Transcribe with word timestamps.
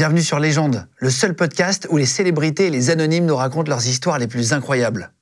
Bienvenue 0.00 0.22
sur 0.22 0.38
Légende, 0.38 0.88
le 0.96 1.10
seul 1.10 1.36
podcast 1.36 1.86
où 1.90 1.98
les 1.98 2.06
célébrités 2.06 2.68
et 2.68 2.70
les 2.70 2.88
anonymes 2.88 3.26
nous 3.26 3.36
racontent 3.36 3.68
leurs 3.68 3.86
histoires 3.86 4.18
les 4.18 4.28
plus 4.28 4.54
incroyables. 4.54 5.12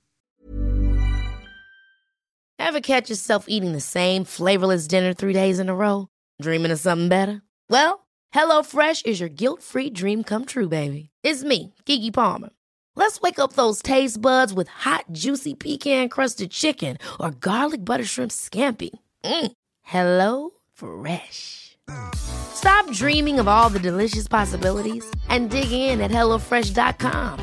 Ever 2.61 2.81
catch 2.81 3.11
yourself 3.11 3.47
eating 3.49 3.73
the 3.73 3.81
same 3.81 4.25
flavorless 4.25 4.87
dinner 4.87 5.13
three 5.13 5.33
days 5.33 5.59
in 5.59 5.69
a 5.69 5.75
row? 5.75 6.07
Dreaming 6.41 6.71
of 6.71 6.79
something 6.79 7.09
better? 7.09 7.43
Well, 7.69 8.07
HelloFresh 8.33 9.05
is 9.05 9.19
your 9.19 9.29
guilt-free 9.29 9.91
dream 9.91 10.23
come 10.23 10.45
true, 10.45 10.69
baby. 10.69 11.11
It's 11.25 11.43
me, 11.43 11.75
Kiki 11.85 12.13
Palmer. 12.13 12.51
Let's 12.95 13.21
wake 13.21 13.41
up 13.41 13.55
those 13.55 13.83
taste 13.83 14.23
buds 14.23 14.55
with 14.55 14.69
hot, 14.69 15.07
juicy 15.11 15.55
pecan-crusted 15.55 16.53
chicken 16.53 16.99
or 17.19 17.33
garlic 17.33 17.85
butter 17.85 18.05
shrimp 18.05 18.31
scampi. 18.31 18.91
Mm. 19.25 19.51
Hello 19.83 20.51
Fresh. 20.73 21.68
Stop 22.15 22.91
dreaming 22.93 23.39
of 23.39 23.49
all 23.49 23.69
the 23.71 23.79
delicious 23.79 24.27
possibilities 24.29 25.05
and 25.29 25.51
dig 25.51 25.71
in 25.71 26.01
at 26.01 26.11
HelloFresh.com. 26.11 27.39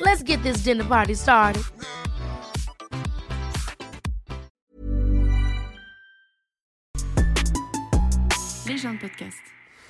Let's 0.00 0.22
get 0.22 0.42
this 0.42 0.58
dinner 0.64 0.84
party 0.84 1.14
started. 1.14 1.62
Légende 8.66 8.98
podcast. 8.98 9.36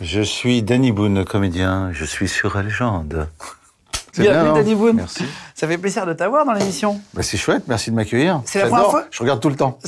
Je 0.01 0.23
suis 0.23 0.63
Danny 0.63 0.93
Boone, 0.93 1.25
comédien. 1.25 1.93
Je 1.93 2.05
suis 2.05 2.29
sur 2.29 2.57
la 2.57 2.63
légende. 2.63 3.29
Bienvenue, 4.19 4.55
Danny 4.55 4.75
Boone. 4.75 4.97
Merci. 4.97 5.25
Ça 5.55 5.69
fait 5.69 5.79
plaisir 5.79 6.07
de 6.07 6.13
t'avoir 6.15 6.45
dans 6.45 6.53
l'émission. 6.55 7.01
Bah, 7.15 7.23
c'est 7.23 7.37
chouette, 7.37 7.65
merci 7.69 7.91
de 7.91 7.97
m'accueillir. 7.97 8.43
C'est 8.45 8.61
la 8.61 8.67
première 8.67 8.91
fois 8.91 9.07
Je 9.11 9.23
regarde 9.23 9.41
tout 9.41 9.51
le 9.51 9.57
temps. 9.57 9.79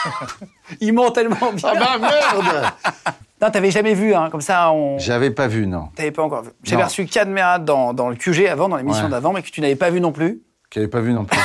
Il 0.80 0.92
ment 0.92 1.10
tellement 1.10 1.52
bien. 1.52 1.74
bah 1.74 1.98
merde 1.98 2.72
Non, 3.42 3.50
t'avais 3.50 3.70
jamais 3.70 3.94
vu, 3.94 4.14
hein, 4.14 4.28
comme 4.30 4.40
ça, 4.42 4.70
on. 4.72 4.98
J'avais 4.98 5.30
pas 5.30 5.46
vu, 5.46 5.66
non. 5.66 5.88
T'avais 5.96 6.10
pas 6.10 6.22
encore 6.22 6.42
vu. 6.42 6.50
J'avais 6.62 6.84
reçu 6.84 7.06
Kad 7.06 7.28
Merad 7.28 7.64
dans, 7.64 7.94
dans 7.94 8.08
le 8.10 8.16
QG 8.16 8.46
avant, 8.46 8.68
dans 8.68 8.76
l'émission 8.76 9.04
Ouais. 9.04 9.10
d'avant, 9.10 9.32
mais 9.32 9.42
que 9.42 9.48
tu 9.50 9.60
n'avais 9.62 9.76
pas 9.76 9.88
vu 9.90 10.00
non 10.00 10.12
plus. 10.12 10.40
Qui 10.70 10.78
avait 10.78 10.88
pas 10.88 11.00
vu 11.00 11.12
non 11.14 11.24
plus. 11.24 11.38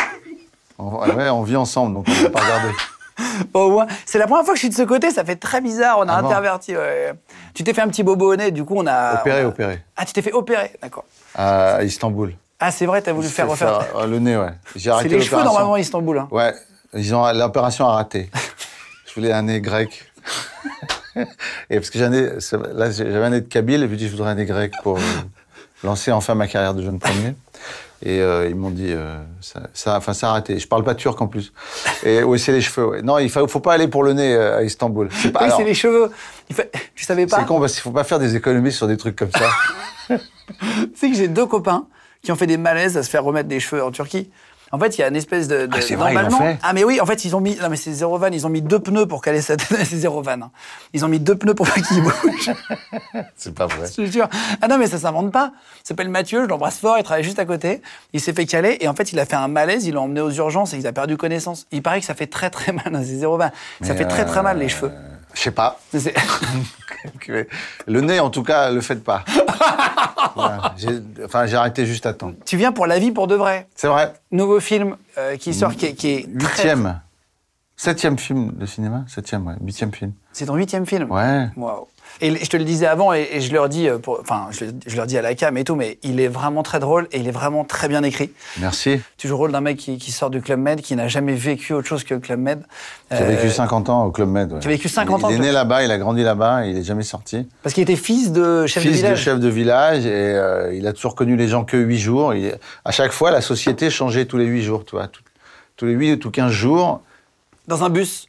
on, 0.78 0.98
ouais, 0.98 1.28
on 1.30 1.42
vit 1.42 1.56
ensemble, 1.56 1.94
donc 1.94 2.06
on 2.08 2.22
va 2.24 2.30
pas 2.30 2.40
regarder. 2.40 2.68
Bon, 3.52 3.60
au 3.64 3.70
moins, 3.70 3.86
c'est 4.04 4.18
la 4.18 4.26
première 4.26 4.44
fois 4.44 4.52
que 4.54 4.58
je 4.58 4.62
suis 4.66 4.68
de 4.68 4.74
ce 4.74 4.82
côté, 4.82 5.10
ça 5.10 5.24
fait 5.24 5.36
très 5.36 5.60
bizarre, 5.60 5.98
on 5.98 6.08
a 6.08 6.12
Ah 6.14 6.18
interverti. 6.18 6.76
ouais. 6.76 7.12
Tu 7.54 7.64
t'es 7.64 7.72
fait 7.72 7.80
un 7.82 7.88
petit 7.88 8.02
bobo 8.02 8.32
au 8.32 8.36
nez, 8.36 8.50
du 8.50 8.64
coup 8.64 8.74
on 8.76 8.86
a. 8.86 9.20
Opéré, 9.20 9.42
on 9.42 9.46
a- 9.46 9.48
opéré. 9.48 9.82
Ah, 9.96 10.04
tu 10.04 10.12
t'es 10.12 10.22
fait 10.22 10.32
opérer, 10.32 10.72
d'accord. 10.82 11.04
À 11.34 11.82
Istanbul. 11.82 12.34
Ah, 12.60 12.70
c'est 12.70 12.86
vrai, 12.86 13.00
t'as 13.02 13.12
voulu 13.12 13.28
faire 13.28 13.48
refaire. 13.48 13.80
euh, 13.96 14.06
le 14.06 14.18
nez, 14.18 14.36
ouais. 14.36 14.50
J'ai 14.76 14.82
C'est 14.82 14.90
arrêté 14.90 15.08
les 15.16 15.22
cheveux 15.22 15.42
normalement 15.42 15.74
à 15.74 15.80
Istanbul. 15.80 16.18
Hein. 16.18 16.28
Ouais, 16.30 16.52
l'opération 17.34 17.86
a 17.88 17.94
raté. 17.94 18.30
je 19.06 19.14
voulais 19.14 19.32
un 19.32 19.42
nez 19.42 19.60
grec. 19.60 20.04
et 21.70 21.76
parce 21.76 21.90
que 21.90 21.98
c'est- 21.98 22.58
j'avais 22.96 23.24
un 23.24 23.30
nez 23.30 23.40
de 23.40 23.48
Kabyle 23.48 23.82
et 23.82 23.88
puis 23.88 23.98
je 23.98 24.08
voudrais 24.10 24.30
un 24.30 24.34
nez 24.34 24.44
grec 24.46 24.72
pour 24.82 24.98
euh, 24.98 25.00
lancer 25.84 26.12
enfin 26.12 26.34
ma 26.34 26.46
carrière 26.48 26.74
de 26.74 26.82
jeune 26.82 26.98
premier. 26.98 27.34
Et 28.04 28.20
euh, 28.20 28.48
ils 28.48 28.56
m'ont 28.56 28.70
dit, 28.70 28.88
euh, 28.90 29.16
ça, 29.40 29.60
ça, 29.74 29.96
enfin 29.96 30.12
ça 30.12 30.26
a 30.26 30.30
arrêté. 30.30 30.58
Je 30.58 30.66
parle 30.66 30.82
pas 30.82 30.96
turc 30.96 31.20
en 31.22 31.28
plus. 31.28 31.52
Et 32.02 32.24
oui, 32.24 32.38
c'est 32.40 32.50
les 32.50 32.60
cheveux. 32.60 32.88
ouais. 32.88 33.02
Non, 33.02 33.18
il 33.18 33.30
faut, 33.30 33.46
faut 33.46 33.60
pas 33.60 33.74
aller 33.74 33.86
pour 33.86 34.02
le 34.02 34.12
nez 34.12 34.34
à 34.36 34.62
Istanbul. 34.64 35.08
C'est 35.12 35.30
pas. 35.30 35.44
Oui, 35.46 35.52
c'est 35.56 35.62
les 35.64 35.74
cheveux. 35.74 36.10
Il 36.50 36.56
fait- 36.56 36.72
Tu 36.96 37.04
savais 37.04 37.26
pas 37.26 37.38
c'est 37.38 37.46
con 37.46 37.60
parce 37.60 37.74
qu'il 37.74 37.82
faut 37.82 37.92
pas 37.92 38.02
faire 38.02 38.18
des 38.18 38.34
économies 38.34 38.72
sur 38.72 38.88
des 38.88 38.96
trucs 38.96 39.14
comme 39.16 39.30
ça. 39.30 39.48
Tu 40.58 40.88
sais 40.96 41.10
que 41.10 41.16
j'ai 41.16 41.28
deux 41.28 41.46
copains 41.46 41.86
qui 42.22 42.32
ont 42.32 42.36
fait 42.36 42.46
des 42.48 42.56
malaises 42.56 42.96
à 42.96 43.02
se 43.02 43.08
faire 43.10 43.24
remettre 43.24 43.48
des 43.48 43.60
cheveux 43.60 43.82
en 43.82 43.90
Turquie. 43.92 44.30
En 44.74 44.78
fait, 44.78 44.96
il 44.96 45.02
y 45.02 45.04
a 45.04 45.08
une 45.08 45.16
espèce 45.16 45.48
de. 45.48 45.66
de- 45.66 45.70
Ah, 45.76 45.80
c'est 45.82 45.94
vrai, 45.96 46.14
ils 46.14 46.18
l'ont 46.20 46.30
fait 46.38 46.58
Ah, 46.62 46.72
mais 46.72 46.82
oui, 46.82 46.98
en 47.00 47.04
fait, 47.06 47.24
ils 47.26 47.36
ont 47.36 47.40
mis. 47.40 47.56
Non, 47.56 47.68
mais 47.68 47.76
c'est 47.76 47.92
zéro 47.92 48.16
van. 48.16 48.28
Ils 48.28 48.46
ont 48.46 48.50
mis 48.50 48.62
deux 48.62 48.78
pneus 48.78 49.06
pour 49.06 49.20
caler 49.20 49.42
sa 49.42 49.56
tête. 49.56 49.68
c'est 49.84 49.96
zéro 49.96 50.22
van. 50.22 50.32
hein. 50.32 50.50
Ils 50.94 51.04
ont 51.04 51.08
mis 51.08 51.20
deux 51.20 51.34
pneus 51.36 51.54
pour 51.54 51.66
pas 51.68 51.80
qu'il 51.80 52.02
bouge. 52.02 52.50
c'est 53.36 53.54
pas 53.54 53.66
vrai. 53.66 53.86
je 53.88 54.02
te 54.02 54.06
jure. 54.10 54.28
Ah 54.62 54.68
non, 54.68 54.78
mais 54.78 54.86
ça 54.86 54.98
s'invente 54.98 55.30
pas. 55.30 55.52
Il 55.84 55.88
s'appelle 55.88 56.08
Mathieu, 56.08 56.42
je 56.42 56.46
l'embrasse 56.48 56.78
fort, 56.78 56.96
il 56.98 57.04
travaille 57.04 57.22
juste 57.24 57.38
à 57.38 57.44
côté. 57.44 57.82
Il 58.14 58.20
s'est 58.20 58.32
fait 58.32 58.46
caler 58.46 58.78
et 58.80 58.88
en 58.88 58.94
fait, 58.94 59.12
il 59.12 59.18
a 59.20 59.26
fait 59.26 59.36
un 59.36 59.48
malaise, 59.48 59.84
il 59.86 59.94
l'a 59.94 60.00
emmené 60.00 60.20
aux 60.20 60.30
urgences 60.30 60.72
et 60.74 60.78
il 60.78 60.86
a 60.86 60.92
perdu 60.92 61.16
connaissance. 61.16 61.66
Il 61.70 61.82
paraît 61.82 62.00
que 62.00 62.06
ça 62.06 62.14
fait 62.14 62.26
très 62.26 62.48
très 62.50 62.72
mal. 62.72 62.84
hein, 62.94 63.02
C'est 63.04 63.16
zéro 63.16 63.36
van. 63.36 63.50
Ça 63.82 63.92
Mais, 63.92 63.96
fait 63.96 64.06
très 64.06 64.24
très 64.24 64.42
mal, 64.42 64.58
les 64.58 64.66
euh, 64.66 64.68
cheveux. 64.68 64.92
Je 65.34 65.40
sais 65.40 65.50
pas. 65.50 65.78
Le 67.86 68.00
nez, 68.00 68.20
en 68.20 68.30
tout 68.30 68.42
cas, 68.42 68.70
le 68.70 68.80
faites 68.80 69.02
pas. 69.04 69.24
Voilà. 70.34 70.74
J'ai- 70.78 71.02
Enfin, 71.24 71.46
j'ai 71.46 71.56
arrêté 71.56 71.84
juste 71.84 72.06
à 72.06 72.14
temps. 72.14 72.32
tu 72.46 72.56
viens 72.56 72.72
pour 72.72 72.86
la 72.86 72.98
vie 72.98 73.10
pour 73.10 73.26
de 73.26 73.34
vrai. 73.34 73.66
C'est 73.74 73.88
vrai. 73.88 74.12
Nouveau 74.30 74.60
film 74.60 74.96
euh, 75.18 75.36
qui 75.36 75.52
sort, 75.52 75.74
qui 75.76 75.86
est. 75.86 75.92
qui 75.94 76.10
est 76.10 76.38
très- 76.38 76.46
Huitième. 76.54 77.00
Septième 77.76 78.18
film 78.18 78.52
de 78.56 78.66
cinéma 78.66 79.04
Septième, 79.08 79.46
ouais. 79.46 79.54
Huitième 79.64 79.92
film. 79.92 80.12
C'est 80.32 80.46
ton 80.46 80.54
huitième 80.54 80.86
film? 80.86 81.10
Ouais. 81.10 81.48
Waouh. 81.56 81.86
Et 82.20 82.36
je 82.44 82.48
te 82.50 82.58
le 82.58 82.64
disais 82.64 82.86
avant, 82.86 83.14
et, 83.14 83.26
et 83.32 83.40
je 83.40 83.52
leur 83.52 83.68
dis, 83.70 83.88
euh, 83.88 83.96
pour- 83.98 84.20
enfin, 84.20 84.48
je, 84.50 84.66
le- 84.66 84.72
je 84.86 84.94
leur 84.96 85.06
dis 85.06 85.16
à 85.16 85.22
la 85.22 85.34
cam 85.34 85.56
et 85.56 85.64
tout, 85.64 85.74
mais 85.74 85.98
il 86.02 86.20
est 86.20 86.28
vraiment 86.28 86.62
très 86.62 86.78
drôle 86.78 87.08
et 87.10 87.18
il 87.18 87.26
est 87.26 87.32
vraiment 87.32 87.64
très 87.64 87.88
bien 87.88 88.02
écrit. 88.02 88.30
Merci. 88.60 89.00
Tu 89.16 89.26
joues 89.26 89.32
le 89.34 89.38
rôle 89.38 89.52
d'un 89.52 89.62
mec 89.62 89.78
qui, 89.78 89.96
qui 89.96 90.12
sort 90.12 90.28
du 90.28 90.42
Club 90.42 90.60
Med, 90.60 90.82
qui 90.82 90.94
n'a 90.94 91.08
jamais 91.08 91.32
vécu 91.34 91.72
autre 91.72 91.88
chose 91.88 92.04
que 92.04 92.12
le 92.12 92.20
Club 92.20 92.38
Med. 92.38 92.62
Qui 93.08 93.14
a 93.16 93.22
Euh, 93.22 93.28
vécu 93.34 93.48
50 93.50 93.88
ans 93.88 94.04
au 94.04 94.10
Club 94.10 94.28
Med. 94.28 94.52
ouais. 94.52 94.60
qui 94.60 94.66
a 94.68 94.70
vécu 94.70 94.88
50 94.90 95.20
il, 95.20 95.24
ans 95.24 95.30
Il 95.30 95.36
est 95.36 95.38
né 95.40 95.52
là-bas, 95.52 95.82
il 95.84 95.90
a 95.90 95.98
grandi 95.98 96.22
là-bas, 96.22 96.66
il 96.66 96.76
est 96.76 96.82
jamais 96.84 97.02
sorti. 97.02 97.48
Parce 97.62 97.74
qu'il 97.74 97.82
était 97.82 97.96
fils 97.96 98.30
de 98.30 98.66
chef 98.66 98.82
Fils 98.82 98.92
de 98.92 98.96
village. 98.98 99.18
chef 99.22 99.40
de 99.40 99.48
village, 99.48 100.04
et 100.04 100.10
euh, 100.12 100.74
il 100.74 100.86
a 100.86 100.92
toujours 100.92 101.14
connu 101.14 101.34
les 101.36 101.48
gens 101.48 101.64
que 101.64 101.78
huit 101.78 101.98
jours. 101.98 102.34
Il- 102.34 102.54
à 102.84 102.90
chaque 102.92 103.12
fois, 103.12 103.30
la 103.30 103.40
société 103.40 103.88
changeait 103.88 104.26
tous 104.26 104.36
les 104.36 104.44
huit 104.46 104.62
jours, 104.62 104.84
tu 104.84 104.96
vois. 104.96 105.08
Tout- 105.08 105.22
tous 105.76 105.86
les 105.86 105.92
huit 105.94 106.12
ou 106.12 106.16
tous 106.16 106.30
15 106.30 106.52
jours. 106.52 107.00
Dans 107.68 107.84
un 107.84 107.90
bus. 107.90 108.26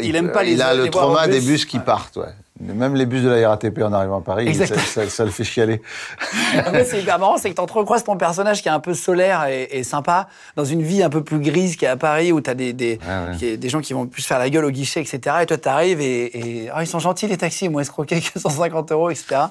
Il 0.00 0.16
aime 0.16 0.32
pas 0.32 0.42
les- 0.42 0.52
Il 0.52 0.62
a 0.62 0.74
les 0.74 0.84
le 0.84 0.90
trauma 0.90 1.28
des 1.28 1.40
bus 1.40 1.64
qui 1.66 1.76
Ouais. 1.78 1.84
partent, 1.84 2.16
ouais. 2.16 2.32
Même 2.60 2.94
les 2.94 3.06
bus 3.06 3.22
de 3.22 3.28
la 3.30 3.48
RATP 3.48 3.82
en 3.82 3.92
arrivant 3.92 4.18
à 4.18 4.22
Paris, 4.22 4.44
ça, 4.46 4.50
Exactement. 4.50 4.84
ça- 4.86 5.08
ça 5.08 5.24
le 5.24 5.30
fait 5.30 5.44
chialer. 5.44 5.80
C'est 6.84 7.00
hyper 7.00 7.18
marrant, 7.18 7.38
c'est 7.38 7.48
que 7.50 7.54
tu 7.54 7.60
entrecroises 7.60 8.04
ton 8.04 8.16
personnage 8.18 8.60
qui 8.62 8.68
est 8.68 8.72
un 8.72 8.80
peu 8.80 8.92
solaire 8.92 9.46
et, 9.46 9.68
et 9.70 9.82
sympa, 9.82 10.28
dans 10.56 10.64
une 10.64 10.82
vie 10.82 11.02
un 11.02 11.08
peu 11.08 11.22
plus 11.24 11.38
grise 11.40 11.76
qui 11.76 11.84
est 11.86 11.88
à 11.88 11.96
Paris, 11.96 12.32
où 12.32 12.40
tu 12.42 12.50
as 12.50 12.54
des, 12.54 12.72
des, 12.74 12.98
ouais. 13.02 13.36
qui 13.38 13.46
est- 13.46 13.56
des 13.56 13.68
gens 13.70 13.80
qui 13.80 13.92
vont 13.94 14.06
plus 14.06 14.22
faire 14.26 14.38
la 14.38 14.50
gueule 14.50 14.64
au 14.66 14.70
guichet, 14.70 15.00
etc. 15.00 15.36
Et 15.42 15.46
toi, 15.46 15.56
tu 15.56 15.68
arrives 15.68 16.00
et, 16.02 16.64
et, 16.64 16.70
Ah, 16.74 16.82
ils 16.82 16.86
sont 16.86 16.98
gentils, 16.98 17.28
les 17.28 17.38
taxis, 17.38 17.64
ils 17.66 17.70
m'ont 17.70 17.80
escroqué 17.80 18.20
que 18.20 18.38
150 18.38 18.92
euros, 18.92 19.08
etc. 19.10 19.42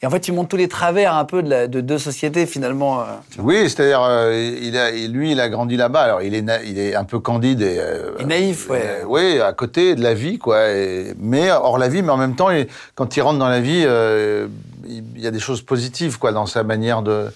Et 0.00 0.06
en 0.06 0.10
fait, 0.10 0.20
tu 0.20 0.30
montres 0.30 0.48
tous 0.50 0.56
les 0.56 0.68
travers 0.68 1.14
un 1.16 1.24
peu 1.24 1.42
de, 1.42 1.50
la- 1.50 1.66
de 1.66 1.80
deux 1.80 1.98
sociétés, 1.98 2.46
finalement. 2.46 3.00
euh. 3.00 3.04
Oui, 3.38 3.68
c'est-à-dire, 3.68 4.00
euh, 4.02 4.56
il 4.62 4.76
a, 4.76 4.92
lui, 4.92 5.32
il 5.32 5.40
a 5.40 5.48
grandi 5.48 5.76
là-bas. 5.76 6.02
Alors, 6.02 6.22
il 6.22 6.34
est, 6.34 6.44
il 6.66 6.78
est 6.78 6.94
un 6.94 7.02
peu 7.04 7.18
candide 7.18 7.62
et, 7.62 7.78
euh, 7.80 8.12
Et 8.20 8.24
naïf, 8.24 8.70
ouais. 8.70 8.80
euh, 8.84 9.04
oui, 9.08 9.40
à 9.40 9.52
côté 9.52 9.96
de 9.96 10.02
la 10.02 10.14
vie, 10.14 10.38
quoi. 10.38 10.68
Et- 10.70 11.14
mais 11.18 11.50
hors 11.50 11.78
la 11.78 11.88
vie, 11.88 12.02
mais 12.02 12.10
en 12.12 12.16
même 12.16 12.36
temps, 12.36 12.50
il- 12.50 12.68
quand 12.94 13.16
il 13.16 13.22
rentre 13.22 13.40
dans 13.40 13.48
la 13.48 13.60
vie, 13.60 13.82
euh, 13.84 14.46
il 14.86 15.20
y 15.20 15.26
a 15.26 15.32
des 15.32 15.40
choses 15.40 15.62
positives, 15.62 16.18
quoi, 16.18 16.30
dans 16.32 16.46
sa 16.46 16.62
manière 16.62 17.02
de 17.02 17.26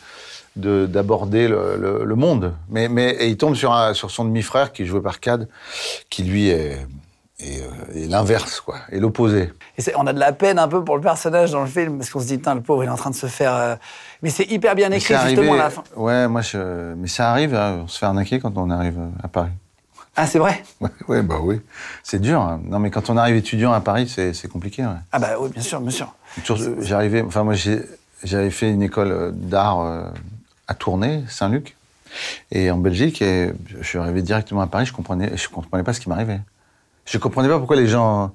de- 0.55 0.85
d'aborder 0.85 1.49
le, 1.49 1.77
le- 1.79 2.05
le 2.05 2.15
monde. 2.15 2.53
Mais, 2.69 2.87
mais 2.91 3.13
et 3.13 3.29
il 3.29 3.39
tombe 3.39 3.55
sur, 3.55 3.73
un, 3.73 3.95
sur 3.95 4.11
son 4.11 4.27
demi-frère 4.27 4.71
qui 4.75 4.83
est 4.83 4.85
joué 4.85 5.01
par 5.01 5.19
Cad, 5.19 5.49
qui 6.11 6.25
lui 6.25 6.51
est, 6.51 6.77
euh, 7.63 7.95
est 8.05 8.09
l'inverse, 8.09 8.61
quoi, 8.61 8.77
l'opposé. 8.93 9.53
Et 9.77 9.83
c'est- 9.83 9.95
on 9.97 10.07
a 10.07 10.13
de 10.13 10.19
la 10.21 10.33
peine 10.33 10.59
un 10.59 10.69
peu 10.69 10.85
pour 10.85 10.97
le 10.97 11.03
personnage 11.03 11.51
dans 11.53 11.61
le 11.63 11.67
film, 11.67 11.99
parce 11.99 12.11
qu'on 12.11 12.21
se 12.21 12.27
dit, 12.27 12.41
le 12.45 12.61
pauvre, 12.61 12.85
il 12.85 12.87
est 12.87 12.91
en 12.91 12.97
train 12.97 13.11
de 13.11 13.15
se 13.17 13.27
faire. 13.27 13.55
euh, 13.55 13.77
Mais 14.23 14.31
c'est 14.31 14.45
hyper 14.51 14.75
bien 14.75 14.91
écrit, 14.93 15.15
justement, 15.27 15.55
à 15.55 15.57
la 15.57 15.71
fin. 15.71 15.83
Ouais, 15.97 16.29
moi, 16.29 16.41
je, 16.43 16.95
mais 16.95 17.09
ça 17.09 17.31
arrive, 17.31 17.55
hein, 17.55 17.81
on 17.85 17.89
se 17.89 17.99
fait 17.99 18.07
arnaquer 18.07 18.39
quand 18.41 18.57
on 18.57 18.71
arrive 18.71 18.99
à 19.23 19.29
Paris. 19.29 19.51
Ah, 20.15 20.27
c'est 20.27 20.39
vrai? 20.39 20.63
Ouais, 20.81 20.91
ouais, 21.09 21.23
bah 21.23 21.39
oui. 21.43 21.61
C'est 22.03 22.21
dur. 22.21 22.41
hein. 22.41 22.61
Non, 22.65 22.79
mais 22.79 22.91
quand 22.91 23.09
on 23.11 23.17
arrive 23.17 23.37
étudiant 23.37 23.73
à 23.73 23.81
Paris, 23.81 24.09
c'est 24.09 24.49
compliqué. 24.49 24.83
ouais. 24.85 24.91
Ah, 25.11 25.19
bah 25.19 25.31
oui, 25.41 25.49
bien 25.51 25.63
sûr, 25.63 25.81
bien 25.81 25.91
sûr. 25.91 26.15
J'arrivais, 26.81 27.23
enfin 27.23 27.45
moi 27.45 27.55
j'avais 28.25 28.51
fait 28.51 28.71
une 28.71 28.83
école 28.83 29.11
euh, 29.11 29.31
d'art 29.33 29.81
euh, 29.81 30.05
à 30.69 30.75
Tournai, 30.75 31.25
Saint-Luc, 31.29 31.77
et 32.51 32.71
en 32.71 32.77
Belgique, 32.79 33.21
et 33.23 33.53
je 33.67 33.83
suis 33.83 33.99
arrivé 33.99 34.23
directement 34.23 34.61
à 34.61 34.67
Paris, 34.67 34.85
je 34.87 34.93
comprenais, 34.93 35.37
je 35.37 35.49
comprenais 35.49 35.83
pas 35.83 35.93
ce 35.95 36.01
qui 36.01 36.09
m'arrivait. 36.09 36.41
Je 37.05 37.19
comprenais 37.19 37.49
pas 37.49 37.59
pourquoi 37.59 37.77
les 37.77 37.87
gens 37.89 38.33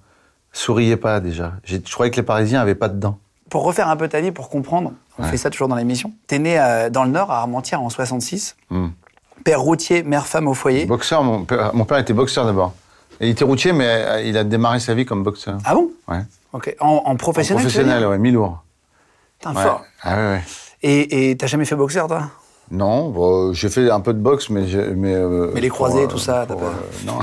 souriaient 0.52 0.98
pas 0.98 1.20
déjà. 1.20 1.54
Je 1.64 1.78
croyais 1.78 2.12
que 2.12 2.18
les 2.18 2.24
Parisiens 2.24 2.62
avaient 2.62 2.76
pas 2.76 2.90
de 2.90 3.00
dents. 3.00 3.18
Pour 3.50 3.64
refaire 3.64 3.88
un 3.88 3.96
peu 3.96 4.08
ta 4.10 4.20
vie, 4.20 4.32
pour 4.32 4.50
comprendre, 4.50 4.92
on 5.18 5.24
Ouais. 5.24 5.30
fait 5.30 5.38
ça 5.38 5.50
toujours 5.50 5.68
dans 5.70 5.76
l'émission. 5.76 6.12
T'es 6.28 6.38
né 6.40 6.60
euh, 6.60 6.90
dans 6.90 7.04
le 7.06 7.12
Nord, 7.12 7.32
à 7.32 7.40
Armentières, 7.40 7.82
en 7.82 7.90
66. 7.90 8.58
Hmm. 8.70 8.88
Père 9.46 9.62
routier, 9.62 10.04
mère 10.04 10.28
femme 10.28 10.48
au 10.48 10.54
foyer. 10.54 10.86
Boxeur, 10.86 11.24
mon 11.24 11.46
père, 11.46 11.74
mon 11.74 11.86
père 11.86 11.98
était 12.00 12.14
boxeur 12.14 12.46
d'abord. 12.46 12.74
Il 13.22 13.30
était 13.30 13.46
routier, 13.46 13.72
mais 13.72 13.88
euh, 13.88 14.22
il 14.22 14.38
a 14.38 14.44
démarré 14.44 14.80
sa 14.80 14.94
vie 14.94 15.06
comme 15.06 15.24
boxeur. 15.24 15.60
Ah 15.64 15.74
bon? 15.76 15.92
Ouais. 16.08 16.22
Ok. 16.54 16.76
En, 16.80 17.02
en 17.06 17.16
professionnel, 17.16 17.64
veux 17.64 17.70
Professionnel, 17.70 18.06
ouais, 18.06 18.18
mi-lourd. 18.18 18.64
Putain, 19.40 19.56
Ouais. 19.56 19.64
fort. 19.64 19.82
Ah 20.04 20.16
ouais, 20.18 20.42
et 20.84 21.36
t'as 21.38 21.48
jamais 21.48 21.66
fait 21.66 21.76
boxeur, 21.76 22.08
toi? 22.08 22.24
Non, 22.70 23.10
bon, 23.10 23.54
j'ai 23.54 23.70
fait 23.70 23.90
un 23.90 24.02
peu 24.02 24.14
de 24.14 24.20
boxe, 24.20 24.50
mais 24.50 24.64
mais 24.96 25.14
euh, 25.16 25.52
Mais 25.54 25.62
les 25.62 25.70
croisés, 25.70 26.04
euh, 26.04 26.08
tout 26.08 26.18
ça, 26.18 26.46
t'as 26.48 26.54
pour, 26.54 26.62
pas- 26.62 26.68
euh, 26.68 27.06
non, 27.06 27.20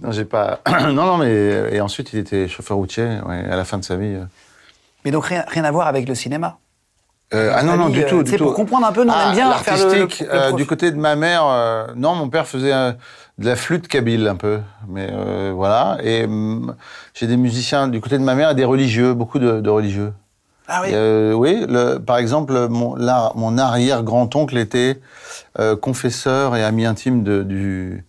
non, 0.00 0.12
j'ai 0.12 0.24
pas. 0.24 0.60
non, 0.80 0.92
non, 1.04 1.16
mais 1.18 1.68
et 1.74 1.80
ensuite 1.80 2.12
il 2.12 2.18
était 2.18 2.48
chauffeur 2.48 2.76
routier, 2.78 3.04
ouais, 3.26 3.44
à 3.50 3.56
la 3.56 3.64
fin 3.64 3.78
de 3.78 3.84
sa 3.84 3.96
vie. 3.96 4.14
euh. 4.14 4.24
Mais 5.04 5.10
donc 5.10 5.26
rien, 5.26 5.44
rien 5.48 5.64
à 5.64 5.70
voir 5.70 5.86
avec 5.88 6.08
le 6.08 6.14
cinéma? 6.14 6.58
Euh, 7.34 7.52
ah 7.54 7.62
non, 7.64 7.76
non, 7.76 7.88
du 7.88 8.02
euh, 8.02 8.08
tout, 8.08 8.22
tout. 8.22 8.36
pour 8.44 8.54
comprendre 8.54 8.86
un 8.86 8.92
peu, 8.92 9.02
nous, 9.04 9.10
on 9.10 9.14
Ah, 9.14 9.26
aime 9.30 9.32
bien 9.32 9.52
faire 9.54 9.76
le- 9.76 9.94
le- 10.06 10.32
euh, 10.32 10.52
du 10.52 10.64
côté 10.64 10.92
de 10.92 10.96
ma 10.96 11.16
mère, 11.16 11.44
euh, 11.44 11.86
non, 11.96 12.14
mon 12.14 12.28
père 12.28 12.46
faisait 12.46 12.72
euh, 12.72 12.92
de 13.38 13.46
la 13.46 13.56
flûte 13.56 13.88
kabyle 13.88 14.28
un 14.28 14.36
peu, 14.36 14.60
mais 14.88 15.08
euh, 15.12 15.52
voilà. 15.54 15.98
Et 16.04 16.24
hum, 16.24 16.74
j'ai 17.14 17.26
des 17.26 17.36
musiciens 17.36 17.88
du 17.88 18.00
côté 18.00 18.16
de 18.16 18.22
ma 18.22 18.36
mère 18.36 18.50
et 18.50 18.54
des 18.54 18.64
religieux, 18.64 19.12
beaucoup 19.12 19.40
de, 19.40 19.60
de 19.60 19.70
religieux. 19.70 20.12
Ah 20.68 20.80
oui. 20.82 20.88
Euh, 20.92 21.32
oui, 21.32 21.64
le- 21.68 21.98
par 21.98 22.18
exemple, 22.18 22.68
mon, 22.68 22.96
arrière-grand-oncle 23.58 24.56
était 24.58 25.00
euh, 25.58 25.76
confesseur 25.76 26.56
et 26.56 26.64
ami 26.64 26.84
intime 26.86 27.22
de- 27.22 27.42
du, 27.42 28.04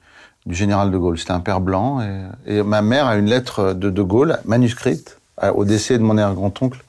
du 0.45 0.55
général 0.55 0.91
de 0.91 0.97
Gaulle. 0.97 1.17
C'était 1.19 1.31
un 1.31 1.39
père 1.39 1.61
blanc. 1.61 2.01
Et, 2.01 2.57
et 2.57 2.63
ma 2.63 2.81
mère 2.81 3.05
a 3.07 3.15
une 3.15 3.27
lettre 3.27 3.73
de 3.73 3.89
de 3.89 4.01
Gaulle, 4.01 4.39
manuscrite, 4.45 5.17
à- 5.37 5.53
au 5.53 5.65
décès 5.65 5.97
de 5.97 6.03
mon 6.03 6.17
arrière-grand-oncle, 6.17 6.83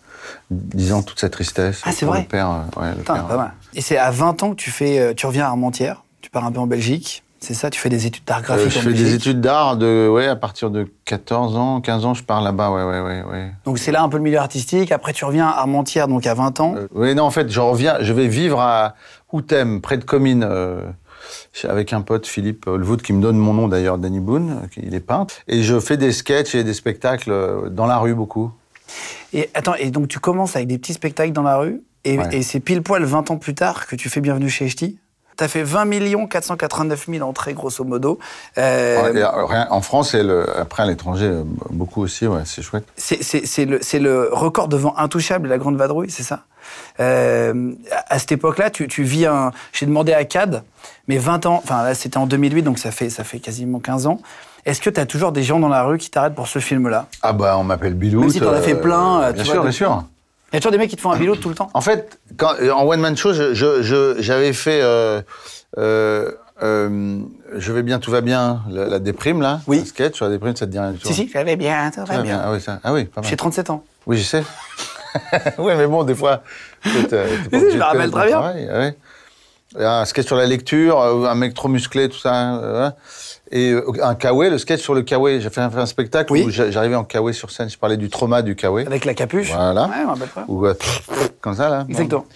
disant 0.50 1.02
toute 1.02 1.20
sa 1.20 1.28
tristesse. 1.28 1.82
Ah, 1.84 1.92
c'est 1.92 2.06
vrai 2.06 2.22
Le 2.22 2.26
père, 2.28 2.50
euh, 2.50 2.80
ouais, 2.80 2.90
le 2.90 2.96
Putain, 2.98 3.14
père, 3.14 3.26
pas 3.26 3.36
mal. 3.36 3.52
Et 3.74 3.80
c'est 3.80 3.98
à 3.98 4.10
20 4.10 4.42
ans 4.42 4.50
que 4.50 4.56
tu, 4.56 4.70
fais, 4.70 5.14
tu 5.14 5.26
reviens 5.26 5.44
à 5.44 5.48
Armentières, 5.48 6.02
tu 6.22 6.30
pars 6.30 6.44
un 6.44 6.52
peu 6.52 6.60
en 6.60 6.66
Belgique, 6.66 7.22
c'est 7.40 7.55
ça 7.55 7.70
Tu 7.70 7.79
fais 7.81 7.88
des 7.88 8.06
études 8.06 8.25
d'art 8.25 8.38
Euh, 8.38 8.43
graphique 8.43 8.70
je 8.70 8.79
en 8.79 8.82
fais 8.82 8.93
des 8.93 9.14
études 9.14 9.40
d'art 9.40 9.76
de, 9.76 10.08
ouais, 10.08 10.26
à 10.26 10.37
partir 10.37 10.70
de 10.70 10.87
14 11.05 11.56
ans, 11.56 11.81
15 11.81 12.05
ans, 12.05 12.14
je 12.14 12.23
pars 12.25 12.40
là-bas, 12.43 12.70
ouais, 12.70 12.82
ouais, 12.85 13.00
ouais, 13.00 13.23
ouais. 13.31 13.50
Donc 13.64 13.79
c'est 13.79 13.93
là 13.93 14.02
un 14.02 14.08
peu 14.08 14.17
le 14.17 14.23
milieu 14.23 14.38
artistique. 14.38 14.93
Après, 14.93 15.12
tu 15.12 15.25
reviens 15.25 15.46
à 15.46 15.58
Armentières, 15.58 16.08
donc 16.08 16.26
à 16.26 16.35
20 16.35 16.61
ans. 16.61 16.75
Euh, 16.76 16.87
oui, 16.94 17.14
non, 17.14 17.25
en 17.25 17.31
fait, 17.31 17.49
je 17.50 17.61
reviens, 17.61 17.96
je 18.00 18.12
vais 18.12 18.29
vivre 18.29 18.61
à 18.61 18.94
Outem, 19.32 19.81
près 19.81 19.96
de 19.99 20.05
Comines, 20.05 20.44
euh, 20.49 20.82
avec 21.64 21.93
un 21.93 22.00
pote, 22.00 22.26
Philippe 22.26 22.67
Holwood, 22.67 23.02
qui 23.02 23.12
me 23.12 23.20
donne 23.23 23.37
mon 23.37 23.55
nom 23.55 23.69
d'ailleurs, 23.69 23.99
Danny 23.99 24.20
Boone, 24.20 24.62
il 24.76 24.94
est 24.94 25.00
peintre. 25.00 25.35
Et 25.49 25.62
je 25.62 25.79
fais 25.81 25.96
des 25.96 26.12
sketchs 26.12 26.55
et 26.55 26.64
des 26.64 26.75
spectacles 26.75 27.70
dans 27.70 27.87
la 27.87 27.99
rue 27.99 28.14
beaucoup. 28.14 28.50
Et 29.32 29.50
attends, 29.55 29.75
et 29.75 29.90
donc 29.90 30.08
tu 30.08 30.19
commences 30.19 30.56
avec 30.56 30.69
des 30.69 30.79
petits 30.79 30.94
spectacles 30.94 31.32
dans 31.32 31.43
la 31.43 31.58
rue, 31.58 31.82
et, 32.05 32.19
Ouais. 32.19 32.29
et 32.38 32.43
c'est 32.43 32.61
pile 32.61 32.82
poil 32.82 33.05
20 33.05 33.31
ans 33.31 33.37
plus 33.37 33.55
tard 33.55 33.87
que 33.87 33.96
tu 33.96 34.08
fais 34.08 34.20
Bienvenue 34.20 34.49
chez 34.49 34.64
Ch'ti. 35.38 35.44
T'as 35.44 35.49
fait 35.49 35.62
20 35.62 36.29
489 36.29 37.06
000 37.08 37.29
entrées, 37.29 37.55
grosso 37.55 37.85
modo. 37.85 38.19
Euh, 38.58 39.12
euh, 39.14 39.64
en 39.70 39.81
France 39.81 40.14
et 40.14 40.23
le, 40.23 40.46
après 40.58 40.82
à 40.82 40.87
l'étranger, 40.87 41.26
euh, 41.26 41.43
beaucoup 41.70 42.02
aussi, 42.02 42.26
ouais, 42.26 42.43
c'est 42.44 42.62
chouette. 42.62 42.85
c'est- 42.96 43.99
le, 43.99 44.29
record 44.32 44.69
devant 44.69 44.96
Intouchable 44.96 45.49
La 45.49 45.58
Grande 45.58 45.76
Vadrouille, 45.76 46.11
c'est 46.11 46.23
ça? 46.23 46.40
Euh, 47.00 47.73
à, 48.08 48.19
cette 48.19 48.32
époque-là, 48.32 48.70
tu, 48.70 48.88
tu 48.88 49.02
vis 49.02 49.26
un... 49.26 49.52
J'ai 49.73 49.87
demandé 49.87 50.12
à 50.12 50.25
CAD, 50.25 50.62
mais 51.06 51.17
20 51.19 51.46
ans... 51.46 51.61
Enfin, 51.62 51.82
là, 51.82 51.94
c'était 51.94 52.19
en 52.19 52.26
2008, 52.26 52.62
donc 52.62 52.79
ça 52.79 52.90
fait, 52.90 53.11
ça 53.11 53.25
fait 53.25 53.38
quasiment 53.38 53.79
15 53.79 54.06
ans. 54.06 54.20
Est-ce 54.67 54.81
que 54.81 54.90
tu 54.90 55.00
as 55.00 55.06
toujours 55.06 55.32
des 55.32 55.43
gens 55.43 55.61
dans 55.61 55.69
la 55.69 55.82
rue 55.85 55.99
qui 55.99 56.11
t'arrêtent 56.11 56.35
pour 56.35 56.49
ce 56.49 56.58
film-là? 56.58 57.06
Ah 57.23 57.32
bah, 57.32 57.56
on 57.58 57.64
m'appelle 57.64 57.94
Bilou. 57.94 58.20
Même 58.20 58.31
si 58.31 58.40
t'en 58.40 58.52
as 58.52 58.61
fait 58.61 58.75
plein, 58.75 59.23
euh, 59.23 59.32
bien 59.32 59.43
tu 59.43 59.49
sûr, 59.49 59.55
vois, 59.55 59.62
bien 59.62 59.73
sûr. 59.73 60.05
Il 60.52 60.54
y 60.54 60.56
a 60.56 60.60
toujours 60.60 60.72
des 60.72 60.78
mecs 60.78 60.90
qui 60.90 60.96
te 60.96 61.00
font 61.00 61.10
un 61.12 61.18
bilot 61.18 61.36
tout 61.36 61.48
le 61.48 61.54
temps 61.54 61.70
En 61.74 61.80
fait, 61.80 62.18
quand, 62.36 62.54
en 62.74 62.84
one 62.86 63.00
man 63.00 63.16
show, 63.16 63.32
je- 63.34 63.54
je- 63.54 63.82
je- 63.82 64.16
j'avais 64.18 64.52
fait. 64.52 64.80
euh, 64.82 65.20
euh, 65.78 66.30
euh, 66.62 67.20
je 67.56 67.72
vais 67.72 67.82
bien, 67.82 67.98
tout 68.00 68.10
va 68.10 68.20
bien, 68.20 68.62
la, 68.70 68.86
la 68.86 68.98
déprime 68.98 69.40
là. 69.42 69.60
Oui. 69.68 69.80
Un 69.80 69.84
sketch 69.84 70.16
sur 70.16 70.24
la 70.24 70.32
déprime, 70.32 70.56
ça 70.56 70.66
te 70.66 70.70
dit 70.72 70.78
rien 70.78 70.90
du 70.92 70.98
tout. 70.98 71.06
Si, 71.06 71.14
si, 71.14 71.30
j'allais 71.32 71.54
bien, 71.56 71.92
ça 71.92 72.02
Tout 72.02 72.08
va 72.08 72.16
va 72.16 72.22
bien. 72.22 72.40
Ah 72.44 72.50
oui, 72.52 72.60
ça. 72.60 72.80
Ah 72.82 72.92
oui, 72.92 73.04
pas 73.04 73.20
mal. 73.20 73.30
J'ai 73.30 73.36
37 73.36 73.70
ans. 73.70 73.84
Oui, 74.06 74.16
je 74.18 74.24
sais. 74.24 74.42
oui, 75.58 75.72
mais 75.76 75.86
bon, 75.86 76.02
des 76.04 76.14
fois. 76.14 76.42
Mais 76.84 76.90
si, 76.92 77.08
je 77.72 77.76
me 77.76 77.82
rappelle 77.82 78.10
très 78.10 78.26
bien. 78.26 78.38
travail, 78.40 78.66
ouais. 78.68 78.96
Et 79.78 79.84
Un 79.84 80.04
sketch 80.06 80.26
sur 80.26 80.36
la 80.36 80.46
lecture, 80.46 81.00
un 81.00 81.34
mec 81.34 81.54
trop 81.54 81.68
musclé, 81.68 82.08
tout 82.08 82.18
ça. 82.18 82.54
euh, 82.56 82.70
voilà. 82.70 82.96
Et 83.50 83.72
euh, 83.72 83.82
un 84.02 84.14
kawaii, 84.14 84.50
le 84.50 84.58
sketch 84.58 84.80
sur 84.82 84.94
le 84.94 85.02
kawaii. 85.02 85.40
J'ai 85.40 85.50
fait 85.50 85.60
un, 85.60 85.86
spectacle 85.86 86.32
Oui. 86.32 86.44
où 86.46 86.50
j'a- 86.50 86.70
j'arrivais 86.70 86.94
en 86.96 87.04
kawaii 87.04 87.34
sur 87.34 87.50
scène. 87.50 87.70
Je 87.70 87.78
parlais 87.78 87.96
du 87.96 88.10
trauma 88.10 88.42
du 88.42 88.54
kawaii. 88.56 88.86
Avec 88.86 89.04
la 89.04 89.14
capuche 89.14 89.52
Voilà. 89.52 89.86
Ouais, 89.86 90.04
rappelle 90.04 90.28
pas. 90.28 90.44
Ou 90.48 90.66
euh, 90.66 90.74
comme 91.40 91.54
ça, 91.54 91.68
là. 91.70 91.86
Exactement. 91.88 92.26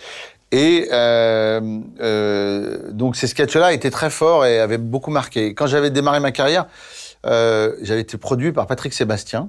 Et 0.53 0.89
euh, 0.93 1.61
euh, 2.01 2.77
donc 2.93 3.17
ces 3.17 3.27
sketchs-là 3.27 3.73
étaient 3.73 3.91
très 3.91 4.11
forts 4.11 4.45
et 4.47 4.59
avaient 4.61 4.79
beaucoup 4.79 5.11
marqué. 5.11 5.55
Quand 5.55 5.67
j'avais 5.67 5.91
démarré 5.91 6.21
ma 6.21 6.33
carrière, 6.33 6.67
j'avais 7.25 8.01
été 8.01 8.17
produit 8.19 8.53
par 8.53 8.67
Patrick 8.67 8.93
Sébastien. 8.93 9.49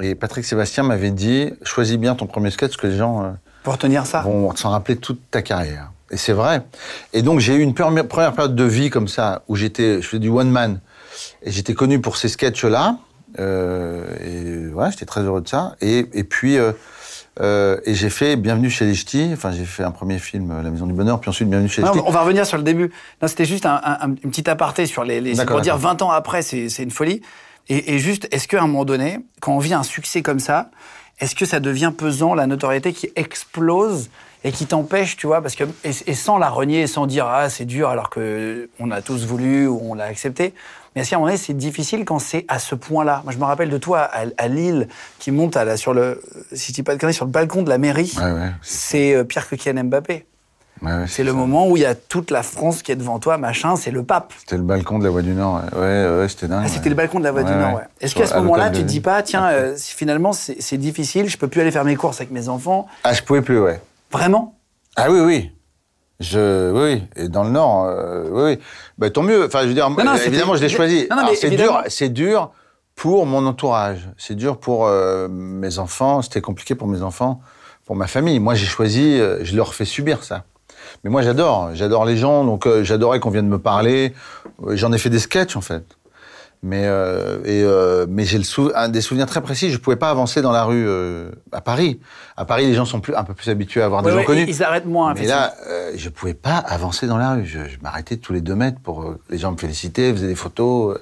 Et 0.00 0.14
Patrick 0.14 0.44
Sébastien 0.44 0.82
m'avait 0.82 1.10
dit 1.10 1.50
choisis 1.62 1.96
bien 1.96 2.14
ton 2.14 2.26
premier 2.26 2.50
sketch, 2.50 2.72
parce 2.72 2.76
que 2.82 2.86
les 2.88 2.96
gens 2.96 3.34
Pour 3.62 3.72
retenir 3.72 4.04
ça. 4.06 4.20
vont 4.20 4.54
s'en 4.54 4.70
rappeler 4.70 4.96
toute 4.96 5.20
ta 5.30 5.40
carrière. 5.42 5.90
Et 6.10 6.16
c'est 6.16 6.34
vrai. 6.34 6.62
Et 7.12 7.22
donc 7.22 7.40
j'ai 7.40 7.54
eu 7.54 7.60
une 7.60 7.74
première, 7.74 8.06
première 8.06 8.32
période 8.32 8.54
de 8.54 8.64
vie 8.64 8.90
comme 8.90 9.08
ça, 9.08 9.42
où 9.48 9.56
j'étais, 9.56 10.00
je 10.02 10.06
faisais 10.06 10.20
du 10.20 10.28
one 10.28 10.50
man, 10.50 10.78
et 11.42 11.50
j'étais 11.50 11.74
connu 11.74 12.00
pour 12.00 12.16
ces 12.16 12.28
sketchs-là. 12.28 12.98
Euh, 13.38 14.04
et 14.24 14.72
voilà, 14.72 14.90
j'étais 14.90 15.04
très 15.06 15.20
heureux 15.22 15.40
de 15.40 15.48
ça. 15.48 15.76
Et, 15.80 16.06
et 16.14 16.24
puis, 16.24 16.56
euh, 16.56 16.72
euh, 17.40 17.78
et 17.84 17.94
j'ai 17.94 18.08
fait 18.08 18.36
Bienvenue 18.36 18.70
chez 18.70 18.86
les 18.86 18.94
Ch'tis. 18.94 19.30
Enfin, 19.32 19.52
j'ai 19.52 19.64
fait 19.66 19.82
un 19.84 19.90
premier 19.90 20.18
film, 20.18 20.62
La 20.62 20.70
Maison 20.70 20.86
du 20.86 20.94
Bonheur, 20.94 21.20
puis 21.20 21.28
ensuite 21.28 21.48
Bienvenue 21.48 21.68
chez 21.68 21.82
les 21.82 21.88
Ch'tis. 21.88 22.00
on 22.06 22.10
va 22.10 22.22
revenir 22.22 22.46
sur 22.46 22.56
le 22.56 22.62
début. 22.62 22.90
Non, 23.20 23.28
c'était 23.28 23.44
juste 23.44 23.66
un, 23.66 23.80
un- 23.84 23.98
un- 24.00 24.14
une 24.22 24.30
petite 24.30 24.48
aparté 24.48 24.86
sur 24.86 25.04
les. 25.04 25.20
les 25.20 25.34
pour 25.44 25.60
dire 25.60 25.74
d'accord. 25.76 25.90
20 25.90 26.02
ans 26.02 26.10
après, 26.10 26.40
c'est 26.42 26.68
c'est 26.70 26.82
une 26.82 26.90
folie. 26.90 27.20
Et, 27.68 27.94
et 27.94 27.98
juste, 27.98 28.28
est-ce 28.30 28.46
qu'à 28.48 28.62
un 28.62 28.66
moment 28.68 28.84
donné, 28.84 29.18
quand 29.40 29.52
on 29.52 29.58
vit 29.58 29.74
un 29.74 29.82
succès 29.82 30.22
comme 30.22 30.38
ça, 30.38 30.70
est-ce 31.18 31.34
que 31.34 31.44
ça 31.44 31.60
devient 31.60 31.92
pesant, 31.96 32.32
la 32.34 32.46
notoriété 32.46 32.92
qui 32.92 33.10
explose 33.16 34.08
et 34.44 34.52
qui 34.52 34.66
t'empêche, 34.66 35.16
tu 35.16 35.26
vois, 35.26 35.42
parce 35.42 35.56
que 35.56 35.64
et, 35.84 35.90
et 36.06 36.14
sans 36.14 36.38
la 36.38 36.48
renier, 36.48 36.86
sans 36.86 37.06
dire 37.06 37.26
ah 37.26 37.50
c'est 37.50 37.64
dur 37.64 37.88
alors 37.88 38.08
que 38.10 38.70
on 38.78 38.90
a 38.92 39.02
tous 39.02 39.26
voulu 39.26 39.66
ou 39.66 39.80
on 39.82 39.94
l'a 39.94 40.04
accepté. 40.04 40.54
Mais 40.96 41.02
est-ce 41.02 41.10
qu'à 41.10 41.16
un 41.16 41.18
moment 41.18 41.28
donné, 41.28 41.38
c'est 41.38 41.52
difficile 41.54 42.06
quand 42.06 42.18
c'est 42.18 42.46
à 42.48 42.58
ce 42.58 42.74
point-là? 42.74 43.20
Moi, 43.24 43.32
je 43.34 43.38
me 43.38 43.44
rappelle 43.44 43.68
de 43.68 43.76
toi 43.76 44.00
à, 44.00 44.24
à 44.38 44.48
Lille 44.48 44.88
qui 45.18 45.30
monte 45.30 45.54
à 45.54 45.66
la, 45.66 45.76
sur 45.76 45.92
le, 45.92 46.22
si 46.54 46.72
dis 46.72 46.82
pas 46.82 46.96
de 46.96 47.12
sur 47.12 47.26
le 47.26 47.30
balcon 47.30 47.62
de 47.62 47.68
la 47.68 47.76
mairie. 47.76 48.14
Ouais, 48.16 48.32
ouais, 48.32 48.50
C'est 48.62 49.14
euh, 49.14 49.22
pire 49.22 49.46
que 49.46 49.56
Kylian 49.56 49.84
Mbappé. 49.84 50.24
Ouais, 50.80 51.04
C'est 51.06 51.22
le 51.22 51.30
ça. 51.32 51.36
moment 51.36 51.68
où 51.68 51.76
il 51.76 51.82
y 51.82 51.86
a 51.86 51.94
toute 51.94 52.30
la 52.30 52.42
France 52.42 52.82
qui 52.82 52.92
est 52.92 52.96
devant 52.96 53.18
toi, 53.18 53.36
machin, 53.36 53.76
c'est 53.76 53.90
le 53.90 54.04
pape. 54.04 54.32
C'était 54.38 54.56
le 54.56 54.62
balcon 54.62 54.98
de 54.98 55.04
la 55.04 55.10
Voix 55.10 55.22
du 55.22 55.32
Nord. 55.34 55.62
Ouais, 55.74 55.80
ouais, 55.80 56.18
ouais, 56.20 56.28
c'était 56.28 56.48
dingue. 56.48 56.62
Ah, 56.64 56.68
c'était 56.68 56.88
le 56.88 56.94
balcon 56.94 57.18
de 57.18 57.24
la 57.24 57.32
Voix 57.32 57.42
du 57.42 57.52
Nord, 57.52 57.74
ouais. 57.74 57.82
Est-ce 58.00 58.14
qu'à 58.14 58.26
ce 58.26 58.32
à 58.34 58.40
moment-là, 58.40 58.70
tu 58.70 58.80
te 58.80 58.86
dis 58.86 59.00
pas, 59.00 59.22
tiens, 59.22 59.48
euh, 59.48 59.74
si 59.76 59.94
finalement, 59.94 60.32
c'est 60.32 60.60
c'est 60.60 60.78
difficile, 60.78 61.28
je 61.28 61.36
peux 61.36 61.48
plus 61.48 61.60
aller 61.60 61.70
faire 61.70 61.84
mes 61.84 61.96
courses 61.96 62.20
avec 62.22 62.30
mes 62.30 62.48
enfants? 62.48 62.86
Ah, 63.04 63.12
je 63.12 63.22
pouvais 63.22 63.42
plus, 63.42 63.60
ouais. 63.60 63.80
Vraiment? 64.10 64.54
Ah 64.96 65.10
oui, 65.10 65.20
oui. 65.20 65.50
Je, 66.20 66.70
oui, 66.72 66.94
oui. 66.94 67.22
Et 67.24 67.28
dans 67.28 67.44
le 67.44 67.50
Nord, 67.50 67.86
euh, 67.86 68.28
oui, 68.30 68.42
oui. 68.52 68.58
Bah, 68.98 69.10
tant 69.10 69.22
mieux. 69.22 69.44
Enfin, 69.44 69.62
je 69.62 69.68
veux 69.68 69.74
dire, 69.74 69.88
non, 69.90 69.96
euh, 69.98 70.16
évidemment, 70.24 70.54
je 70.56 70.62
l'ai 70.62 70.68
choisi. 70.68 71.08
C'est 71.34 71.48
évidemment. 71.48 71.72
dur, 71.72 71.82
c'est 71.88 72.08
dur 72.08 72.50
pour 72.94 73.26
mon 73.26 73.44
entourage. 73.46 74.08
C'est 74.16 74.34
dur 74.34 74.58
pour 74.58 74.86
euh, 74.86 75.28
mes 75.28 75.78
enfants. 75.78 76.22
C'était 76.22 76.40
compliqué 76.40 76.74
pour 76.74 76.88
mes 76.88 77.02
enfants, 77.02 77.40
pour 77.84 77.96
ma 77.96 78.06
famille. 78.06 78.38
Moi, 78.40 78.54
j'ai 78.54 78.66
choisi. 78.66 79.20
euh, 79.20 79.44
je 79.44 79.54
leur 79.56 79.74
fais 79.74 79.84
subir 79.84 80.24
ça. 80.24 80.44
Mais 81.04 81.10
moi, 81.10 81.20
j'adore. 81.20 81.70
J'adore 81.74 82.06
les 82.06 82.16
gens. 82.16 82.44
Donc, 82.44 82.66
j'adorais 82.82 83.20
qu'on 83.20 83.30
vienne 83.30 83.48
me 83.48 83.58
parler. 83.58 84.14
J'en 84.68 84.92
ai 84.92 84.98
fait 84.98 85.10
des 85.10 85.18
sketchs, 85.18 85.56
en 85.56 85.60
fait. 85.60 85.84
Mais, 86.62 86.82
euh, 86.86 87.38
et, 87.44 87.62
euh, 87.62 88.06
mais 88.08 88.24
j'ai 88.24 88.40
un 88.74 88.88
des 88.88 89.00
souvenirs 89.00 89.26
très 89.26 89.40
précis. 89.40 89.70
Je 89.70 89.76
pouvais 89.78 89.96
pas 89.96 90.10
avancer 90.10 90.42
dans 90.42 90.52
la 90.52 90.64
rue 90.64 90.84
euh, 90.88 91.30
à 91.52 91.60
Paris. 91.60 92.00
À 92.36 92.44
Paris, 92.44 92.66
les 92.66 92.74
gens 92.74 92.84
sont 92.86 93.00
plus, 93.00 93.14
un 93.14 93.22
peu 93.24 93.34
plus 93.34 93.50
habitués 93.50 93.82
à 93.82 93.88
voir 93.88 94.02
des 94.02 94.06
Ouais, 94.08 94.12
gens 94.14 94.18
ouais, 94.20 94.24
connus. 94.24 94.46
Ils 94.48 94.62
arrêtent 94.62 94.86
moins, 94.86 95.14
Mais 95.14 95.26
là, 95.26 95.54
euh, 95.68 95.92
je 95.94 96.08
pouvais 96.08 96.34
pas 96.34 96.56
avancer 96.56 97.06
dans 97.06 97.18
la 97.18 97.34
rue. 97.34 97.46
Je, 97.46 97.68
je 97.68 97.78
m'arrêtais 97.82 98.16
tous 98.16 98.32
les 98.32 98.40
deux 98.40 98.54
mètres 98.56 98.78
pour 98.82 99.02
euh, 99.02 99.20
les 99.30 99.38
gens 99.38 99.52
me 99.52 99.56
félicitaient, 99.58 100.12
faisaient 100.12 100.26
des 100.26 100.34
photos, 100.34 100.96
euh, 100.96 101.00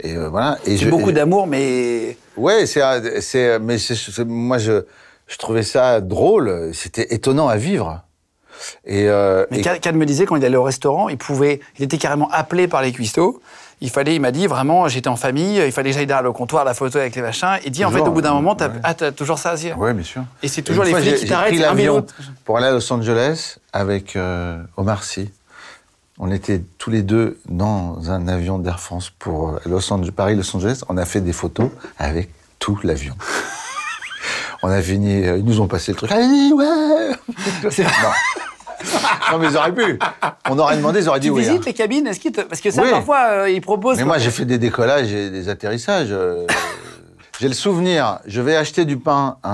et 0.00 0.16
voilà. 0.16 0.58
C'est 0.64 0.86
beaucoup 0.86 1.12
d'amour, 1.12 1.46
mais 1.46 2.16
Ouais, 2.36 2.66
c'est, 2.66 3.20
c'est, 3.20 3.58
mais 3.60 3.76
moi 4.26 4.58
je, 4.58 4.82
je 5.28 5.36
trouvais 5.38 5.62
ça 5.62 6.00
drôle. 6.00 6.70
C'était 6.72 7.14
étonnant 7.14 7.48
à 7.48 7.56
vivre. 7.56 8.02
Et, 8.84 9.08
euh, 9.08 9.44
Mais 9.50 9.60
et- 9.60 9.92
me 9.92 10.06
disait 10.06 10.26
quand 10.26 10.36
il 10.36 10.44
allait 10.44 10.56
au 10.56 10.62
restaurant, 10.62 11.08
il 11.08 11.18
pouvait, 11.18 11.60
il 11.78 11.84
était 11.84 11.98
carrément 11.98 12.28
appelé 12.30 12.68
par 12.68 12.82
les 12.82 12.92
cuistots. 12.92 13.40
Il 13.84 13.90
fallait, 13.90 14.14
il 14.14 14.20
m'a 14.20 14.30
dit 14.32 14.46
vraiment, 14.46 14.88
j'étais 14.88 15.08
en 15.08 15.16
famille, 15.16 15.58
il 15.58 15.70
fallait 15.70 15.90
que 15.90 15.96
j'aille 15.96 16.06
derrière 16.06 16.22
le 16.22 16.32
comptoir, 16.32 16.64
la 16.64 16.72
photo 16.72 16.98
avec 16.98 17.14
les 17.14 17.20
machins. 17.20 17.58
Il 17.66 17.70
dit 17.70 17.84
en 17.84 17.90
fait, 17.90 18.00
au 18.00 18.10
bout 18.12 18.22
d'un 18.22 18.32
moment, 18.32 18.54
t'as 18.54 18.68
ouais. 18.68 18.80
ah, 18.82 18.94
t'as 18.94 19.12
toujours 19.12 19.38
ça 19.38 19.50
à 19.50 19.56
dire. 19.56 19.78
ouais, 19.78 19.92
bien 19.92 20.02
sûr. 20.02 20.24
Et 20.42 20.48
c'est 20.48 20.62
toujours 20.62 20.84
les 20.84 20.94
flics 20.94 21.16
qui 21.16 21.26
t'arrêtent. 21.26 21.58
l'avion 21.58 22.06
pour 22.46 22.56
aller 22.56 22.66
à 22.66 22.72
Los 22.72 22.90
Angeles 22.90 23.58
avec 23.74 24.16
euh, 24.16 24.56
Omar 24.78 25.04
Sy. 25.04 25.30
On 26.18 26.30
était 26.30 26.62
tous 26.78 26.88
les 26.88 27.02
deux 27.02 27.38
dans 27.46 28.10
un 28.10 28.26
avion 28.26 28.58
d'Air 28.58 28.80
France 28.80 29.10
pour 29.10 29.50
euh, 29.50 29.58
Los 29.66 29.92
Angeles, 29.92 30.12
Paris-Los 30.12 30.56
Angeles. 30.56 30.80
On 30.88 30.96
a 30.96 31.04
fait 31.04 31.20
des 31.20 31.34
photos 31.34 31.68
avec 31.98 32.30
tout 32.58 32.78
l'avion. 32.84 33.14
On 34.62 34.70
a 34.70 34.80
fini, 34.80 35.26
euh, 35.26 35.36
ils 35.36 35.44
nous 35.44 35.60
ont 35.60 35.66
passé 35.66 35.92
le 35.92 35.96
truc. 35.98 36.10
Allez, 36.10 36.50
ouais 36.54 36.64
non. 37.62 37.70
non, 39.32 39.38
mais 39.38 39.48
ils 39.48 39.56
auraient 39.56 39.74
pu. 39.74 39.98
On 40.50 40.58
aurait 40.58 40.76
demandé, 40.76 41.00
ils 41.00 41.08
auraient 41.08 41.20
dit 41.20 41.28
Tu 41.28 41.32
oui. 41.32 41.42
visites 41.42 41.58
hein. 41.58 41.64
les 41.66 41.72
cabines 41.74 42.06
Est-ce 42.06 42.20
qu'ils 42.20 42.32
te- 42.32 42.40
Parce 42.42 42.60
que 42.60 42.70
ça, 42.70 42.82
Oui. 42.82 42.90
parfois, 42.90 43.26
euh, 43.30 43.50
ils 43.50 43.60
proposent. 43.60 43.96
Mais 43.98 44.04
moi, 44.04 44.18
j'ai 44.18 44.30
fait 44.30 44.44
des 44.44 44.58
décollages 44.58 45.12
et 45.12 45.30
des 45.30 45.48
atterrissages. 45.48 46.08
euh, 46.10 46.46
J'ai 47.40 47.48
le 47.48 47.54
souvenir, 47.54 48.20
je 48.26 48.40
vais 48.40 48.54
acheter 48.54 48.84
du 48.84 48.96
pain 48.96 49.38
un, 49.42 49.50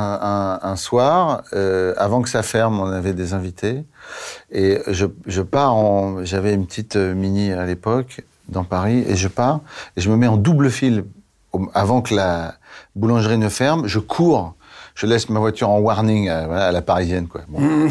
un- 0.63 0.69
un 0.71 0.77
soir, 0.77 1.43
euh, 1.55 1.95
avant 1.97 2.21
que 2.21 2.29
ça 2.29 2.43
ferme, 2.43 2.79
on 2.79 2.85
avait 2.93 3.15
des 3.15 3.33
invités, 3.33 3.85
et 4.53 4.81
je, 4.87 5.07
je 5.27 5.41
pars 5.41 5.75
en... 5.75 6.23
J'avais 6.23 6.53
une 6.53 6.67
petite 6.67 6.97
mini 6.97 7.53
à 7.53 7.65
l'époque, 7.65 8.21
dans 8.49 8.65
Paris, 8.65 9.03
et 9.09 9.17
je 9.17 9.29
pars, 9.29 9.61
et 9.97 10.03
je 10.03 10.11
me 10.11 10.17
mets 10.17 10.27
en 10.27 10.37
double 10.37 10.71
fil 10.71 11.05
avant 11.73 12.03
que 12.03 12.15
la 12.15 12.55
boulangerie 12.97 13.39
ne 13.39 13.49
ferme, 13.49 13.87
je 13.87 13.99
cours, 13.99 14.55
je 14.95 15.07
laisse 15.07 15.31
ma 15.31 15.41
voiture 15.41 15.71
en 15.71 15.79
warning 15.79 16.29
à, 16.29 16.47
voilà, 16.49 16.67
à 16.67 16.73
la 16.73 16.83
parisienne, 16.83 17.29
quoi. 17.29 17.41
Bon. 17.49 17.89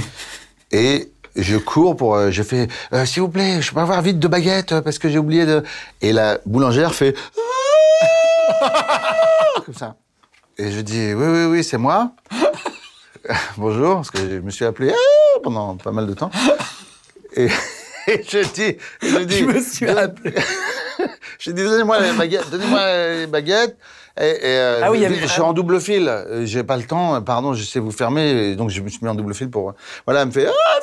Et 0.71 1.11
je 1.41 1.57
cours 1.57 1.95
pour. 1.95 2.15
euh, 2.15 2.31
je 2.31 2.43
fais 2.43 2.67
euh, 2.93 3.05
S'il 3.05 3.21
vous 3.21 3.29
plaît, 3.29 3.61
je 3.61 3.71
peux 3.73 3.79
avoir 3.79 4.01
vite 4.01 4.19
deux 4.19 4.27
baguettes 4.27 4.71
euh, 4.71 4.81
parce 4.81 4.99
que 4.99 5.09
j'ai 5.09 5.17
oublié 5.19 5.45
de. 5.45 5.63
Et 6.01 6.13
la 6.13 6.39
boulangère 6.45 6.93
fait. 6.93 7.15
Comme 9.65 9.75
ça. 9.75 9.95
Et 10.57 10.71
je 10.71 10.81
dis 10.81 11.13
Oui, 11.13 11.25
oui, 11.27 11.45
oui, 11.45 11.63
c'est 11.63 11.77
moi. 11.77 12.11
bonjour, 13.57 13.95
parce 13.95 14.11
que 14.11 14.19
je 14.19 14.39
me 14.39 14.49
suis 14.51 14.65
appelé 14.65 14.91
Ah 14.93 15.39
pendant 15.43 15.75
pas 15.75 15.91
mal 15.91 16.07
de 16.07 16.13
temps. 16.13 16.31
Et, 17.35 17.45
et 18.07 18.23
je 18.27 18.39
dis, 18.53 18.77
je 19.01 19.17
dis, 19.19 19.37
Je 19.39 19.45
me 19.45 19.61
suis 19.61 19.87
appelé. 19.89 20.33
je 21.39 21.51
dis, 21.51 21.63
donnez-moi 21.63 21.99
les 21.99 22.13
baguettes, 22.13 22.49
donnez-moi 22.49 22.79
les 23.15 23.27
baguettes. 23.27 23.77
Et, 24.19 24.25
et, 24.25 24.39
euh, 24.43 24.81
Ah 24.83 24.91
oui, 24.91 25.05
avait 25.05 25.15
je 25.15 25.27
suis 25.27 25.41
en 25.41 25.53
double 25.53 25.79
fil. 25.79 26.11
J'ai 26.43 26.63
pas 26.63 26.75
le 26.75 26.83
temps. 26.83 27.21
Pardon, 27.21 27.53
je 27.53 27.63
sais 27.63 27.79
vous 27.79 27.91
fermer. 27.91 28.55
Donc 28.55 28.69
je 28.69 28.81
me 28.81 28.89
suis 28.89 28.99
mis 29.01 29.07
en 29.09 29.15
double 29.15 29.33
fil 29.33 29.49
pour. 29.49 29.73
Voilà, 30.05 30.21
elle 30.21 30.27
me 30.27 30.31
fait 30.31 30.47
Ah, 30.47 30.79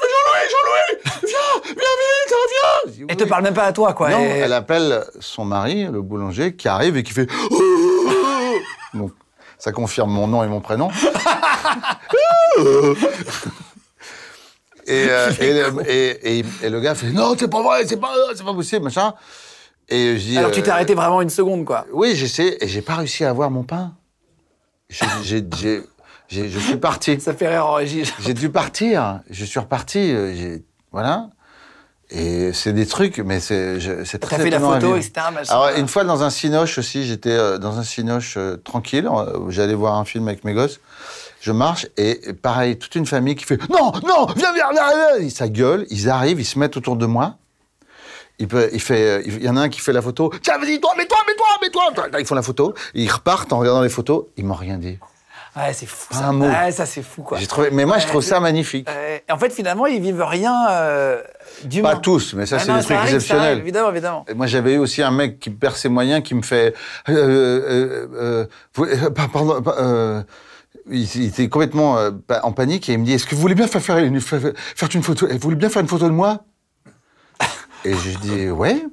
viens, 1.65 1.75
viens 1.75 2.17
vite, 2.27 2.35
viens. 2.51 2.81
Je 2.87 2.91
dis, 2.93 3.05
Elle 3.09 3.17
te 3.17 3.25
parle 3.25 3.43
même 3.43 3.55
pas 3.55 3.65
à 3.65 3.73
toi, 3.73 3.93
quoi. 3.95 4.11
Non, 4.11 4.21
Et- 4.21 4.39
elle 4.39 4.53
appelle 4.53 5.05
son 5.21 5.45
mari, 5.45 5.85
le 5.85 6.03
boulanger, 6.03 6.55
qui 6.57 6.69
arrive 6.69 6.97
et 6.97 7.03
qui 7.03 7.13
fait. 7.13 7.29
Donc, 8.95 9.13
ça 9.59 9.73
confirme 9.73 10.11
mon 10.11 10.27
nom 10.29 10.43
et 10.45 10.49
mon 10.49 10.61
prénom. 10.61 10.91
et, 14.87 15.07
euh, 15.09 15.31
et, 15.41 15.53
le- 15.71 15.91
et- 15.91 16.39
et- 16.39 16.45
et 16.63 16.71
le 16.71 16.81
gars 16.81 16.95
fait 16.95 17.11
Non, 17.11 17.35
c'est 17.39 17.49
pas 17.49 17.63
vrai, 17.63 17.87
c'est 17.87 17.97
pas, 17.97 18.13
c'est 18.35 18.45
pas 18.45 18.55
possible, 18.55 18.85
machin. 18.85 19.15
Et 19.89 20.19
je 20.19 20.25
dis. 20.25 20.39
Alors 20.39 20.51
tu 20.51 20.63
t'es 20.63 20.71
euh, 20.71 20.73
arrêté 20.75 20.95
vraiment 20.95 21.23
une 21.23 21.31
seconde, 21.31 21.65
quoi. 21.65 21.87
Oui, 21.93 22.15
j'essaie, 22.17 22.57
et 22.61 22.67
j'ai 22.69 22.83
pas 22.83 22.97
réussi 22.97 23.25
à 23.25 23.31
avoir 23.31 23.51
mon 23.51 23.63
pain. 23.63 23.95
J'ai- 24.89 25.07
j'ai- 25.23 25.45
j'ai- 25.59 25.83
j'ai- 26.29 26.49
je 26.49 26.59
suis 26.59 26.77
parti. 26.77 27.21
Ça 27.21 27.35
fait 27.35 27.49
rire 27.49 27.67
en 27.67 27.75
régie. 27.75 28.03
J'ai 28.21 28.35
dû 28.35 28.51
partir. 28.51 29.21
Je 29.31 29.45
suis 29.45 29.59
reparti. 29.61 29.99
euh, 30.13 30.35
j'ai- 30.35 30.63
Voilà. 30.93 31.29
Et 32.11 32.53
c'est 32.53 32.73
des 32.73 32.87
trucs, 32.87 33.19
mais 33.19 33.41
c'est 33.41 33.81
c'est 34.05 34.19
très 34.19 34.37
T'as 34.37 34.43
fait 34.45 34.51
la 34.51 34.61
photo, 34.61 34.97
etc. 34.97 35.13
Alors, 35.49 35.71
une 35.77 35.89
fois 35.89 36.05
dans 36.05 36.23
un 36.23 36.31
cinoche 36.31 36.79
aussi, 36.79 37.05
j'étais 37.05 37.33
euh, 37.33 37.59
dans 37.59 37.79
un 37.79 37.83
cinoche 37.83 38.35
euh, 38.37 38.57
tranquille, 38.57 39.09
j'allais 39.49 39.75
voir 39.75 39.97
un 39.97 40.05
film 40.05 40.29
avec 40.29 40.45
mes 40.45 40.55
gosses. 40.55 40.79
Je 41.41 41.51
marche 41.51 41.87
et 41.97 42.33
pareil, 42.33 42.79
toute 42.79 42.95
une 42.95 43.07
famille 43.07 43.35
qui 43.35 43.45
fait 43.45 43.59
Non, 43.71 43.93
non, 44.07 44.27
viens, 44.37 44.53
viens, 44.55 44.71
viens, 44.73 45.19
viens 45.19 45.31
Ça 45.31 45.49
gueule, 45.49 45.87
ils 45.91 46.09
arrivent, 46.09 46.41
ils 46.41 46.45
se 46.45 46.59
mettent 46.59 46.77
autour 46.77 46.97
de 46.97 47.07
moi. 47.07 47.37
Il, 48.39 48.49
peut, 48.49 48.69
il, 48.73 48.81
fait, 48.81 49.03
euh, 49.03 49.23
il 49.25 49.43
y 49.43 49.49
en 49.49 49.57
a 49.57 49.63
un 49.63 49.69
qui 49.69 49.81
fait 49.81 49.93
la 49.93 50.03
photo. 50.03 50.31
Tiens, 50.43 50.59
vas-y, 50.59 50.79
toi, 50.79 50.93
mets-toi, 50.97 51.19
mets-toi, 51.27 51.47
mets-toi. 51.63 52.21
Ils 52.21 52.27
font 52.27 52.35
la 52.35 52.43
photo. 52.43 52.75
Ils 52.95 53.11
repartent 53.11 53.53
en 53.53 53.59
regardant 53.59 53.83
les 53.83 53.89
photos. 53.89 54.27
Ils 54.37 54.45
m'ont 54.45 54.55
rien 54.55 54.77
dit. 54.77 54.99
Ouais, 55.57 55.73
c'est 55.73 55.87
fou. 55.87 56.07
Pas 56.11 56.17
ça. 56.19 56.27
un 56.27 56.33
mot. 56.33 56.47
Ouais, 56.47 56.71
ça 56.71 56.85
c'est 56.85 57.03
fou, 57.03 57.23
quoi. 57.23 57.39
Trouvé, 57.49 57.71
mais 57.73 57.87
moi, 57.87 57.99
je 57.99 58.07
trouve 58.07 58.23
ça 58.23 58.41
magnifique. 58.41 58.87
En 59.31 59.39
fait, 59.39 59.51
finalement, 59.51 59.87
ils 59.87 60.01
vivent 60.03 60.23
rien 60.23 60.55
euh, 60.71 61.23
d'humain. 61.65 61.95
Pas 61.95 61.97
tous, 61.97 62.35
mais 62.35 62.45
ça, 62.47 62.57
Ah 62.61 62.65
c'est 62.65 62.75
des 62.75 62.83
trucs 62.85 62.99
exceptionnels. 63.05 63.59
évidemment, 63.59 63.91
évidemment. 63.91 64.25
Et 64.29 64.35
Moi, 64.35 64.47
j'avais 64.47 64.75
eu 64.75 64.79
aussi 64.79 65.03
un 65.03 65.11
mec 65.11 65.39
qui 65.41 65.49
perd 65.51 65.75
ses 65.77 65.89
moyens, 65.89 66.23
qui 66.23 66.35
me 66.35 66.43
fait. 66.43 66.75
euh, 67.09 68.47
euh, 68.79 69.11
pardon, 69.33 69.63
pa- 69.63 70.25
il, 70.91 71.03
il 71.17 71.27
était 71.29 71.49
complètement 71.49 71.99
euh, 71.99 72.11
en 72.43 72.53
panique 72.53 72.89
et 72.89 72.93
il 72.93 72.99
me 72.99 73.05
dit 73.05 73.15
Est-ce 73.15 73.27
que 73.27 73.35
vous 73.35 73.41
voulez 73.41 73.55
bien 73.57 73.67
faire, 73.67 73.83
faire, 73.83 73.99
une, 73.99 74.21
faire, 74.21 74.41
faire 74.55 74.89
une 74.95 75.03
photo? 75.03 75.27
Vous 75.27 75.39
voulez 75.39 75.57
bien 75.57 75.71
faire 75.71 75.83
une 75.83 75.89
photo 75.89 76.05
de 76.07 76.13
moi? 76.13 76.45
Et 77.85 77.95
je 77.95 78.19
dis 78.19 78.51
Ouais. 78.51 78.85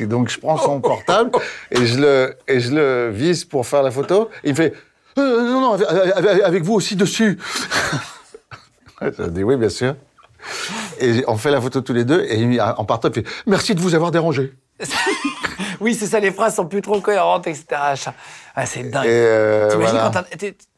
Et 0.00 0.06
donc, 0.06 0.28
je 0.28 0.38
prends 0.38 0.56
son 0.58 0.80
portable 0.82 1.30
et 1.70 1.86
je 1.86 1.98
le, 2.00 2.36
et 2.48 2.60
je 2.60 2.74
le 2.74 3.10
vise 3.10 3.44
pour 3.44 3.66
faire 3.66 3.82
la 3.82 3.90
photo. 3.90 4.28
Et 4.42 4.48
il 4.48 4.50
me 4.50 4.56
fait 4.56 4.74
Euh, 5.18 5.42
Non, 5.50 5.60
non, 5.60 5.72
avec, 5.74 5.88
avec- 6.16 6.42
avec 6.42 6.62
vous 6.64 6.74
aussi 6.74 6.96
dessus. 6.96 7.38
je 9.00 9.22
dis 9.24 9.42
Oui, 9.42 9.56
bien 9.56 9.68
sûr. 9.68 9.94
Et 11.00 11.24
on 11.26 11.36
fait 11.36 11.50
la 11.50 11.60
photo 11.60 11.80
tous 11.80 11.92
les 11.94 12.04
deux 12.04 12.22
et 12.28 12.60
en 12.60 12.84
partant, 12.84 13.08
il 13.08 13.14
fait 13.14 13.26
Merci 13.46 13.74
de 13.74 13.80
vous 13.80 13.94
avoir 13.94 14.10
dérangé. 14.10 14.52
Oui, 15.80 15.94
c'est 15.94 16.06
ça, 16.06 16.18
les 16.20 16.30
phrases 16.30 16.54
sont 16.54 16.66
plus 16.66 16.80
trop 16.82 17.00
cohérentes, 17.00 17.46
etc. 17.46 17.64
Ah, 18.54 18.64
c'est 18.66 18.84
dingue. 18.84 19.06
Euh, 19.06 19.68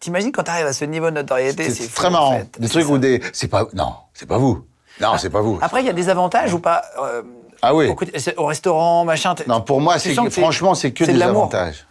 T'imagines 0.00 0.30
voilà. 0.30 0.30
quand 0.34 0.42
t'arrives 0.42 0.66
à 0.66 0.72
ce 0.72 0.84
niveau 0.84 1.06
de 1.10 1.14
notoriété, 1.14 1.64
C'est 1.64 1.84
c'est 1.84 1.94
très 1.94 2.06
fou, 2.06 2.12
marrant. 2.12 2.34
en 2.34 2.38
fait. 2.38 2.58
Des 2.58 2.68
trucs 2.68 2.84
ça. 2.86 2.90
où 2.90 2.98
des. 2.98 3.22
C'est 3.32 3.46
pas. 3.48 3.66
Non, 3.74 3.94
c'est 4.14 4.26
pas 4.26 4.38
vous. 4.38 4.64
Non, 5.00 5.16
c'est 5.18 5.30
pas 5.30 5.42
vous. 5.42 5.58
Après, 5.62 5.80
il 5.82 5.86
y 5.86 5.90
a 5.90 5.92
des 5.92 6.08
avantages 6.08 6.52
ou 6.54 6.58
pas 6.58 6.82
euh, 6.98 7.22
Ah 7.62 7.74
oui. 7.74 7.94
au, 8.36 8.46
restaurant, 8.46 9.04
machin. 9.04 9.34
Non, 9.46 9.60
pour 9.60 9.80
moi, 9.80 9.98
c'est 9.98 10.14
franchement, 10.30 10.74
c'est 10.74 10.92
que 10.92 11.04
des 11.04 11.22
avantages. 11.22 11.86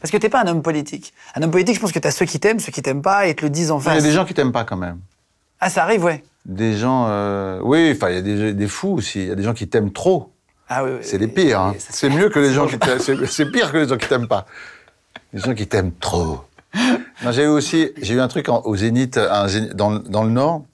Parce 0.00 0.10
que 0.10 0.16
t'es 0.16 0.28
pas 0.28 0.42
un 0.42 0.46
homme 0.46 0.62
politique. 0.62 1.12
Un 1.34 1.42
homme 1.42 1.50
politique, 1.50 1.76
je 1.76 1.80
pense 1.80 1.92
que 1.92 1.98
t'as 1.98 2.10
ceux 2.10 2.24
qui 2.26 2.40
t'aiment, 2.40 2.58
ceux 2.60 2.72
qui 2.72 2.82
t'aiment 2.82 3.02
pas, 3.02 3.26
et 3.26 3.34
te 3.34 3.42
le 3.42 3.50
disent 3.50 3.70
en 3.70 3.78
Il 3.80 3.84
y 3.84 3.88
a 3.88 3.92
face. 3.94 4.02
des 4.02 4.12
gens 4.12 4.24
qui 4.24 4.34
t'aiment 4.34 4.52
pas 4.52 4.64
quand 4.64 4.76
même. 4.76 4.98
Ah, 5.60 5.70
ça 5.70 5.82
arrive, 5.84 6.04
ouais. 6.04 6.24
Des 6.46 6.76
gens. 6.76 7.06
euh, 7.08 7.60
Oui, 7.62 7.92
enfin, 7.94 8.10
il 8.10 8.14
y 8.16 8.18
a 8.18 8.22
des, 8.22 8.52
des 8.54 8.68
fous 8.68 8.94
aussi. 8.94 9.20
Il 9.22 9.28
y 9.28 9.30
a 9.30 9.34
des 9.34 9.42
gens 9.42 9.54
qui 9.54 9.68
t'aiment 9.68 9.92
trop. 9.92 10.30
Ah 10.68 10.82
oui, 10.84 10.90
oui, 10.94 10.98
C'est 11.02 11.18
les 11.18 11.28
pires. 11.28 11.60
hein. 11.60 11.74
C'est 11.78 12.08
mieux 12.10 12.28
que 12.30 12.38
les 12.38 12.52
gens 12.52 12.66
qui 12.66 12.78
t'aiment. 12.78 12.98
C'est 13.26 13.50
pire 13.50 13.70
que 13.72 13.78
les 13.78 13.88
gens 13.88 13.96
qui 13.96 14.08
t'aiment 14.08 14.28
pas. 14.28 14.46
Les 15.32 15.40
gens 15.40 15.54
qui 15.54 15.66
t'aiment 15.66 15.92
trop. 15.92 16.40
Non, 17.22 17.30
j'ai 17.32 17.44
eu 17.44 17.48
aussi. 17.48 17.92
J'ai 18.00 18.14
eu 18.14 18.20
un 18.20 18.28
truc 18.28 18.48
en- 18.48 18.62
au 18.64 18.74
Zénith, 18.76 19.16
un 19.18 19.46
Zénith- 19.46 19.74
dans, 19.74 19.90
le- 19.90 19.98
dans 20.00 20.24
le 20.24 20.30
Nord. 20.30 20.64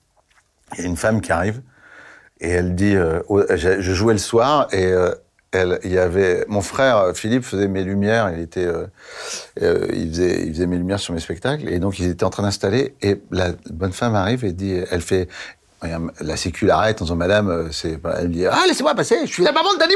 Il 0.76 0.81
y 0.83 0.85
a 0.85 0.87
une 0.87 0.97
femme 0.97 1.21
qui 1.21 1.31
arrive 1.33 1.61
et 2.40 2.49
elle 2.50 2.75
dit. 2.75 2.95
euh, 2.95 3.21
je 3.57 3.93
jouais 3.93 4.14
le 4.14 4.19
soir 4.19 4.69
et. 4.73 4.85
euh, 4.87 5.12
elle, 5.52 5.80
il 5.85 5.92
y 5.92 5.99
avait 5.99 6.45
mon 6.49 6.61
frère 6.61 6.97
euh, 6.99 7.12
Philippe 7.12 7.45
faisait 7.45 7.69
mes 7.69 7.83
lumières. 7.83 8.30
Il 8.33 8.40
était, 8.40 8.64
euh, 8.66 8.87
euh, 9.62 9.87
il 9.92 10.09
faisait, 10.11 10.47
il 10.47 10.52
faisait 10.54 10.66
mes 10.66 10.76
lumières 10.76 11.00
sur 11.00 11.12
mes 11.12 11.21
spectacles 11.21 11.69
et 11.69 11.78
donc 11.78 11.99
ils 11.99 12.09
étaient 12.09 12.25
en 12.25 12.30
train 12.30 12.42
d'installer. 12.45 12.95
Et 13.02 13.21
la 13.30 13.50
bonne 13.71 13.92
femme 13.92 14.14
arrive 14.14 14.45
et 14.45 14.52
dit, 14.52 14.80
elle 14.90 15.00
fait, 15.00 15.28
la 16.21 16.37
sécu 16.37 16.66
l'arrête 16.66 17.00
en 17.00 17.04
disant 17.07 17.16
Madame, 17.16 17.69
c'est, 17.73 17.99
elle 18.19 18.28
me 18.28 18.33
dit 18.35 18.47
ah 18.47 18.62
laissez-moi 18.69 18.95
passer, 18.95 19.16
je 19.25 19.33
suis 19.33 19.42
la 19.42 19.52
maman 19.52 19.73
de 19.75 19.78
Danny. 19.78 19.95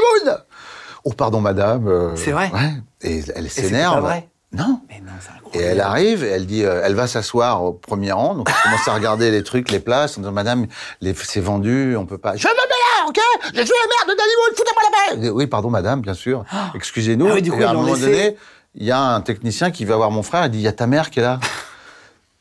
Oh 1.03 1.13
pardon 1.13 1.39
Madame. 1.39 1.87
euh, 1.87 2.15
C'est 2.15 2.31
vrai 2.31 2.49
Ouais. 2.51 2.71
Et 3.01 3.21
elle 3.35 3.49
s'énerve. 3.49 4.11
Non. 4.55 4.79
Mais 4.89 5.01
non, 5.01 5.11
c'est 5.19 5.59
Et 5.59 5.63
elle 5.63 5.81
arrive, 5.81 6.23
et 6.23 6.29
elle 6.29 6.45
dit, 6.45 6.63
euh, 6.63 6.81
elle 6.83 6.95
va 6.95 7.07
s'asseoir 7.07 7.63
au 7.63 7.73
premier 7.73 8.11
rang, 8.11 8.35
donc 8.35 8.49
elle 8.49 8.63
commence 8.63 8.87
à 8.87 8.93
regarder 8.93 9.31
les 9.31 9.43
trucs, 9.43 9.69
les 9.69 9.79
places, 9.79 10.17
en 10.17 10.21
disant, 10.21 10.31
Madame, 10.31 10.67
c'est 11.01 11.41
vendu, 11.41 11.95
on 11.97 12.05
peut 12.05 12.17
pas. 12.17 12.35
Je 12.35 12.47
me 12.47 12.53
mets 12.53 12.57
là, 12.57 13.09
ok? 13.09 13.19
Je 13.43 13.61
suis 13.61 13.73
la 13.73 13.87
mère 13.87 14.05
de 14.07 14.17
Danny 14.17 14.31
Boone, 14.37 14.55
foutez-moi 14.55 14.83
la 14.83 15.15
paix 15.15 15.29
Oui, 15.29 15.47
pardon, 15.47 15.69
Madame, 15.69 16.01
bien 16.01 16.13
sûr. 16.13 16.45
Excusez-nous. 16.73 17.27
Ah 17.27 17.33
oui, 17.33 17.41
du 17.41 17.51
coup, 17.51 17.59
et 17.59 17.63
à 17.65 17.71
un 17.71 17.73
moment 17.73 17.93
laissé. 17.93 18.05
donné, 18.05 18.37
il 18.75 18.85
y 18.85 18.91
a 18.91 18.99
un 18.99 19.21
technicien 19.21 19.71
qui 19.71 19.83
va 19.85 19.97
voir 19.97 20.11
mon 20.11 20.23
frère, 20.23 20.45
il 20.45 20.51
dit, 20.51 20.59
il 20.59 20.63
y 20.63 20.67
a 20.67 20.73
ta 20.73 20.87
mère 20.87 21.09
qui 21.09 21.19
est 21.19 21.23
là. 21.23 21.39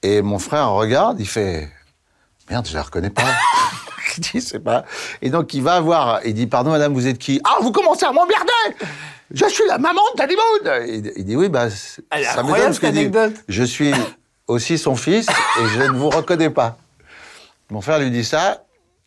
et 0.03 0.23
mon 0.23 0.39
frère 0.39 0.71
regarde, 0.71 1.19
il 1.21 1.29
fait, 1.29 1.69
merde, 2.49 2.67
je 2.69 2.75
la 2.75 2.83
reconnais 2.83 3.11
pas. 3.11 3.23
il 4.19 4.21
dit, 4.21 4.41
c'est 4.41 4.61
pas. 4.61 4.85
Et 5.23 5.31
donc, 5.31 5.55
il 5.55 5.63
va 5.63 5.81
voir, 5.81 6.21
il 6.25 6.35
dit, 6.35 6.47
pardon, 6.47 6.71
Madame, 6.71 6.93
vous 6.95 7.07
êtes 7.07 7.19
qui? 7.19 7.41
Ah, 7.45 7.57
vous 7.61 7.73
commencez 7.73 8.05
à 8.07 8.13
m'emmerder 8.13 8.87
Je 9.31 9.47
suis 9.47 9.65
la 9.67 9.79
maman 9.79 10.01
de 10.17 10.23
Boone 10.27 10.89
Il, 10.89 11.13
il 11.17 11.25
dit, 11.25 11.37
oui, 11.37 11.49
bah, 11.49 11.67
Elle 12.11 12.25
ça 12.25 12.41
incroyable, 12.41 12.71
m'étonne 12.71 12.73
ce 12.75 12.81
qu'il 12.81 13.11
dit. 13.11 13.41
Je 13.49 13.65
suis 13.65 13.93
aussi 14.47 14.77
son 14.79 14.97
fils 14.97 15.27
et 15.29 15.67
je 15.75 15.83
ne 15.83 15.93
vous 15.97 16.11
reconnais 16.11 16.51
pas. 16.51 16.77
Mon 17.71 17.81
frère 17.81 17.99
lui 17.99 18.11
dit 18.11 18.25
ça 18.25 18.65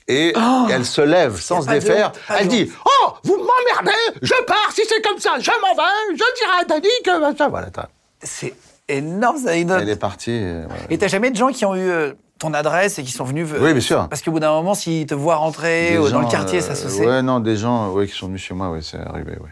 et 0.07 0.33
elle 0.71 0.85
se 0.85 1.01
lève 1.01 1.39
sans 1.39 1.61
se 1.61 1.67
défaire. 1.67 2.07
honte, 2.29 2.37
Elle 2.39 2.47
dit 2.47 2.71
Oh, 2.85 3.13
vous 3.23 3.37
m'emmerdez, 3.37 3.97
je 4.21 4.33
pars, 4.45 4.71
si 4.73 4.81
c'est 4.89 5.01
comme 5.01 5.19
ça, 5.19 5.33
je 5.39 5.51
m'en 5.51 5.75
vais, 5.75 5.83
je 6.11 6.15
dirai 6.15 6.61
à 6.61 6.65
Danny 6.65 6.87
que. 7.03 7.37
Ça, 7.37 7.49
voilà, 7.49 7.67
t'as- 7.69 7.89
C'est 8.23 8.55
énorme, 8.87 9.37
cette 9.37 9.49
anecdote. 9.49 9.79
elle 9.81 9.89
est 9.89 9.95
partie. 9.97 10.31
euh. 10.41 10.65
Et 10.89 10.97
t'as 10.97 11.07
jamais 11.09 11.29
de 11.29 11.35
gens 11.35 11.49
qui 11.49 11.65
ont 11.65 11.75
eu 11.75 11.89
euh, 11.89 12.13
ton 12.39 12.53
adresse 12.53 12.99
et 12.99 13.03
qui 13.03 13.11
sont 13.11 13.23
venus. 13.23 13.47
euh, 13.53 13.59
Oui, 13.61 13.71
bien 13.73 13.81
sûr. 13.81 14.07
Parce 14.09 14.21
qu'au 14.21 14.31
bout 14.31 14.39
d'un 14.39 14.51
moment, 14.51 14.73
s'ils 14.75 15.05
te 15.05 15.13
voient 15.15 15.35
rentrer 15.37 15.97
ou 15.97 16.09
dans 16.09 16.21
le 16.21 16.27
quartier, 16.27 16.59
euh, 16.59 16.61
ça 16.61 16.75
se 16.75 16.87
sait. 16.89 17.05
Ouais, 17.05 17.21
non, 17.21 17.39
des 17.39 17.55
gens 17.57 17.91
ouais, 17.91 18.07
qui 18.07 18.13
sont 18.13 18.27
venus 18.27 18.41
chez 18.41 18.53
moi, 18.53 18.69
ouais, 18.71 18.81
c'est 18.81 18.99
arrivé, 18.99 19.31
ouais. 19.31 19.49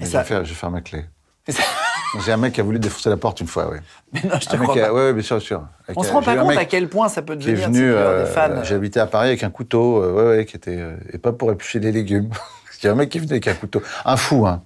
Ça- 0.00 0.06
Je, 0.06 0.18
vais 0.18 0.24
faire, 0.24 0.44
je 0.44 0.48
vais 0.50 0.54
faire 0.54 0.70
ma 0.70 0.80
clé. 0.80 1.04
Ça- 1.48 1.62
J'ai 2.24 2.30
un 2.30 2.36
mec 2.36 2.52
qui 2.52 2.60
a 2.60 2.64
voulu 2.64 2.78
défoncer 2.78 3.10
la 3.10 3.16
porte 3.16 3.40
une 3.40 3.48
fois, 3.48 3.68
ouais. 3.68 3.80
Mais 4.12 4.20
non, 4.22 4.36
je 4.40 4.46
te 4.48 4.54
Un 4.54 4.58
crois 4.60 4.74
qui 4.74 4.80
a- 4.80 4.86
pas. 4.86 4.92
ouais, 4.94 5.12
bien 5.12 5.22
sûr, 5.22 5.36
bien 5.38 5.44
sûr. 5.46 5.62
Avec- 5.88 5.98
On 5.98 6.02
se 6.02 6.08
j'ai 6.08 6.14
rend 6.14 6.22
pas 6.22 6.36
compte 6.36 6.56
à 6.56 6.64
quel 6.64 6.88
point 6.88 7.08
ça 7.08 7.22
peut 7.22 7.34
qui 7.36 7.48
est 7.48 7.52
devenir 7.52 7.68
venu. 7.70 7.80
peux 7.90 7.98
avoir 7.98 8.14
euh, 8.14 8.24
des 8.24 8.30
fans. 8.30 8.64
J'habitais 8.64 9.00
à 9.00 9.06
Paris 9.06 9.28
avec 9.28 9.42
un 9.42 9.50
couteau, 9.50 10.00
euh, 10.02 10.12
ouais, 10.12 10.36
ouais, 10.38 10.44
qui 10.46 10.56
était 10.56 10.76
euh, 10.78 10.94
et 11.12 11.18
pas 11.18 11.32
pour 11.32 11.50
éplucher 11.50 11.80
les 11.80 11.90
légumes. 11.90 12.30
Il 12.82 12.86
y 12.86 12.88
a 12.88 12.92
un 12.92 12.96
mec 12.96 13.08
qui 13.08 13.18
venait 13.18 13.32
avec 13.32 13.48
un 13.48 13.54
couteau, 13.54 13.82
un 14.04 14.16
fou, 14.16 14.46
hein. 14.46 14.62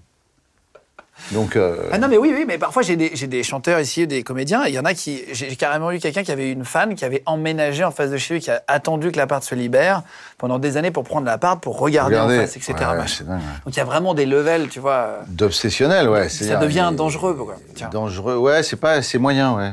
Donc. 1.32 1.56
euh, 1.56 1.88
Ah 1.92 1.98
non, 1.98 2.08
mais 2.08 2.16
oui, 2.16 2.32
oui, 2.34 2.44
mais 2.46 2.58
parfois 2.58 2.82
j'ai 2.82 2.96
des, 2.96 3.42
chanteurs 3.42 3.80
ici, 3.80 4.06
des 4.06 4.22
comédiens, 4.22 4.64
il 4.66 4.74
y 4.74 4.78
en 4.78 4.84
a 4.84 4.94
qui. 4.94 5.22
J'ai 5.32 5.54
carrément 5.56 5.90
eu 5.90 5.98
quelqu'un 5.98 6.22
qui 6.22 6.32
avait 6.32 6.50
une 6.50 6.64
fan 6.64 6.94
qui 6.94 7.04
avait 7.04 7.22
emménagé 7.26 7.84
en 7.84 7.90
face 7.90 8.10
de 8.10 8.16
chez 8.16 8.34
lui, 8.34 8.40
qui 8.40 8.50
a 8.50 8.62
attendu 8.68 9.10
que 9.12 9.16
l'appart 9.16 9.42
se 9.42 9.54
libère 9.54 10.02
pendant 10.38 10.58
des 10.58 10.76
années 10.76 10.90
pour 10.90 11.04
prendre 11.04 11.26
l'appart, 11.26 11.60
pour 11.60 11.78
regarder 11.78 12.16
regardez, 12.16 12.38
en 12.38 12.40
face, 12.40 12.56
etc. 12.56 12.74
ouais, 12.78 12.86
ouais, 12.86 12.96
machin. 12.96 13.14
c'est 13.18 13.26
dingue, 13.26 13.36
ouais. 13.38 13.60
Donc 13.64 13.74
il 13.74 13.78
y 13.78 13.82
a 13.82 13.84
vraiment 13.84 14.14
des 14.14 14.26
levels, 14.26 14.68
tu 14.68 14.80
vois. 14.80 15.20
D'obsessionnel, 15.28 16.08
ouais. 16.08 16.28
Ça 16.28 16.56
devient 16.56 16.92
dangereux, 16.94 17.34
quoi. 17.34 17.56
Tiens. 17.74 17.88
Dangereux, 17.90 18.36
ouais, 18.36 18.62
c'est 18.62 18.76
pas, 18.76 19.02
c'est 19.02 19.18
moyen, 19.18 19.54
ouais. 19.54 19.72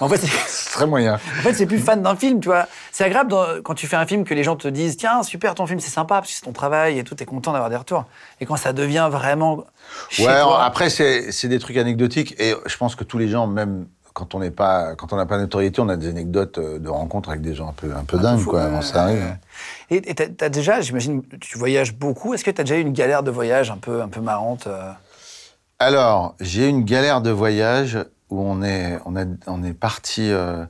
En 0.00 0.08
fait, 0.08 0.16
c'est- 0.26 0.70
très 0.72 0.86
moyen. 0.86 1.14
En 1.14 1.42
fait, 1.42 1.54
c'est 1.54 1.66
plus 1.66 1.78
fan 1.78 2.02
d'un 2.02 2.16
film, 2.16 2.40
tu 2.40 2.48
vois. 2.48 2.66
C'est 2.92 3.04
agréable 3.04 3.30
dans- 3.30 3.62
quand 3.62 3.74
tu 3.74 3.86
fais 3.86 3.96
un 3.96 4.06
film 4.06 4.24
que 4.24 4.34
les 4.34 4.44
gens 4.44 4.56
te 4.56 4.68
disent 4.68 4.96
Tiens, 4.96 5.22
super 5.22 5.54
ton 5.54 5.66
film, 5.66 5.80
c'est 5.80 5.90
sympa, 5.90 6.16
parce 6.16 6.28
que 6.28 6.34
c'est 6.34 6.44
ton 6.44 6.52
travail 6.52 6.98
et 6.98 7.04
tout, 7.04 7.14
t'es 7.14 7.24
content 7.24 7.52
d'avoir 7.52 7.70
des 7.70 7.76
retours. 7.76 8.04
Et 8.40 8.46
quand 8.46 8.56
ça 8.56 8.72
devient 8.72 9.08
vraiment. 9.10 9.64
Chez 10.08 10.26
ouais, 10.26 10.40
toi, 10.42 10.62
après, 10.64 10.90
c'est 10.90 11.48
des 11.48 11.58
trucs 11.58 11.76
anecdotiques. 11.76 12.34
Et 12.40 12.54
je 12.66 12.76
pense 12.76 12.94
que 12.94 13.04
tous 13.04 13.18
les 13.18 13.28
gens, 13.28 13.46
même 13.46 13.86
quand 14.12 14.34
on 14.34 14.40
n'est 14.40 14.50
pas, 14.50 14.96
quand 14.96 15.12
on 15.12 15.16
n'a 15.16 15.24
pas 15.24 15.36
de 15.36 15.42
notoriété, 15.42 15.80
on 15.80 15.88
a 15.88 15.96
des 15.96 16.08
anecdotes 16.08 16.58
euh, 16.58 16.78
de 16.78 16.88
rencontres 16.88 17.30
avec 17.30 17.42
des 17.42 17.54
gens 17.54 17.68
un 17.68 17.72
peu, 17.72 17.92
un 17.94 18.04
peu 18.04 18.18
dingues, 18.18 18.40
fou, 18.40 18.50
quoi. 18.50 18.66
Bon, 18.66 18.82
ça 18.82 19.04
arrive. 19.04 19.22
ouais. 19.90 20.02
Et 20.04 20.14
t'as 20.14 20.26
t'as 20.28 20.48
déjà, 20.48 20.80
j'imagine, 20.80 21.22
tu 21.40 21.56
voyages 21.58 21.94
beaucoup. 21.94 22.34
Est-ce 22.34 22.44
que 22.44 22.50
t'as 22.50 22.64
déjà 22.64 22.76
eu 22.76 22.80
une 22.80 22.92
galère 22.92 23.22
de 23.22 23.30
voyage 23.30 23.70
un 23.70 23.76
peu, 23.78 24.02
un 24.02 24.08
peu 24.08 24.20
marrante 24.20 24.66
euh? 24.66 24.90
Alors, 25.78 26.34
j'ai 26.40 26.66
eu 26.66 26.68
une 26.68 26.84
galère 26.84 27.20
de 27.22 27.30
voyage 27.30 27.98
où 28.30 28.40
on 28.42 28.62
est, 28.62 28.98
on 29.04 29.16
a- 29.16 29.24
on 29.46 29.62
est 29.62 29.72
parti. 29.74 30.30
euh, 30.30 30.64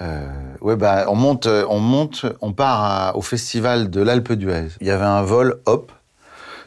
Euh, 0.00 0.26
ouais, 0.60 0.74
bah, 0.74 1.04
on 1.06 1.14
monte, 1.14 1.46
on 1.46 1.78
monte, 1.78 2.26
on 2.40 2.52
part 2.52 2.82
à- 2.82 3.16
au 3.16 3.22
festival 3.22 3.90
de 3.90 4.02
l'Alpe 4.02 4.32
d'Huez. 4.32 4.70
Il 4.80 4.88
y 4.88 4.90
avait 4.90 5.04
un 5.04 5.22
vol 5.22 5.60
Hop 5.66 5.92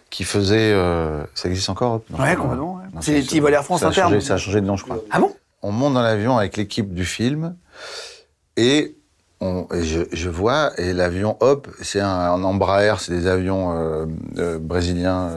qui 0.10 0.24
faisait. 0.24 0.72
euh, 0.74 1.25
ça 1.36 1.50
existe 1.50 1.70
encore 1.70 1.96
Hop? 1.96 2.06
Non, 2.10 2.20
Ouais, 2.20 2.36
pas- 2.38 2.42
complètement, 2.42 2.75
ouais. 2.75 2.84
C'est 3.01 3.12
les 3.16 3.22
petits 3.24 3.42
vols 3.42 3.54
Air 3.54 3.66
France 3.66 3.82
ça 3.82 3.88
a 3.88 3.89
internes. 3.89 4.12
changé- 4.13 4.22
Ça 4.25 4.36
a 4.36 4.38
changé 4.38 4.62
de 4.62 4.66
nom, 4.66 4.77
je 4.77 4.86
crois. 4.86 5.00
Ah 5.12 5.20
bon? 5.20 5.34
On 5.62 5.74
monte 5.74 5.96
dans 5.96 6.01
l'avion 6.04 6.38
avec 6.38 6.56
l'équipe 6.56 6.94
du 6.94 7.04
film 7.04 7.58
et, 8.56 8.96
on, 9.42 9.68
et 9.74 9.84
je, 9.84 10.04
je 10.13 10.30
vois, 10.30 10.72
et 10.80 10.94
l'avion, 10.94 11.36
hop, 11.42 11.68
c'est 11.82 12.00
un, 12.00 12.08
un 12.08 12.42
Embraer, 12.46 12.94
c'est 13.00 13.12
des 13.12 13.27
avions 13.27 14.08
brésiliens 14.62 15.32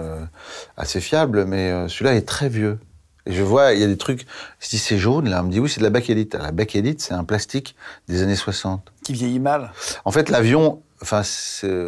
assez 0.77 1.01
fiables, 1.01 1.45
mais 1.45 1.89
celui-là 1.89 2.15
est 2.15 2.27
très 2.29 2.49
vieux. 2.49 2.79
Et 3.27 3.33
je 3.33 3.43
vois, 3.43 3.75
il 3.75 3.81
y 3.81 3.85
a 3.85 3.87
des 3.87 3.99
trucs, 3.99 4.27
je 4.61 4.69
dis 4.69 4.79
c'est 4.79 4.99
jaune, 4.99 5.29
là, 5.29 5.41
on 5.43 5.47
me 5.47 5.51
dit 5.51 5.61
oui, 5.61 5.69
c'est 5.69 5.81
de 5.81 5.85
la 5.85 5.91
bakélite. 5.91 6.35
La 6.35 6.53
bakélite, 6.53 7.01
c'est 7.01 7.15
un 7.15 7.25
plastique 7.25 7.77
des 8.09 8.23
années 8.23 8.37
60. 8.37 8.91
Qui 9.05 9.13
vieillit 9.13 9.41
mal. 9.41 9.73
En 10.05 10.11
fait, 10.11 10.31
l'avion, 10.31 10.81
enfin, 11.03 11.23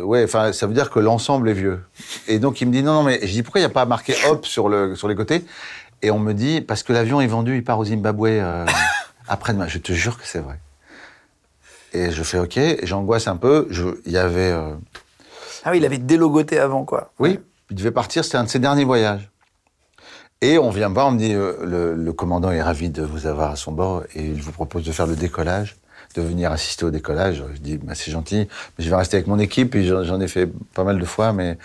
ouais, 0.05 0.25
enfin, 0.25 0.53
ça 0.53 0.67
veut 0.67 0.75
dire 0.75 0.91
que 0.91 1.01
l'ensemble 1.01 1.49
est 1.49 1.55
vieux. 1.55 1.81
Et 2.29 2.39
donc, 2.39 2.61
il 2.61 2.67
me 2.69 2.73
dit 2.73 2.83
non, 2.83 2.95
non, 2.95 3.03
mais 3.03 3.19
je 3.23 3.33
dis 3.33 3.43
pourquoi 3.43 3.61
il 3.61 3.65
n'y 3.65 3.71
a 3.71 3.75
pas 3.75 3.87
marqué 3.87 4.15
hop 4.29 4.45
sur 4.47 4.69
le 4.69 4.95
sur 4.95 5.09
les 5.09 5.15
côtés? 5.15 5.45
Et 6.03 6.11
on 6.11 6.19
me 6.19 6.33
dit 6.35 6.61
parce 6.61 6.83
que 6.83 6.93
l'avion 6.93 7.21
est 7.21 7.27
vendu, 7.27 7.57
il 7.57 7.65
part 7.65 7.79
au 7.79 7.85
Zimbabwe 7.85 8.27
euh, 8.27 8.67
après-demain. 9.29 9.69
Je 9.69 9.79
te 9.79 9.93
jure 9.93 10.19
que 10.19 10.27
c'est 10.27 10.41
vrai. 10.41 10.59
Et 11.95 12.11
je 12.11 12.23
fais 12.23 12.39
ok, 12.39 12.59
j'angoisse 12.85 13.29
un 13.29 13.37
peu. 13.37 13.69
Il 14.07 14.13
y 14.13 14.17
avait, 14.19 14.51
euh, 14.51 14.73
Ah 15.65 15.71
oui, 15.71 15.79
il 15.79 15.85
avait 15.85 15.99
délogoté 15.99 16.59
avant, 16.59 16.85
quoi. 16.85 17.13
oui, 17.19 17.39
il 17.71 17.77
devait 17.77 17.91
partir. 17.91 18.25
C'était 18.25 18.39
un 18.39 18.45
de 18.45 18.49
ses 18.49 18.59
derniers 18.59 18.85
voyages. 18.85 19.31
Et 20.43 20.59
on 20.59 20.71
vient 20.71 20.89
me 20.89 20.95
voir, 20.95 21.07
on 21.07 21.13
me 21.13 21.19
dit 21.19 21.35
euh, 21.35 21.95
le, 21.97 22.13
commandant 22.13 22.51
est 22.51 22.61
ravi 22.61 22.91
de 22.91 23.03
vous 23.03 23.27
avoir 23.29 23.53
à 23.53 23.57
son 23.57 23.71
bord 23.71 24.03
et 24.17 24.25
il 24.25 24.43
vous 24.43 24.51
propose 24.51 24.85
de 24.85 24.91
faire 24.91 25.07
le 25.07 25.15
décollage, 25.15 25.77
de 26.17 26.21
venir 26.21 26.51
assister 26.51 26.85
au 26.85 26.91
décollage. 26.91 27.45
Je 27.55 27.61
dis 27.61 27.79
bah, 27.79 27.95
c'est 27.95 28.11
gentil, 28.11 28.49
mais 28.77 28.85
je 28.85 28.91
vais 28.91 28.97
rester 28.97 29.17
avec 29.17 29.29
mon 29.29 29.39
équipe 29.39 29.77
j'en 29.81 30.21
ai 30.21 30.27
fait 30.27 30.51
pas 30.75 30.83
mal 30.83 30.99
de 30.99 31.05
fois, 31.05 31.33
mais 31.33 31.57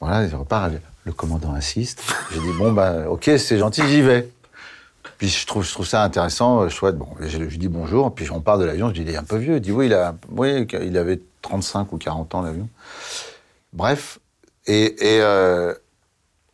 voilà, 0.00 0.24
il 0.24 0.34
repart. 0.34 0.72
Le 1.04 1.12
commandant 1.12 1.52
insiste. 1.52 2.00
J'ai 2.32 2.38
dit 2.38 2.52
bon 2.58 2.72
bah 2.72 3.08
ok 3.08 3.32
c'est 3.36 3.58
gentil, 3.58 3.82
j'y 3.88 4.02
vais. 4.02 4.28
Puis 5.18 5.28
je 5.28 5.46
trouve, 5.46 5.64
je 5.64 5.82
ça 5.82 6.02
intéressant, 6.04 6.62
euh, 6.62 6.68
chouette. 6.68 6.96
Bon, 6.96 7.08
je, 7.20 7.26
je 7.26 7.38
lui 7.38 7.58
dis 7.58 7.68
bonjour, 7.68 8.14
puis 8.14 8.30
on 8.30 8.40
part 8.40 8.56
de 8.56 8.64
l'avion. 8.64 8.88
Je 8.88 8.94
dis 8.94 9.02
il 9.02 9.10
est 9.10 9.16
un 9.16 9.24
peu 9.24 9.36
vieux. 9.36 9.56
Il 9.56 9.60
dit 9.60 9.72
oui, 9.72 9.86
il 9.86 9.94
a, 9.94 10.14
oui, 10.30 10.66
il 10.80 10.96
avait 10.96 11.20
35 11.42 11.92
ou 11.92 11.98
40 11.98 12.36
ans 12.36 12.42
l'avion. 12.42 12.68
Bref, 13.72 14.20
et, 14.66 14.94
euh, 15.02 15.74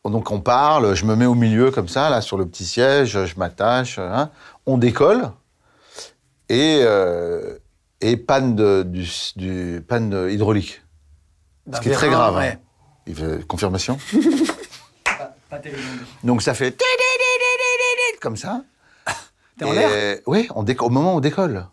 donc 0.05 0.31
on 0.31 0.40
parle, 0.40 0.95
je 0.95 1.05
me 1.05 1.14
mets 1.17 1.26
au 1.26 1.35
milieu 1.35 1.71
comme 1.71 1.88
ça, 1.88 2.09
là, 2.11 2.21
sur 2.21 2.38
le 2.38 2.47
petit 2.47 2.64
siège, 2.64 3.25
je 3.26 3.37
m'attache, 3.38 3.99
hein. 3.99 4.31
on 4.67 4.78
décolle, 4.78 5.31
et, 6.49 6.81
euh, 6.83 7.59
et 8.00 8.17
panne, 8.17 8.55
de, 8.57 8.83
du, 8.85 9.07
du- 9.37 9.85
panne 9.87 10.09
de 10.11 10.31
hydraulique. 10.31 10.83
Ce 11.73 11.81
qui 11.81 11.88
est 11.90 11.93
très 11.93 12.09
grave. 12.09 12.37
hein. 12.37 12.40
Ouais. 12.40 12.59
Il 13.07 13.14
fait- 13.14 13.47
confirmation 13.47 13.99
Donc 16.25 16.43
ça 16.43 16.55
fait 16.55 16.76
comme 18.21 18.37
ça. 18.37 18.62
T'es 19.59 19.64
en 19.64 19.73
l'air? 19.73 20.19
Oui, 20.26 20.49
on 20.55 20.62
déco- 20.62 20.87
au 20.87 20.90
moment 20.90 21.14
où 21.14 21.17
on 21.17 21.21
décolle. 21.21 21.67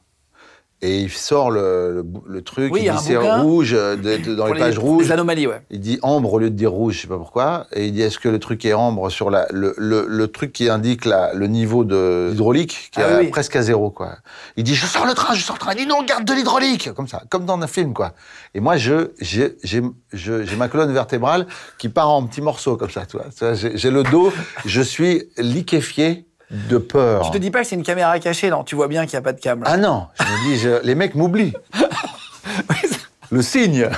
Et 0.82 1.00
il 1.00 1.10
sort 1.10 1.52
le, 1.52 1.94
le 1.96 2.04
bou- 2.04 2.24
le 2.28 2.42
truc, 2.44 2.72
Oui, 2.72 2.82
il 2.86 2.92
dit 2.92 2.98
c'est 3.02 3.16
rouge, 3.18 3.74
euh, 3.74 3.96
de- 3.96 4.18
de- 4.18 4.36
dans 4.36 4.46
les 4.48 4.60
pages 4.60 4.78
rouges. 4.78 5.06
Les 5.06 5.12
anomalies, 5.14 5.48
ouais. 5.48 5.62
Il 5.72 5.80
dit 5.80 5.98
ambre 6.04 6.34
au 6.34 6.38
lieu 6.40 6.50
de 6.50 6.56
dire 6.56 6.70
rouge, 6.72 6.96
je 6.96 7.02
sais 7.04 7.08
pas 7.08 7.18
pourquoi. 7.18 7.66
Et 7.74 7.86
il 7.88 7.94
dit 7.94 8.02
est-ce 8.02 8.20
que 8.20 8.28
le 8.28 8.40
truc 8.40 8.64
est 8.66 8.74
ambre 8.74 9.10
sur 9.10 9.30
la, 9.32 9.48
le, 9.52 10.26
truc 10.28 10.52
qui 10.52 10.70
indique 10.70 11.06
la, 11.06 11.34
le 11.34 11.48
niveau 11.48 11.86
de 11.86 12.30
hydraulique 12.34 12.90
qui 12.92 13.02
Ah 13.02 13.14
est 13.14 13.26
oui. 13.26 13.28
presque 13.30 13.56
à 13.56 13.62
zéro 13.62 13.90
quoi. 13.90 14.18
Il 14.58 14.64
dit 14.66 14.76
je 14.76 14.86
sors 14.86 15.06
le 15.06 15.14
train, 15.14 15.34
je 15.34 15.42
sors 15.44 15.56
le 15.56 15.60
train. 15.62 15.72
Il 15.74 15.78
dit 15.78 15.88
non, 15.88 16.04
garde 16.04 16.26
de 16.26 16.34
l'hydraulique 16.34 16.94
comme 16.94 17.08
ça, 17.08 17.24
comme 17.30 17.46
dans 17.46 17.60
un 17.60 17.68
film 17.68 17.94
quoi. 17.94 18.12
Et 18.54 18.60
moi 18.60 18.76
je 18.78 19.12
j'ai 19.22 19.56
j'ai 19.64 19.82
je- 20.14 20.44
j'ai 20.44 20.56
ma 20.58 20.68
colonne 20.68 20.92
vertébrale 20.92 21.48
qui 21.80 21.88
part 21.90 22.10
en 22.10 22.28
petits 22.28 22.42
morceaux 22.42 22.76
comme 22.76 22.92
ça, 22.92 23.06
tu 23.06 23.18
vois. 23.18 23.54
J'ai 23.56 23.90
le 23.92 24.04
dos, 24.04 24.32
je 24.66 24.82
suis 24.82 25.24
liquéfié 25.38 26.28
de 26.52 26.78
peur. 26.78 27.26
Tu 27.26 27.32
te 27.32 27.38
dis 27.38 27.52
pas 27.52 27.62
que 27.62 27.68
c'est 27.68 27.76
une 27.76 27.84
caméra 27.84 28.18
cachée, 28.20 28.50
non 28.50 28.64
Tu 28.64 28.76
vois 28.76 28.88
bien 28.88 29.06
qu'il 29.06 29.12
n'y 29.18 29.18
a 29.18 29.22
pas 29.22 29.34
de 29.34 29.40
là. 29.46 29.56
Ah 29.66 29.78
non, 29.78 30.08
je 30.20 30.24
me 30.24 30.50
dis, 30.50 30.60
je- 30.60 30.82
les 30.86 30.96
mecs 30.96 31.16
m'oublient. 31.16 31.54
le 33.32 33.42
signe, 33.42 33.90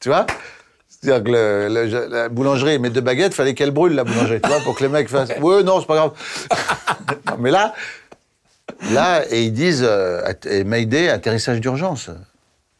tu 0.00 0.08
vois 0.10 0.26
C'est-à-dire 0.88 1.24
que 1.24 1.30
le- 1.30 1.68
le- 1.68 1.88
je- 1.88 1.96
la 2.10 2.28
boulangerie 2.28 2.78
met 2.78 2.90
deux 2.90 3.00
baguettes, 3.00 3.34
fallait 3.34 3.54
qu'elle 3.54 3.70
brûle 3.70 3.94
la 3.94 4.04
boulangerie, 4.04 4.40
tu 4.40 4.48
vois, 4.48 4.60
pour 4.60 4.74
que 4.76 4.82
les 4.84 4.88
mecs 4.90 5.08
fassent. 5.08 5.30
Ouais, 5.40 5.62
non, 5.62 5.80
c'est 5.80 5.86
pas 5.86 5.96
grave. 5.96 6.12
Non, 7.30 7.36
mais 7.40 7.50
là, 7.50 7.74
là, 8.92 9.22
et 9.30 9.42
ils 9.44 9.52
disent, 9.52 9.84
euh, 9.86 10.22
et 10.48 10.62
Mayday, 10.64 11.08
atterrissage 11.08 11.60
d'urgence. 11.60 12.10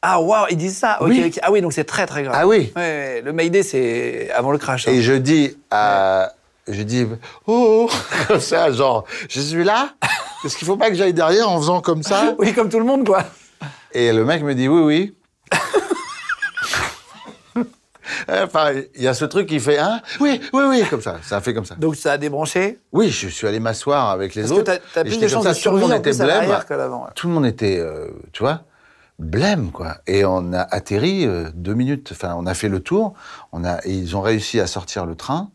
Ah, 0.01 0.21
waouh, 0.21 0.47
ils 0.51 0.57
disent 0.57 0.77
ça 0.79 0.99
Oui. 1.01 1.33
Ah 1.43 1.51
oui, 1.51 1.61
donc 1.63 1.73
c'est 1.73 1.85
très 1.85 2.07
très 2.07 2.23
grave. 2.23 2.37
Ah 2.39 2.47
oui. 2.47 2.73
Ouais, 2.77 2.83
ouais, 2.83 3.23
le 3.25 3.33
Mayday, 3.33 3.63
c'est 3.63 4.31
avant 4.31 4.53
le 4.53 4.59
crash. 4.59 4.87
hein. 4.87 4.93
Et 4.93 5.03
je 5.03 5.15
dis 5.15 5.57
à. 5.71 6.33
Je 6.67 6.83
dis, 6.83 7.07
oh, 7.47 7.91
comme 8.29 8.41
ça, 8.41 8.73
genre, 8.73 9.05
je 9.29 9.41
suis 9.41 9.65
là 9.65 9.91
Est-ce 10.45 10.57
qu'il 10.57 10.67
faut 10.67 10.77
pas 10.77 10.89
que 10.89 10.95
j'aille 10.97 11.15
derrière 11.15 11.51
en 11.51 11.59
faisant 11.59 11.81
comme 11.81 12.03
ça 12.03 12.35
Oui, 12.39 12.55
comme 12.55 12.69
tout 12.71 12.79
le 12.79 12.87
monde, 12.87 13.07
quoi. 13.07 13.25
Et 13.93 14.13
le 14.13 14.25
mec 14.25 14.43
me 14.43 14.55
dit 14.55 14.69
oui, 14.69 14.81
oui. 14.83 15.15
enfin, 18.29 18.73
il 18.95 19.03
y 19.03 19.09
a 19.09 19.15
ce 19.15 19.25
truc 19.25 19.49
qui 19.49 19.61
fait 19.61 19.79
hein 19.79 20.01
Oui, 20.21 20.41
oui, 20.53 20.63
oui, 20.69 20.85
comme 20.89 21.01
ça. 21.01 21.19
Ça 21.23 21.37
a 21.37 21.41
fait 21.41 21.55
comme 21.55 21.65
ça. 21.65 21.75
Donc 21.77 21.97
ça 21.97 22.13
a 22.13 22.19
débranché. 22.19 22.79
Oui, 22.93 23.11
je 23.11 23.29
suis 23.29 23.47
allé 23.47 23.61
m'asseoir 23.61 24.11
avec 24.11 24.35
les 24.35 24.43
Parce 24.43 24.55
que 24.55 24.59
autres. 24.61 24.81
t'as 24.93 25.05
plus 25.05 25.19
de 25.19 25.29
chances 25.29 25.45
de 25.45 25.71
monde 25.71 25.93
en 25.93 25.97
était 25.97 26.11
plus 26.11 26.21
à 26.21 26.25
blême. 26.25 26.37
l'arrière 26.39 26.67
qu'à 26.67 26.77
l'avant. 26.77 27.05
ouais. 27.05 27.11
Tout 27.15 27.29
le 27.29 27.35
monde 27.35 27.47
était, 27.47 27.79
euh, 27.79 28.09
tu 28.33 28.43
vois, 28.43 28.63
blême, 29.19 29.71
quoi. 29.71 29.97
Et 30.07 30.25
on 30.25 30.53
a 30.53 30.61
atterri 30.63 31.27
euh, 31.27 31.51
deux 31.55 31.75
minutes. 31.75 32.11
Enfin, 32.13 32.35
on 32.39 32.47
a 32.47 32.55
fait 32.55 32.69
le 32.69 32.81
tour. 32.81 33.15
On 33.53 33.65
a, 33.65 33.79
et 33.85 33.93
ils 33.93 34.17
ont 34.17 34.23
réussi 34.23 34.61
à 34.61 34.67
sortir 34.67 35.07
le 35.07 35.15
train. 35.15 35.51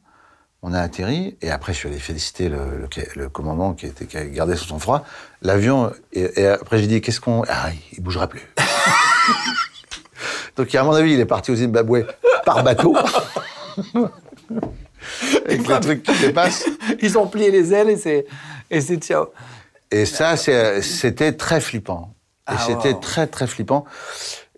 On 0.61 0.73
a 0.73 0.79
atterri. 0.81 1.37
Et 1.41 1.49
après, 1.51 1.73
je 1.73 1.77
suis 1.79 1.87
allé 1.89 1.99
féliciter 1.99 2.49
le, 2.49 2.57
le, 2.81 2.87
le 3.15 3.29
commandant 3.29 3.73
qui, 3.73 3.85
était, 3.85 4.05
qui 4.05 4.17
a 4.17 4.25
gardé 4.25 4.55
son 4.55 4.65
sang-froid. 4.67 5.05
L'avion. 5.41 5.91
Et, 6.11 6.41
et 6.41 6.47
après, 6.47 6.79
j'ai 6.79 6.87
dit 6.87 6.99
qu'est-ce 7.01 7.21
qu'on. 7.21 7.43
Ah, 7.47 7.69
il 7.93 8.01
bougera 8.03 8.27
plus. 8.27 8.41
Donc, 10.57 10.73
à 10.75 10.83
mon 10.83 10.91
avis, 10.91 11.13
il 11.13 11.19
est 11.19 11.25
parti 11.25 11.51
au 11.51 11.55
Zimbabwe 11.55 12.05
par 12.45 12.63
bateau. 12.63 12.95
Avec 15.45 15.67
le 15.67 15.79
truc 15.79 16.03
qui 16.03 16.17
dépasse. 16.19 16.65
Ils 17.01 17.17
ont 17.17 17.27
plié 17.27 17.51
les 17.51 17.73
ailes 17.73 17.89
et 17.89 17.97
c'est 17.97 18.25
et 18.69 18.81
c'est 18.81 18.97
ciao. 18.97 19.27
Et 19.91 20.05
ça, 20.05 20.35
c'était 20.37 21.31
très 21.33 21.61
flippant. 21.61 22.13
Et 22.49 22.53
Ah, 22.55 22.57
c'était 22.65 22.93
wow. 22.93 22.99
très, 22.99 23.27
très 23.27 23.47
flippant. 23.47 23.85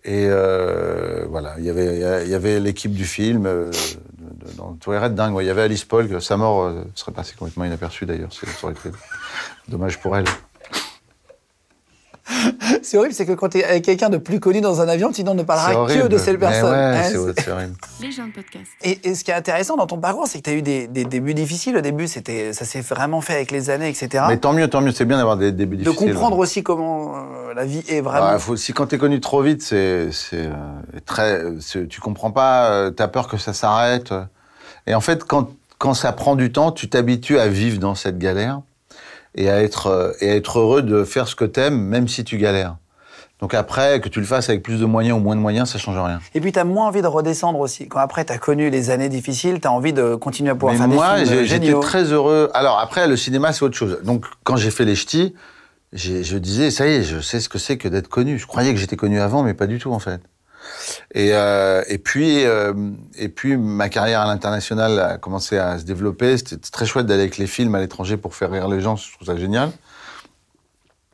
Et 0.04 0.26
euh, 0.28 1.24
voilà, 1.28 1.54
il 1.58 1.64
y 1.64 1.70
avait, 1.70 2.24
il 2.24 2.30
y 2.30 2.34
avait 2.34 2.58
l'équipe 2.58 2.92
du 2.92 3.04
film. 3.04 3.46
Euh, 3.46 3.70
dans 4.56 4.72
Toilette 4.74 5.14
dingue. 5.14 5.36
Il 5.40 5.46
y 5.46 5.50
avait 5.50 5.62
Alice 5.62 5.84
Paul, 5.84 6.20
sa 6.20 6.36
mort 6.36 6.64
euh, 6.64 6.84
serait 6.94 7.12
passée 7.12 7.34
complètement 7.38 7.64
inaperçue 7.64 8.06
d'ailleurs. 8.06 8.32
Ça 8.32 8.46
aurait 8.62 8.72
été 8.72 8.90
dommage 9.68 10.00
pour 10.00 10.16
elle. 10.16 10.24
C'est 12.82 12.96
horrible, 12.98 13.14
c'est 13.14 13.26
que 13.26 13.32
quand 13.32 13.50
t'es 13.50 13.64
avec 13.64 13.84
quelqu'un 13.84 14.08
de 14.08 14.16
plus 14.16 14.40
connu 14.40 14.60
dans 14.60 14.80
un 14.80 14.88
avion, 14.88 15.12
sinon 15.12 15.32
on 15.32 15.34
ne 15.34 15.42
parlera 15.42 15.86
que 15.86 16.06
de 16.08 16.18
cette 16.18 16.38
personne. 16.38 16.70
ouais, 16.72 16.96
Hein, 16.98 17.32
c'est 17.38 17.50
horrible. 17.50 17.74
Les 18.00 18.10
gens 18.10 18.26
de 18.26 18.32
podcast. 18.32 18.66
Et, 18.82 18.98
et 19.08 19.14
ce 19.14 19.24
qui 19.24 19.30
est 19.30 19.34
intéressant 19.34 19.76
dans 19.76 19.86
ton 19.86 19.98
parcours, 19.98 20.26
c'est 20.26 20.38
que 20.38 20.44
tu 20.44 20.50
as 20.50 20.54
eu 20.54 20.62
des, 20.62 20.86
des 20.88 21.04
débuts 21.04 21.34
difficiles. 21.34 21.76
Au 21.76 21.80
début, 21.80 22.08
c'était, 22.08 22.52
ça 22.52 22.64
s'est 22.64 22.80
vraiment 22.80 23.20
fait 23.20 23.34
avec 23.34 23.50
les 23.50 23.70
années, 23.70 23.88
etc. 23.88 24.24
Mais 24.28 24.36
tant 24.38 24.52
mieux, 24.52 24.68
tant 24.68 24.80
mieux. 24.80 24.92
C'est 24.92 25.04
bien 25.04 25.16
d'avoir 25.16 25.36
des 25.36 25.52
débuts 25.52 25.76
de 25.76 25.84
difficiles. 25.84 26.12
comprendre 26.12 26.38
aussi 26.38 26.62
comment 26.62 27.14
euh, 27.16 27.54
la 27.54 27.64
vie 27.64 27.82
est 27.88 28.00
vraiment. 28.00 28.32
Ouais, 28.32 28.38
faut, 28.38 28.56
si 28.56 28.72
quand 28.72 28.86
t'es 28.86 28.98
connu 28.98 29.20
trop 29.20 29.42
vite, 29.42 29.62
c'est 29.62 30.10
c'est, 30.12 30.46
euh, 30.46 30.50
très, 31.06 31.42
tu 31.88 32.00
comprends 32.00 32.30
pas, 32.30 32.70
euh, 32.70 32.90
t'as 32.90 33.08
peur 33.08 33.28
que 33.28 33.36
ça 33.36 33.52
s'arrête. 33.52 34.12
Et 34.86 34.94
en 34.94 35.00
fait, 35.00 35.24
quand 35.24 35.50
quand 35.78 35.94
ça 35.94 36.12
prend 36.12 36.36
du 36.36 36.52
temps, 36.52 36.70
tu 36.70 36.88
t'habitues 36.88 37.38
à 37.40 37.48
vivre 37.48 37.78
dans 37.78 37.94
cette 37.96 38.18
galère 38.18 38.60
et 39.34 39.48
à 39.50 39.62
être 39.62 39.86
euh, 39.88 40.12
et 40.20 40.30
à 40.30 40.34
être 40.36 40.58
heureux 40.58 40.82
de 40.82 41.04
faire 41.04 41.28
ce 41.28 41.34
que 41.34 41.44
t'aimes, 41.44 41.78
même 41.80 42.08
si 42.08 42.24
tu 42.24 42.38
galères. 42.38 42.76
Donc 43.40 43.54
après, 43.54 44.00
que 44.00 44.08
tu 44.08 44.20
le 44.20 44.26
fasses 44.26 44.48
avec 44.48 44.62
plus 44.62 44.78
de 44.78 44.84
moyens 44.84 45.18
ou 45.18 45.20
moins 45.20 45.34
de 45.34 45.40
moyens, 45.40 45.68
ça 45.70 45.78
change 45.78 45.98
rien. 45.98 46.20
Et 46.34 46.40
puis, 46.40 46.52
tu 46.52 46.60
as 46.60 46.64
moins 46.64 46.86
envie 46.86 47.02
de 47.02 47.08
redescendre 47.08 47.58
aussi. 47.58 47.88
Quand 47.88 47.98
après, 47.98 48.24
tu 48.24 48.32
as 48.32 48.38
connu 48.38 48.70
les 48.70 48.90
années 48.90 49.08
difficiles, 49.08 49.58
tu 49.60 49.66
as 49.66 49.72
envie 49.72 49.92
de 49.92 50.14
continuer 50.14 50.50
à 50.50 50.54
pouvoir 50.54 50.74
Mais 50.74 50.78
faire 50.78 50.86
moi, 50.88 51.18
des 51.18 51.24
films 51.26 51.38
j'ai- 51.40 51.46
j'étais 51.46 51.66
géniaux. 51.66 51.80
très 51.80 52.04
heureux. 52.04 52.50
Alors 52.54 52.78
après, 52.78 53.08
le 53.08 53.16
cinéma, 53.16 53.52
c'est 53.52 53.64
autre 53.64 53.76
chose. 53.76 53.98
Donc 54.04 54.26
quand 54.44 54.54
j'ai 54.54 54.70
fait 54.70 54.84
les 54.84 54.94
ch'tis, 54.94 55.34
je 55.92 56.38
disais, 56.38 56.70
ça 56.70 56.86
y 56.86 56.92
est, 56.92 57.02
je 57.02 57.18
sais 57.20 57.40
ce 57.40 57.48
que 57.48 57.58
c'est 57.58 57.76
que 57.78 57.88
d'être 57.88 58.06
connu. 58.08 58.38
Je 58.38 58.46
croyais 58.46 58.72
que 58.72 58.78
j'étais 58.78 58.96
connu 58.96 59.20
avant, 59.20 59.42
mais 59.42 59.54
pas 59.54 59.66
du 59.66 59.78
tout 59.80 59.92
en 59.92 59.98
fait. 59.98 60.20
Et, 61.14 61.30
euh, 61.32 61.82
et 61.88 61.98
puis, 61.98 62.44
euh, 62.44 62.72
et 63.16 63.28
puis 63.28 63.56
ma 63.56 63.88
carrière 63.88 64.20
à 64.20 64.26
l'international 64.26 64.98
a 64.98 65.18
commencé 65.18 65.58
à 65.58 65.78
se 65.78 65.84
développer. 65.84 66.36
C'était 66.36 66.56
très 66.56 66.86
chouette 66.86 67.06
d'aller 67.06 67.22
avec 67.22 67.38
les 67.38 67.46
films 67.46 67.74
à 67.74 67.80
l'étranger 67.80 68.16
pour 68.16 68.34
faire 68.34 68.50
rire 68.50 68.68
les 68.68 68.80
gens. 68.80 68.96
Je 68.96 69.12
trouve 69.12 69.26
ça 69.26 69.36
génial. 69.36 69.70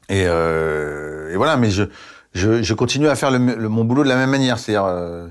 Et, 0.09 0.25
euh, 0.27 1.33
voilà, 1.37 1.57
mais 1.57 1.71
je, 1.71 2.75
continue 2.75 3.09
à 3.09 3.17
faire 3.17 3.31
mon 3.39 3.85
boulot 3.85 4.05
de 4.05 4.09
la 4.09 4.17
même 4.17 4.31
manière, 4.31 4.59
c'est-à-dire 4.59 5.31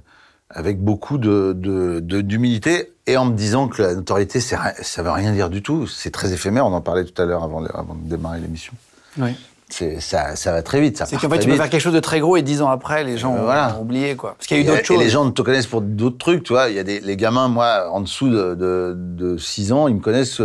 avec 0.49 0.79
beaucoup 0.79 1.17
d'humilité 1.17 2.93
et 3.05 3.17
en 3.17 3.25
me 3.25 3.35
disant 3.35 3.67
que 3.67 3.81
la 3.81 3.95
notoriété, 3.95 4.39
c'est 4.39 4.57
ça 4.81 5.03
veut 5.03 5.11
rien 5.11 5.31
dire 5.31 5.49
du 5.49 5.61
tout. 5.61 5.87
C'est 5.87 6.11
très 6.11 6.33
éphémère. 6.33 6.65
On 6.65 6.73
en 6.73 6.81
parlait 6.81 7.05
tout 7.05 7.19
à 7.21 7.25
l'heure 7.25 7.43
avant, 7.43 7.63
avant 7.65 7.95
de 7.95 8.09
démarrer 8.09 8.39
l'émission. 8.39 8.73
Oui. 9.17 9.35
C'est 9.69 9.99
ça, 9.99 10.35
ça 10.35 10.51
va 10.51 10.61
très 10.63 10.79
vite. 10.81 10.97
ça 10.97 11.05
C'est 11.05 11.17
qu'en 11.17 11.29
fait, 11.29 11.39
tu 11.39 11.45
peux 11.45 11.51
vite. 11.53 11.61
faire 11.61 11.69
quelque 11.69 11.81
chose 11.81 11.93
de 11.93 11.99
très 11.99 12.19
gros 12.19 12.37
et 12.37 12.41
dix 12.41 12.61
ans 12.61 12.69
après, 12.69 13.03
les 13.03 13.17
gens 13.17 13.33
Euh, 13.35 13.39
ont- 13.39 13.43
voilà. 13.43 13.75
ont 13.77 13.81
oublié, 13.81 14.15
quoi. 14.15 14.35
Parce 14.37 14.47
qu'il 14.47 14.57
y 14.57 14.59
a 14.59 14.63
eu 14.63 14.65
d'autres 14.65 14.85
choses. 14.85 14.99
Et 15.01 15.03
les 15.03 15.09
gens 15.09 15.29
te 15.31 15.41
connaissent 15.41 15.67
pour 15.67 15.81
d'autres 15.81 16.17
trucs, 16.17 16.43
tu 16.43 16.53
vois. 16.53 16.69
Il 16.69 16.75
y 16.75 16.79
a 16.79 16.83
des 16.83 16.99
les 16.99 17.17
gamins, 17.17 17.47
moi, 17.49 17.89
en 17.91 18.01
dessous 18.01 18.29
de, 18.29 18.55
de, 18.55 18.93
de 18.95 19.37
6 19.37 19.71
ans, 19.73 19.87
ils 19.87 19.95
me 19.95 19.99
connaissent 20.01 20.41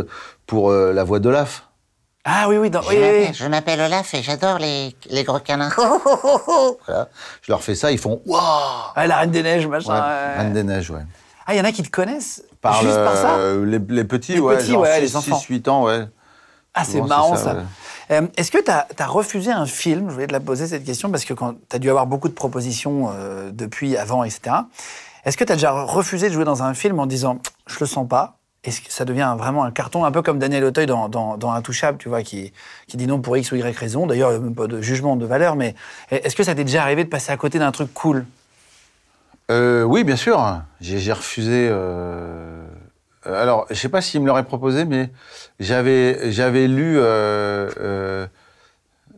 pour 0.47 0.71
euh, 0.71 0.93
la 0.93 1.05
voix 1.05 1.19
d'Olaf. 1.21 1.69
Ah 2.25 2.47
oui, 2.49 2.57
oui, 2.57 2.71
dans- 2.71 2.83
Je 2.83 2.89
oui, 2.91 2.97
m'appelle- 2.99 3.27
oui. 3.29 3.35
Je 3.35 3.47
m'appelle 3.47 3.81
Olaf 3.81 4.15
et 4.15 4.23
j'adore 4.23 4.59
les, 4.59 4.95
les 5.11 5.25
gros 5.25 5.41
canins. 5.41 5.71
Voilà. 6.87 7.09
Je 7.43 7.51
leur 7.53 7.63
fais 7.63 7.75
ça, 7.75 7.91
ils 7.91 7.99
font 7.99 8.21
Waouh 8.27 8.41
Ah, 8.95 9.07
la 9.07 9.19
Reine 9.19 9.31
des 9.31 9.43
Neiges, 9.43 9.67
machin. 9.67 9.93
ouais, 9.93 9.99
ouais. 10.01 10.37
Reine 10.39 10.53
des 10.53 10.63
Neiges, 10.63 10.91
ouais. 10.91 11.01
Ah, 11.47 11.55
il 11.55 11.59
y 11.59 11.61
en 11.61 11.65
a 11.65 11.73
qui 11.73 11.83
te 11.83 11.91
connaissent 11.91 12.45
Par 12.61 12.81
juste 12.81 12.97
le- 12.97 13.05
par 13.05 13.17
ça 13.17 13.37
les, 13.65 13.79
les 13.89 14.05
petits, 14.05 14.35
Les 14.35 14.41
ouais, 14.41 14.57
petits, 14.57 14.71
genre 14.73 14.83
ouais, 14.83 14.95
6, 14.97 15.01
les 15.01 15.17
enfants. 15.17 15.41
8 15.49 15.69
ans, 15.69 15.85
ouais. 15.85 16.05
Ah, 16.75 16.85
c'est 16.85 17.01
marrant 17.03 17.35
ça, 17.37 17.43
ça. 17.45 17.57
Euh, 18.11 18.27
Est-ce 18.37 18.51
que 18.51 18.59
tu 18.59 18.71
as, 18.71 19.07
refusé 19.07 19.51
un 19.51 19.67
film? 19.67 20.09
Je 20.09 20.15
voulais 20.15 20.27
te 20.27 20.33
la 20.33 20.41
poser 20.41 20.67
cette 20.67 20.85
question 20.85 21.11
parce 21.11 21.25
que 21.25 21.35
tu 21.35 21.45
as 21.77 21.79
dû 21.79 21.91
avoir 21.91 22.07
beaucoup 22.07 22.29
de 22.29 22.35
propositions 22.35 23.11
euh, 23.13 23.51
depuis, 23.53 23.97
avant, 23.97 24.25
etc. 24.25 24.57
Est-ce 25.25 25.37
que 25.37 25.45
tu 25.45 25.53
as 25.53 25.57
déjà 25.57 25.73
refusé 25.73 26.29
de 26.29 26.35
jouer 26.35 26.45
dans 26.45 26.63
un 26.63 26.75
film 26.75 26.99
en 26.99 27.07
disant 27.07 27.39
je 27.67 27.77
le 27.81 27.87
sens 27.87 28.09
pas 28.09 28.39
Est-ce 28.65 28.81
que 28.81 28.93
ça 28.93 29.05
devient 29.05 29.35
vraiment 29.39 29.65
un 29.65 29.71
carton, 29.71 30.05
un 30.05 30.11
peu 30.11 30.23
comme 30.23 30.39
Daniel 30.39 30.65
Auteuil 30.65 30.87
dans, 30.87 31.09
dans, 31.09 31.53
Intouchable, 31.53 31.99
tu 31.99 32.09
vois, 32.09 32.23
qui, 32.23 32.53
qui 32.89 32.97
dit 32.97 33.07
non 33.07 33.21
pour 33.21 33.37
X 33.37 33.53
ou 33.53 33.57
Y 33.57 33.77
raison. 33.77 34.07
D'ailleurs, 34.07 34.33
pas 34.55 34.67
de 34.67 34.81
jugement 34.81 35.17
de 35.17 35.27
valeur, 35.27 35.55
mais 35.55 35.75
est-ce 36.11 36.35
que 36.35 36.43
ça 36.43 36.55
t'est 36.55 36.65
déjà 36.65 36.83
arrivé 36.83 37.05
de 37.05 37.09
passer 37.09 37.31
à 37.31 37.37
côté 37.37 37.59
d'un 37.59 37.73
truc 37.73 37.95
cool? 37.95 38.27
Euh, 39.51 39.83
oui, 39.83 40.03
bien 40.03 40.17
sûr. 40.17 40.63
J'ai 40.81 41.13
refusé. 41.13 41.69
Alors, 43.25 43.67
je 43.71 43.75
sais 43.75 43.89
pas 43.89 44.01
s'il 44.01 44.21
me 44.21 44.27
l'aurait 44.27 44.45
proposé, 44.45 44.85
mais 44.85 45.11
j'avais 45.61 46.33
j'avais 46.33 46.67
lu 46.67 46.99
euh, 46.99 47.71
euh, 47.81 48.27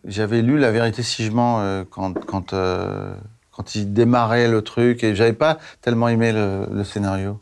j'avais 0.04 0.42
lu 0.42 0.58
La 0.58 0.70
vérité 0.70 1.02
si 1.02 1.24
je 1.24 1.30
mens 1.30 1.60
euh, 1.60 1.84
quand 1.88 2.12
quand 2.26 2.52
euh, 2.52 3.14
quand 3.50 3.74
il 3.74 3.92
démarrait 3.92 4.48
le 4.48 4.62
truc 4.62 5.04
et 5.04 5.14
j'avais 5.14 5.32
pas 5.32 5.58
tellement 5.80 6.08
aimé 6.08 6.32
le, 6.32 6.66
le 6.70 6.84
scénario. 6.84 7.40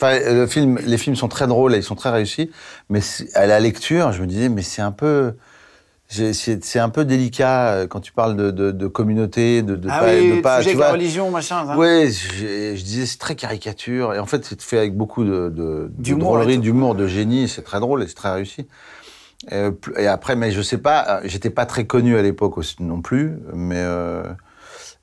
Enfin, 0.00 0.18
le 0.20 0.46
film, 0.46 0.78
les 0.84 0.98
films 0.98 1.16
sont 1.16 1.28
très 1.28 1.46
drôles 1.46 1.74
et 1.74 1.78
ils 1.78 1.82
sont 1.82 1.96
très 1.96 2.10
réussis, 2.10 2.50
mais 2.88 3.00
à 3.34 3.46
la 3.46 3.58
lecture, 3.58 4.12
je 4.12 4.22
me 4.22 4.28
disais, 4.28 4.48
mais 4.48 4.62
c'est 4.62 4.82
un 4.82 4.92
peu, 4.92 5.34
c'est 6.08 6.78
un 6.78 6.88
peu 6.88 7.04
délicat 7.04 7.68
euh, 7.72 7.86
quand 7.86 8.00
tu 8.00 8.12
parles 8.12 8.34
de, 8.34 8.50
de, 8.50 8.70
de 8.70 8.86
communauté, 8.86 9.62
de, 9.62 9.76
de 9.76 9.88
Ah 9.90 10.00
pas, 10.00 10.14
oui, 10.14 10.36
de 10.36 10.40
pas, 10.40 10.56
sujet 10.58 10.70
tu 10.70 10.76
vois, 10.76 10.92
religion, 10.92 11.30
machin. 11.30 11.76
Ouais, 11.76 12.08
je, 12.10 12.74
je 12.76 12.82
disais 12.82 13.04
c'est 13.06 13.18
très 13.18 13.34
caricature 13.36 14.14
et 14.14 14.18
en 14.18 14.26
fait 14.26 14.44
c'est 14.44 14.60
fait 14.62 14.78
avec 14.78 14.96
beaucoup 14.96 15.22
de, 15.24 15.48
de, 15.50 15.90
drôlerie, 15.98 16.58
d'humour, 16.58 16.94
de 16.94 17.06
génie. 17.06 17.46
C'est 17.48 17.62
très 17.62 17.78
drôle 17.80 18.02
et 18.02 18.06
c'est 18.06 18.14
très 18.14 18.32
réussi. 18.32 18.66
Et, 19.50 19.70
pl- 19.70 19.94
et 19.98 20.06
après, 20.06 20.34
mais 20.34 20.50
je 20.50 20.62
sais 20.62 20.78
pas, 20.78 21.04
euh, 21.08 21.20
j'étais 21.24 21.50
pas 21.50 21.66
très 21.66 21.84
connu 21.84 22.16
à 22.18 22.22
l'époque 22.22 22.54
non 22.80 23.02
plus, 23.02 23.34
mais 23.54 23.76
euh, 23.78 24.24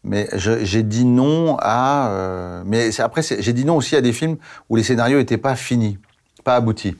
mais 0.03 0.27
j'ai 0.33 0.83
dit 0.83 1.05
non 1.05 1.55
à. 1.59 2.09
euh, 2.11 2.63
mais 2.65 2.99
après 2.99 3.21
j'ai 3.21 3.53
dit 3.53 3.63
non 3.65 3.77
aussi 3.77 3.95
à 3.95 4.01
des 4.01 4.11
films 4.11 4.37
où 4.69 4.75
les 4.75 4.83
scénarios 4.83 5.19
étaient 5.19 5.37
pas 5.37 5.55
finis, 5.55 5.99
pas 6.43 6.55
aboutis. 6.55 6.97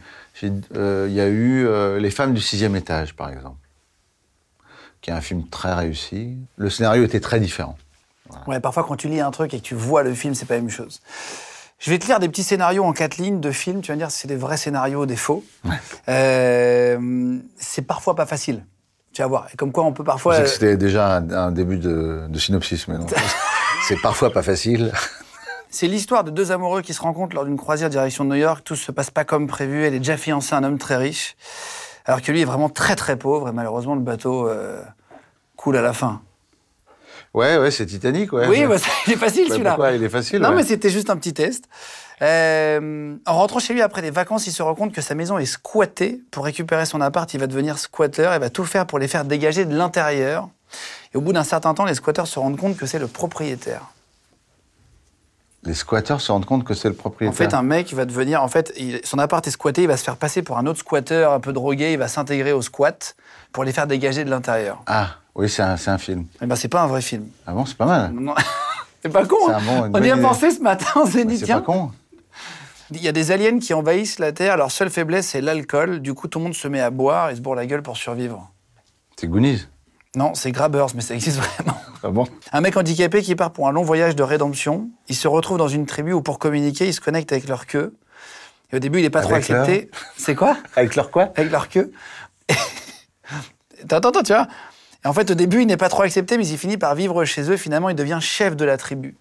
Euh, 0.76 1.08
Il 1.10 1.16
y 1.16 1.22
a 1.22 1.28
eu 1.28 1.66
euh, 1.66 2.00
Les 2.00 2.10
femmes 2.12 2.34
du 2.34 2.42
sixième 2.42 2.76
étage 2.76 3.16
par 3.16 3.30
exemple, 3.30 3.58
qui 5.06 5.12
est 5.12 5.14
un 5.14 5.22
film 5.22 5.48
très 5.48 5.72
réussi. 5.72 6.36
Le 6.58 6.68
scénario 6.68 7.04
était 7.04 7.20
très 7.20 7.40
différent. 7.40 7.78
Ouais, 8.48 8.60
parfois 8.60 8.84
quand 8.84 8.96
tu 8.96 9.08
lis 9.08 9.22
un 9.22 9.30
truc 9.30 9.54
et 9.54 9.60
que 9.60 9.64
tu 9.64 9.76
vois 9.76 10.02
le 10.02 10.16
film, 10.16 10.34
c'est 10.34 10.48
pas 10.48 10.56
la 10.56 10.62
même 10.62 10.72
chose. 10.72 11.00
Je 11.78 11.92
vais 11.92 12.00
te 12.00 12.08
lire 12.08 12.20
des 12.20 12.28
petits 12.28 12.42
scénarios 12.42 12.84
en 12.84 12.92
quatre 12.92 13.18
lignes 13.18 13.40
de 13.40 13.52
films. 13.52 13.82
Tu 13.82 13.90
vas 13.92 13.94
me 13.94 14.00
dire 14.00 14.10
si 14.10 14.22
c'est 14.22 14.28
des 14.28 14.36
vrais 14.36 14.58
scénarios, 14.58 15.06
des 15.06 15.16
faux. 15.16 15.44
Euh, 16.10 17.38
c'est 17.56 17.84
parfois 17.84 18.16
pas 18.16 18.26
facile. 18.26 18.66
Tu 19.14 19.22
vas 19.22 19.28
voir. 19.28 19.48
Et 19.54 19.58
comme 19.58 19.72
quoi 19.72 19.84
on 19.84 19.94
peut 19.94 20.02
Je 20.02 20.08
parfois. 20.08 20.38
sais 20.38 20.42
que 20.44 20.50
c'était 20.50 20.76
déjà 20.78 21.18
un, 21.18 21.30
un 21.30 21.52
début 21.52 21.78
de, 21.78 22.26
de 22.28 22.40
synopsis, 22.40 22.88
mais 22.88 22.98
non. 22.98 23.06
c'est 23.88 24.02
parfois 24.02 24.32
pas 24.32 24.42
facile. 24.42 24.92
C'est 25.70 25.88
l'histoire 25.88 26.24
de 26.24 26.32
deux 26.32 26.52
amoureux 26.52 26.82
qui 26.82 26.96
se 26.96 27.02
rencontrent 27.02 27.36
lors 27.36 27.46
d'une 27.46 27.58
croisière 27.58 27.92
direction 27.92 28.24
de 28.26 28.30
New 28.30 28.36
York. 28.42 28.62
Tout 28.64 28.76
se 28.76 28.92
passe 28.92 29.12
pas 29.12 29.24
comme 29.24 29.46
prévu. 29.46 29.84
Elle 29.86 29.94
est 29.94 30.00
déjà 30.00 30.18
fiancée 30.18 30.56
à 30.56 30.58
un 30.58 30.64
homme 30.64 30.80
très 30.80 30.96
riche, 30.98 31.36
alors 32.06 32.24
que 32.24 32.32
lui 32.32 32.42
est 32.42 32.46
vraiment 32.46 32.70
très 32.70 32.96
très 32.96 33.18
pauvre. 33.18 33.50
Et 33.50 33.52
malheureusement, 33.52 33.94
le 33.94 34.02
bateau 34.02 34.48
euh, 34.50 34.82
coule 35.66 35.78
à 35.78 35.82
la 35.82 35.94
fin. 35.94 36.22
Ouais, 37.34 37.58
ouais, 37.58 37.72
c'est 37.72 37.88
Titanic, 37.88 38.32
ouais. 38.32 38.48
oui, 38.48 38.68
bah, 38.68 38.76
il 39.08 39.14
est 39.14 39.16
facile 39.18 39.48
celui-là. 39.50 39.72
pourquoi 39.72 39.94
Il 39.94 40.04
est 40.04 40.10
facile. 40.10 40.40
Non, 40.40 40.50
ouais. 40.50 40.58
mais 40.58 40.64
c'était 40.64 40.92
juste 40.92 41.10
un 41.10 41.18
petit 41.18 41.34
test. 41.34 41.66
Euh, 42.22 43.16
en 43.26 43.34
rentrant 43.34 43.58
chez 43.58 43.74
lui 43.74 43.82
après 43.82 44.04
les 44.04 44.12
vacances, 44.12 44.46
il 44.46 44.52
se 44.52 44.62
rend 44.62 44.76
compte 44.76 44.94
que 44.94 45.02
sa 45.02 45.16
maison 45.16 45.40
est 45.40 45.48
squattée. 45.48 46.22
Pour 46.30 46.46
récupérer 46.46 46.86
son 46.86 47.02
appart, 47.02 47.34
il 47.34 47.40
va 47.40 47.48
devenir 47.48 47.80
squatteur 47.80 48.32
et 48.34 48.38
va 48.38 48.52
tout 48.52 48.64
faire 48.64 48.86
pour 48.86 49.00
les 49.00 49.08
faire 49.08 49.26
dégager 49.26 49.66
de 49.66 49.76
l'intérieur. 49.76 50.50
Et 51.16 51.18
au 51.18 51.22
bout 51.22 51.34
d'un 51.34 51.44
certain 51.44 51.74
temps, 51.74 51.86
les 51.86 51.96
squatteurs 51.96 52.28
se 52.28 52.38
rendent 52.38 52.58
compte 52.58 52.78
que 52.78 52.86
c'est 52.86 53.00
le 53.00 53.08
propriétaire. 53.08 53.90
Les 55.66 55.74
squatteurs 55.74 56.22
se 56.22 56.32
rendent 56.32 56.46
compte 56.46 56.64
que 56.64 56.74
c'est 56.76 56.90
le 56.90 56.94
En 56.94 56.98
propriétaire. 56.98 57.36
fait, 57.36 57.54
un 57.56 57.64
mec 57.64 57.92
va 57.94 58.06
devenir, 58.06 58.44
en 58.44 58.48
fait, 58.48 58.72
il- 58.78 59.00
son 59.04 59.18
appart 59.18 59.46
est 59.48 59.52
squatté, 59.52 59.82
il 59.84 59.88
va 59.88 59.98
se 59.98 60.04
faire 60.04 60.18
passer 60.18 60.44
pour 60.44 60.58
un 60.60 60.66
autre 60.68 60.80
squatteur 60.80 61.34
un 61.34 61.40
peu 61.40 61.54
drogué, 61.54 61.94
il 61.94 61.98
va 61.98 62.08
s'intégrer 62.08 62.52
au 62.54 62.62
squat 62.62 63.16
pour 63.52 63.64
les 63.64 63.72
faire 63.72 63.88
dégager 63.88 64.24
de 64.26 64.30
l'intérieur. 64.30 64.84
Ah, 64.86 65.16
oui, 65.34 65.50
c'est 65.50 65.64
un, 65.64 65.76
c'est 65.78 65.90
un 65.90 65.98
film. 65.98 66.26
Eh 66.42 66.46
ben, 66.46 66.56
c'est 66.56 66.68
pas 66.68 66.82
un 66.84 66.88
vrai 66.88 67.02
film. 67.02 67.26
Ah 67.48 67.54
bon, 67.54 67.66
c'est 67.66 67.78
pas 67.78 67.86
mal. 67.86 68.14
C'est 69.02 69.10
pas 69.12 69.24
con. 69.26 69.36
C'est 69.46 69.54
hein. 69.54 69.60
bon- 69.66 69.92
On 69.94 70.02
y 70.04 70.10
a 70.10 70.18
pensé 70.18 70.50
ce 70.50 70.62
matin, 70.62 70.88
on 70.96 71.06
s'est 71.06 71.26
dit, 71.26 71.38
C'est 71.38 71.46
tiens, 71.46 71.60
pas 71.60 71.66
con. 71.66 71.92
Il 72.92 73.02
y 73.04 73.08
a 73.08 73.12
des 73.12 73.32
aliens 73.32 73.60
qui 73.60 73.74
envahissent 73.76 74.18
la 74.18 74.32
Terre, 74.32 74.58
leur 74.58 74.72
seule 74.72 74.90
faiblesse 74.90 75.28
c'est 75.28 75.42
l'alcool. 75.42 76.00
Du 76.00 76.14
coup, 76.16 76.28
tout 76.28 76.40
le 76.40 76.46
monde 76.46 76.56
se 76.56 76.68
met 76.68 76.82
à 76.82 76.90
boire 76.90 77.30
et 77.30 77.36
se 77.36 77.42
bourre 77.42 77.54
la 77.56 77.68
gueule 77.68 77.84
pour 77.84 77.98
survivre. 77.98 78.50
C'est 79.20 79.28
Goonies. 79.28 79.68
Non, 80.16 80.34
c'est 80.34 80.52
Grabbers, 80.52 80.88
mais 80.96 81.02
ça 81.02 81.14
existe 81.14 81.38
vraiment. 81.56 81.78
Ah 82.08 82.12
bon? 82.12 82.26
Un 82.52 82.62
mec 82.62 82.78
handicapé 82.78 83.24
qui 83.24 83.36
part 83.36 83.52
pour 83.52 83.68
un 83.68 83.72
long 83.72 83.82
voyage 83.82 84.16
de 84.16 84.22
rédemption. 84.22 84.92
Il 85.08 85.16
se 85.16 85.28
retrouve 85.28 85.58
dans 85.58 85.68
une 85.68 85.88
tribu 85.88 86.14
où 86.14 86.22
pour 86.22 86.38
communiquer, 86.38 86.86
ils 86.88 86.94
se 86.94 87.02
connectent 87.02 87.32
avec 87.32 87.48
leur 87.48 87.66
queue. 87.66 87.96
Et 88.72 88.76
au 88.76 88.80
début, 88.80 89.00
il 89.00 89.02
n'est 89.02 89.10
pas 89.10 89.22
trop 89.22 89.32
leur- 89.32 89.40
accepté. 89.40 89.90
C'est 90.16 90.36
quoi? 90.36 90.56
Avec 90.76 90.96
leur 90.96 91.10
quoi? 91.10 91.32
Avec 91.36 91.52
leur 91.52 91.68
queue. 91.68 91.92
attends, 93.90 93.98
attends, 94.10 94.22
tu 94.22 94.34
vois. 94.34 94.48
Et 95.04 95.08
en 95.08 95.14
fait, 95.14 95.32
au 95.32 95.34
début, 95.34 95.62
il 95.62 95.66
n'est 95.68 95.78
pas 95.78 95.90
trop 95.90 96.04
accepté, 96.04 96.38
mais 96.38 96.48
il 96.48 96.58
finit 96.60 96.78
par 96.78 96.94
vivre 96.94 97.26
chez 97.26 97.50
eux. 97.50 97.58
Finalement, 97.58 97.90
il 97.90 97.96
devient 97.96 98.20
chef 98.22 98.56
de 98.56 98.66
la 98.66 98.78
tribu. 98.78 99.16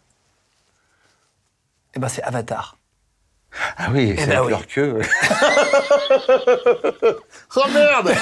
Et 1.94 1.99
ben, 1.99 2.09
c'est 2.09 2.23
Avatar. 2.23 2.77
Ah 3.77 3.88
oui, 3.93 4.14
c'est 4.19 4.27
ben 4.27 4.38
avec 4.38 4.45
oui. 4.47 4.51
leur 4.51 4.67
queue. 4.67 4.99
oh 7.57 7.62
merde 7.73 8.12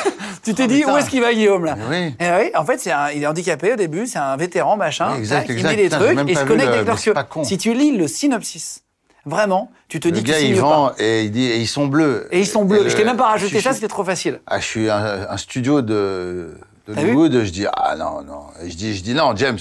Tu 0.45 0.55
t'es 0.55 0.67
dit, 0.67 0.81
putain. 0.81 0.93
où 0.93 0.97
est-ce 0.97 1.09
qu'il 1.11 1.21
va, 1.21 1.33
Guillaume, 1.33 1.65
là 1.65 1.77
Oui. 1.91 2.15
Eh 2.21 2.25
oui, 2.39 2.51
en 2.55 2.65
fait, 2.65 2.79
c'est 2.79 2.93
un- 2.93 3.11
il 3.11 3.23
est 3.23 3.27
handicapé 3.27 3.73
au 3.73 3.77
début, 3.77 4.07
c'est 4.07 4.19
un 4.19 4.37
vétéran, 4.37 4.77
machin. 4.77 5.13
Oui, 5.13 5.19
exact, 5.19 5.47
il 5.49 5.53
exact. 5.53 5.71
met 5.71 5.77
les 5.77 5.83
Putain, 5.85 5.99
j'ai 6.01 6.05
trucs 6.15 6.29
et 6.29 6.33
il 6.33 6.39
se 6.39 6.45
connecte 6.45 6.69
le- 6.69 6.75
avec 6.75 6.87
leur 6.87 7.01
queue. 7.01 7.15
pas 7.15 7.25
con. 7.25 7.45
Si 7.45 7.59
tu 7.59 7.73
lis 7.75 7.97
le 7.97 8.07
synopsis, 8.09 8.83
vraiment, 9.25 9.71
tu 9.89 10.01
te 10.01 10.09
Le 10.09 10.15
dis 10.15 10.23
gars, 10.23 10.41
il 10.41 10.55
vend 10.57 10.89
pas. 10.89 10.95
et 10.99 11.25
il 11.25 11.31
dit 11.31 11.45
et 11.47 11.57
ils 11.59 11.69
sont 11.69 11.87
bleus. 11.87 12.29
Et 12.31 12.41
ils 12.41 12.47
sont 12.47 12.65
bleus. 12.65 12.87
Et 12.87 12.91
Je 12.91 12.97
t'ai 12.97 13.05
même 13.05 13.17
pas 13.17 13.29
rajouté 13.29 13.61
ça, 13.61 13.73
c'était 13.73 13.89
trop 13.89 14.05
facile. 14.05 14.41
Ah, 14.47 14.61
je 14.61 14.65
suis 14.67 14.91
un, 14.91 15.27
un 15.31 15.37
studio 15.37 15.81
de 15.83 16.55
T'as 16.87 16.95
d'Hollywood, 16.95 17.45
je 17.45 17.51
dis 17.51 17.65
ah 17.73 17.95
non 17.97 18.23
non, 18.23 18.47
Et 18.63 18.69
je 18.71 18.77
dis 18.77 18.95
je 18.97 19.03
dis 19.03 19.15
non 19.15 19.35
James. 19.37 19.59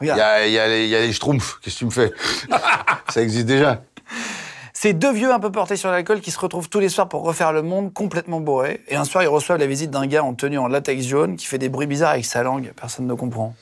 Il 0.00 0.08
y 0.08 0.10
a, 0.10 0.44
il 0.46 0.52
y, 0.52 0.58
a 0.58 0.66
les- 0.66 0.84
il 0.84 0.88
y 0.90 0.96
a 0.96 1.00
les 1.00 1.12
schtroumpfs, 1.12 1.60
qu'est-ce 1.62 1.74
que 1.76 1.78
tu 1.80 1.84
me 1.84 1.90
fais? 1.90 2.12
Ça 3.08 3.22
existe 3.22 3.46
déjà. 3.46 3.82
C'est 4.82 4.94
deux 4.94 5.12
vieux 5.12 5.32
un 5.32 5.38
peu 5.38 5.52
portés 5.52 5.76
sur 5.76 5.92
l'alcool 5.92 6.20
qui 6.20 6.32
se 6.32 6.40
retrouvent 6.40 6.68
tous 6.68 6.80
les 6.80 6.88
soirs 6.88 7.08
pour 7.08 7.22
refaire 7.22 7.52
le 7.52 7.62
monde 7.62 7.92
complètement 7.92 8.40
bourrés. 8.40 8.80
Et 8.88 8.96
un 8.96 9.04
soir, 9.04 9.22
ils 9.22 9.28
reçoivent 9.28 9.60
la 9.60 9.68
visite 9.68 9.92
d'un 9.92 10.08
gars 10.08 10.24
en 10.24 10.34
tenue 10.34 10.58
en 10.58 10.66
latex 10.66 11.06
jaune 11.06 11.36
qui 11.36 11.46
fait 11.46 11.58
des 11.58 11.68
bruits 11.68 11.86
bizarres 11.86 12.14
avec 12.14 12.24
sa 12.24 12.42
langue. 12.42 12.72
Personne 12.74 13.06
ne 13.06 13.14
comprend. 13.14 13.54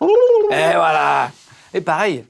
Et 0.00 0.06
voilà. 0.50 1.30
Et 1.72 1.80
pareil. 1.80 2.24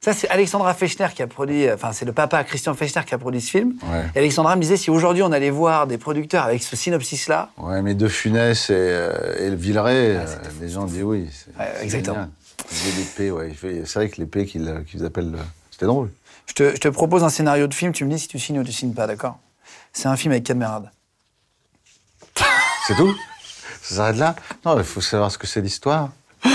Ça, 0.00 0.12
c'est 0.12 0.28
Alexandra 0.28 0.74
Fechner 0.74 1.08
qui 1.12 1.24
a 1.24 1.26
produit, 1.26 1.68
enfin, 1.72 1.90
c'est 1.92 2.04
le 2.04 2.12
papa 2.12 2.44
Christian 2.44 2.74
Fechner 2.74 3.02
qui 3.04 3.16
a 3.16 3.18
produit 3.18 3.40
ce 3.40 3.50
film. 3.50 3.74
Ouais. 3.82 4.04
Et 4.14 4.18
Alexandra 4.20 4.54
me 4.54 4.60
disait, 4.60 4.76
si 4.76 4.88
aujourd'hui 4.92 5.24
on 5.24 5.32
allait 5.32 5.50
voir 5.50 5.88
des 5.88 5.98
producteurs 5.98 6.44
avec 6.44 6.62
ce 6.62 6.76
synopsis-là, 6.76 7.50
Ouais, 7.58 7.82
mais 7.82 7.94
De 7.96 8.06
Funès 8.06 8.70
et, 8.70 8.74
euh, 8.76 9.12
et 9.40 9.50
le 9.50 9.56
Villeray, 9.56 10.18
euh, 10.18 10.24
les 10.60 10.68
gens 10.68 10.84
disent 10.84 11.02
oui. 11.02 11.28
Ouais, 11.58 11.66
exactement. 11.82 12.28
ouais. 13.18 13.52
C'est 13.58 13.94
vrai 13.96 14.08
que 14.08 14.20
l'épée 14.20 14.46
qu'ils 14.46 14.68
euh, 14.68 14.82
qu'ils 14.88 15.04
appellent. 15.04 15.34
euh, 15.34 15.42
C'était 15.72 15.86
drôle. 15.86 16.10
Je 16.46 16.54
te, 16.54 16.70
je 16.74 16.80
te 16.80 16.88
propose 16.88 17.24
un 17.24 17.28
scénario 17.30 17.66
de 17.66 17.74
film, 17.74 17.92
tu 17.92 18.04
me 18.04 18.10
dis 18.10 18.18
si 18.18 18.28
tu 18.28 18.38
signes 18.38 18.58
ou 18.60 18.64
tu 18.64 18.72
signes 18.72 18.94
pas, 18.94 19.06
d'accord? 19.06 19.38
C'est 19.92 20.08
un 20.08 20.16
film 20.16 20.32
avec 20.32 20.44
Camerade. 20.44 20.90
C'est 22.86 22.94
tout? 22.96 23.14
Ça 23.82 23.94
s'arrête 23.96 24.16
là? 24.16 24.34
Non, 24.64 24.76
il 24.78 24.84
faut 24.84 25.00
savoir 25.00 25.30
ce 25.30 25.38
que 25.38 25.46
c'est 25.46 25.60
l'histoire. 25.60 26.10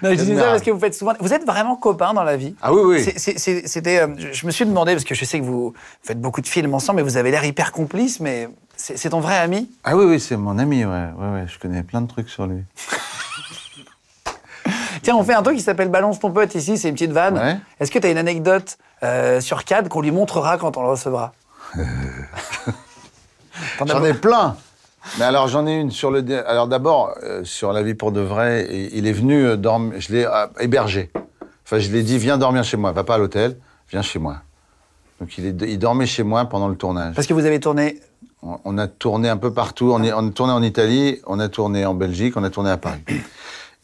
Non, 0.00 0.10
je 0.10 0.22
dis 0.22 0.36
ça 0.36 0.44
parce 0.44 0.62
que 0.62 0.70
vous 0.70 0.78
faites 0.78 0.94
souvent. 0.94 1.14
Vous 1.18 1.32
êtes 1.32 1.44
vraiment 1.44 1.74
copains 1.74 2.14
dans 2.14 2.22
la 2.22 2.36
vie. 2.36 2.54
Ah 2.62 2.72
oui, 2.72 2.82
oui. 2.84 3.12
C'était. 3.16 3.98
euh, 3.98 4.06
je- 4.16 4.32
je 4.32 4.46
me 4.46 4.52
suis 4.52 4.64
demandé, 4.64 4.92
parce 4.92 5.02
que 5.04 5.16
je 5.16 5.24
sais 5.24 5.40
que 5.40 5.44
vous 5.44 5.74
faites 6.04 6.20
beaucoup 6.20 6.40
de 6.40 6.46
films 6.46 6.72
ensemble, 6.72 6.98
mais 6.98 7.02
vous 7.02 7.16
avez 7.16 7.32
l'air 7.32 7.44
hyper 7.44 7.72
complice, 7.72 8.20
mais 8.20 8.48
c'est 8.76 8.96
c'est 8.96 9.10
ton 9.10 9.18
vrai 9.18 9.36
ami? 9.38 9.68
Ah 9.82 9.96
oui, 9.96 10.04
oui, 10.04 10.20
c'est 10.20 10.36
mon 10.36 10.56
ami, 10.56 10.84
ouais. 10.84 11.08
ouais, 11.18 11.28
ouais. 11.32 11.46
Je 11.48 11.58
connais 11.58 11.82
plein 11.82 12.00
de 12.00 12.06
trucs 12.06 12.28
sur 12.28 12.46
lui. 12.46 12.62
Tiens, 15.08 15.16
on 15.16 15.24
fait 15.24 15.32
un 15.32 15.42
truc 15.42 15.56
qui 15.56 15.62
s'appelle 15.62 15.88
Balance 15.88 16.20
ton 16.20 16.30
pote 16.30 16.54
ici, 16.54 16.76
c'est 16.76 16.90
une 16.90 16.94
petite 16.94 17.12
vanne. 17.12 17.38
Ouais. 17.38 17.56
Est-ce 17.80 17.90
que 17.90 17.98
tu 17.98 18.06
as 18.06 18.10
une 18.10 18.18
anecdote 18.18 18.76
euh, 19.02 19.40
sur 19.40 19.64
CAD 19.64 19.88
qu'on 19.88 20.02
lui 20.02 20.10
montrera 20.10 20.58
quand 20.58 20.76
on 20.76 20.82
le 20.82 20.88
recevra? 20.88 21.32
As 23.80 23.86
J'en 23.86 24.04
ai 24.04 24.12
plein 24.12 24.54
Mais 25.18 25.24
alors 25.24 25.48
j'en 25.48 25.66
ai 25.66 25.80
une 25.80 25.90
sur 25.90 26.10
le. 26.10 26.22
Alors 26.46 26.68
d'abord 26.68 27.14
euh, 27.22 27.42
sur 27.42 27.72
la 27.72 27.82
vie 27.82 27.94
pour 27.94 28.12
de 28.12 28.20
vrai, 28.20 28.68
il 28.92 29.06
est 29.06 29.12
venu 29.12 29.46
euh, 29.46 29.56
dormir. 29.56 29.98
Je 29.98 30.12
l'ai 30.12 30.26
euh, 30.26 30.46
hébergé. 30.60 31.10
Enfin, 31.64 31.78
je 31.78 31.90
l'ai 31.90 32.02
dit 32.02 32.18
viens 32.18 32.36
dormir 32.36 32.62
chez 32.62 32.76
moi. 32.76 32.92
Va 32.92 33.02
pas 33.02 33.14
à 33.14 33.18
l'hôtel, 33.18 33.56
viens 33.90 34.02
chez 34.02 34.18
moi. 34.18 34.42
Donc 35.22 35.38
il, 35.38 35.46
est, 35.46 35.56
il 35.62 35.78
dormait 35.78 36.04
chez 36.04 36.22
moi 36.22 36.44
pendant 36.44 36.68
le 36.68 36.76
tournage. 36.76 37.14
Parce 37.14 37.26
que 37.26 37.32
vous 37.32 37.46
avez 37.46 37.60
tourné. 37.60 37.98
On, 38.42 38.58
on 38.62 38.76
a 38.76 38.86
tourné 38.86 39.30
un 39.30 39.38
peu 39.38 39.54
partout. 39.54 39.90
On, 39.90 40.02
est, 40.04 40.12
on 40.12 40.28
a 40.28 40.30
tourné 40.32 40.52
en 40.52 40.62
Italie, 40.62 41.22
on 41.26 41.40
a 41.40 41.48
tourné 41.48 41.86
en 41.86 41.94
Belgique, 41.94 42.36
on 42.36 42.44
a 42.44 42.50
tourné 42.50 42.68
à 42.68 42.76
Paris. 42.76 43.00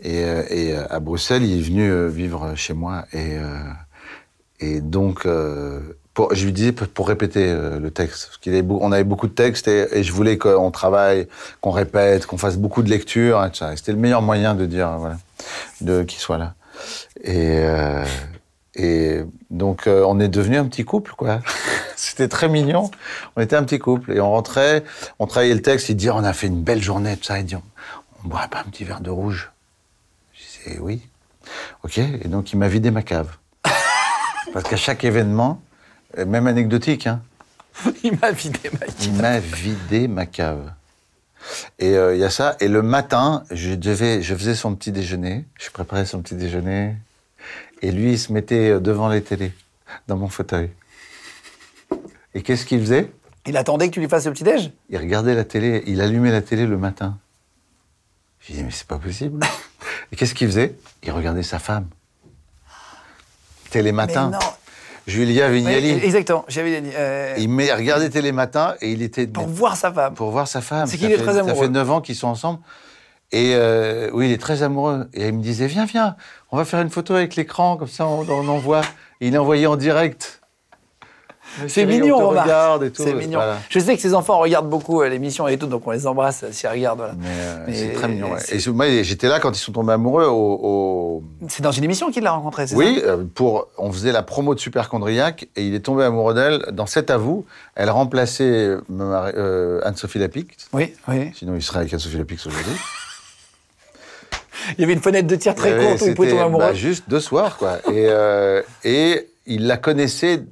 Et, 0.04 0.22
euh, 0.22 0.42
euh, 0.50 0.86
à 0.90 1.00
Bruxelles, 1.00 1.44
il 1.44 1.58
est 1.58 1.62
venu 1.62 1.90
euh, 1.90 2.08
vivre 2.08 2.54
chez 2.54 2.74
moi. 2.74 3.06
Et, 3.12 4.80
donc, 4.80 5.26
je 5.26 6.44
lui 6.44 6.52
disais 6.52 6.72
pour, 6.72 7.08
répéter 7.08 7.52
le 7.52 7.90
texte. 7.90 8.28
Parce 8.28 8.38
avait, 8.46 8.62
avait 8.92 9.04
beaucoup 9.04 9.26
de 9.26 9.32
textes 9.32 9.68
et, 9.68 10.02
je 10.02 10.12
voulais 10.12 10.38
qu'on 10.38 10.70
travaille, 10.70 11.26
qu'on 11.60 11.70
répète, 11.70 12.24
qu'on 12.26 12.38
fasse 12.38 12.56
beaucoup 12.56 12.82
de 12.82 12.88
lectures. 12.88 13.44
Et 13.44 13.50
c'était 13.76 13.92
le 13.92 13.98
meilleur 13.98 14.22
moyen 14.22 14.54
de 14.54 14.64
dire, 14.64 14.90
qu'il 16.06 16.18
soit 16.18 16.38
là. 16.38 16.54
Et, 18.76 19.20
donc, 19.50 19.82
on 19.86 20.18
est 20.20 20.28
devenu 20.28 20.56
un 20.56 20.66
petit 20.66 20.84
couple, 20.84 21.12
quoi. 21.16 21.40
C'était 21.96 22.28
très 22.28 22.48
mignon. 22.48 22.90
On 23.36 23.42
était 23.42 23.56
un 23.56 23.64
petit 23.64 23.78
couple. 23.78 24.12
Et 24.12 24.20
on 24.20 24.30
rentrait, 24.30 24.82
on 25.18 25.26
travaillait 25.26 25.54
le 25.54 25.62
texte. 25.62 25.90
Il 25.90 25.96
dit, 25.96 26.10
on 26.10 26.24
a 26.24 26.32
fait 26.32 26.46
une 26.48 26.62
belle 26.62 26.82
journée, 26.82 27.16
tout 27.16 27.24
ça. 27.24 27.38
Il 27.38 27.44
dit, 27.44 27.56
on, 27.56 27.62
on 28.24 28.28
boirait 28.28 28.48
pas 28.48 28.60
un 28.60 28.70
petit 28.70 28.84
verre 28.84 29.00
de 29.00 29.10
rouge 29.10 29.53
Je 30.64 30.70
disais, 30.70 30.80
oui. 30.80 31.02
OK. 31.82 31.98
Et 31.98 32.28
donc, 32.28 32.52
il 32.52 32.58
m'a 32.58 32.68
vidé 32.68 32.90
ma 32.90 33.02
cave. 33.02 33.36
Parce 34.52 34.68
qu'à 34.68 34.76
chaque 34.76 35.04
événement, 35.04 35.62
euh, 36.18 36.26
même 36.26 36.46
anecdotique, 36.46 37.06
hein, 37.06 37.22
Il 38.04 38.18
m'a 38.18 38.30
vidé 38.30 38.70
ma 38.72 38.86
il 39.00 39.12
m'a 39.14 39.38
vidé 39.40 40.08
ma 40.08 40.26
cave. 40.26 40.72
Et 41.78 41.96
euh, 41.96 42.14
il 42.14 42.20
y 42.20 42.24
a 42.24 42.30
ça. 42.30 42.56
Et 42.60 42.68
le 42.68 42.82
matin, 42.82 43.44
je, 43.50 43.74
devais, 43.74 44.22
je 44.22 44.34
faisais 44.34 44.54
son 44.54 44.74
petit 44.74 44.92
déjeuner. 44.92 45.44
Je 45.58 45.70
préparais 45.70 46.06
son 46.06 46.22
petit 46.22 46.34
déjeuner. 46.34 46.96
Et 47.82 47.92
lui, 47.92 48.12
il 48.12 48.18
se 48.18 48.32
mettait 48.32 48.70
euh, 48.70 48.80
devant 48.80 49.08
les 49.08 49.22
télés, 49.22 49.52
dans 50.08 50.16
mon 50.16 50.28
fauteuil. 50.28 50.70
Et 52.34 52.42
qu'est-ce 52.42 52.64
qu'il 52.64 52.80
faisait? 52.80 53.12
Il 53.46 53.56
attendait 53.56 53.88
que 53.88 53.94
tu 53.94 54.00
lui 54.00 54.08
fasses 54.08 54.24
le 54.24 54.32
petit-déj 54.32 54.72
Il 54.88 54.96
regardait 54.96 55.34
la 55.34 55.44
télé, 55.44 55.84
il 55.86 56.00
allumait 56.00 56.32
la 56.32 56.40
télé 56.40 56.66
le 56.66 56.78
matin. 56.78 57.18
Je 58.40 58.54
dis 58.54 58.62
mais 58.62 58.70
c'est 58.70 58.86
pas 58.86 58.98
possible. 58.98 59.40
Et 60.12 60.16
qu'est-ce 60.16 60.34
qu'il 60.34 60.46
faisait? 60.48 60.74
Il 61.02 61.10
regardait 61.12 61.42
sa 61.42 61.58
femme. 61.58 61.86
Télématin. 63.70 64.30
Mais 64.30 64.36
non. 64.36 64.52
Julia 65.06 65.50
Vignali. 65.50 65.94
Ouais, 65.94 66.04
exactement. 66.04 66.44
J'avais 66.48 66.82
euh, 66.82 67.34
Il 67.36 67.48
regardait 67.72 68.08
Télématin 68.08 68.74
et 68.80 68.90
il 68.92 69.02
était 69.02 69.26
pour 69.26 69.46
voir 69.46 69.76
sa 69.76 69.92
femme. 69.92 70.14
pour 70.14 70.30
voir 70.30 70.48
sa 70.48 70.60
femme. 70.60 70.86
C'est 70.86 70.92
Ça 70.96 70.98
qu'il 70.98 71.12
est 71.12 71.18
très 71.18 71.34
Ça 71.34 71.40
amoureux. 71.40 71.66
fait 71.66 71.68
9 71.68 71.90
ans 71.90 72.00
qu'ils 72.00 72.16
sont 72.16 72.28
ensemble. 72.28 72.60
Et 73.32 73.54
euh, 73.54 74.10
oui, 74.12 74.28
il 74.28 74.32
est 74.32 74.40
très 74.40 74.62
amoureux. 74.62 75.08
Et 75.12 75.28
il 75.28 75.34
me 75.34 75.42
disait, 75.42 75.66
viens, 75.66 75.84
viens, 75.84 76.16
on 76.52 76.56
va 76.56 76.64
faire 76.64 76.80
une 76.80 76.90
photo 76.90 77.14
avec 77.14 77.36
l'écran, 77.36 77.76
comme 77.76 77.88
ça 77.88 78.06
on, 78.06 78.26
on 78.28 78.48
envoie. 78.48 78.82
Et 79.20 79.28
il 79.28 79.34
est 79.34 79.38
envoyé 79.38 79.66
en 79.66 79.76
direct. 79.76 80.40
C'est 81.68 81.86
mignon, 81.86 82.18
on 82.18 82.28
regarde 82.30 82.82
et 82.84 82.90
tout. 82.90 83.02
C'est 83.04 83.14
mignon. 83.14 83.38
Voilà. 83.38 83.58
Je 83.68 83.78
sais 83.78 83.94
que 83.94 84.00
ses 84.02 84.14
enfants 84.14 84.38
regardent 84.38 84.68
beaucoup 84.68 85.02
euh, 85.02 85.08
l'émission 85.08 85.46
et 85.48 85.56
tout, 85.58 85.66
donc 85.66 85.86
on 85.86 85.90
les 85.92 86.06
embrasse 86.06 86.42
euh, 86.44 86.52
s'ils 86.52 86.68
regardent. 86.68 86.98
Voilà. 86.98 87.14
Euh, 87.24 87.66
c'est 87.72 87.92
très 87.92 88.08
mignon. 88.08 88.32
ouais. 88.32 88.38
Et 88.50 88.70
moi, 88.70 88.86
j'étais 89.02 89.28
là 89.28 89.40
quand 89.40 89.52
ils 89.56 89.60
sont 89.60 89.72
tombés 89.72 89.92
amoureux 89.92 90.24
au- 90.26 90.60
au, 90.62 91.22
C'est 91.48 91.62
dans 91.62 91.70
une 91.72 91.84
émission 91.84 92.10
qu'il 92.10 92.22
l'a 92.24 92.32
rencontré, 92.32 92.66
c'est 92.66 92.74
Oui, 92.74 93.00
ça? 93.00 93.10
euh, 93.12 93.24
pour, 93.34 93.68
on 93.78 93.92
faisait 93.92 94.12
la 94.12 94.22
promo 94.22 94.54
de 94.54 94.60
Superchondriac 94.60 95.48
et 95.56 95.62
il 95.66 95.74
est 95.74 95.80
tombé 95.80 96.04
amoureux 96.04 96.34
d'elle 96.34 96.64
dans 96.72 96.86
C'est 96.86 97.10
à 97.10 97.16
vous. 97.16 97.44
Elle 97.76 97.90
remplaçait 97.90 98.76
euh, 98.90 99.80
Anne-Sophie 99.84 100.18
Lapic. 100.18 100.56
Oui, 100.72 100.92
oui. 101.08 101.30
Sinon, 101.36 101.54
il 101.54 101.62
serait 101.62 101.80
avec 101.80 101.92
Anne-Sophie 101.92 102.18
Lapix 102.18 102.46
aujourd'hui. 102.46 102.72
Il 104.78 104.80
y 104.80 104.84
avait 104.84 104.94
une 104.94 105.00
fenêtre 105.02 105.26
de 105.26 105.36
tir 105.36 105.54
très 105.54 105.76
courte 105.76 106.00
où 106.02 106.06
il 106.06 106.14
pouvait 106.14 106.30
tomber 106.30 106.42
amoureux. 106.42 106.64
bah, 106.64 106.74
juste 106.74 107.04
deux 107.08 107.20
soirs, 107.20 107.58
quoi. 107.58 107.78
Et, 107.92 108.06
euh, 108.08 108.62
et 108.84 109.28
il 109.46 109.66
la 109.66 109.76
connaissait. 109.76 110.42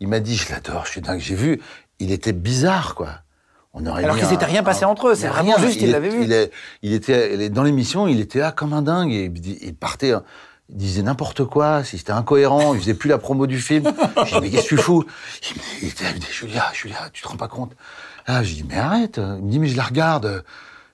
Il 0.00 0.08
m'a 0.08 0.20
dit, 0.20 0.36
je 0.36 0.50
l'adore, 0.50 0.86
je 0.86 0.90
suis 0.92 1.00
dingue. 1.00 1.20
J'ai 1.20 1.34
vu, 1.34 1.60
il 1.98 2.10
était 2.12 2.32
bizarre, 2.32 2.94
quoi. 2.94 3.08
On 3.72 3.86
aurait 3.86 4.02
Alors 4.02 4.16
qu'il 4.16 4.26
s'était 4.26 4.46
rien 4.46 4.62
passé 4.64 4.84
un- 4.84 4.88
entre 4.88 5.08
eux, 5.08 5.14
c'est 5.14 5.28
vraiment 5.28 5.54
rien. 5.54 5.66
juste, 5.66 5.80
il 5.80 5.90
est- 5.90 5.92
l'avait 5.92 6.08
vu. 6.08 6.24
Il, 6.24 6.32
est- 6.32 6.50
il 6.82 6.92
était 6.92 7.48
dans 7.50 7.62
l'émission, 7.62 8.08
il 8.08 8.18
était 8.20 8.40
là 8.40 8.50
comme 8.50 8.72
un 8.72 8.82
dingue 8.82 9.12
et 9.12 9.30
il, 9.62 9.74
partait. 9.74 10.12
hein. 10.12 10.24
Il 10.70 10.76
disait 10.76 11.02
n'importe 11.02 11.44
quoi, 11.44 11.84
si 11.84 11.98
c'était 11.98 12.12
incohérent, 12.12 12.74
il 12.74 12.80
faisait 12.80 12.94
plus 12.94 13.08
la 13.10 13.18
promo 13.18 13.46
du 13.46 13.60
film. 13.60 13.92
J'ai 14.24 14.34
dit, 14.36 14.40
mais 14.40 14.50
qu'est-ce 14.50 14.68
que 14.70 14.76
tu 14.76 14.78
fous? 14.78 15.04
Il 15.82 15.88
me 15.88 16.18
dit, 16.18 16.26
Julia, 16.32 16.64
Julia, 16.72 17.10
tu 17.12 17.22
te 17.22 17.28
rends 17.28 17.36
pas 17.36 17.48
compte? 17.48 17.72
Ah, 18.26 18.42
j'ai 18.42 18.54
dit, 18.54 18.64
mais 18.68 18.76
arrête. 18.76 19.18
Il 19.18 19.44
me 19.44 19.50
dit, 19.50 19.58
mais 19.58 19.66
je 19.68 19.76
la 19.76 19.82
regarde. 19.84 20.44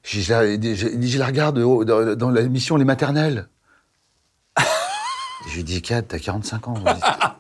Je, 0.03 0.21
je- 0.21 0.57
dit, 0.57 1.11
je 1.11 1.19
la 1.19 1.27
regarde 1.27 1.59
dans, 1.59 2.15
dans 2.17 2.31
l'émission 2.31 2.77
Les 2.77 2.85
Maternelles. 2.85 3.49
je 5.49 5.57
lui 5.57 5.65
dis, 5.65 5.83
Kat, 5.83 6.03
t'as 6.03 6.19
45 6.19 6.69
ans. 6.69 6.75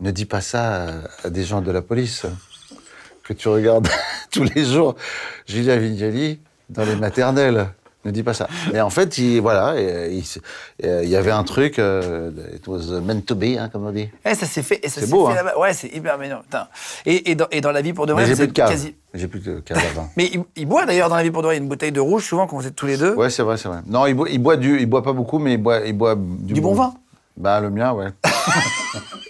Ne 0.00 0.10
dis 0.10 0.24
pas 0.24 0.40
ça 0.40 0.86
à, 1.24 1.30
des 1.30 1.44
gens 1.44 1.60
de 1.60 1.70
la 1.70 1.82
police 1.82 2.24
que 3.22 3.32
tu 3.32 3.48
regardes 3.48 3.88
tous 4.30 4.44
les 4.44 4.64
jours 4.64 4.96
Julia 5.46 5.76
Vignali 5.76 6.40
dans 6.68 6.84
les 6.84 6.96
maternelles. 6.96 7.68
Ne 8.06 8.12
dis 8.12 8.22
pas 8.22 8.32
ça. 8.32 8.48
Mais 8.72 8.80
en 8.80 8.88
fait, 8.88 9.18
il, 9.18 9.42
voilà, 9.42 9.78
et, 9.78 10.08
il, 10.10 10.24
et, 10.82 11.06
y 11.06 11.16
avait 11.16 11.32
un 11.32 11.44
truc, 11.44 11.78
euh, 11.78 12.30
it 12.54 12.66
was 12.66 12.98
meant 13.02 13.20
to 13.20 13.34
be, 13.34 13.58
hein, 13.58 13.68
comme 13.70 13.84
on 13.84 13.92
dit. 13.92 14.08
Eh, 14.24 14.34
ça 14.34 14.46
s'est 14.46 14.62
fait. 14.62 14.80
Et 14.82 14.88
C'est 14.88 15.10
beau, 15.10 15.28
fait 15.28 15.38
hein. 15.38 15.58
Ouais, 15.58 15.74
c'est 15.74 15.94
hyper 15.94 16.16
mignon. 16.16 16.38
Et, 17.04 17.30
et, 17.30 17.34
dans, 17.34 17.46
et 17.50 17.60
dans 17.60 17.72
la 17.72 17.82
vie 17.82 17.92
pour 17.92 18.06
de 18.06 18.14
vrai, 18.14 18.24
j'ai 18.24 18.36
plus 18.36 18.46
de 18.46 18.52
cave. 18.52 18.70
quasi. 18.70 18.94
J'ai 19.12 19.28
plus 19.28 19.40
de 19.40 19.60
cave 19.60 19.76
à 19.76 19.94
vin. 19.94 20.08
Mais 20.16 20.30
il, 20.32 20.42
il 20.56 20.64
boit 20.64 20.86
d'ailleurs 20.86 21.10
dans 21.10 21.16
la 21.16 21.22
vie 21.22 21.30
pour 21.30 21.42
de 21.42 21.48
vrai. 21.48 21.56
Il 21.56 21.58
y 21.58 21.60
a 21.60 21.62
une 21.62 21.68
bouteille 21.68 21.92
de 21.92 22.00
rouge 22.00 22.24
souvent 22.24 22.46
quand 22.46 22.56
vous 22.56 22.66
êtes 22.66 22.74
tous 22.74 22.86
les 22.86 22.96
deux. 22.96 23.14
Ouais, 23.16 23.28
c'est 23.28 23.42
vrai, 23.42 23.58
c'est 23.58 23.68
vrai. 23.68 23.80
Non, 23.86 24.06
il 24.06 24.14
boit, 24.14 24.30
il 24.30 24.38
boit 24.38 24.56
du, 24.56 24.80
il 24.80 24.86
boit 24.86 25.02
pas 25.02 25.12
beaucoup, 25.12 25.38
mais 25.38 25.52
il 25.52 25.58
boit, 25.58 25.80
il 25.84 25.92
boit 25.92 26.14
du, 26.16 26.54
Du 26.54 26.60
bon 26.62 26.72
vin 26.72 26.94
Bah, 27.36 27.60
le 27.60 27.68
mien, 27.68 27.92
ouais. 27.92 28.08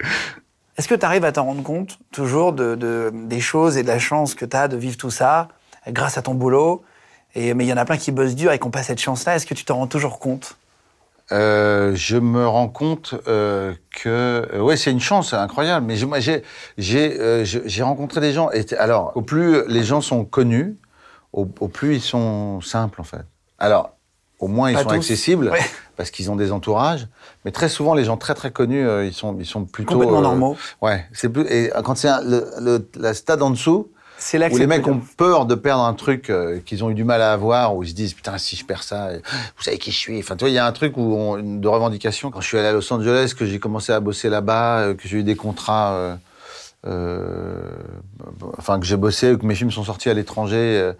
Est-ce 0.78 0.88
que 0.88 0.94
tu 0.94 1.04
arrives 1.04 1.24
à 1.24 1.32
t'en 1.32 1.44
rendre 1.44 1.62
compte 1.62 1.98
toujours 2.10 2.52
de, 2.52 2.74
de- 2.74 3.10
des 3.14 3.40
choses 3.40 3.76
et 3.76 3.82
de 3.82 3.88
la 3.88 3.98
chance 3.98 4.34
que 4.34 4.44
tu 4.46 4.56
as 4.56 4.66
de 4.68 4.76
vivre 4.76 4.96
tout 4.96 5.10
ça 5.10 5.48
grâce 5.88 6.16
à 6.16 6.22
ton 6.22 6.34
boulot 6.34 6.82
et, 7.34 7.52
Mais 7.54 7.64
il 7.64 7.68
y 7.68 7.72
en 7.72 7.76
a 7.76 7.84
plein 7.84 7.96
qui 7.98 8.12
bossent 8.12 8.34
dur 8.34 8.50
et 8.52 8.58
qui 8.58 8.64
n'ont 8.64 8.70
pas 8.70 8.82
cette 8.82 9.00
chance-là. 9.00 9.36
Est-ce 9.36 9.46
que 9.46 9.54
tu 9.54 9.64
t'en 9.64 9.76
rends 9.76 9.86
toujours 9.86 10.18
compte? 10.18 10.56
Euh, 11.32 11.92
je 11.94 12.16
me 12.16 12.44
rends 12.46 12.66
compte 12.68 13.14
euh, 13.28 13.72
que 13.92 14.48
euh, 14.52 14.60
ouais 14.60 14.76
c'est 14.76 14.90
une 14.90 14.98
chance 14.98 15.32
incroyable 15.32 15.86
mais 15.86 15.96
moi 16.04 16.18
j'ai 16.18 16.42
j'ai 16.76 17.20
euh, 17.20 17.44
j'ai 17.44 17.82
rencontré 17.84 18.20
des 18.20 18.32
gens 18.32 18.50
et 18.50 18.66
alors 18.76 19.12
au 19.14 19.22
plus 19.22 19.64
les 19.68 19.84
gens 19.84 20.00
sont 20.00 20.24
connus 20.24 20.76
au, 21.32 21.46
au 21.60 21.68
plus 21.68 21.94
ils 21.94 22.00
sont 22.00 22.60
simples 22.62 23.00
en 23.00 23.04
fait 23.04 23.22
alors 23.60 23.92
au 24.40 24.48
moins 24.48 24.70
ils 24.72 24.74
Pas 24.74 24.82
sont 24.82 24.88
tous. 24.88 24.94
accessibles 24.96 25.50
Ouais. 25.50 25.60
Parce 26.00 26.10
qu'ils 26.10 26.30
ont 26.30 26.36
des 26.36 26.50
entourages 26.50 27.06
mais 27.44 27.50
très 27.50 27.68
souvent 27.68 27.92
les 27.92 28.04
gens 28.04 28.16
très 28.16 28.32
très 28.34 28.50
connus 28.50 28.86
euh, 28.88 29.04
ils 29.04 29.12
sont 29.12 29.36
ils 29.38 29.44
sont 29.44 29.66
plutôt 29.66 29.92
Complètement 29.92 30.20
euh, 30.20 30.22
normaux. 30.22 30.56
ouais 30.80 31.04
c'est 31.12 31.28
plus 31.28 31.44
et 31.46 31.70
quand 31.84 31.94
c'est 31.94 32.08
un- 32.08 32.22
le, 32.22 32.46
le 32.58 32.88
la 32.96 33.12
stade 33.12 33.42
en 33.42 33.50
dessous 33.50 33.90
C'est 34.16 34.38
là 34.38 34.48
que 34.48 34.54
où 34.54 34.58
les 34.58 34.66
mecs 34.66 34.86
ont 34.86 35.00
peur 35.18 35.44
de 35.44 35.54
perdre 35.54 35.84
un 35.84 35.92
truc 35.92 36.30
euh, 36.30 36.58
qu'ils 36.64 36.82
ont 36.84 36.88
eu 36.90 36.94
du 36.94 37.04
mal 37.04 37.20
à 37.20 37.32
avoir, 37.34 37.74
où 37.76 37.82
ils 37.82 37.90
se 37.90 37.94
disent 37.94 38.14
putain 38.14 38.38
si 38.38 38.56
je 38.56 38.64
perds 38.64 38.82
ça, 38.82 39.08
euh, 39.08 39.18
vous 39.56 39.62
savez 39.62 39.76
qui 39.78 39.90
je 39.92 39.98
suis. 39.98 40.18
Enfin 40.20 40.36
tu 40.36 40.44
vois 40.44 40.50
il 40.50 40.54
y 40.54 40.58
a 40.58 40.66
un 40.66 40.72
truc 40.72 40.96
où 40.96 41.02
on- 41.14 41.38
de 41.64 41.68
revendication. 41.68 42.30
Quand 42.30 42.40
je 42.40 42.48
suis 42.48 42.58
allé 42.58 42.68
à 42.68 42.72
Los 42.72 42.90
Angeles, 42.92 43.34
que 43.38 43.44
j'ai 43.44 43.58
commencé 43.58 43.92
à 43.92 44.00
bosser 44.00 44.28
là-bas, 44.30 44.78
euh, 44.80 44.94
que 44.94 45.06
j'ai 45.08 45.18
eu 45.18 45.22
des 45.22 45.36
contrats, 45.36 45.92
euh, 45.92 46.16
euh, 46.86 47.60
enfin 48.58 48.80
que 48.80 48.86
j'ai 48.86 48.96
bossé, 48.96 49.36
que 49.38 49.44
mes 49.46 49.54
films 49.54 49.70
sont 49.70 49.84
sortis 49.84 50.08
à 50.10 50.14
l'étranger 50.14 50.56
euh, 50.80 50.92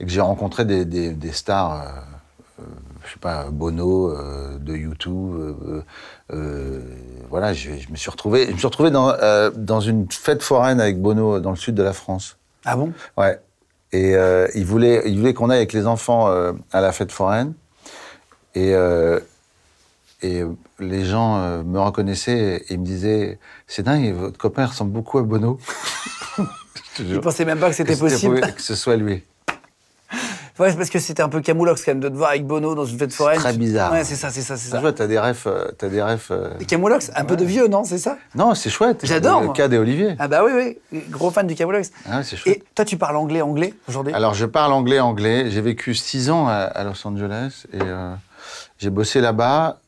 et 0.00 0.04
que 0.06 0.10
j'ai 0.10 0.20
rencontré 0.22 0.64
des, 0.64 0.84
des, 0.86 1.10
des 1.10 1.32
stars. 1.32 1.72
euh, 1.82 1.84
euh, 2.60 2.64
je 3.06 3.12
sais 3.12 3.18
pas, 3.20 3.46
Bono, 3.50 4.10
euh, 4.10 4.58
de 4.58 4.74
YouTube, 4.74 5.34
euh, 5.34 5.82
euh, 6.32 6.80
voilà, 7.30 7.52
je, 7.52 7.70
je 7.76 7.90
me 7.90 7.96
suis 7.96 8.10
retrouvé, 8.10 8.46
je 8.46 8.52
me 8.52 8.58
suis 8.58 8.66
retrouvé 8.66 8.90
dans, 8.90 9.10
euh, 9.10 9.50
dans 9.54 9.80
une 9.80 10.10
fête 10.10 10.42
foraine 10.42 10.80
avec 10.80 11.00
Bono 11.00 11.40
dans 11.40 11.50
le 11.50 11.56
sud 11.56 11.74
de 11.74 11.82
la 11.82 11.92
France. 11.92 12.36
Ah 12.64 12.76
bon? 12.76 12.92
Ouais. 13.16 13.40
Et 13.92 14.14
il 14.54 14.66
voulait, 14.66 15.02
il 15.06 15.18
voulait 15.18 15.32
qu'on 15.32 15.48
aille 15.48 15.58
avec 15.58 15.72
les 15.72 15.86
enfants 15.86 16.26
à 16.26 16.80
la 16.82 16.92
fête 16.92 17.12
foraine. 17.12 17.54
Et, 18.54 18.72
et 20.22 20.42
les 20.80 21.04
gens 21.04 21.62
me 21.62 21.78
reconnaissaient 21.78 22.64
et 22.68 22.76
me 22.76 22.84
disaient 22.84 23.38
C'est 23.66 23.84
dingue, 23.84 24.12
votre 24.12 24.36
copain 24.36 24.66
ressemble 24.66 24.90
beaucoup 24.90 25.16
à 25.18 25.22
Bono. 25.22 25.58
Je 26.36 27.02
te 27.04 27.08
jure. 27.08 27.20
pensais 27.22 27.44
même 27.46 27.58
pas 27.58 27.70
que 27.70 27.76
c'était 27.76 27.96
possible. 27.96 28.40
Que 28.40 28.60
ce 28.60 28.74
soit 28.74 28.96
lui. 28.96 29.22
Ouais, 30.58 30.72
parce 30.74 30.88
que 30.90 30.98
c'était 30.98 31.22
un 31.22 31.28
peu 31.28 31.40
camoulox 31.40 31.84
quand 31.84 31.90
même 31.92 32.00
de 32.00 32.08
te 32.08 32.14
voir 32.14 32.30
avec 32.30 32.46
Bono 32.46 32.74
dans 32.74 32.84
une 32.86 32.98
fête 32.98 33.12
foraine. 33.12 33.38
très 33.38 33.52
bizarre. 33.52 33.92
Ouais, 33.92 34.04
c'est 34.04 34.14
ça, 34.16 34.30
c'est 34.30 34.40
ça, 34.40 34.56
c'est 34.56 34.64
Tu 34.66 34.70
ça. 34.70 34.80
vois, 34.80 34.92
t'as 34.92 35.06
des 35.06 35.18
refs. 35.18 35.46
euh, 35.46 35.68
T'as 35.76 35.88
des 35.88 36.02
refs 36.02 36.30
euh, 36.30 36.50
Camoulox, 36.66 37.10
un 37.14 37.24
peu 37.24 37.36
de 37.36 37.44
vieux, 37.44 37.68
non 37.68 37.84
C'est 37.84 37.98
ça? 37.98 38.16
Non, 38.34 38.54
c'est 38.54 38.70
chouette. 38.70 39.00
J'adore, 39.04 39.42
Le 39.42 39.48
cas 39.50 39.68
des 39.68 39.76
Olivier. 39.78 40.16
Ah 40.18 40.28
bah 40.28 40.42
oui, 40.44 40.76
oui. 40.92 41.02
Gros 41.10 41.30
fan 41.30 41.46
du 41.46 41.54
camoulox. 41.54 41.90
Ah, 42.10 42.22
c'est 42.22 42.36
chouette. 42.36 42.56
Et 42.56 42.64
toi, 42.74 42.84
tu 42.84 42.96
parles 42.96 43.16
anglais, 43.16 43.42
anglais 43.42 43.74
aujourd'hui? 43.88 44.14
Alors, 44.14 44.32
je 44.34 44.46
parle 44.46 44.72
anglais, 44.72 44.98
anglais. 45.00 45.50
J'ai 45.50 45.60
vécu 45.60 45.94
six 45.94 46.30
ans 46.30 46.48
à, 46.48 46.84
Los 46.84 47.06
Angeles 47.06 47.64
et 47.72 47.78
euh, 47.82 48.14
j'ai 48.78 48.90
bossé 48.90 49.20
là-bas 49.20 49.80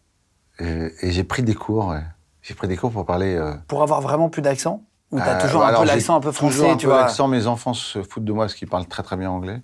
et, 0.58 0.92
et 1.00 1.12
j'ai 1.12 1.24
pris 1.24 1.42
des 1.42 1.54
cours. 1.54 1.88
ouais. 1.88 2.02
J'ai 2.42 2.54
pris 2.54 2.68
des 2.68 2.76
cours 2.76 2.90
pour 2.92 3.06
parler. 3.06 3.36
euh, 3.36 3.54
Pour 3.68 3.82
avoir 3.82 4.00
vraiment 4.00 4.28
plus 4.28 4.42
d'accent? 4.42 4.82
Ou 5.10 5.18
t'as 5.18 5.38
Euh, 5.38 5.40
toujours 5.40 5.64
un 5.64 5.72
peu 5.72 5.86
l'accent 5.86 6.16
un 6.16 6.20
peu 6.20 6.32
toujours 6.32 6.50
français, 6.52 6.70
un 6.70 6.76
tu 6.76 6.84
peu 6.86 6.92
vois? 6.92 7.00
l'accent, 7.02 7.28
mes 7.28 7.46
enfants 7.46 7.72
se 7.72 8.02
foutent 8.02 8.24
de 8.26 8.32
moi 8.32 8.44
parce 8.44 8.54
qu'ils 8.54 8.68
parlent 8.68 8.86
très 8.86 9.02
très 9.02 9.16
bien 9.16 9.30
anglais. 9.30 9.62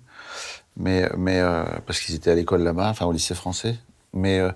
Mais, 0.77 1.07
euh, 1.17 1.63
parce 1.85 1.99
qu'ils 1.99 2.15
étaient 2.15 2.31
à 2.31 2.35
l'école 2.35 2.61
là-bas, 2.61 2.89
enfin 2.89 3.05
au 3.05 3.11
lycée 3.11 3.35
français. 3.35 3.75
Mais 4.13 4.39
euh, 4.39 4.51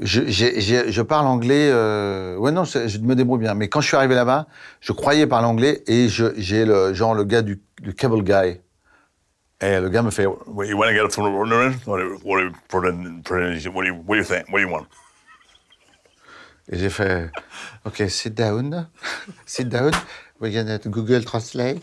je, 0.00 1.02
parle 1.02 1.26
anglais. 1.26 1.68
euh, 1.72 2.36
ouais, 2.36 2.52
non, 2.52 2.64
je, 2.64 2.98
me 2.98 3.14
débrouille 3.14 3.40
bien. 3.40 3.54
Mais 3.54 3.68
quand 3.68 3.80
je 3.80 3.88
suis 3.88 3.96
arrivé 3.96 4.14
là-bas, 4.14 4.46
je 4.80 4.92
croyais 4.92 5.26
parler 5.26 5.46
anglais 5.46 5.82
et 5.86 6.08
j'ai 6.08 6.64
le 6.64 6.94
genre 6.94 7.14
le 7.14 7.24
gars 7.24 7.42
du, 7.42 7.60
cable 7.96 8.22
guy. 8.22 8.60
Et 9.60 9.80
le 9.80 9.88
gars 9.88 10.02
me 10.02 10.10
fait 10.10 10.26
Well, 10.46 10.68
you 10.68 10.76
want 10.78 10.86
to 10.86 10.94
get 10.94 11.10
from? 11.10 11.34
What 11.34 11.48
do 11.48 11.60
you, 11.64 11.72
what 11.84 11.98
what 12.22 12.84
what 14.06 14.22
think? 14.22 14.48
What 14.52 14.58
do 14.58 14.66
you 14.66 14.70
want? 14.70 14.86
Et 16.70 16.78
j'ai 16.78 16.90
fait 16.90 17.28
OK, 17.84 18.08
sit 18.08 18.34
down, 18.34 18.86
sit 19.46 19.68
down. 19.68 19.90
We're 20.40 20.52
gonna 20.52 20.78
Google 20.78 21.24
Translate. 21.24 21.82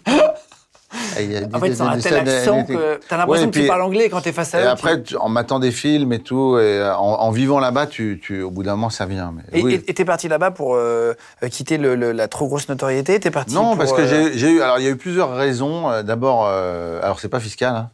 Et 1.19 1.43
En 1.53 1.59
fait, 1.59 1.73
ça 1.75 1.89
a 1.91 1.95
des- 1.95 2.01
tel 2.01 2.15
accent 2.15 2.63
que 2.65 2.99
t'as 3.07 3.17
l'impression 3.17 3.43
Ouais, 3.45 3.49
et 3.49 3.51
que 3.51 3.59
tu 3.59 3.67
parles 3.67 3.81
anglais 3.81 4.09
quand 4.09 4.21
t'es 4.21 4.31
face 4.31 4.53
à 4.55 4.59
Et 4.61 4.63
eux. 4.63 4.67
après, 4.69 5.01
tu- 5.03 5.15
en 5.17 5.29
matant 5.29 5.59
des 5.59 5.71
films 5.71 6.13
et 6.13 6.19
tout, 6.19 6.57
et 6.57 6.61
euh, 6.61 6.95
en, 6.95 7.19
en 7.21 7.31
vivant 7.31 7.59
là-bas, 7.59 7.87
tu, 7.87 8.19
tu, 8.21 8.41
au 8.41 8.51
bout 8.51 8.63
d'un 8.63 8.71
moment, 8.75 8.89
ça 8.89 9.05
vient. 9.05 9.33
Mais, 9.35 9.59
Et 9.59 9.63
oui. 9.63 9.73
et- 9.75 9.91
et 9.91 9.93
t'es 9.93 10.05
parti 10.05 10.27
là-bas 10.27 10.51
pour 10.51 10.75
euh, 10.75 11.13
euh, 11.43 11.47
quitter 11.49 11.77
le- 11.77 11.95
le- 11.95 12.11
la 12.11 12.27
trop 12.27 12.47
grosse 12.47 12.67
notoriété? 12.69 13.19
T'es 13.19 13.31
parti 13.31 13.53
non, 13.53 13.69
pour, 13.69 13.77
parce 13.77 13.93
que 13.93 14.01
euh, 14.01 14.31
j'ai 14.35 14.49
eu. 14.51 14.61
Alors, 14.61 14.79
il 14.79 14.85
y 14.85 14.87
a 14.87 14.91
eu 14.91 14.97
plusieurs 14.97 15.35
raisons. 15.35 16.01
D'abord, 16.03 16.45
euh, 16.47 16.99
alors 17.03 17.19
c'est 17.19 17.29
pas 17.29 17.39
fiscal, 17.39 17.75
hein. 17.75 17.89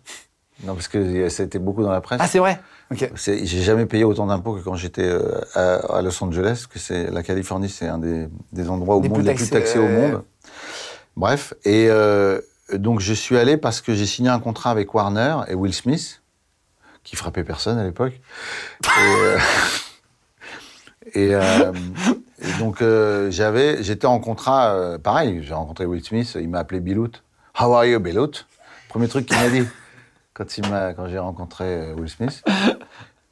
non, 0.63 0.73
parce 0.75 0.87
que 0.87 1.29
ça 1.29 1.43
a 1.43 1.45
été 1.45 1.59
beaucoup 1.59 1.83
dans 1.83 1.91
la 1.91 2.01
presse. 2.01 2.19
Ah, 2.21 2.27
c'est 2.27 2.39
vrai? 2.39 2.59
Ok. 2.91 3.09
C'est- 3.15 3.45
J'ai 3.45 3.61
jamais 3.61 3.85
payé 3.85 4.03
autant 4.03 4.25
d'impôts 4.27 4.53
que 4.53 4.59
quand 4.61 4.75
j'étais 4.75 5.09
à, 5.55 5.75
à 5.97 6.01
Los 6.01 6.21
Angeles, 6.23 6.65
parce 6.65 6.67
que 6.67 6.79
c'est 6.79 7.09
la 7.09 7.23
Californie, 7.23 7.69
c'est 7.69 7.87
un 7.87 7.97
des, 7.97 8.27
des 8.51 8.69
endroits 8.69 8.95
au 8.97 9.01
monde 9.01 9.23
les 9.25 9.33
plus 9.33 9.49
taxés, 9.49 9.79
au 9.79 9.87
monde. 9.87 10.23
Bref, 11.17 11.53
et 11.65 11.87
euh, 11.89 12.39
donc 12.77 12.99
je 12.99 13.13
suis 13.13 13.37
allé 13.37 13.57
parce 13.57 13.81
que 13.81 13.93
j'ai 13.93 14.05
signé 14.05 14.29
un 14.29 14.39
contrat 14.39 14.71
avec 14.71 14.93
Warner 14.93 15.37
et 15.47 15.53
Will 15.55 15.73
Smith, 15.73 16.21
qui 17.03 17.15
frappait 17.15 17.43
personne 17.43 17.77
à 17.77 17.83
l'époque. 17.83 18.13
Et, 18.83 18.87
euh, 18.99 19.37
et, 21.13 21.35
euh, 21.35 21.71
et 22.41 22.59
donc 22.59 22.81
euh, 22.81 23.29
j'avais, 23.31 23.81
j'étais 23.83 24.07
en 24.07 24.19
contrat, 24.19 24.69
euh, 24.73 24.97
pareil. 24.97 25.41
J'ai 25.43 25.53
rencontré 25.53 25.85
Will 25.85 26.03
Smith, 26.03 26.37
il 26.39 26.49
m'a 26.49 26.59
appelé 26.59 26.79
Bilout. 26.79 27.11
How 27.59 27.73
are 27.73 27.85
you, 27.85 27.99
Bilout? 27.99 28.45
Premier 28.89 29.07
truc 29.07 29.25
qu'il 29.25 29.37
m'a 29.37 29.49
dit 29.49 29.63
quand 30.33 30.57
il 30.57 30.67
m'a, 30.69 30.93
quand 30.93 31.07
j'ai 31.07 31.19
rencontré 31.19 31.93
Will 31.93 32.09
Smith. 32.09 32.43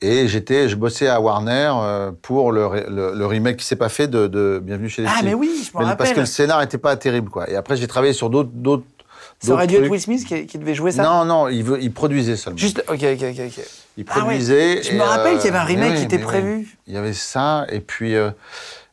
Et 0.02 0.30
j'étais, 0.30 0.69
je 0.69 0.78
bossais 0.78 1.10
à 1.10 1.19
Warner 1.19 1.73
pour 2.21 2.54
le, 2.54 2.63
re- 2.63 2.88
le, 2.89 3.13
le 3.15 3.25
remake 3.25 3.58
qui 3.58 3.65
s'est 3.65 3.75
pas 3.75 3.89
fait 3.89 4.08
de, 4.08 4.28
de 4.28 4.62
Bienvenue 4.63 4.88
chez 4.88 5.02
les 5.02 5.10
Ah, 5.10 5.15
petits. 5.15 5.25
mais 5.25 5.34
oui, 5.34 5.49
je 5.69 5.78
me 5.78 5.84
Mais 5.84 5.89
Parce 5.97 6.10
que 6.12 6.15
rappelle. 6.15 6.19
le 6.21 6.25
scénar 6.25 6.62
était 6.62 6.78
pas 6.78 6.95
terrible, 6.95 7.30
quoi. 7.30 7.49
Et 7.49 7.56
après, 7.58 7.75
j'ai 7.75 7.88
travaillé 7.88 8.13
sur 8.13 8.30
d'autres, 8.30 8.49
d'autres. 8.54 8.86
Ça 9.41 9.54
aurait 9.54 9.67
dû 9.67 9.75
être 9.75 9.89
Will. 9.89 10.02
Smith 10.02 10.25
qui, 10.25 10.45
qui 10.45 10.58
devait 10.58 10.73
jouer 10.75 10.91
ça 10.91 11.04
Non, 11.04 11.23
non, 11.25 11.47
il, 11.47 11.63
veut, 11.63 11.82
il 11.82 11.93
produisait 11.93 12.36
seulement. 12.36 12.58
Juste, 12.58 12.84
ok, 12.89 12.95
ok, 13.04 13.23
ok. 13.23 13.65
Il 13.97 14.06
Ah 14.10 14.19
ouais. 14.19 14.23
produisait. 14.25 14.84
Je 14.84 14.93
me 14.93 15.02
rappelle 15.02 15.38
qu'il 15.38 15.45
y 15.45 15.49
avait 15.49 15.58
un 15.60 15.63
remake 15.63 15.91
oui, 15.93 15.97
qui 15.99 16.04
était 16.06 16.17
oui. 16.17 16.23
prévu. 16.23 16.78
Il 16.88 16.93
y 16.93 16.97
avait 16.97 17.13
ça, 17.13 17.65
et 17.69 17.80
puis. 17.80 18.15
euh, 18.15 18.32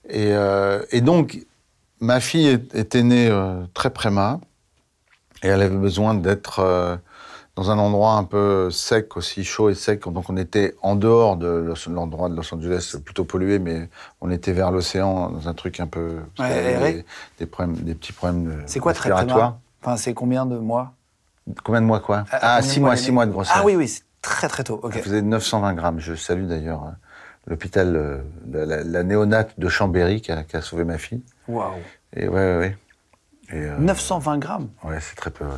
et, 0.09 0.29
euh, 0.33 0.83
et 0.93 1.01
donc, 1.01 1.39
ma 2.01 2.21
fille 2.21 2.47
est- 2.47 2.75
était 2.77 3.03
née 3.03 3.29
euh, 3.29 3.63
très 3.75 3.91
préma, 3.91 4.39
et 5.43 5.49
elle 5.49 5.63
avait 5.63 5.77
besoin 5.77 6.15
d'être 6.15 6.61
euh, 6.61 6.97
dans 7.57 7.71
un 7.73 7.79
endroit 7.79 8.13
un 8.13 8.25
peu 8.25 8.71
sec 8.71 9.17
aussi, 9.17 9.43
chaud 9.43 9.69
et 9.71 9.75
sec. 9.75 10.03
Donc, 10.09 10.31
on 10.31 10.37
était 10.37 10.75
en 10.83 10.95
dehors 10.95 11.37
de 11.37 11.49
Los- 11.49 11.89
l'endroit 11.91 12.29
de 12.29 12.37
Los 12.37 12.55
Angeles, 12.55 12.95
plutôt 13.05 13.25
pollué, 13.25 13.59
mais 13.59 13.89
on 14.21 14.31
était 14.31 14.53
vers 14.53 14.71
l'océan, 14.71 15.31
dans 15.31 15.49
un 15.49 15.55
truc 15.55 15.81
un 15.81 15.87
peu. 15.89 16.19
Ouais, 16.39 16.93
des, 16.93 17.05
des 17.41 17.47
problèmes, 17.47 17.77
des 17.77 17.95
petits 17.95 18.13
problèmes 18.13 18.45
de 18.45 18.53
C'est 18.67 18.79
quoi 18.79 18.93
très 18.93 19.11
préma 19.11 19.59
Enfin, 19.87 19.96
c'est 19.96 20.14
combien 20.14 20.46
de 20.46 20.59
mois 20.59 20.94
Combien 21.64 21.81
de 21.81 21.87
mois, 21.87 22.01
quoi 22.01 22.25
À- 22.33 22.57
Ah, 22.57 22.57
combien 22.59 22.62
six 22.72 22.77
de 22.79 22.81
mois, 22.81 22.88
mois 22.90 22.96
six 22.96 23.03
l'aîné 23.05 23.14
mois 23.14 23.27
de 23.27 23.31
grossesse. 23.31 23.55
Ah 23.57 23.62
oui, 23.64 23.77
oui, 23.77 23.87
c'est 23.87 24.03
très 24.20 24.49
très 24.49 24.64
tôt. 24.64 24.81
Ok. 24.83 24.94
Elle 24.96 25.03
faisait 25.03 25.22
920 25.22 25.75
grammes. 25.75 26.01
Je 26.01 26.14
salue 26.16 26.46
d'ailleurs 26.46 26.83
euh, 26.83 26.90
l'hôpital, 27.46 27.94
euh, 27.94 28.18
la, 28.53 28.83
la- 28.83 29.03
néonate 29.05 29.59
de 29.61 29.68
Chambéry 29.68 30.20
qui 30.20 30.33
a, 30.33 30.42
qui 30.42 30.57
a 30.57 30.61
sauvé 30.61 30.83
ma 30.83 30.99
fille. 30.99 31.22
Waouh. 31.46 31.75
Et 32.16 32.27
ouais, 32.27 32.35
ouais, 32.35 32.57
ouais. 32.59 32.77
Et, 33.53 33.62
euh, 33.62 33.79
920 33.79 34.38
grammes. 34.38 34.68
Ouais, 34.83 34.99
c'est 35.01 35.14
très 35.14 35.31
peu, 35.31 35.44
ouais. 35.44 35.53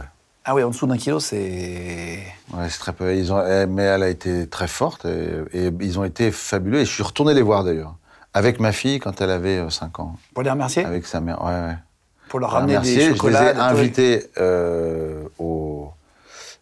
Ah 0.44 0.54
oui, 0.54 0.62
en 0.62 0.68
dessous 0.68 0.86
d'un 0.86 0.98
kilo, 0.98 1.20
c'est. 1.20 2.18
Ouais, 2.52 2.68
c'est 2.68 2.78
très 2.80 2.92
peu. 2.92 3.16
Ils 3.16 3.32
ont, 3.32 3.42
eh, 3.46 3.64
mais 3.66 3.84
elle 3.84 4.02
a 4.02 4.08
été 4.10 4.46
très 4.46 4.68
forte 4.68 5.06
et, 5.06 5.40
et 5.54 5.66
ils 5.80 5.98
ont 5.98 6.04
été 6.04 6.30
fabuleux. 6.32 6.80
Et 6.80 6.84
je 6.84 6.92
suis 6.92 7.02
retourné 7.02 7.32
les 7.32 7.42
voir 7.42 7.64
d'ailleurs. 7.64 7.96
Avec 8.34 8.60
ma 8.60 8.72
fille 8.72 8.98
quand 8.98 9.22
elle 9.22 9.30
avait 9.30 9.70
5 9.70 10.00
ans. 10.00 10.16
Pour 10.34 10.42
les 10.42 10.50
remercier? 10.50 10.84
Avec 10.84 11.06
sa 11.06 11.22
mère. 11.22 11.42
Ouais, 11.42 11.50
ouais. 11.52 11.76
Pour 12.28 12.40
leur 12.40 12.50
Voilà, 12.50 12.66
ramener 12.66 12.80
des 12.80 13.00
Je 13.00 13.08
les 13.10 13.14
chocolats. 13.16 13.52
ai 13.52 13.56
invités 13.56 14.30
euh, 14.38 15.24
au. 15.38 15.88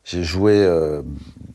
J'ai 0.05 0.22
joué 0.22 0.52
euh, 0.64 1.02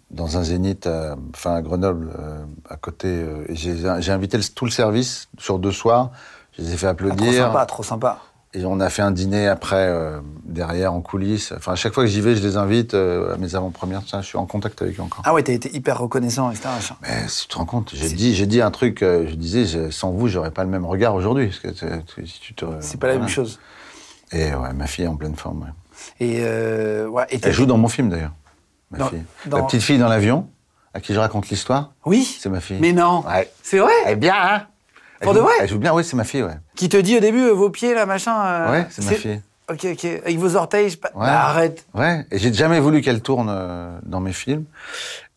dans 0.09 0.37
un 0.37 0.43
zénith, 0.43 0.85
à, 0.85 1.15
enfin 1.33 1.55
à 1.55 1.61
Grenoble, 1.61 2.09
euh, 2.19 2.43
à 2.69 2.75
côté. 2.75 3.07
euh, 3.07 3.45
j'ai 3.49 4.11
invité 4.11 4.37
le- 4.37 4.43
tout 4.43 4.65
le 4.65 4.71
service 4.71 5.29
sur 5.37 5.57
deux 5.59 5.71
soirs. 5.71 6.11
Je 6.57 6.63
les 6.63 6.73
ai 6.73 6.77
fait 6.77 6.87
Ah, 6.87 6.93
trop 6.93 7.07
applaudir. 7.11 7.33
sympa, 7.45 7.65
trop 7.65 7.83
sympa. 7.83 8.19
Et 8.53 8.65
on 8.65 8.81
a 8.81 8.89
fait 8.89 9.01
un 9.01 9.11
dîner 9.11 9.47
après, 9.47 9.87
euh, 9.87 10.19
derrière, 10.43 10.91
en 10.91 10.99
coulisses. 10.99 11.53
Enfin, 11.55 11.71
à 11.71 11.75
chaque 11.75 11.93
fois 11.93 12.03
que 12.03 12.09
j'y 12.09 12.19
vais, 12.19 12.35
je 12.35 12.45
les 12.45 12.57
invite 12.57 12.93
euh, 12.93 13.33
à 13.33 13.37
mes 13.37 13.55
avant-premières. 13.55 14.01
Je 14.05 14.21
suis 14.27 14.37
en 14.37 14.45
contact 14.45 14.81
avec 14.81 14.99
eux 14.99 15.03
encore. 15.03 15.21
Ah 15.25 15.33
ouais, 15.33 15.41
t'as 15.43 15.53
été 15.53 15.73
hyper 15.73 15.97
reconnaissant, 15.99 16.51
etc. 16.51 16.67
Mais 17.03 17.29
si 17.29 17.43
tu 17.43 17.47
te 17.53 17.57
rends 17.57 17.63
compte, 17.65 17.91
j'ai 17.93 18.45
dit, 18.45 18.61
un 18.61 18.71
truc, 18.71 19.01
euh, 19.03 19.25
je 19.29 19.35
disais, 19.35 19.89
sans 19.91 20.11
vous, 20.11 20.27
j'aurais 20.27 20.51
pas 20.51 20.65
le 20.65 20.69
même 20.69 20.85
regard 20.85 21.15
aujourd'hui. 21.15 21.47
parce 21.47 21.59
que 21.59 21.73
c'est- 21.73 22.05
tu- 22.13 22.27
si 22.27 22.41
tu 22.41 22.53
te- 22.53 22.65
C'est 22.81 22.99
pas 22.99 23.07
la 23.07 23.17
même 23.17 23.29
chose. 23.29 23.57
Et 24.31 24.53
ouais, 24.53 24.73
ma 24.73 24.87
fille 24.87 25.05
est 25.05 25.07
en 25.09 25.15
pleine 25.15 25.35
forme. 25.35 25.61
ouais. 25.63 25.67
Et, 26.19 26.37
euh, 26.41 27.07
ouais, 27.07 27.25
et 27.29 27.39
Elle 27.43 27.53
joue 27.53 27.65
dans 27.65 27.77
mon 27.77 27.87
film 27.87 28.09
d'ailleurs, 28.09 28.31
ma 28.91 28.97
Dans- 28.99 29.07
fille. 29.09 29.23
dans- 29.45 29.57
La 29.57 29.63
petite 29.63 29.81
fille 29.83 29.97
dans 29.99 30.07
l'avion, 30.07 30.47
à 30.93 30.99
qui 30.99 31.13
je 31.13 31.19
raconte 31.19 31.49
l'histoire, 31.49 31.91
Oui 32.05 32.37
c'est 32.39 32.49
ma 32.49 32.59
fille. 32.61 32.77
Mais 32.81 32.93
non 32.93 33.23
Ouais. 33.27 33.51
C'est 33.61 33.77
vrai 33.79 33.91
Elle 34.05 34.13
est 34.13 34.15
bien, 34.15 34.33
hein 34.35 34.61
Elle 35.19 35.25
Pour 35.25 35.33
de 35.33 35.39
joue- 35.39 35.45
vrai 35.45 35.53
Elle 35.59 35.69
joue 35.69 35.77
bien, 35.79 35.93
oui, 35.93 36.03
c'est 36.03 36.15
ma 36.15 36.23
fille, 36.23 36.43
ouais. 36.43 36.57
Qui 36.75 36.89
te 36.89 36.97
dit 36.97 37.17
au 37.17 37.19
début, 37.19 37.43
euh, 37.43 37.51
vos 37.53 37.69
pieds, 37.69 37.93
là, 37.93 38.05
machin. 38.07 38.35
euh, 38.45 38.71
Ouais, 38.71 38.87
c'est 38.89 39.05
ma 39.05 39.11
fille. 39.11 39.41
Ok, 39.69 39.85
ok. 39.85 40.05
Avec 40.05 40.37
vos 40.39 40.55
orteils, 40.55 40.89
je. 40.89 40.95
Ouais. 40.97 41.09
Bah, 41.13 41.45
arrête. 41.45 41.85
Ouais, 41.93 42.25
et 42.31 42.39
j'ai 42.39 42.51
jamais 42.53 42.79
voulu 42.79 43.01
qu'elle 43.01 43.21
tourne 43.21 43.47
euh, 43.49 43.97
dans 44.03 44.19
mes 44.19 44.33
films. 44.33 44.65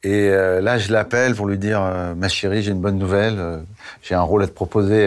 Et 0.03 0.29
euh, 0.31 0.61
là, 0.61 0.79
je 0.79 0.91
l'appelle 0.93 1.35
pour 1.35 1.47
lui 1.47 1.59
dire 1.59 1.81
euh, 1.83 2.15
Ma 2.15 2.29
chérie, 2.29 2.63
j'ai 2.63 2.73
une 2.73 2.81
bonne 2.81 2.99
nouvelle. 2.99 3.37
euh, 3.39 3.59
j'ai 4.03 4.15
un 4.15 4.23
rôle 4.23 4.43
à 4.43 4.47
te 4.47 4.53
proposer. 4.53 5.07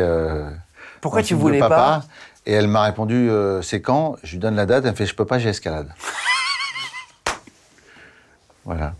Pourquoi 1.01 1.23
tu 1.23 1.33
de 1.33 1.39
voulais 1.39 1.59
papa. 1.59 1.75
pas 1.75 2.03
Et 2.49 2.53
elle 2.53 2.69
m'a 2.69 2.83
répondu 2.83 3.29
euh, 3.29 3.61
C'est 3.61 3.81
quand? 3.81 4.15
Je 4.23 4.31
lui 4.31 4.37
donne 4.39 4.55
la 4.55 4.65
date. 4.65 4.85
Elle 4.85 4.91
me 4.91 4.95
fait 4.95 5.05
Je 5.05 5.13
peux 5.13 5.25
pas, 5.25 5.37
j'ai 5.37 5.49
escalade. 5.49 5.89
voilà. 8.65 8.93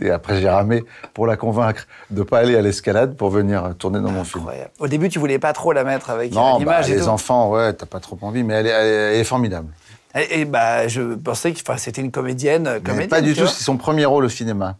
Et 0.00 0.10
après, 0.10 0.40
j'ai 0.40 0.48
ramé 0.48 0.82
pour 1.14 1.26
la 1.26 1.36
convaincre 1.36 1.86
de 2.10 2.22
pas 2.22 2.38
aller 2.38 2.56
à 2.56 2.60
l'escalade 2.62 3.16
pour 3.16 3.30
venir 3.30 3.74
tourner 3.78 4.00
dans 4.00 4.10
mon 4.10 4.24
film. 4.24 4.44
Au 4.80 4.88
début, 4.88 5.08
tu 5.08 5.18
voulais 5.20 5.38
pas 5.38 5.52
trop 5.52 5.72
la 5.72 5.84
mettre 5.84 6.10
avec 6.10 6.32
Non, 6.32 6.54
bah, 6.54 6.58
l'image 6.58 6.90
et 6.90 6.94
les 6.94 7.02
tout. 7.02 7.08
enfants, 7.08 7.50
ouais, 7.50 7.72
t'as 7.74 7.86
pas 7.86 8.00
trop 8.00 8.18
envie, 8.22 8.42
mais 8.42 8.54
elle 8.54 8.66
est, 8.66 9.18
elle 9.20 9.24
formidable. 9.24 9.68
Et, 10.14 10.40
et 10.40 10.44
bah, 10.44 10.88
je 10.88 11.14
pensais 11.14 11.52
que 11.52 11.60
c'était 11.76 12.00
une 12.00 12.10
comédienne. 12.10 12.66
euh, 12.66 12.74
Mais 12.74 12.80
comédienne 12.80 13.08
pas 13.10 13.20
du 13.20 13.34
tout, 13.34 13.46
c'est 13.46 13.62
son 13.62 13.76
premier 13.76 14.04
rôle 14.06 14.24
au 14.24 14.28
cinéma. 14.28 14.76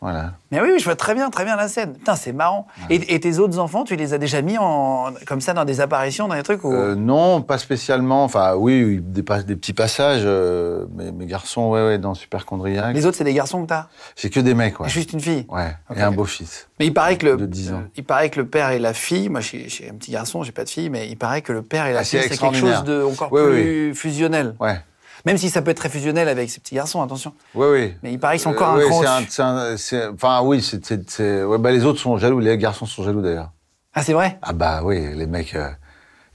Voilà. 0.00 0.34
Mais 0.52 0.60
oui, 0.60 0.68
oui, 0.74 0.78
je 0.78 0.84
vois 0.84 0.94
très 0.94 1.12
bien, 1.14 1.28
très 1.28 1.44
bien 1.44 1.56
la 1.56 1.66
scène. 1.66 1.94
Putain, 1.94 2.14
c'est 2.14 2.32
marrant. 2.32 2.68
Et, 2.88 3.14
et 3.14 3.18
tes 3.18 3.38
autres 3.40 3.58
enfants, 3.58 3.82
tu 3.82 3.96
les 3.96 4.14
as 4.14 4.18
déjà 4.18 4.42
mis 4.42 4.56
en, 4.56 5.06
comme 5.26 5.40
ça 5.40 5.54
dans 5.54 5.64
des 5.64 5.80
apparitions, 5.80 6.28
dans 6.28 6.36
des 6.36 6.44
trucs 6.44 6.62
où... 6.62 6.72
Euh, 6.72 6.94
non, 6.94 7.42
pas 7.42 7.58
spécialement. 7.58 8.22
Enfin, 8.22 8.54
oui, 8.54 9.00
des, 9.02 9.24
petits 9.24 9.72
passages. 9.72 10.22
euh, 10.24 10.86
mes, 10.94 11.10
mes 11.10 11.26
garçons, 11.26 11.68
ouais, 11.70 11.82
ouais, 11.84 11.98
dans 11.98 12.14
Superchondriac. 12.14 12.94
Les 12.94 13.06
autres, 13.06 13.16
c'est 13.16 13.24
des 13.24 13.34
garçons 13.34 13.62
que 13.62 13.68
t'as? 13.68 13.88
J'ai 14.16 14.30
que 14.30 14.38
des 14.38 14.54
mecs, 14.54 14.78
ouais. 14.78 14.86
Et 14.86 14.90
Juste 14.90 15.12
une 15.12 15.20
fille? 15.20 15.46
Ouais, 15.48 15.74
et 15.96 16.00
un 16.00 16.12
beau-fils. 16.12 16.68
Mais 16.78 16.86
il 16.86 16.94
paraît 16.94 17.18
que 17.18 17.26
le, 17.26 17.36
De 17.36 17.46
10 17.46 17.72
ans. 17.72 17.82
il 17.96 18.04
paraît 18.04 18.30
que 18.30 18.38
le 18.38 18.46
père 18.46 18.70
et 18.70 18.78
la 18.78 18.92
fille, 18.94 19.28
moi 19.28 19.40
j'ai 19.40 19.66
un 19.90 19.94
petit 19.94 20.12
garçon, 20.12 20.44
j'ai 20.44 20.52
pas 20.52 20.62
de 20.62 20.70
fille, 20.70 20.90
mais 20.90 21.08
il 21.08 21.16
paraît 21.16 21.42
que 21.42 21.52
le 21.52 21.62
père 21.62 21.86
et 21.86 21.92
la 21.92 22.00
Ah, 22.00 22.04
c'est 22.04 22.20
fille 22.20 22.28
c'est 22.30 22.38
quelque 22.38 22.56
chose 22.56 22.84
de 22.84 23.02
encore 23.02 23.32
Oui, 23.32 23.40
oui, 23.44 23.52
plus 23.62 23.94
fusionnel. 23.96 24.54
Ouais, 24.60 24.80
Même 25.26 25.38
si 25.38 25.50
ça 25.50 25.62
peut 25.62 25.70
être 25.70 25.78
très 25.78 25.88
fusionnel 25.88 26.28
avec 26.28 26.48
ces 26.50 26.60
petits 26.60 26.74
garçons, 26.74 27.02
attention. 27.02 27.32
oui, 27.54 27.66
oui. 27.72 27.94
Mais 28.02 28.12
il 28.12 28.18
paraît 28.18 28.36
qu'ils 28.36 28.42
sont 28.44 28.50
encore 28.50 28.74
Euh, 28.76 28.78
un 28.78 28.88
cran 28.88 29.02
c'est 29.28 29.42
un- 29.42 29.76
c'est 29.76 30.06
Enfin, 30.08 30.40
oui, 30.42 30.62
c'est, 30.62 30.84
c'est- 30.84 31.10
c'est- 31.10 31.42
ouais, 31.44 31.58
bah, 31.58 31.70
les 31.72 31.84
autres 31.84 31.98
sont 32.00 32.16
jaloux. 32.18 32.38
Les 32.40 32.56
garçons 32.58 32.86
sont 32.86 33.02
jaloux 33.02 33.20
d'ailleurs. 33.22 33.50
Ah 33.94 34.02
c'est 34.02 34.12
vrai? 34.12 34.38
Ah 34.42 34.52
bah 34.52 34.82
oui, 34.84 35.14
les 35.14 35.26
mecs, 35.26 35.54
euh, 35.54 35.70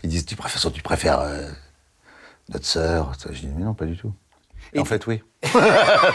ils 0.04 0.10
disent 0.10 0.26
tu 0.26 0.36
préfères, 0.36 0.72
tu 0.72 0.82
préfères 0.82 1.20
euh, 1.22 1.48
notre 2.50 2.66
sœur? 2.66 3.14
Je 3.32 3.40
dis 3.40 3.48
mais 3.56 3.64
non, 3.64 3.74
pas 3.74 3.86
du 3.86 3.96
tout. 3.98 4.14
Et 4.76 4.80
en 4.80 4.86
fait, 4.86 5.06
oui. 5.08 5.22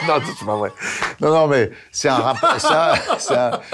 non, 0.09 0.15
c'est 0.39 0.47
pas 0.47 0.57
vrai. 0.57 0.73
Non, 1.21 1.31
non, 1.31 1.47
mais 1.49 1.71
c'est 1.93 2.09
un 2.09 2.17
rapport. 2.17 2.59
ça, 2.61 2.95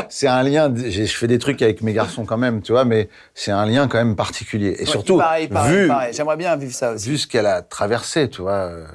c'est 0.08 0.26
un, 0.26 0.42
lien. 0.42 0.72
Je 0.74 1.04
fais 1.06 1.26
des 1.28 1.38
trucs 1.38 1.62
avec 1.62 1.80
mes 1.82 1.92
garçons 1.92 2.24
quand 2.24 2.36
même, 2.36 2.60
tu 2.60 2.72
vois, 2.72 2.84
mais 2.84 3.08
c'est 3.34 3.52
un 3.52 3.64
lien 3.64 3.86
quand 3.88 3.98
même 3.98 4.16
particulier. 4.16 4.74
Et 4.78 4.80
Ouais, 4.80 4.86
surtout, 4.86 5.14
il 5.14 5.18
paraît, 5.18 5.44
il 5.44 5.48
paraît, 5.50 5.72
vu, 5.72 5.82
il 5.84 5.88
paraît. 5.88 6.12
J'aimerais 6.12 6.36
bien 6.36 6.56
vivre 6.56 6.74
ça 6.74 6.92
aussi. 6.92 7.08
vu 7.08 7.18
ce 7.18 7.26
qu'elle 7.26 7.46
a 7.46 7.62
traversé, 7.62 8.28
tu 8.28 8.42
vois. 8.42 8.52
euh, 8.52 8.86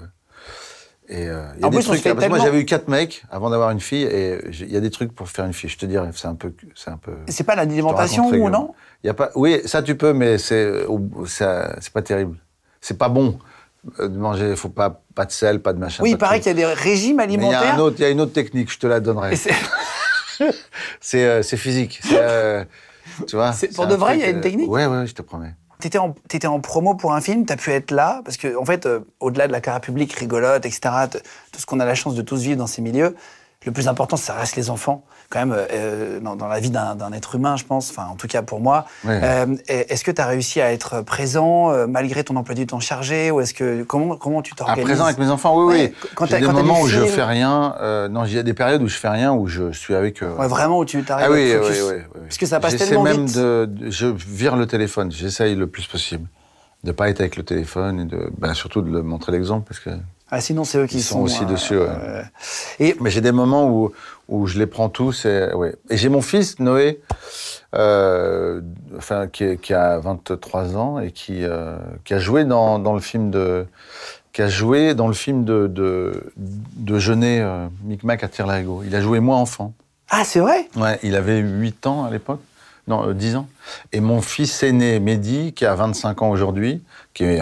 et 1.07 1.27
euh, 1.27 1.41
y 1.59 1.63
a 1.63 1.67
En 1.67 1.69
des 1.69 1.77
plus, 1.77 1.85
trucs. 1.85 2.03
parce 2.03 2.03
que 2.03 2.09
moi, 2.13 2.21
tellement- 2.21 2.43
j'avais 2.43 2.59
eu 2.59 2.65
quatre 2.65 2.87
mecs 2.87 3.23
avant 3.31 3.49
d'avoir 3.49 3.71
une 3.71 3.79
fille, 3.79 4.03
et 4.03 4.37
il 4.59 4.71
y 4.71 4.77
a 4.77 4.81
des 4.81 4.91
trucs 4.91 5.15
pour 5.15 5.27
faire 5.29 5.45
une 5.45 5.53
fille. 5.53 5.69
Je 5.69 5.77
te 5.77 5.85
dirais, 5.87 6.09
c'est 6.13 6.27
un 6.27 6.35
peu, 6.35 6.53
c'est 6.75 6.91
un 6.91 6.97
peu. 6.97 7.13
C'est 7.29 7.45
pas 7.45 7.55
l'alimentation 7.55 8.27
ou 8.27 8.49
non? 8.49 8.75
Il 9.03 9.07
y 9.07 9.09
a 9.09 9.13
pas. 9.15 9.29
Oui, 9.35 9.59
ça 9.65 9.81
tu 9.81 9.95
peux, 9.95 10.13
mais 10.13 10.37
c'est, 10.37 10.71
c'est 11.25 11.93
pas 11.93 12.01
terrible. 12.03 12.37
c'est 12.81 12.97
pas 12.97 13.09
bon 13.09 13.39
de 13.99 14.07
manger. 14.07 14.55
Faut 14.55 14.69
pas 14.69 15.01
pas 15.15 15.25
de 15.25 15.31
sel, 15.31 15.61
pas 15.61 15.73
de 15.73 15.79
machin. 15.79 16.03
Oui, 16.03 16.11
il 16.11 16.17
paraît 16.17 16.39
qu'il 16.39 16.47
y 16.47 16.51
a 16.51 16.53
des 16.53 16.65
régimes 16.65 17.17
il 17.17 17.21
y 17.21 17.23
alimentaires. 17.23 17.61
il 17.97 18.01
y 18.01 18.05
a 18.05 18.09
une 18.09 18.21
autre 18.21 18.33
technique. 18.33 18.71
Je 18.71 18.79
te 18.79 18.87
la 18.87 18.99
donnerai. 18.99 19.35
C'est- 21.01 21.25
euh, 21.25 21.41
c'est 21.43 21.57
physique. 21.57 22.01
Euh, 22.13 22.63
tu 23.27 23.35
vois. 23.35 23.53
Pour 23.75 23.87
de 23.87 23.95
vrai, 23.95 24.17
il 24.17 24.21
y 24.21 24.23
a 24.23 24.29
une 24.29 24.37
euh, 24.37 24.41
technique 24.41 24.69
Ouais, 24.69 24.85
ouais, 24.85 25.05
je 25.07 25.13
te 25.13 25.21
promets. 25.21 25.53
T'étais 25.79 25.97
en, 25.97 26.13
t'étais 26.27 26.47
en 26.47 26.59
promo 26.59 26.93
pour 26.95 27.13
un 27.13 27.21
film, 27.21 27.45
t'as 27.45 27.55
pu 27.55 27.71
être 27.71 27.91
là, 27.91 28.21
parce 28.25 28.37
que, 28.37 28.57
en 28.57 28.65
fait, 28.65 28.85
euh, 28.85 28.99
au-delà 29.21 29.47
de 29.47 29.51
la 29.53 29.61
carrière 29.61 29.81
publique 29.81 30.13
rigolote, 30.13 30.65
etc., 30.65 30.81
tout 31.51 31.59
ce 31.59 31.65
qu'on 31.65 31.79
a 31.79 31.85
la 31.85 31.95
chance 31.95 32.15
de 32.15 32.21
tous 32.21 32.41
vivre 32.41 32.57
dans 32.57 32.67
ces 32.67 32.81
milieux, 32.81 33.15
le 33.65 33.71
plus 33.71 33.87
important, 33.87 34.17
ça 34.17 34.33
reste 34.33 34.55
les 34.55 34.69
enfants, 34.69 35.03
quand 35.29 35.39
même, 35.45 35.55
euh, 35.71 36.19
dans, 36.19 36.35
dans 36.35 36.47
la 36.47 36.59
vie 36.59 36.71
d'un, 36.71 36.97
être 37.13 37.35
humain, 37.35 37.55
je 37.55 37.63
pense, 37.63 37.91
enfin, 37.91 38.07
en 38.11 38.15
tout 38.15 38.27
cas 38.27 38.41
pour 38.41 38.59
moi. 38.61 38.85
Euh, 39.05 39.55
est-ce 39.67 40.03
que 40.03 40.09
tu 40.11 40.19
as 40.21 40.25
réussi 40.25 40.59
à 40.59 40.71
être 40.73 41.01
présent, 41.01 41.71
euh, 41.71 41.85
malgré 41.87 42.23
ton 42.23 42.35
emploi 42.35 42.55
du 42.55 42.65
temps 42.65 42.79
chargé, 42.79 43.29
ou 43.29 43.39
est-ce 43.39 43.53
que, 43.53 43.83
comment, 43.83 44.15
comment 44.17 44.41
tu 44.41 44.53
À 44.53 44.55
t'organises 44.57 44.83
présent 44.85 45.05
avec 45.05 45.19
mes 45.19 45.29
enfants, 45.29 45.55
oui, 45.55 45.65
Ouais, 45.75 45.93
oui. 46.01 46.09
quand 46.15 46.25
J'ai 46.25 46.31
t'as- 46.31 46.39
des 46.39 46.45
quand 46.47 46.53
moments 46.53 46.81
où 46.81 46.87
je 46.87 47.05
fais 47.05 47.23
rien. 47.23 47.75
euh, 47.79 48.07
non, 48.07 48.25
il 48.25 48.33
y 48.33 48.39
a 48.39 48.43
des 48.43 48.55
périodes 48.55 48.81
où 48.81 48.87
je 48.87 48.97
fais 48.97 49.09
rien, 49.09 49.31
où 49.33 49.47
je 49.47 49.71
suis 49.71 49.93
avec. 49.93 50.21
Ouais, 50.21 50.47
vraiment, 50.47 50.79
où 50.79 50.85
tu 50.85 51.03
t'arrives 51.03 51.27
Ah 51.29 51.31
oui, 51.31 51.51
à 51.53 51.59
oui, 51.59 51.61
oui, 51.61 51.75
focus 51.75 51.83
oui, 51.91 51.97
oui. 52.15 52.21
Parce 52.23 52.37
que 52.39 52.45
ça 52.47 52.59
passe 52.59 52.71
J'essaie 52.71 52.85
tellement 52.87 53.03
même 53.03 53.25
vite. 53.25 53.35
de, 53.37 53.65
de- 53.69 53.89
je 53.91 54.07
vire 54.07 54.55
le 54.55 54.65
téléphone. 54.65 55.11
J'essaye 55.11 55.53
le 55.55 55.67
plus 55.67 55.85
possible 55.85 56.27
de 56.83 56.91
pas 56.91 57.09
être 57.09 57.19
avec 57.19 57.35
le 57.35 57.43
téléphone 57.43 57.99
et 57.99 58.05
de, 58.05 58.31
ben, 58.37 58.53
surtout 58.55 58.81
de 58.81 58.89
le 58.89 59.03
montrer 59.03 59.31
l'exemple 59.31 59.67
parce 59.67 59.79
que. 59.79 59.91
Ah, 60.31 60.41
sinon, 60.41 60.63
c'est 60.63 60.77
eux 60.77 60.85
qui 60.87 60.97
Ils 60.97 61.03
sont 61.03 61.21
aussi 61.21 61.43
euh, 61.43 61.47
dessus, 61.47 61.77
ouais. 61.77 61.87
euh, 61.89 62.21
et 62.79 62.95
Mais 63.01 63.09
j'ai 63.09 63.21
des 63.21 63.31
moments 63.31 63.69
où, 63.69 63.91
où 64.27 64.47
je 64.47 64.59
les 64.59 64.67
prends 64.67 64.89
tous 64.89 65.25
et 65.25 65.51
ouais. 65.53 65.75
Et 65.89 65.97
j'ai 65.97 66.09
mon 66.09 66.21
fils 66.21 66.59
Noé, 66.59 67.01
euh, 67.75 68.61
enfin 68.97 69.27
qui, 69.27 69.73
a 69.73 69.99
23 69.99 70.77
ans 70.77 70.99
et 70.99 71.11
qui, 71.11 71.43
qui 72.03 72.13
a 72.13 72.19
joué 72.19 72.45
dans, 72.45 72.79
dans 72.79 72.93
le 72.93 73.01
film 73.01 73.31
de 73.31 73.65
qui 74.31 74.43
a 74.43 74.47
joué 74.47 74.93
dans 74.93 75.07
le 75.07 75.13
film 75.15 75.43
de 75.45 75.65
de, 75.67 76.31
de 76.37 76.99
Jeunet, 76.99 77.43
Micmac 77.83 78.23
à 78.23 78.27
Tire-Larigot. 78.27 78.83
Il 78.85 78.95
a 78.95 79.01
joué 79.01 79.19
moi 79.19 79.37
enfant. 79.37 79.73
Ah, 80.09 80.23
c'est 80.23 80.39
vrai? 80.39 80.67
Ouais, 80.75 80.99
il 81.03 81.15
avait 81.15 81.39
8 81.39 81.87
ans 81.87 82.05
à 82.05 82.09
l'époque. 82.11 82.41
Non, 82.87 83.09
euh, 83.09 83.13
10 83.13 83.35
ans. 83.35 83.47
Et 83.93 83.99
mon 83.99 84.21
fils 84.21 84.63
aîné, 84.63 84.99
Mehdi, 84.99 85.53
qui 85.53 85.65
a 85.65 85.75
25 85.75 86.21
ans 86.23 86.29
aujourd'hui, 86.31 86.81
qui 87.13 87.23
est 87.23 87.41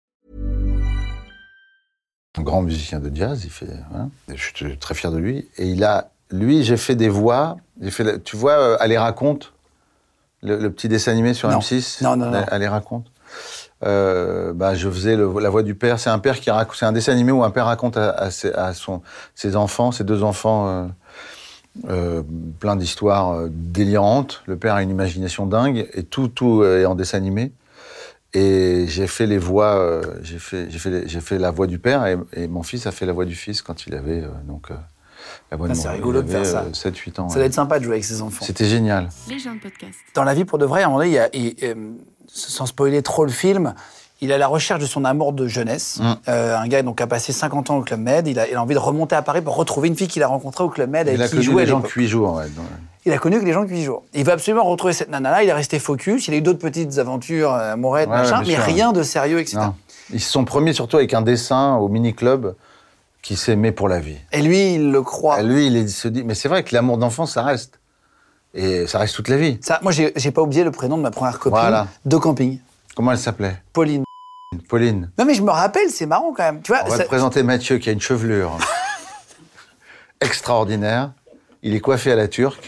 Un 2.37 2.41
grand 2.43 2.61
musicien 2.61 2.99
de 2.99 3.13
jazz. 3.15 3.41
Il 3.43 3.49
fait, 3.51 3.67
voilà. 3.89 4.07
Et 4.31 4.37
je 4.37 4.43
suis 4.55 4.77
très 4.77 4.93
fier 4.95 5.11
de 5.11 5.17
lui. 5.17 5.47
Et 5.57 5.67
il 5.67 5.83
a, 5.83 6.09
lui, 6.31 6.63
j'ai 6.63 6.77
fait 6.77 6.95
des 6.95 7.09
voix. 7.09 7.57
J'ai 7.81 7.91
fait, 7.91 8.03
la- 8.03 8.17
tu 8.19 8.35
vois, 8.37 8.53
euh, 8.53 8.77
Allez 8.79 8.97
raconte, 8.97 9.53
le, 10.41 10.57
le 10.57 10.71
petit 10.71 10.87
dessin 10.87 11.11
animé 11.11 11.33
sur 11.33 11.49
Non. 11.49 11.59
M6. 11.59 12.03
Non, 12.03 12.15
non, 12.15 12.31
non. 12.31 12.43
Allez 12.49 12.67
raconte. 12.67 13.05
Euh, 13.83 14.53
bah, 14.53 14.75
je 14.75 14.89
faisais 14.89 15.15
le- 15.15 15.31
la 15.39 15.49
voix 15.49 15.63
du 15.63 15.75
père. 15.75 15.99
C'est 15.99 16.09
un 16.09 16.19
père 16.19 16.39
qui 16.39 16.51
raconte. 16.51 16.75
C'est 16.77 16.85
un 16.85 16.91
dessin 16.91 17.11
animé 17.11 17.31
où 17.31 17.43
un 17.43 17.51
père 17.51 17.65
raconte 17.65 17.97
à, 17.97 18.11
à 18.11 18.31
ses, 18.31 18.53
à 18.53 18.73
son, 18.73 19.01
ses 19.35 19.55
enfants, 19.55 19.91
ses 19.91 20.03
deux 20.03 20.23
enfants. 20.23 20.67
euh, 20.67 20.87
euh, 21.89 22.21
plein 22.59 22.75
d'histoires 22.75 23.45
délirantes. 23.49 24.43
Le 24.45 24.57
père 24.57 24.75
a 24.75 24.83
une 24.83 24.89
imagination 24.89 25.45
dingue 25.45 25.87
et 25.93 26.03
tout, 26.03 26.27
tout 26.27 26.65
est 26.65 26.83
en 26.85 26.95
dessin 26.95 27.17
animé. 27.17 27.53
Et 28.33 28.85
j'ai 28.87 29.07
fait 29.07 29.25
les 29.27 29.37
voix, 29.37 29.75
euh, 29.77 30.01
j'ai 30.23 30.39
fait, 30.39 30.67
j'ai 30.69 30.79
fait, 30.79 31.07
j'ai 31.07 31.19
fait 31.21 31.37
la 31.37 31.51
voix 31.51 31.67
du 31.67 31.79
père 31.79 32.05
et, 32.05 32.17
et 32.33 32.47
mon 32.47 32.63
fils 32.63 32.87
a 32.87 32.91
fait 32.91 33.05
la 33.05 33.11
voix 33.13 33.25
du 33.25 33.35
fils 33.35 33.61
quand 33.61 33.85
il 33.87 33.93
avait 33.93 34.21
euh, 34.21 34.27
donc 34.47 34.71
euh, 34.71 34.75
la 35.51 35.57
voix 35.57 35.67
Ah, 35.69 35.73
de 35.73 35.77
c'est 35.77 35.87
mon- 35.89 35.93
rigolo 35.95 36.21
il 36.21 36.25
de 36.27 36.31
faire 36.31 36.45
ça. 36.45 36.59
avait, 36.61 36.69
euh, 36.69 36.71
7-8 36.71 37.19
ans. 37.19 37.27
Ça 37.27 37.33
ouais. 37.35 37.39
doit 37.41 37.45
être 37.47 37.53
sympa 37.53 37.79
de 37.79 37.83
jouer 37.83 37.93
avec 37.95 38.05
ses 38.05 38.21
enfants. 38.21 38.45
C'était 38.45 38.65
génial. 38.65 39.09
Les 39.27 39.37
gens 39.37 39.53
de 39.53 39.59
podcast. 39.59 39.95
Dans 40.15 40.23
la 40.23 40.33
vie 40.33 40.45
pour 40.45 40.57
de 40.59 40.65
vrai, 40.65 40.81
à 40.83 40.85
un 40.85 40.87
moment 40.89 40.99
donné, 40.99 41.09
il 41.11 41.13
y 41.15 41.19
a, 41.19 41.29
il- 41.35 41.55
euh, 41.63 41.75
sans 42.27 42.65
spoiler 42.65 43.01
trop 43.03 43.25
le 43.25 43.31
film, 43.31 43.73
il 44.21 44.31
est 44.31 44.35
à 44.35 44.37
la 44.37 44.47
recherche 44.47 44.79
de 44.79 44.85
son 44.85 45.03
amour 45.03 45.33
de 45.33 45.47
jeunesse. 45.47 45.99
Mm. 46.01 46.13
Euh, 46.29 46.57
un 46.57 46.67
gars 46.69 46.83
donc, 46.83 46.97
qui 46.97 47.03
a 47.03 47.07
passé 47.07 47.33
50 47.33 47.69
ans 47.69 47.77
au 47.79 47.81
Club 47.81 47.99
Med. 47.99 48.27
Il 48.29 48.39
a, 48.39 48.47
il 48.47 48.55
a 48.55 48.61
envie 48.61 48.75
de 48.75 48.79
remonter 48.79 49.15
à 49.15 49.21
Paris 49.23 49.41
pour 49.41 49.57
retrouver 49.57 49.89
une 49.89 49.95
fille 49.97 50.07
qu'il 50.07 50.23
a 50.23 50.27
rencontrée 50.27 50.63
au 50.63 50.69
Club 50.69 50.89
Med 50.89 51.07
avec 51.09 51.19
Il 51.19 51.21
a 51.21 51.27
qui 51.27 51.33
il 51.35 51.39
connu 51.39 51.43
jouait 51.51 51.63
les 51.63 51.69
gens 51.69 51.77
l'époque. 51.79 51.91
de 51.95 51.99
8 52.01 52.07
jours. 52.07 52.35
Ouais, 52.35 52.45
Il 53.05 53.11
a 53.11 53.17
connu 53.17 53.39
que 53.39 53.45
les 53.45 53.53
gens 53.53 53.63
de 53.63 53.69
8 53.69 53.83
jours. 53.83 54.03
Il 54.13 54.23
veut 54.23 54.31
absolument 54.31 54.63
retrouver 54.63 54.93
cette 54.93 55.09
nana-là. 55.09 55.41
Il 55.43 55.49
est 55.49 55.53
resté 55.53 55.79
focus. 55.79 56.27
Il 56.27 56.33
a 56.35 56.37
eu 56.37 56.41
d'autres 56.41 56.59
petites 56.59 56.99
aventures 56.99 57.51
euh, 57.53 57.73
amourettes, 57.73 58.09
Ouais, 58.09 58.17
machin, 58.17 58.43
mais 58.45 58.53
sûr. 58.55 58.63
rien 58.63 58.91
de 58.91 59.01
sérieux, 59.01 59.39
etc. 59.39 59.57
non. 59.57 59.73
Ils 60.13 60.19
se 60.21 60.31
sont 60.31 60.45
premiers 60.45 60.73
surtout 60.73 60.97
avec 60.97 61.13
un 61.13 61.21
dessin 61.21 61.75
au 61.77 61.87
mini-club 61.87 62.55
qui 63.23 63.35
s'aimait 63.35 63.71
pour 63.71 63.87
la 63.89 63.99
vie. 63.99 64.17
Et 64.31 64.41
lui, 64.41 64.75
il 64.75 64.91
le 64.91 65.01
croit. 65.01 65.39
Et 65.39 65.43
lui, 65.43 65.67
il 65.67 65.89
se 65.89 66.07
dit, 66.07 66.23
mais 66.23 66.35
c'est 66.35 66.49
vrai 66.49 66.63
que 66.63 66.75
l'amour 66.75 66.97
d'enfance, 66.97 67.33
ça 67.33 67.43
reste. 67.43 67.79
Et 68.53 68.85
ça 68.87 68.99
reste 68.99 69.15
toute 69.15 69.29
la 69.29 69.37
vie. 69.37 69.57
Ça, 69.61 69.79
moi, 69.81 69.91
j'ai 69.91 70.11
j'ai 70.17 70.31
pas 70.31 70.41
oublié 70.41 70.63
le 70.63 70.71
prénom 70.71 70.97
de 70.97 71.01
ma 71.01 71.09
première 71.11 71.39
copine 71.39 71.57
Voilà. 71.59 71.87
de 72.05 72.17
camping, 72.17 72.59
Comment 72.95 73.13
elle 73.13 73.17
s'appelait? 73.17 73.55
Pauline. 73.73 74.03
Pauline. 74.67 75.09
Non, 75.17 75.23
mais 75.25 75.33
je 75.33 75.41
me 75.41 75.49
rappelle, 75.51 75.89
c'est 75.89 76.05
marrant 76.05 76.33
quand 76.35 76.43
même. 76.43 76.61
Tu 76.61 76.71
vois, 76.73 76.81
On 76.85 76.89
va 76.89 76.97
ça- 76.97 77.03
te 77.03 77.07
présenter 77.07 77.41
Mathieu 77.43 77.77
qui 77.77 77.87
a 77.89 77.93
une 77.93 78.01
chevelure 78.01 78.57
extraordinaire. 80.21 81.11
Il 81.63 81.75
est 81.75 81.79
coiffé 81.79 82.11
à 82.11 82.15
la 82.15 82.27
turque, 82.27 82.67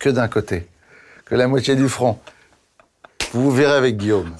que 0.00 0.08
d'un 0.08 0.26
côté, 0.26 0.66
que 1.26 1.36
la 1.36 1.46
moitié 1.46 1.76
du 1.76 1.88
front. 1.88 2.18
Vous 3.32 3.42
vous 3.44 3.50
verrez 3.52 3.74
avec 3.76 3.96
Guillaume. 3.96 4.34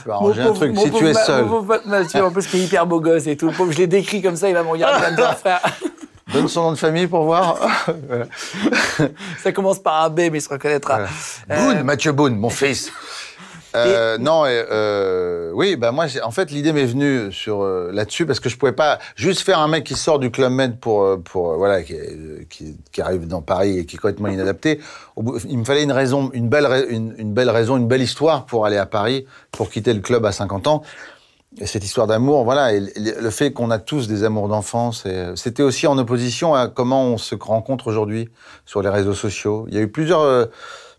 Je 0.00 0.04
vais 0.06 0.12
arranger 0.12 0.40
un 0.40 0.46
pauvre- 0.46 0.56
truc. 0.60 0.78
Si 0.78 0.90
tu 0.92 1.06
es 1.06 1.12
Ma- 1.12 1.24
seul, 1.24 1.44
Mon 1.44 1.50
pauvre 1.50 1.66
pote 1.66 1.84
Mathieu, 1.86 2.24
en 2.24 2.30
plus, 2.30 2.46
qui 2.46 2.56
est 2.56 2.64
hyper 2.64 2.86
beau 2.86 2.98
gosse 3.00 3.26
et 3.26 3.36
tout. 3.36 3.48
Le 3.48 3.52
pauvre, 3.52 3.70
je 3.72 3.76
l'ai 3.78 3.86
décrit 3.86 4.22
comme 4.22 4.36
ça, 4.36 4.48
il 4.48 4.54
va 4.54 4.62
me 4.62 4.70
regarder, 4.70 4.98
il 4.98 5.02
va 5.04 5.10
me 5.10 5.16
dire, 5.16 5.36
frère. 5.38 5.60
donne 6.32 6.48
son 6.48 6.62
nom 6.62 6.70
de 6.72 6.78
famille 6.78 7.06
pour 7.06 7.24
voir. 7.24 7.58
Voilà. 8.08 8.24
Ça 9.42 9.52
commence 9.52 9.78
par 9.78 10.04
un 10.04 10.08
B, 10.08 10.20
mais 10.32 10.38
il 10.38 10.40
se 10.40 10.48
reconnaîtra. 10.48 11.00
Voilà. 11.00 11.10
Euh, 11.50 11.74
Boone, 11.74 11.82
Mathieu 11.82 12.12
Boone, 12.12 12.36
mon 12.36 12.48
fils. 12.50 12.90
Euh, 13.76 14.18
Non, 14.18 14.44
euh, 14.46 15.50
oui, 15.54 15.76
bah 15.76 15.90
moi, 15.92 16.06
en 16.22 16.30
fait, 16.30 16.50
l'idée 16.50 16.72
m'est 16.72 16.84
venue 16.84 17.32
sur 17.32 17.62
euh, 17.62 17.90
là-dessus 17.92 18.26
parce 18.26 18.40
que 18.40 18.48
je 18.48 18.56
pouvais 18.56 18.72
pas 18.72 18.98
juste 19.16 19.40
faire 19.40 19.58
un 19.58 19.68
mec 19.68 19.84
qui 19.84 19.94
sort 19.94 20.18
du 20.18 20.30
club 20.30 20.52
Med 20.52 20.78
pour, 20.78 21.02
euh, 21.02 21.16
pour 21.16 21.52
euh, 21.52 21.56
voilà, 21.56 21.82
qui, 21.82 21.94
est- 21.94 22.48
qui, 22.48 22.76
qui 22.92 23.00
arrive 23.00 23.26
dans 23.26 23.42
Paris 23.42 23.78
et 23.78 23.86
qui 23.86 23.96
est 23.96 23.98
complètement 23.98 24.28
inadapté. 24.32 24.80
Il 25.48 25.58
me 25.58 25.64
fallait 25.64 25.82
une 25.82 25.92
raison, 25.92 26.30
une 26.32 26.48
belle, 26.48 26.86
une, 26.88 27.14
une 27.18 27.32
belle 27.34 27.50
raison, 27.50 27.76
une 27.76 27.88
belle 27.88 28.02
histoire 28.02 28.46
pour 28.46 28.66
aller 28.66 28.76
à 28.78 28.86
Paris, 28.86 29.26
pour 29.50 29.70
quitter 29.70 29.92
le 29.94 30.00
club 30.00 30.24
à 30.26 30.32
50 30.32 30.66
ans. 30.66 30.82
Et 31.60 31.66
cette 31.66 31.84
histoire 31.84 32.08
d'amour, 32.08 32.42
voilà, 32.42 32.72
et 32.72 32.80
le 32.80 33.30
fait 33.30 33.52
qu'on 33.52 33.70
a 33.70 33.78
tous 33.78 34.08
des 34.08 34.24
amours 34.24 34.48
d'enfance, 34.48 35.04
euh, 35.06 35.36
c'était 35.36 35.62
aussi 35.62 35.86
en 35.86 35.96
opposition 35.98 36.52
à 36.52 36.66
comment 36.66 37.04
on 37.04 37.16
se 37.16 37.36
rencontre 37.36 37.86
aujourd'hui 37.86 38.28
sur 38.66 38.82
les 38.82 38.88
réseaux 38.88 39.14
sociaux. 39.14 39.64
Il 39.68 39.74
y 39.74 39.78
a 39.78 39.80
eu 39.80 39.86
plusieurs, 39.88 40.22
euh, 40.22 40.46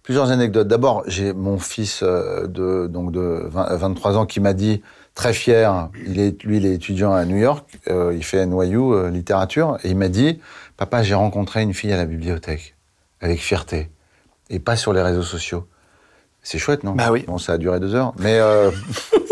plusieurs 0.06 0.30
anecdotes. 0.30 0.68
D'abord, 0.68 1.04
j'ai 1.08 1.34
mon 1.34 1.58
fils 1.58 2.02
euh, 2.04 2.46
de, 2.46 2.88
donc 2.88 3.12
de 3.12 3.42
20 3.48 3.76
23 3.76 4.18
ans 4.18 4.26
qui 4.28 4.40
m'a 4.40 4.54
dit, 4.54 4.84
très 5.16 5.34
fier, 5.34 5.90
il 6.06 6.20
est, 6.20 6.44
lui, 6.44 6.58
il 6.58 6.66
est 6.68 6.76
étudiant 6.76 7.12
à 7.12 7.26
New 7.26 7.38
York, 7.38 7.68
euh, 7.90 8.14
il 8.16 8.24
fait 8.24 8.46
NYU 8.46 8.78
euh, 8.78 9.10
littérature, 9.10 9.80
et 9.84 9.90
il 9.90 9.98
m'a 9.98 10.10
dit, 10.10 10.40
papa, 10.78 11.02
j'ai 11.02 11.16
rencontré 11.16 11.64
une 11.64 11.74
fille 11.74 11.92
à 11.92 11.98
la 11.98 12.06
bibliothèque, 12.06 12.76
avec 13.20 13.40
fierté, 13.40 13.90
et 14.52 14.60
pas 14.60 14.76
sur 14.76 14.94
les 14.94 15.02
réseaux 15.02 15.24
sociaux. 15.24 15.68
C'est 16.44 16.60
chouette, 16.60 16.84
non? 16.84 16.92
Bah 16.92 17.12
oui. 17.12 17.24
Bon, 17.26 17.40
ça 17.40 17.54
a 17.54 17.58
duré 17.58 17.80
deux 17.80 17.96
heures, 17.96 18.14
mais... 18.20 18.38
euh, 18.40 18.70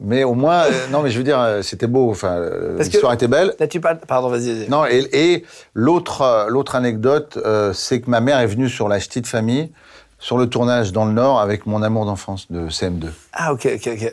Mais 0.00 0.22
au 0.22 0.34
moins, 0.34 0.62
euh, 0.64 0.86
non, 0.90 1.02
mais 1.02 1.10
je 1.10 1.18
veux 1.18 1.24
dire, 1.24 1.40
euh, 1.40 1.62
c'était 1.62 1.88
beau. 1.88 2.10
Enfin, 2.10 2.36
euh, 2.36 2.78
l'histoire 2.78 3.12
était 3.12 3.26
belle. 3.26 3.54
Là, 3.58 3.66
tu 3.66 3.80
parles. 3.80 3.98
Pardon, 4.06 4.28
vas-y. 4.28 4.52
vas-y. 4.54 4.68
Non, 4.68 4.86
et, 4.86 5.08
et 5.12 5.44
l'autre, 5.74 6.46
l'autre 6.48 6.76
anecdote, 6.76 7.38
c'est 7.74 8.00
que 8.00 8.08
ma 8.08 8.20
mère 8.20 8.38
est 8.38 8.46
venue 8.46 8.68
sur 8.68 8.88
la 8.88 8.98
petite 8.98 9.26
famille, 9.26 9.72
sur 10.18 10.38
le 10.38 10.48
tournage 10.48 10.92
dans 10.92 11.04
le 11.04 11.12
Nord, 11.12 11.40
avec 11.40 11.66
mon 11.66 11.82
amour 11.82 12.04
d'enfance 12.06 12.50
de 12.50 12.68
CM2, 12.68 13.06
Ah, 13.32 13.52
ok, 13.52 13.68
ok, 13.74 13.88
ok. 13.94 14.12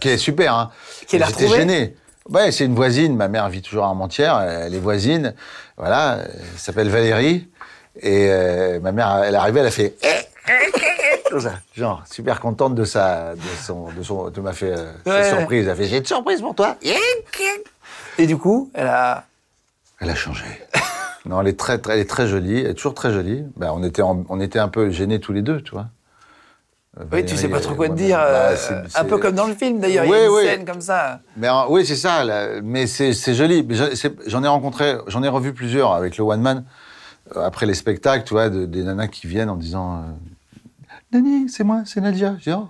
qui 0.00 0.08
est 0.08 0.18
super. 0.18 0.54
Hein. 0.54 0.70
Qui 1.06 1.18
l'a 1.18 1.26
J'étais 1.26 1.48
gêné. 1.48 1.94
Ouais, 2.30 2.50
c'est 2.52 2.64
une 2.64 2.74
voisine. 2.74 3.14
Ma 3.16 3.28
mère 3.28 3.48
vit 3.50 3.62
toujours 3.62 3.84
à 3.84 3.88
Armentières. 3.88 4.38
Elle 4.40 4.74
est 4.74 4.78
voisine. 4.78 5.34
Voilà, 5.76 6.18
elle 6.24 6.58
s'appelle 6.58 6.88
Valérie. 6.88 7.48
Et 8.00 8.30
ma 8.80 8.92
mère, 8.92 9.22
elle 9.24 9.34
est 9.34 9.38
arrivée, 9.38 9.60
elle 9.60 9.66
a 9.66 9.70
fait. 9.70 9.96
Genre, 11.74 12.02
super 12.10 12.40
contente 12.40 12.74
de 12.74 12.84
sa, 12.84 13.34
de 13.34 13.40
son, 13.62 13.88
de 13.96 14.02
son, 14.02 14.30
de 14.30 14.40
m'a 14.40 14.52
fait 14.52 14.74
euh, 14.76 14.92
Ouais. 15.06 15.24
surprise. 15.28 15.64
Elle 15.64 15.70
a 15.70 15.74
fait, 15.74 15.84
j'ai 15.84 15.98
une 15.98 16.04
surprise 16.04 16.40
pour 16.40 16.54
toi. 16.54 16.76
Et 18.18 18.26
du 18.26 18.36
coup, 18.36 18.70
elle 18.74 18.86
a. 18.88 19.24
Elle 20.00 20.10
a 20.10 20.14
changé. 20.14 20.44
non, 21.26 21.40
elle 21.40 21.48
est 21.48 21.58
très, 21.58 21.78
très, 21.78 21.94
elle 21.94 22.00
est 22.00 22.10
très 22.10 22.26
jolie. 22.26 22.60
Elle 22.60 22.66
est 22.70 22.74
toujours 22.74 22.94
très 22.94 23.12
jolie. 23.12 23.44
Ben, 23.56 23.70
on 23.74 23.82
était, 23.82 24.02
en- 24.02 24.24
on 24.28 24.40
était 24.40 24.58
un 24.58 24.68
peu 24.68 24.90
gênés 24.90 25.20
tous 25.20 25.32
les 25.32 25.42
deux, 25.42 25.60
tu 25.62 25.72
vois. 25.72 25.86
Oui, 27.10 27.24
tu 27.24 27.38
sais 27.38 27.48
pas 27.48 27.60
trop 27.60 27.74
quoi 27.74 27.88
te 27.88 27.94
dire. 27.94 28.18
bah, 28.18 28.50
euh, 28.50 28.84
un 28.96 29.04
peu 29.04 29.16
comme 29.16 29.34
dans 29.34 29.46
le 29.46 29.54
film 29.54 29.80
d'ailleurs, 29.80 30.04
il 30.04 30.08
y 30.08 30.10
Oui, 30.12 30.18
a 30.18 30.24
une 30.26 30.30
oui. 30.30 30.42
scène 30.44 30.64
comme 30.66 30.82
ça. 30.82 31.20
Mais 31.38 31.48
euh, 31.48 31.62
oui, 31.70 31.86
c'est 31.86 31.96
ça. 31.96 32.22
là. 32.22 32.60
Mais 32.62 32.86
c'est 32.86 33.14
joli. 33.34 33.66
J'en 34.26 34.44
ai 34.44 34.48
rencontré, 34.48 34.96
j'en 35.06 35.22
ai 35.22 35.28
revu 35.28 35.54
plusieurs 35.54 35.92
avec 35.94 36.18
le 36.18 36.24
one 36.24 36.42
man 36.42 36.64
euh, 37.36 37.46
après 37.46 37.64
les 37.64 37.72
spectacles, 37.72 38.24
tu 38.24 38.34
vois, 38.34 38.50
de- 38.50 38.66
des 38.66 38.82
nanas 38.82 39.08
qui 39.08 39.26
viennent 39.26 39.48
en 39.48 39.56
disant 39.56 39.94
euh, 39.94 40.00
Nani, 41.12 41.48
c'est 41.48 41.64
moi, 41.64 41.82
c'est 41.84 42.00
Nadia. 42.00 42.36
Je 42.38 42.50
dis 42.50 42.56
oh, 42.56 42.68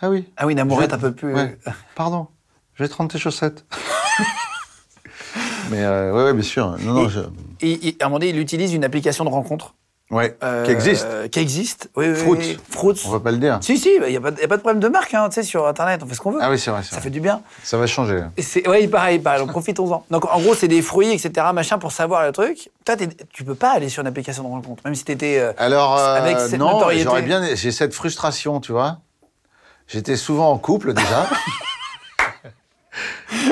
ah 0.00 0.10
oui. 0.10 0.28
Ah 0.36 0.46
oui, 0.46 0.52
une 0.52 0.60
amourette 0.60 0.90
Je- 0.90 0.96
un 0.96 0.98
peu 0.98 1.12
plus. 1.12 1.34
Ouais. 1.34 1.58
Pardon, 1.94 2.28
je 2.74 2.82
vais 2.82 2.88
te 2.88 2.94
rendre 2.94 3.10
tes 3.10 3.18
chaussettes. 3.18 3.64
Mais 5.70 5.84
euh, 5.84 6.12
ouais, 6.14 6.24
ouais, 6.24 6.32
bien 6.32 6.42
sûr. 6.42 6.78
Non, 6.80 6.94
non, 6.94 7.06
Et- 7.06 7.10
je... 7.10 7.20
Et, 7.60 7.88
et 7.88 7.96
à 8.00 8.06
un 8.06 8.08
moment 8.08 8.20
donné, 8.20 8.30
il 8.30 8.38
utilise 8.38 8.72
une 8.72 8.84
application 8.84 9.24
de 9.24 9.28
rencontre. 9.30 9.74
Ouais, 10.10 10.36
euh, 10.42 10.64
qui 10.64 10.70
existe. 10.70 11.06
Qui 11.30 11.38
existe. 11.40 11.90
Oui, 11.96 12.08
oui, 12.08 12.14
Fruits. 12.16 12.38
oui. 12.38 12.58
Fruits. 12.70 13.02
On 13.06 13.10
va 13.10 13.20
pas 13.20 13.30
le 13.30 13.36
dire. 13.38 13.58
Si, 13.62 13.76
si, 13.78 13.90
il 13.94 14.08
n'y 14.10 14.16
a, 14.16 14.20
pas 14.20 14.30
de- 14.30 14.40
y 14.40 14.44
a 14.44 14.48
pas 14.48 14.56
de 14.56 14.62
problème 14.62 14.80
de 14.80 14.88
marque, 14.88 15.12
hein, 15.14 15.28
tu 15.28 15.34
sais, 15.34 15.42
sur 15.42 15.66
Internet, 15.66 16.00
on 16.02 16.06
fait 16.06 16.14
ce 16.14 16.20
qu'on 16.20 16.30
veut. 16.32 16.38
Ah 16.42 16.50
oui, 16.50 16.58
c'est 16.58 16.70
vrai, 16.70 16.82
Ça 16.82 16.90
vrai. 16.96 17.00
fait 17.02 17.10
du 17.10 17.20
bien. 17.20 17.42
Ça 17.62 17.76
va 17.78 17.86
changer. 17.86 18.22
Ouais, 18.66 18.86
pareil, 18.88 19.18
pareil, 19.18 19.40
donc 19.40 19.50
profitons-en. 19.50 20.04
Donc 20.10 20.24
en 20.32 20.40
gros, 20.40 20.54
c'est 20.54 20.68
des 20.68 20.82
fruits, 20.82 21.10
etc., 21.12 21.46
machin, 21.54 21.78
pour 21.78 21.92
savoir 21.92 22.24
le 22.24 22.32
truc. 22.32 22.70
Toi, 22.84 22.96
tu 23.32 23.44
peux 23.44 23.54
pas 23.54 23.72
aller 23.72 23.88
sur 23.88 24.00
une 24.02 24.06
application 24.08 24.42
de 24.44 24.48
rencontre, 24.48 24.82
même 24.84 24.94
si 24.94 25.04
t'étais. 25.04 25.38
euh, 25.38 25.52
Alors, 25.58 25.96
euh, 25.98 26.16
Avec 26.16 26.38
cette 26.40 26.58
non, 26.58 26.80
j'aurais 27.02 27.22
bien. 27.22 27.54
J'ai 27.54 27.72
cette 27.72 27.94
frustration, 27.94 28.60
tu 28.60 28.72
vois. 28.72 28.98
J'étais 29.86 30.16
souvent 30.16 30.50
en 30.52 30.58
couple 30.58 30.92
déjà. 30.94 31.26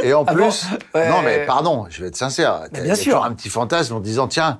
Et 0.02 0.12
en 0.12 0.24
Ah 0.26 0.34
bon 0.34 0.42
plus, 0.48 0.66
Ouais. 0.94 1.08
non 1.08 1.22
mais 1.22 1.46
pardon, 1.46 1.86
je 1.88 2.02
vais 2.02 2.08
être 2.08 2.16
sincère. 2.16 2.62
Mais 2.72 2.80
bien 2.82 2.94
sûr. 2.94 3.22
un 3.24 3.32
petit 3.32 3.48
fantasme 3.48 3.94
en 3.94 4.00
disant 4.00 4.26
tiens, 4.26 4.58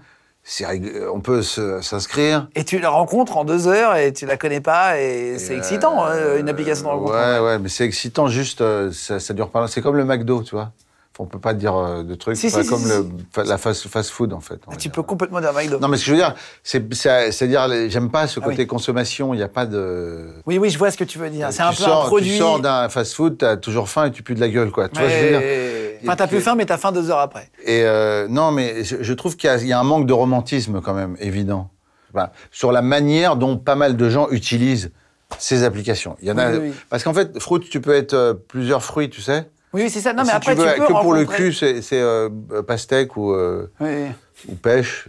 on 1.13 1.21
peut 1.21 1.43
s'inscrire. 1.43 2.49
Et 2.55 2.65
tu 2.65 2.79
la 2.79 2.89
rencontres 2.89 3.37
en 3.37 3.45
deux 3.45 3.67
heures 3.67 3.97
et 3.97 4.13
tu 4.13 4.27
la 4.27 4.37
connais 4.37 4.61
pas 4.61 5.01
et 5.01 5.39
c'est 5.39 5.57
excitant, 5.57 6.07
euh, 6.07 6.37
hein, 6.37 6.41
une 6.41 6.49
application 6.49 6.85
de 6.85 6.89
rencontre. 6.91 7.13
Ouais, 7.13 7.39
ouais, 7.41 7.59
mais 7.59 7.69
c'est 7.69 7.85
excitant 7.85 8.29
juste, 8.29 8.61
euh, 8.61 8.93
ça, 8.93 9.19
ça 9.19 9.35
dure 9.35 9.51
pas. 9.51 9.61
longtemps. 9.61 9.73
C'est 9.73 9.83
comme 9.83 9.97
le 9.97 10.05
McDo, 10.05 10.43
tu 10.43 10.55
vois. 10.55 10.73
On 11.19 11.25
peut 11.27 11.39
pas 11.39 11.55
dire 11.55 11.75
euh, 11.77 12.03
de 12.03 12.15
trucs. 12.15 12.37
Si, 12.37 12.51
c'est 12.51 12.51
si, 12.51 12.57
pas 12.57 12.63
si, 12.65 12.69
comme 12.69 13.05
si, 13.05 13.41
le, 13.41 13.43
la 13.45 13.57
fast, 13.59 13.89
fast 13.89 14.11
food 14.11 14.33
en 14.33 14.41
fait. 14.41 14.61
va 14.67 14.73
Tu 14.77 14.89
dire. 14.89 14.93
peux 14.93 15.03
complètement 15.03 15.41
dire 15.41 15.53
McDo. 15.53 15.79
Non 15.81 15.89
mais 15.89 15.97
ce 15.97 16.03
que 16.03 16.07
je 16.09 16.13
veux 16.13 16.19
dire, 16.19 16.35
c'est, 16.63 16.93
c'est- 16.95 17.33
c'est-à-dire, 17.33 17.69
les- 17.69 17.89
j'aime 17.91 18.11
pas 18.11 18.27
ce 18.27 18.39
Ah 18.41 18.45
côté 18.45 18.59
oui. 18.63 18.67
consommation. 18.67 19.33
Il 19.33 19.39
n'y 19.39 19.43
a 19.43 19.49
pas 19.49 19.65
de. 19.67 20.29
Oui, 20.47 20.59
oui, 20.59 20.69
je 20.71 20.79
vois 20.79 20.91
ce 20.91 20.97
que 20.99 21.05
tu 21.05 21.19
veux 21.19 21.31
dire. 21.31 21.49
C'est 21.51 21.59
tu 21.59 21.63
un 21.63 21.71
peu 21.71 21.77
sors, 21.77 22.05
un 22.05 22.07
produit. 22.09 22.31
Tu 22.33 22.37
sors 22.39 22.61
d'un 22.61 22.89
fast-food, 22.89 23.39
t'as 23.39 23.57
toujours 23.57 23.89
faim 23.89 24.07
et 24.07 24.11
tu 24.11 24.23
pues 24.23 24.35
de 24.35 24.41
la 24.41 24.49
gueule, 24.49 24.71
quoi. 24.71 24.89
Tu 24.89 24.99
vois 25.01 25.09
ce 25.09 25.15
que 25.15 25.21
je 25.21 25.25
veux 25.25 25.39
dire? 25.41 26.01
Enfin, 26.05 26.17
t'as 26.17 26.27
plus 26.27 26.41
faim, 26.41 26.55
mais 26.57 26.67
t'as 26.67 26.77
faim 26.77 26.93
deux 26.93 27.11
heures 27.11 27.19
après. 27.21 27.51
Et 27.65 27.83
euh, 27.85 28.29
non, 28.29 28.53
mais 28.53 28.85
je, 28.85 28.97
je 29.03 29.13
trouve 29.15 29.37
qu'il 29.37 29.49
y, 29.49 29.53
a- 29.53 29.57
il 29.57 29.67
y 29.67 29.73
a 29.73 29.81
un 29.81 29.85
manque 29.85 30.07
de 30.07 30.13
romantisme 30.13 30.81
quand 30.83 30.93
même 30.93 31.17
évident 31.21 31.71
Voilà. 32.13 32.33
sur 32.53 32.71
la 32.71 32.83
manière 32.83 33.37
dont 33.37 33.57
pas 33.57 33.75
mal 33.77 33.97
de 33.97 34.11
gens 34.11 34.29
utilisent 34.31 34.93
ces 35.39 35.65
applications. 35.65 36.17
Il 36.21 36.29
y 36.29 36.31
en 36.31 36.39
a 36.39 36.51
Oui, 36.51 36.59
oui, 36.61 36.69
oui. 36.69 36.75
parce 36.91 37.03
qu'en 37.03 37.15
fait, 37.15 37.39
fruit, 37.41 37.61
tu 37.69 37.81
peux 37.81 37.95
être 37.95 38.13
euh, 38.15 38.35
plusieurs 38.35 38.85
fruits, 38.85 39.09
tu 39.11 39.23
sais. 39.23 39.49
Oui, 39.77 39.91
c'est 39.91 40.01
ça. 40.01 40.13
Non, 40.13 40.23
mais 40.23 40.31
si 40.31 40.37
après, 40.37 40.55
tu 40.55 40.61
veux 40.63 40.73
tu 40.75 40.81
peux 40.81 40.87
que 40.87 40.93
pour 41.01 41.13
le 41.15 41.25
cul, 41.27 41.53
c'est 41.53 41.83
euh, 41.93 42.29
pastèque 42.67 43.17
ou, 43.17 43.33
euh, 43.33 43.71
Oui, 43.81 44.07
ou 44.49 44.55
pêche. 44.55 45.09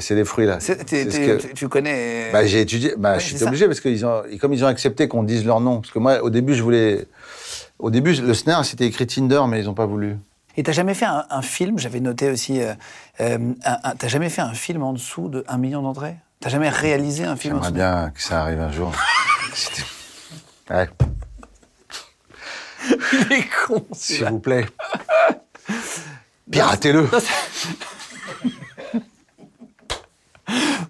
C'est 0.00 0.14
les 0.14 0.24
fruits 0.24 0.46
là. 0.46 0.58
Que- 0.58 1.52
tu- 1.54 1.68
connais. 1.68 2.30
Bah, 2.32 2.44
j'ai 2.46 2.60
étudié. 2.60 2.94
Bah, 2.96 3.14
Ouais, 3.14 3.20
je 3.20 3.36
suis 3.36 3.44
obligé 3.44 3.66
parce 3.66 3.80
que 3.80 3.88
ils 3.88 4.04
ont, 4.04 4.22
comme 4.40 4.52
ils 4.52 4.62
ont 4.64 4.68
accepté 4.68 5.08
qu'on 5.08 5.22
dise 5.22 5.44
leur 5.46 5.60
nom. 5.60 5.80
Parce 5.80 5.92
que 5.92 5.98
moi, 5.98 6.22
au 6.22 6.30
début, 6.30 6.54
je 6.54 6.62
voulais. 6.62 7.06
Au 7.78 7.90
début, 7.90 8.12
le 8.12 8.34
scénar, 8.34 8.64
c'était 8.64 8.86
écrit 8.86 9.06
Tinder, 9.06 9.42
mais 9.48 9.60
ils 9.60 9.64
n'ont 9.64 9.74
pas 9.74 9.86
voulu. 9.86 10.16
Et 10.56 10.62
t'as 10.62 10.72
jamais 10.72 10.92
fait 10.94 11.06
un, 11.06 11.24
un 11.30 11.42
film, 11.42 11.78
j'avais 11.78 12.00
noté 12.00 12.30
aussi, 12.30 12.60
euh, 12.60 12.74
euh, 13.22 13.38
t'as 13.98 14.08
jamais 14.08 14.28
fait 14.28 14.42
un 14.42 14.52
film 14.52 14.82
en 14.82 14.92
dessous 14.92 15.28
de 15.28 15.44
1 15.48 15.56
million 15.56 15.80
d'entrées? 15.80 16.16
T'as 16.40 16.50
jamais 16.50 16.68
réalisé 16.68 17.24
un 17.24 17.36
film 17.36 17.54
en 17.56 17.62
J'aimerais 17.62 17.70
dessous? 17.70 17.74
bien 18.02 18.12
que 18.14 18.22
ça 18.22 18.42
arrive 18.42 18.60
un 18.60 18.70
jour. 18.70 18.92
Ouais, 20.70 20.88
Il 23.12 23.32
est 23.32 23.48
con, 23.66 23.84
s'il 23.92 24.24
vous 24.26 24.38
plaît. 24.40 24.66
Piratez-le. 26.50 27.08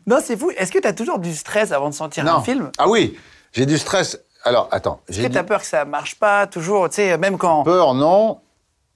Non, 0.06 0.18
c'est 0.22 0.36
fou. 0.36 0.50
Est-ce 0.56 0.72
que 0.72 0.78
t'as 0.78 0.92
toujours 0.92 1.18
du 1.18 1.34
stress 1.34 1.72
avant 1.72 1.88
de 1.88 1.94
sortir 1.94 2.26
un 2.26 2.42
film? 2.42 2.70
Ah 2.78 2.88
oui, 2.88 3.16
j'ai 3.52 3.66
du 3.66 3.78
stress. 3.78 4.18
Alors, 4.44 4.68
attends. 4.72 5.00
Est-ce 5.08 5.18
J'ai 5.18 5.22
que 5.24 5.28
du 5.28 5.34
t'as 5.34 5.44
peur 5.44 5.60
que 5.60 5.66
ça 5.66 5.84
marche 5.84 6.16
pas 6.16 6.46
toujours? 6.46 6.88
Tu 6.88 6.96
sais, 6.96 7.16
même 7.18 7.38
quand. 7.38 7.62
peur, 7.62 7.94
non. 7.94 8.40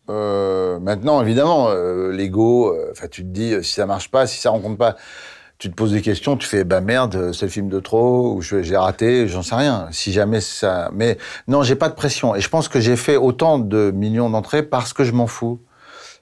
Euh, 0.09 0.79
maintenant, 0.81 1.23
évidemment, 1.23 1.69
euh, 1.69 2.11
l'ego, 2.11 2.73
euh, 2.73 2.91
enfin, 2.93 3.09
tu 3.09 3.23
te 3.23 3.29
dis, 3.29 3.53
euh, 3.55 3.63
si 3.63 3.75
ça 3.75 3.87
marche 3.87 4.11
pas, 4.11 4.27
si 4.27 4.41
ça 4.41 4.51
rencontre 4.51 4.79
pas, 4.79 4.97
tu 5.59 5.71
te 5.71 5.75
poses 5.75 5.93
des 5.93 6.03
questions, 6.03 6.37
tu 6.37 6.47
fais, 6.47 6.65
bah 6.65 6.81
merde, 6.81 7.15
euh, 7.15 7.33
c'est 7.33 7.47
le 7.47 7.51
film 7.51 7.69
de 7.69 7.81
trop, 7.81 8.35
ou 8.35 8.43
j'ai 8.43 8.77
raté, 8.77 9.27
j'en 9.27 9.43
sais 9.43 9.55
rien. 9.55 9.89
Si 9.91 10.13
jamais 10.13 10.41
ça. 10.41 10.91
Mais 10.93 11.17
non, 11.49 11.63
j'ai 11.63 11.77
pas 11.77 11.89
de 11.89 11.95
pression. 11.95 12.35
Et 12.35 12.41
je 12.41 12.49
pense 12.49 12.69
que 12.69 12.81
j'ai 12.81 12.97
fait 12.97 13.17
autant 13.17 13.59
de 13.59 13.91
millions 13.91 14.29
d'entrées 14.29 14.63
parce 14.63 14.93
que 14.93 15.05
je 15.05 15.13
m'en 15.13 15.27
fous. 15.27 15.61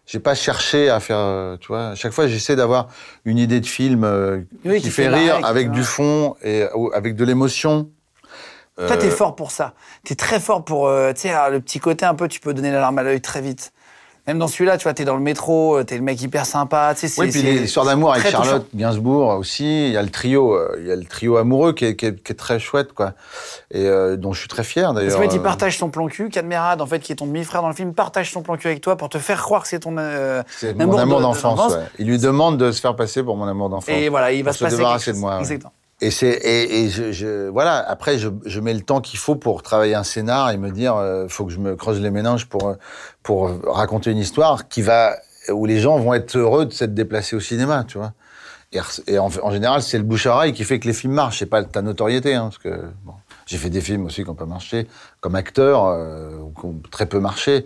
J'ai 0.07 0.21
pas 0.21 0.35
cherché 0.35 0.91
à 0.91 1.01
faire, 1.01 1.19
euh, 1.19 1.57
tu 1.59 1.69
vois. 1.69 1.89
À 1.89 1.95
chaque 1.95 2.13
fois, 2.13 2.27
j'essaie 2.27 2.57
d'avoir 2.57 2.89
une 3.25 3.39
idée 3.39 3.61
de 3.61 3.67
film 3.67 4.05
euh, 4.05 4.43
Oui, 4.65 4.77
qui, 4.77 4.83
qui 4.83 4.91
fait 4.91 5.09
rire, 5.09 5.41
avec 5.45 5.71
du 5.71 5.83
fond 5.83 6.37
et 6.43 6.65
avec 6.93 7.17
de 7.17 7.25
l'émotion. 7.25 7.89
Toi, 8.77 8.97
t'es 8.97 9.11
fort 9.11 9.37
pour 9.37 9.51
ça. 9.51 9.75
T'es 10.05 10.17
très 10.17 10.41
fort 10.41 10.65
pour, 10.65 10.89
euh, 10.89 11.13
tu 11.13 11.23
sais, 11.23 11.31
alors, 11.31 11.51
le 11.51 11.61
petit 11.61 11.79
côté 11.79 12.05
un 12.05 12.15
peu, 12.15 12.27
tu 12.27 12.41
peux 12.41 12.53
donner 12.53 12.73
la 12.73 12.81
larme 12.81 12.99
à 12.99 13.03
l'œil 13.03 13.21
très 13.21 13.41
vite. 13.41 13.73
Même 14.27 14.39
dans 14.39 14.49
celui-là, 14.49 14.79
tu 14.79 14.85
vois, 14.85 14.95
t'es 14.95 15.05
dans 15.05 15.17
le 15.17 15.21
métro, 15.21 15.77
euh, 15.77 15.85
t'es 15.85 15.97
le 15.97 16.03
mec 16.03 16.21
hyper 16.23 16.47
sympa, 16.47 16.95
tu 16.99 17.09
sais. 17.09 17.21
Oui, 17.21 17.31
puis 17.31 17.43
l'histoire 17.43 17.85
d'amour 17.85 18.13
avec 18.13 18.25
touchant. 18.25 18.43
Charlotte 18.43 18.67
Gainsbourg 18.75 19.29
aussi. 19.39 19.89
Il 19.89 19.93
y 19.93 19.97
a 19.99 20.03
le 20.03 20.09
trio, 20.09 20.55
euh, 20.55 20.77
il 20.81 20.87
y 20.87 20.91
a 20.91 20.97
le 20.97 21.05
trio 21.05 21.37
amoureux 21.37 21.75
qui 21.75 21.85
est, 21.85 21.95
qui 21.95 22.07
est- 22.07 22.23
qui 22.23 22.33
est 22.33 22.35
très 22.35 22.59
chouette, 22.59 22.95
quoi. 22.95 23.13
Et 23.71 23.87
euh, 23.87 24.17
dont 24.17 24.33
je 24.33 24.41
suis 24.41 24.49
très 24.49 24.65
fier 24.65 24.85
Parce 24.85 24.97
d'ailleurs. 24.97 25.17
qu'en 25.21 25.29
fait, 25.29 25.37
il 25.37 25.43
partage 25.43 25.77
son 25.77 25.91
plan 25.91 26.07
cul. 26.07 26.31
Cadmerade, 26.31 26.81
en 26.81 26.87
fait, 26.87 27.01
qui 27.01 27.13
est 27.13 27.17
ton 27.17 27.27
demi-frère 27.27 27.61
dans 27.61 27.69
le 27.69 27.75
film, 27.75 27.93
partage 27.93 28.33
son 28.33 28.41
plan 28.41 28.57
cul 28.57 28.69
avec 28.69 28.81
toi 28.81 28.97
pour 28.97 29.11
te 29.11 29.19
faire 29.19 29.43
croire 29.43 29.61
que 29.63 29.69
c'est 29.69 29.81
ton. 29.81 29.97
euh, 29.99 30.43
C'est 30.57 30.71
amour 30.71 30.95
mon 30.95 30.99
amour 30.99 31.17
de- 31.19 31.23
de 31.23 31.27
d'enfance. 31.29 31.73
ouais. 31.75 31.81
Il 31.99 32.07
lui 32.07 32.17
demande 32.19 32.57
de 32.57 32.73
se 32.73 32.81
faire 32.81 32.97
passer 32.97 33.23
pour 33.23 33.37
mon 33.37 33.47
amour 33.47 33.69
d'enfance. 33.69 33.95
Et 33.95 34.09
voilà, 34.09 34.33
il 34.33 34.43
va 34.43 34.53
se 34.53 34.59
se 34.61 34.65
passer 34.65 34.77
débarrasser 34.79 35.13
de 35.13 35.19
moi, 35.19 35.35
ouais. 35.35 35.41
Exactement. 35.41 35.73
Et 36.01 36.11
c'est 36.11 36.41
et, 36.45 36.89
voilà. 37.51 37.79
Après, 37.79 38.19
je, 38.19 38.61
mets 38.61 38.75
le 38.75 38.83
temps 38.83 39.01
qu'il 39.01 39.19
faut 39.19 39.37
pour 39.37 39.63
travailler 39.63 39.95
un 39.95 40.03
scénar 40.03 40.51
et 40.51 40.57
me 40.57 40.71
dire, 40.71 40.97
euh, 40.97 41.29
faut 41.29 41.45
que 41.47 41.53
je 41.53 41.59
me 41.59 41.77
creuse 41.77 42.01
les 42.01 42.11
méninges 42.11 42.47
pour 42.47 42.77
pour 43.23 43.51
raconter 43.67 44.11
une 44.11 44.19
histoire 44.19 44.69
qui 44.69 44.83
va 44.83 45.17
où 45.51 45.67
les 45.67 45.81
gens 45.81 45.99
vont 45.99 46.15
être 46.15 46.37
heureux 46.37 46.67
de 46.67 46.73
s'être 46.73 46.95
déplacés 46.95 47.37
au 47.37 47.41
cinéma, 47.41 47.85
tu 47.87 47.99
vois. 47.99 48.13
Et, 49.07 49.19
en, 49.19 49.51
général, 49.51 49.83
c'est 49.83 49.99
le 49.99 50.05
bouche 50.05 50.27
à 50.27 50.35
oreille 50.35 50.53
qui 50.53 50.65
fait 50.65 50.81
que 50.81 50.89
les 50.89 50.95
films 50.95 51.13
marchent. 51.13 51.39
C'est 51.39 51.47
pas 51.47 51.63
ta 51.63 51.81
notoriété, 51.81 52.35
hein, 52.35 52.45
parce 52.45 52.59
que 52.59 52.83
bon, 53.05 53.15
j'ai 53.47 53.57
fait 53.57 53.71
des 53.71 53.81
films 53.81 54.07
aussi 54.07 54.23
qui 54.23 54.29
n'ont 54.29 54.35
pas 54.35 54.47
marché 54.47 54.89
comme 55.21 55.37
acteur, 55.37 55.85
euh, 55.85 56.37
ou 56.39 56.53
qui 56.59 56.67
ont 56.67 56.81
très 56.91 57.07
peu 57.07 57.21
marché. 57.21 57.65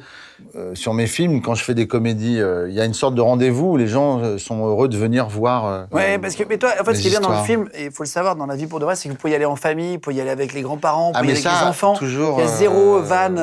Euh, 0.55 0.72
sur 0.76 0.95
mes 0.95 1.09
films, 1.09 1.43
quand 1.43 1.55
je 1.57 1.64
fais 1.64 1.74
des 1.74 1.89
comédies, 1.89 2.41
euh, 2.41 2.68
il 2.68 2.74
y 2.74 2.80
a 2.80 2.84
une 2.84 2.95
sorte 2.95 3.14
de 3.16 3.20
rendez-vous 3.20 3.72
où 3.72 3.76
les 3.76 3.89
gens 3.89 4.20
euh, 4.20 4.39
sont 4.39 4.64
heureux 4.66 4.89
de 4.89 4.97
venir 4.97 5.26
voir. 5.28 5.66
euh, 5.66 5.84
Ouais, 5.91 6.16
parce 6.18 6.36
que, 6.36 6.45
mais 6.49 6.59
toi, 6.59 6.70
en 6.80 6.84
fait, 6.84 6.95
ce 6.95 7.01
qui 7.01 7.09
est 7.09 7.11
bien 7.11 7.20
dans 7.20 7.36
le 7.36 7.45
film, 7.45 7.68
et 7.74 7.86
il 7.86 7.91
faut 7.91 8.05
le 8.05 8.09
savoir, 8.09 8.36
dans 8.36 8.47
la 8.47 8.55
vie 8.55 8.66
pour 8.66 8.78
de 8.78 8.84
vrai, 8.84 8.95
c'est 8.95 9.09
que 9.09 9.14
vous 9.14 9.18
pouvez 9.18 9.32
y 9.32 9.36
aller 9.36 9.45
en 9.45 9.57
famille, 9.57 9.95
vous 9.95 10.01
pouvez 10.01 10.14
y 10.16 10.20
aller 10.20 10.30
avec 10.30 10.53
les 10.55 10.62
grands-parents, 10.62 11.07
vous 11.09 11.12
Ah 11.16 11.20
pouvez 11.20 11.32
y 11.34 11.36
aller 11.36 11.45
avec 11.47 11.59
ça, 11.59 11.64
les 11.64 11.68
enfants. 11.70 11.95
toujours. 11.95 12.39
Il 12.39 12.45
y 12.45 12.49
a 12.49 12.51
zéro 12.53 13.01
vanne 13.01 13.34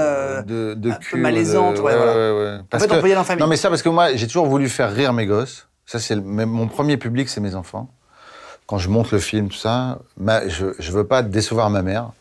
de, 0.46 0.74
de 0.74 0.92
un 0.92 0.98
peu 1.12 1.18
malaisante, 1.18 1.76
de- 1.76 1.82
ouais, 1.82 1.96
voilà. 1.98 2.14
ouais. 2.14 2.58
En 2.74 2.80
fait, 2.80 2.92
on 2.92 3.02
peut 3.02 3.10
y 3.10 3.12
aller 3.12 3.20
en 3.20 3.24
famille. 3.26 3.42
Non 3.44 3.48
mais 3.50 3.58
ça 3.58 3.70
parce 3.70 3.82
que 3.82 3.90
moi 3.90 4.16
j'ai 4.16 4.28
toujours 4.28 4.46
voulu 4.46 4.70
faire 4.70 4.92
rire 4.94 5.12
mes 5.12 5.26
gosses. 5.26 5.68
Ça 5.86 6.00
c'est 6.00 6.16
le- 6.16 6.22
mon 6.22 6.68
premier 6.68 6.96
public, 6.98 7.28
c'est 7.30 7.42
mes 7.42 7.56
enfants. 7.56 7.90
Quand 8.68 8.78
je 8.78 8.90
monte 8.90 9.12
le 9.12 9.20
film, 9.20 9.50
tout 9.50 9.58
ça, 9.58 10.00
ma- 10.18 10.48
je 10.48 10.68
je 10.80 10.92
veux 10.94 11.06
pas 11.06 11.22
décevoir 11.24 11.70
ma 11.70 11.82
mère. 11.82 12.12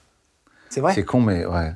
C'est 0.68 0.80
vrai? 0.80 0.92
C'est 0.94 1.04
con 1.04 1.20
mais 1.20 1.46
ouais. 1.46 1.72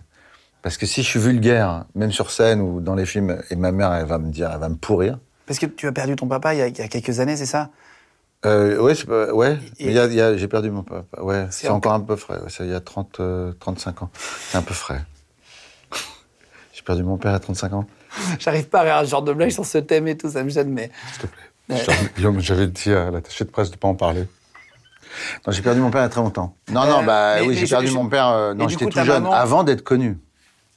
Parce 0.63 0.77
que 0.77 0.87
si 0.87 1.03
je 1.03 1.09
suis 1.09 1.21
vulgaire, 1.21 1.85
même 1.95 2.13
sur 2.13 2.31
scène 2.31 2.61
ou 2.61 2.81
dans 2.81 2.95
les 2.95 3.07
films, 3.07 3.41
et 3.51 3.57
ma 3.57 3.73
mère 3.73 3.93
elle 3.95 4.07
va 4.07 4.19
me 4.19 4.31
dire, 4.31 4.51
elle 4.53 4.59
va 4.61 4.69
me 4.69 4.75
pourrir. 4.77 5.19
Parce 5.47 5.59
que 5.59 5.67
tu 5.67 5.87
as 5.87 5.93
perdu 5.93 6.17
ton 6.17 6.27
papa 6.27 6.55
il 6.55 6.59
y 6.59 6.63
a, 6.63 6.67
il 6.69 6.77
y 6.77 6.81
a 6.83 6.89
quelques 6.89 7.21
années, 7.21 7.37
c'est 7.37 7.47
ça? 7.47 7.71
Euh, 8.47 8.79
ouais, 8.81 8.95
j'ai 8.95 10.49
perdu 10.49 10.71
mon 10.71 10.83
papa. 10.83 11.23
Ouais, 11.23 11.47
C'est 11.51 11.63
c'est 11.67 11.69
en- 11.69 11.77
encore 11.77 11.93
un 11.95 12.01
peu 12.01 12.17
frais. 12.17 12.39
Ouais, 12.41 12.51
ça, 12.51 12.65
il 12.65 12.71
y 12.71 12.75
a 12.75 12.81
30, 12.81 13.19
euh, 13.21 13.53
35 13.59 14.03
ans. 14.03 14.11
C'est 14.15 14.59
un 14.59 14.63
peu 14.63 14.75
frais. 14.75 15.01
j'ai 16.73 16.83
perdu 16.83 17.03
mon 17.03 17.17
père 17.17 17.35
à 17.35 17.41
35 17.41 17.73
ans. 17.73 17.87
J'arrive 18.39 18.69
pas 18.69 18.81
à 18.83 18.99
à 18.99 19.05
ce 19.05 19.11
genre 19.11 19.23
de 19.23 19.33
blague 19.33 19.51
sur 19.51 19.67
ce 19.67 19.79
thème 19.79 20.07
et 20.09 20.17
tout, 20.17 20.31
ça 20.31 20.43
me 20.45 20.51
gêne, 20.51 20.71
mais. 20.71 20.91
S'il 21.13 21.23
te 21.23 21.27
plaît. 21.27 22.09
Guillaume, 22.17 22.41
j'avais 22.41 22.67
dit 22.69 22.93
à 22.93 23.11
l'attaché 23.11 23.45
de 23.45 23.51
presse 23.51 23.71
de 23.71 23.77
pas 23.77 23.89
en 23.89 23.95
parler. 23.95 24.27
Non, 25.47 25.53
j'ai 25.53 25.63
perdu 25.63 25.81
mon 25.81 25.91
père 25.91 26.01
il 26.03 26.05
y 26.05 26.07
a 26.07 26.11
très 26.11 26.21
longtemps. 26.21 26.55
Non, 26.71 26.85
non, 26.87 27.03
Euh, 27.03 27.07
bah 27.07 27.35
mais- 27.41 27.47
oui, 27.47 27.57
j'ai 27.57 27.67
perdu 27.67 27.89
je- 27.89 27.95
mon 27.95 28.09
père. 28.09 28.29
euh, 28.29 28.55
non, 28.55 28.69
j'étais 28.69 28.87
tout 28.87 28.99
jeune, 28.99 29.23
maman- 29.25 29.33
avant 29.33 29.65
d'être 29.65 29.83
connu. 29.83 30.19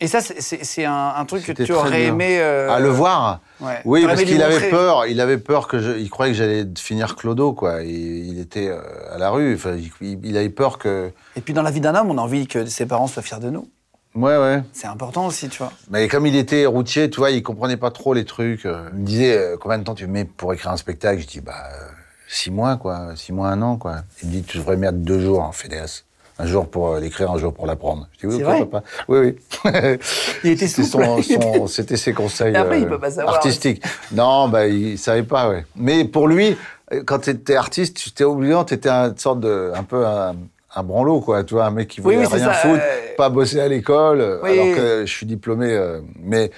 Et 0.04 0.08
ça, 0.08 0.20
c'est- 0.20 0.84
un, 0.86 1.14
un 1.16 1.26
truc 1.26 1.45
que 1.45 1.52
tu 1.52 1.72
aurais 1.72 2.06
aimé. 2.06 2.39
euh, 2.41 2.72
À 2.72 2.80
le 2.80 2.89
voir 2.89 3.39
ouais. 3.60 3.80
Oui, 3.86 4.04
parce 4.06 4.24
qu'il 4.24 4.41
avait 4.41 4.70
peur. 4.72 5.06
Il 5.06 5.22
avait 5.22 5.38
peur 5.38 5.68
que 5.68 5.80
je. 5.80 5.91
Il 5.91 6.10
croyait 6.10 6.34
que 6.34 6.38
j'allais 6.39 6.66
finir 6.78 7.16
clodo, 7.16 7.54
quoi. 7.54 7.84
Il 7.84 8.39
était 8.39 8.68
euh, 8.70 8.82
à 9.14 9.20
la 9.20 9.30
rue. 9.30 9.54
Enfin, 9.56 9.78
il, 10.02 10.20
il 10.24 10.38
avait 10.38 10.49
peur 10.49 10.80
que. 10.80 11.12
Et 11.36 11.41
puis 11.41 11.54
dans 11.54 11.62
la 11.62 11.70
vie 11.72 11.82
d'un 11.82 11.93
homme, 11.95 12.10
on 12.10 12.18
a 12.18 12.22
envie 12.22 12.47
que 12.47 12.66
ses 12.66 12.88
parents 12.88 13.06
soient 13.08 13.22
fiers 13.22 13.39
de 13.39 13.52
nous. 13.52 13.70
Ouais, 14.16 14.38
ouais. 14.38 14.62
C'est 14.74 14.88
important 14.88 15.28
aussi, 15.28 15.47
tu 15.47 15.60
vois. 15.60 15.72
Mais 15.89 16.08
comme 16.10 16.26
il 16.26 16.36
était 16.36 16.66
routier, 16.66 17.10
tu 17.10 17.18
vois, 17.20 17.30
il 17.32 17.43
comprenait 17.43 17.78
pas 17.78 17.91
trop 17.91 18.14
les 18.16 18.26
trucs. 18.26 18.64
Il 18.66 18.99
me 18.99 19.06
disait 19.06 19.38
euh, 19.38 19.56
combien 19.58 19.78
de 19.78 19.84
temps 19.84 19.95
tu 19.95 20.08
mets 20.08 20.26
pour 20.26 20.52
écrire 20.52 20.72
un 20.72 20.78
spectacle? 20.78 21.22
Je 21.22 21.28
dis 21.28 21.41
bah 21.41 21.64
six 22.28 22.49
mois, 22.49 22.76
quoi, 22.78 23.16
six 23.16 23.32
mois, 23.34 23.49
un 23.49 23.62
an, 23.62 23.78
quoi. 23.78 23.97
Il 24.24 24.30
me 24.30 24.34
dit 24.34 24.41
tu 24.43 24.58
devrais 24.58 24.78
mettre 24.78 24.97
deux 24.97 25.20
jours 25.22 25.41
en 25.43 25.52
FEDEAS. 25.52 26.04
Un 26.42 26.46
jour 26.48 26.68
pour 26.68 26.89
euh, 26.89 27.00
l'écrire, 27.00 27.32
un 27.32 27.38
jour 27.38 27.54
pour 27.54 27.68
l'apprendre. 27.68 28.08
Je 28.22 28.28
dis 28.28 28.44
oui, 28.44 28.60
papa. 28.66 28.84
Oui, 29.08 29.20
oui. 29.20 29.36
Il 30.44 30.52
était 30.52 30.68
C'était 30.68 30.88
son- 30.88 31.22
son- 31.22 31.68
ses 31.68 32.14
conseils 32.14 32.52
il 32.54 32.58
euh, 32.58 32.86
peut 32.86 33.00
pas 33.00 33.12
savoir. 33.12 33.36
artistiques. 33.36 33.84
Non, 34.12 34.50
bah, 34.50 34.68
il 34.68 34.98
savait 34.98 35.24
pas, 35.24 35.50
ouais. 35.50 35.66
Mais 35.76 36.06
pour 36.06 36.28
lui, 36.28 36.58
euh, 36.94 37.04
quand 37.06 37.20
tu 37.20 37.30
étais 37.30 37.56
artiste, 37.56 37.98
tu 37.98 38.10
étais 38.10 38.24
oubliant, 38.24 38.64
tu 38.64 38.74
étais 38.74 38.89
une 38.89 39.18
sorte 39.18 39.39
de, 39.39 39.72
un 39.76 39.84
peu 39.84 40.06
un, 40.06 40.36
un 40.76 40.84
branlot, 40.84 41.22
quoi. 41.22 41.44
Tu 41.44 41.54
vois, 41.54 41.66
un 41.66 41.72
mec 41.72 41.88
qui 41.89 42.02
Oui, 42.02 42.16
voulait 42.16 42.26
oui, 42.26 42.32
c'est 42.32 42.38
rien 42.44 42.54
foutre, 42.54 42.82
euh, 42.84 43.16
pas 43.18 43.30
bosser 43.30 43.60
à 43.60 43.68
l'école, 43.68 44.39
Oui. 44.44 44.50
alors 44.60 44.76
que 44.76 45.02
je 45.06 45.12
suis 45.12 45.26
diplômé. 45.26 45.68
euh, 45.72 46.02
mais, 46.20 46.52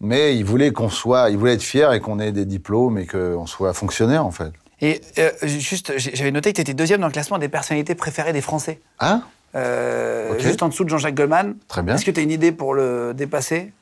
mais 0.00 0.36
il 0.36 0.44
voulait 0.44 0.72
qu'on 0.72 0.88
soit, 0.90 1.30
il 1.30 1.38
voulait 1.38 1.54
être 1.54 1.62
fier 1.62 1.92
et 1.92 2.00
qu'on 2.00 2.18
ait 2.18 2.32
des 2.32 2.44
diplômes 2.44 2.98
et 2.98 3.06
qu'on 3.06 3.46
soit 3.46 3.72
fonctionnaire, 3.72 4.26
en 4.26 4.30
fait. 4.32 4.52
Et 4.82 5.00
euh, 5.18 5.30
juste, 5.44 5.96
j'avais 5.96 6.32
noté 6.32 6.50
que 6.52 6.56
tu 6.56 6.60
étais 6.60 6.74
deuxième 6.74 7.00
dans 7.00 7.06
le 7.06 7.12
classement 7.12 7.38
des 7.38 7.48
personnalités 7.48 7.94
préférées 7.94 8.32
des 8.32 8.40
Français. 8.40 8.80
Hein? 8.98 9.22
Euh. 9.54 10.36
Juste 10.40 10.62
en 10.62 10.68
dessous 10.68 10.82
de 10.82 10.88
Jean-Jacques 10.88 11.14
Goldman. 11.14 11.54
Très 11.68 11.82
bien. 11.82 11.94
Est-ce 11.94 12.04
que 12.04 12.10
tu 12.10 12.18
as 12.18 12.22
une 12.24 12.32
idée 12.32 12.50
pour 12.50 12.74
le 12.74 13.14
dépasser 13.14 13.72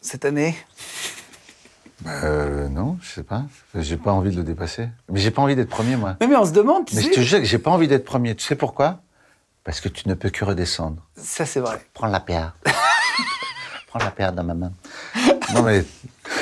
cette 0.00 0.24
année? 0.24 0.56
Euh, 2.06 2.68
non, 2.68 2.98
je 3.02 3.08
sais 3.08 3.22
pas. 3.22 3.44
J'ai 3.76 3.96
pas 3.96 4.12
envie 4.12 4.32
de 4.32 4.36
le 4.36 4.42
dépasser. 4.42 4.88
Mais 5.08 5.20
j'ai 5.20 5.30
pas 5.30 5.42
envie 5.42 5.54
d'être 5.54 5.68
premier, 5.68 5.96
moi. 5.96 6.16
mais, 6.20 6.26
mais 6.26 6.36
on 6.36 6.44
se 6.44 6.52
demande, 6.52 6.86
tu 6.86 6.96
Mais 6.96 7.02
je 7.02 7.06
sais. 7.08 7.14
te 7.14 7.20
jure 7.20 7.38
que 7.38 7.44
j'ai 7.44 7.58
pas 7.58 7.70
envie 7.70 7.88
d'être 7.88 8.04
premier. 8.04 8.34
Tu 8.34 8.44
sais 8.44 8.56
pourquoi? 8.56 9.00
Parce 9.62 9.80
que 9.80 9.88
tu 9.88 10.08
ne 10.08 10.14
peux 10.14 10.30
que 10.30 10.44
redescendre. 10.44 10.96
Ça, 11.16 11.46
c'est 11.46 11.60
vrai. 11.60 11.80
Prends 11.94 12.06
la 12.08 12.20
pierre. 12.20 12.56
Prends 13.86 13.98
la 14.00 14.10
pierre 14.10 14.32
dans 14.32 14.44
ma 14.44 14.54
main. 14.54 14.72
Non 15.54 15.62
mais, 15.62 15.84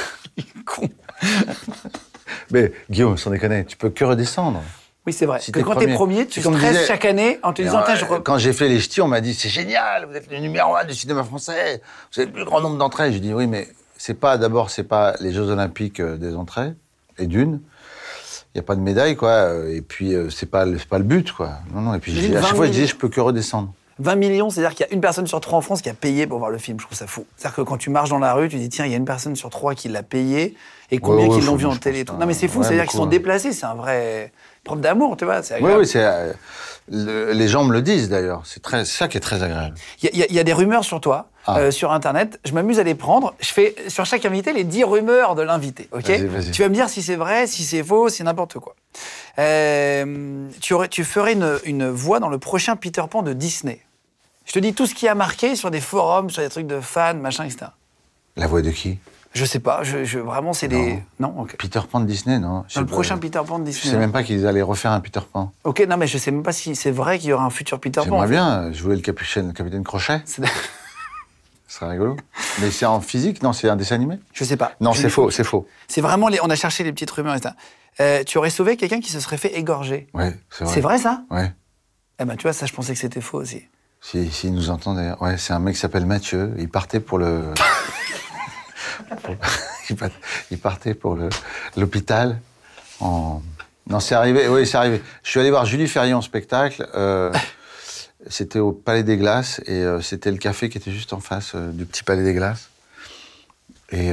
Con. 0.64 0.88
mais 2.50 2.72
Guillaume, 2.90 3.16
sans 3.16 3.30
déconner, 3.30 3.64
tu 3.64 3.76
peux 3.76 3.90
que 3.90 4.04
redescendre. 4.04 4.62
Oui, 5.06 5.12
c'est 5.12 5.26
vrai. 5.26 5.38
Si 5.40 5.52
que 5.52 5.58
t'es 5.60 5.64
quand 5.64 5.74
t'es 5.76 5.86
premier. 5.86 5.94
premier, 5.94 6.26
tu 6.26 6.40
stresses 6.40 6.58
disait- 6.58 6.86
chaque 6.86 7.04
année 7.04 7.38
en 7.44 7.52
te 7.52 7.62
disant, 7.62 7.82
Tiens, 7.84 7.94
je 7.94 8.04
Quand 8.04 8.38
j'ai 8.38 8.52
fait 8.52 8.68
les 8.68 8.80
ch'tis, 8.80 9.00
on 9.00 9.06
m'a 9.08 9.20
dit 9.20 9.34
c'est 9.34 9.48
génial, 9.48 10.06
vous 10.06 10.16
êtes 10.16 10.28
le 10.30 10.38
numéro 10.38 10.74
un 10.74 10.84
du 10.84 10.94
cinéma 10.94 11.22
français, 11.22 11.80
vous 12.12 12.20
avez 12.20 12.26
le 12.26 12.32
plus 12.32 12.44
grand 12.44 12.60
nombre 12.60 12.76
d'entrées. 12.76 13.12
J'ai 13.12 13.20
dit 13.20 13.32
oui, 13.32 13.46
mais 13.46 13.68
c'est 13.96 14.18
pas 14.18 14.36
d'abord 14.36 14.70
c'est 14.70 14.82
pas 14.82 15.14
les 15.20 15.32
Jeux 15.32 15.48
Olympiques 15.48 16.00
euh, 16.00 16.16
des 16.16 16.34
entrées 16.34 16.72
et 17.18 17.26
d'une. 17.26 17.60
Il 18.54 18.58
n'y 18.58 18.60
a 18.60 18.62
pas 18.62 18.74
de 18.74 18.80
médaille, 18.80 19.16
quoi. 19.16 19.30
euh, 19.30 19.74
Et 19.74 19.82
puis, 19.82 20.14
euh, 20.14 20.30
c'est 20.30 20.46
pas, 20.50 20.64
pas 20.88 20.96
le 20.98 21.04
but, 21.04 21.30
quoi. 21.30 21.58
Non, 21.74 21.82
non. 21.82 21.94
Et 21.94 21.98
puis, 21.98 22.18
à 22.34 22.40
chaque 22.40 22.50
20 22.52 22.56
fois, 22.56 22.66
je 22.66 22.70
disais, 22.72 22.86
je 22.86 22.96
peux 22.96 23.10
que 23.10 23.20
redescendre. 23.20 23.72
20 23.98 24.16
millions, 24.16 24.50
c'est-à-dire 24.50 24.74
qu'il 24.74 24.86
y 24.86 24.90
a 24.90 24.92
une 24.92 25.00
personne 25.00 25.26
sur 25.26 25.40
trois 25.40 25.58
en 25.58 25.62
France 25.62 25.80
qui 25.80 25.88
a 25.88 25.94
payé 25.94 26.26
pour 26.26 26.38
voir 26.38 26.50
le 26.50 26.58
film. 26.58 26.78
Je 26.78 26.84
trouve 26.84 26.98
ça 26.98 27.06
fou. 27.06 27.24
C'est-à-dire 27.36 27.56
que 27.56 27.62
quand 27.62 27.78
tu 27.78 27.90
marches 27.90 28.10
dans 28.10 28.18
la 28.18 28.34
rue, 28.34 28.48
tu 28.48 28.56
dis, 28.56 28.68
tiens, 28.68 28.84
il 28.84 28.90
y 28.90 28.94
a 28.94 28.98
une 28.98 29.04
personne 29.06 29.36
sur 29.36 29.48
trois 29.50 29.74
qui 29.74 29.88
l'a 29.88 30.02
payé, 30.02 30.54
et 30.90 30.98
combien 30.98 31.26
Ouais, 31.26 31.34
ouais, 31.34 31.40
qui 31.40 31.46
l'ont 31.46 31.56
vu 31.56 31.66
en 31.66 31.76
télé 31.76 32.04
tout. 32.04 32.14
Non, 32.14 32.26
mais 32.26 32.34
c'est 32.34 32.48
fou, 32.48 32.58
Ouais, 32.58 32.64
c'est-à-dire 32.64 32.84
qu'ils 32.84 32.98
sont 32.98 33.06
déplacés, 33.06 33.52
c'est 33.52 33.66
un 33.66 33.74
vrai 33.74 34.32
preuve 34.66 34.80
d'amour, 34.80 35.16
tu 35.16 35.24
vois. 35.24 35.42
C'est 35.42 35.54
Oui, 35.54 35.60
agréable. 35.60 35.80
oui, 35.80 35.86
c'est. 35.86 36.04
euh, 36.04 36.32
le- 36.88 37.32
les 37.32 37.48
gens 37.48 37.64
me 37.64 37.72
le 37.72 37.82
disent 37.82 38.08
d'ailleurs. 38.08 38.42
C'est 38.44 38.62
très, 38.62 38.84
ça 38.84 39.08
qui 39.08 39.16
est 39.16 39.20
très 39.20 39.42
agréable. 39.42 39.74
Il 40.02 40.10
y, 40.16 40.22
a- 40.22 40.26
y 40.30 40.38
y 40.38 40.44
des 40.44 40.52
rumeurs 40.52 40.84
sur 40.84 41.00
toi, 41.00 41.28
Ah. 41.46 41.58
euh, 41.58 41.70
sur 41.72 41.90
Internet. 41.92 42.38
Je 42.44 42.52
m'amuse 42.52 42.78
à 42.78 42.82
les 42.84 42.94
prendre. 42.94 43.34
Je 43.40 43.48
fais 43.48 43.74
sur 43.88 44.04
chaque 44.06 44.24
invité 44.24 44.52
les 44.52 44.62
10 44.64 44.84
rumeurs 44.84 45.34
de 45.34 45.42
l'invité. 45.42 45.88
Ok? 45.92 46.06
Vas-y, 46.08 46.26
vas-y. 46.26 46.50
Tu 46.52 46.62
vas 46.62 46.68
me 46.68 46.74
dire 46.74 46.88
si 46.88 47.02
c'est 47.02 47.16
vrai, 47.16 47.46
si 47.48 47.64
c'est 47.64 47.82
faux, 47.82 48.08
si 48.08 48.22
n'importe 48.22 48.58
quoi. 48.60 48.74
Euh, 49.38 50.48
tu, 50.60 50.74
aurais, 50.74 50.88
tu 50.88 51.04
ferais 51.04 51.32
une, 51.34 51.58
une 51.64 51.88
voix 51.88 52.20
dans 52.20 52.28
le 52.28 52.38
prochain 52.38 52.76
Peter 52.76 53.02
Pan 53.10 53.22
de 53.22 53.32
Disney. 53.32 53.80
Je 54.44 54.52
te 54.52 54.58
dis 54.58 54.72
tout 54.74 54.86
ce 54.86 54.94
qui 54.94 55.08
a 55.08 55.14
marqué 55.14 55.56
sur 55.56 55.70
des 55.70 55.80
forums, 55.80 56.30
sur 56.30 56.42
des 56.42 56.48
trucs 56.48 56.66
de 56.68 56.80
fans, 56.80 57.14
machin, 57.14 57.44
etc. 57.44 57.66
La 58.36 58.46
voix 58.46 58.62
de 58.62 58.70
qui? 58.70 58.98
Je 59.36 59.44
sais 59.44 59.58
pas, 59.60 59.82
je, 59.82 60.04
je- 60.04 60.18
vraiment 60.18 60.52
c'est 60.54 60.66
des. 60.68 60.98
Non, 61.20 61.34
ok. 61.40 61.56
Peter 61.58 61.80
Pan 61.90 62.00
de 62.00 62.06
Disney, 62.06 62.38
non 62.38 62.64
Je 62.68 62.80
le 62.80 62.86
prochain 62.86 63.18
Peter 63.18 63.40
Pan 63.46 63.58
de 63.58 63.66
Je 63.66 63.70
Disney. 63.70 63.92
sais 63.92 63.98
même 63.98 64.10
pas 64.10 64.22
qu'ils 64.22 64.46
allaient 64.46 64.62
refaire 64.62 64.92
un 64.92 65.00
Peter 65.00 65.20
Pan. 65.30 65.52
Ok, 65.64 65.84
non, 65.86 65.98
mais 65.98 66.06
je 66.06 66.16
sais 66.16 66.30
même 66.30 66.42
pas 66.42 66.52
si 66.52 66.74
c'est 66.74 66.90
vrai 66.90 67.18
qu'il 67.18 67.28
y 67.28 67.32
aura 67.34 67.44
un 67.44 67.50
futur 67.50 67.78
Peter 67.78 68.00
Pan. 68.00 68.04
J'aimerais 68.04 68.28
bien 68.28 68.72
jouer 68.72 68.96
le 68.96 69.02
capitaine, 69.02 69.48
le 69.48 69.52
capitaine 69.52 69.84
Crochet. 69.84 70.22
Ce 70.24 70.40
serait 71.68 71.90
rigolo. 71.90 72.16
Mais 72.60 72.70
c'est 72.70 72.86
en 72.86 73.00
physique 73.00 73.42
Non, 73.42 73.52
c'est 73.52 73.68
un 73.68 73.76
dessin 73.76 73.96
animé 73.96 74.18
Je 74.32 74.44
sais 74.44 74.56
pas. 74.56 74.72
Non, 74.80 74.92
Je 74.92 75.02
c'est 75.02 75.10
faux, 75.10 75.30
c'est 75.30 75.44
faux. 75.44 75.66
C'est 75.88 76.00
vraiment 76.00 76.28
les. 76.28 76.38
On 76.42 76.48
a 76.48 76.54
cherché 76.56 76.82
les 76.84 76.92
petites 76.92 77.10
rumeurs, 77.10 77.34
etc. 77.34 77.54
Euh, 78.00 78.24
tu 78.24 78.38
aurais 78.38 78.50
sauvé 78.50 78.76
quelqu'un 78.76 79.00
qui 79.00 79.10
se 79.10 79.20
serait 79.20 79.36
fait 79.36 79.56
égorger. 79.58 80.06
Ouais, 80.14 80.34
c'est 80.50 80.64
vrai. 80.64 80.74
C'est 80.74 80.80
vrai 80.80 80.98
ça 80.98 81.22
Ouais. 81.30 81.52
Eh 82.20 82.24
ben 82.24 82.36
tu 82.36 82.44
vois, 82.44 82.52
ça 82.54 82.64
je 82.66 82.72
pensais 82.72 82.94
que 82.94 82.98
c'était 82.98 83.20
faux 83.20 83.38
aussi. 83.38 83.64
Si, 84.00 84.30
s'il 84.30 84.54
nous 84.54 84.70
entend 84.70 84.94
d'ailleurs. 84.94 85.20
Ouais, 85.20 85.36
c'est 85.36 85.52
un 85.52 85.58
mec 85.58 85.74
qui 85.74 85.80
s'appelle 85.80 86.06
Mathieu. 86.06 86.54
Il 86.58 86.68
partait 86.70 87.00
pour 87.00 87.18
le. 87.18 87.52
il 89.90 89.96
part- 89.96 90.08
il 90.50 90.58
partait 90.58 90.94
pour 90.94 91.18
l'hôpital. 91.76 92.38
En... 93.00 93.42
Non, 93.88 94.00
c'est 94.00 94.14
arrivé. 94.14 94.48
Oui, 94.48 94.66
c'est 94.66 94.76
arrivé. 94.76 95.02
Je 95.22 95.30
suis 95.30 95.40
allé 95.40 95.50
voir 95.50 95.64
Julie 95.66 95.86
Ferrier 95.88 96.14
en 96.14 96.22
spectacle. 96.22 96.88
euh, 96.94 97.32
c'était 98.28 98.58
au 98.58 98.72
Palais 98.72 99.04
des 99.04 99.16
Glaces 99.16 99.60
et 99.66 99.72
euh, 99.82 100.00
c'était 100.00 100.32
le 100.32 100.38
café 100.38 100.68
qui 100.68 100.78
était 100.78 100.90
juste 100.90 101.12
en 101.12 101.20
face 101.20 101.52
euh, 101.54 101.70
du 101.70 101.84
petit 101.86 102.02
Palais 102.02 102.24
des 102.24 102.34
Glaces. 102.34 102.68
Et 103.92 104.10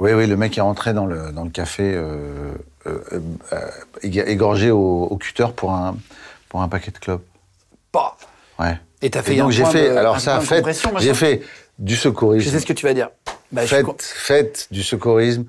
oui, 0.00 0.12
oui, 0.14 0.26
le 0.26 0.36
mec 0.36 0.58
est 0.58 0.60
rentré 0.60 0.92
dans 0.94 1.06
le, 1.06 1.30
dans 1.30 1.44
le 1.44 1.50
café 1.50 1.96
ég- 4.02 4.26
égorgé 4.26 4.70
au, 4.72 5.04
au 5.04 5.16
cutter 5.16 5.46
pour 5.54 5.72
un, 5.72 5.96
pour 6.48 6.60
un 6.60 6.68
paquet 6.68 6.90
de 6.90 6.98
clopes. 6.98 7.24
Bah. 7.92 8.16
Ouais. 8.58 8.78
Et 9.02 9.10
t'as 9.10 9.22
fait 9.22 9.34
Et 9.34 9.38
donc 9.38 9.48
un 9.48 9.50
j'ai 9.50 9.64
fait, 9.64 9.90
de- 9.90 9.96
alors 9.96 10.18
ça, 10.20 10.38
compression, 10.38 10.92
machin 10.92 11.04
j'ai 11.04 11.14
fait 11.14 11.42
du 11.78 11.94
secourisme. 11.94 12.44
Je 12.44 12.50
sais 12.50 12.60
ce 12.60 12.66
que 12.66 12.72
tu 12.72 12.84
vas 12.86 12.94
dire. 12.94 13.10
Bah, 13.54 13.62
faites, 13.66 14.68
du 14.70 14.82
secourisme. 14.82 15.44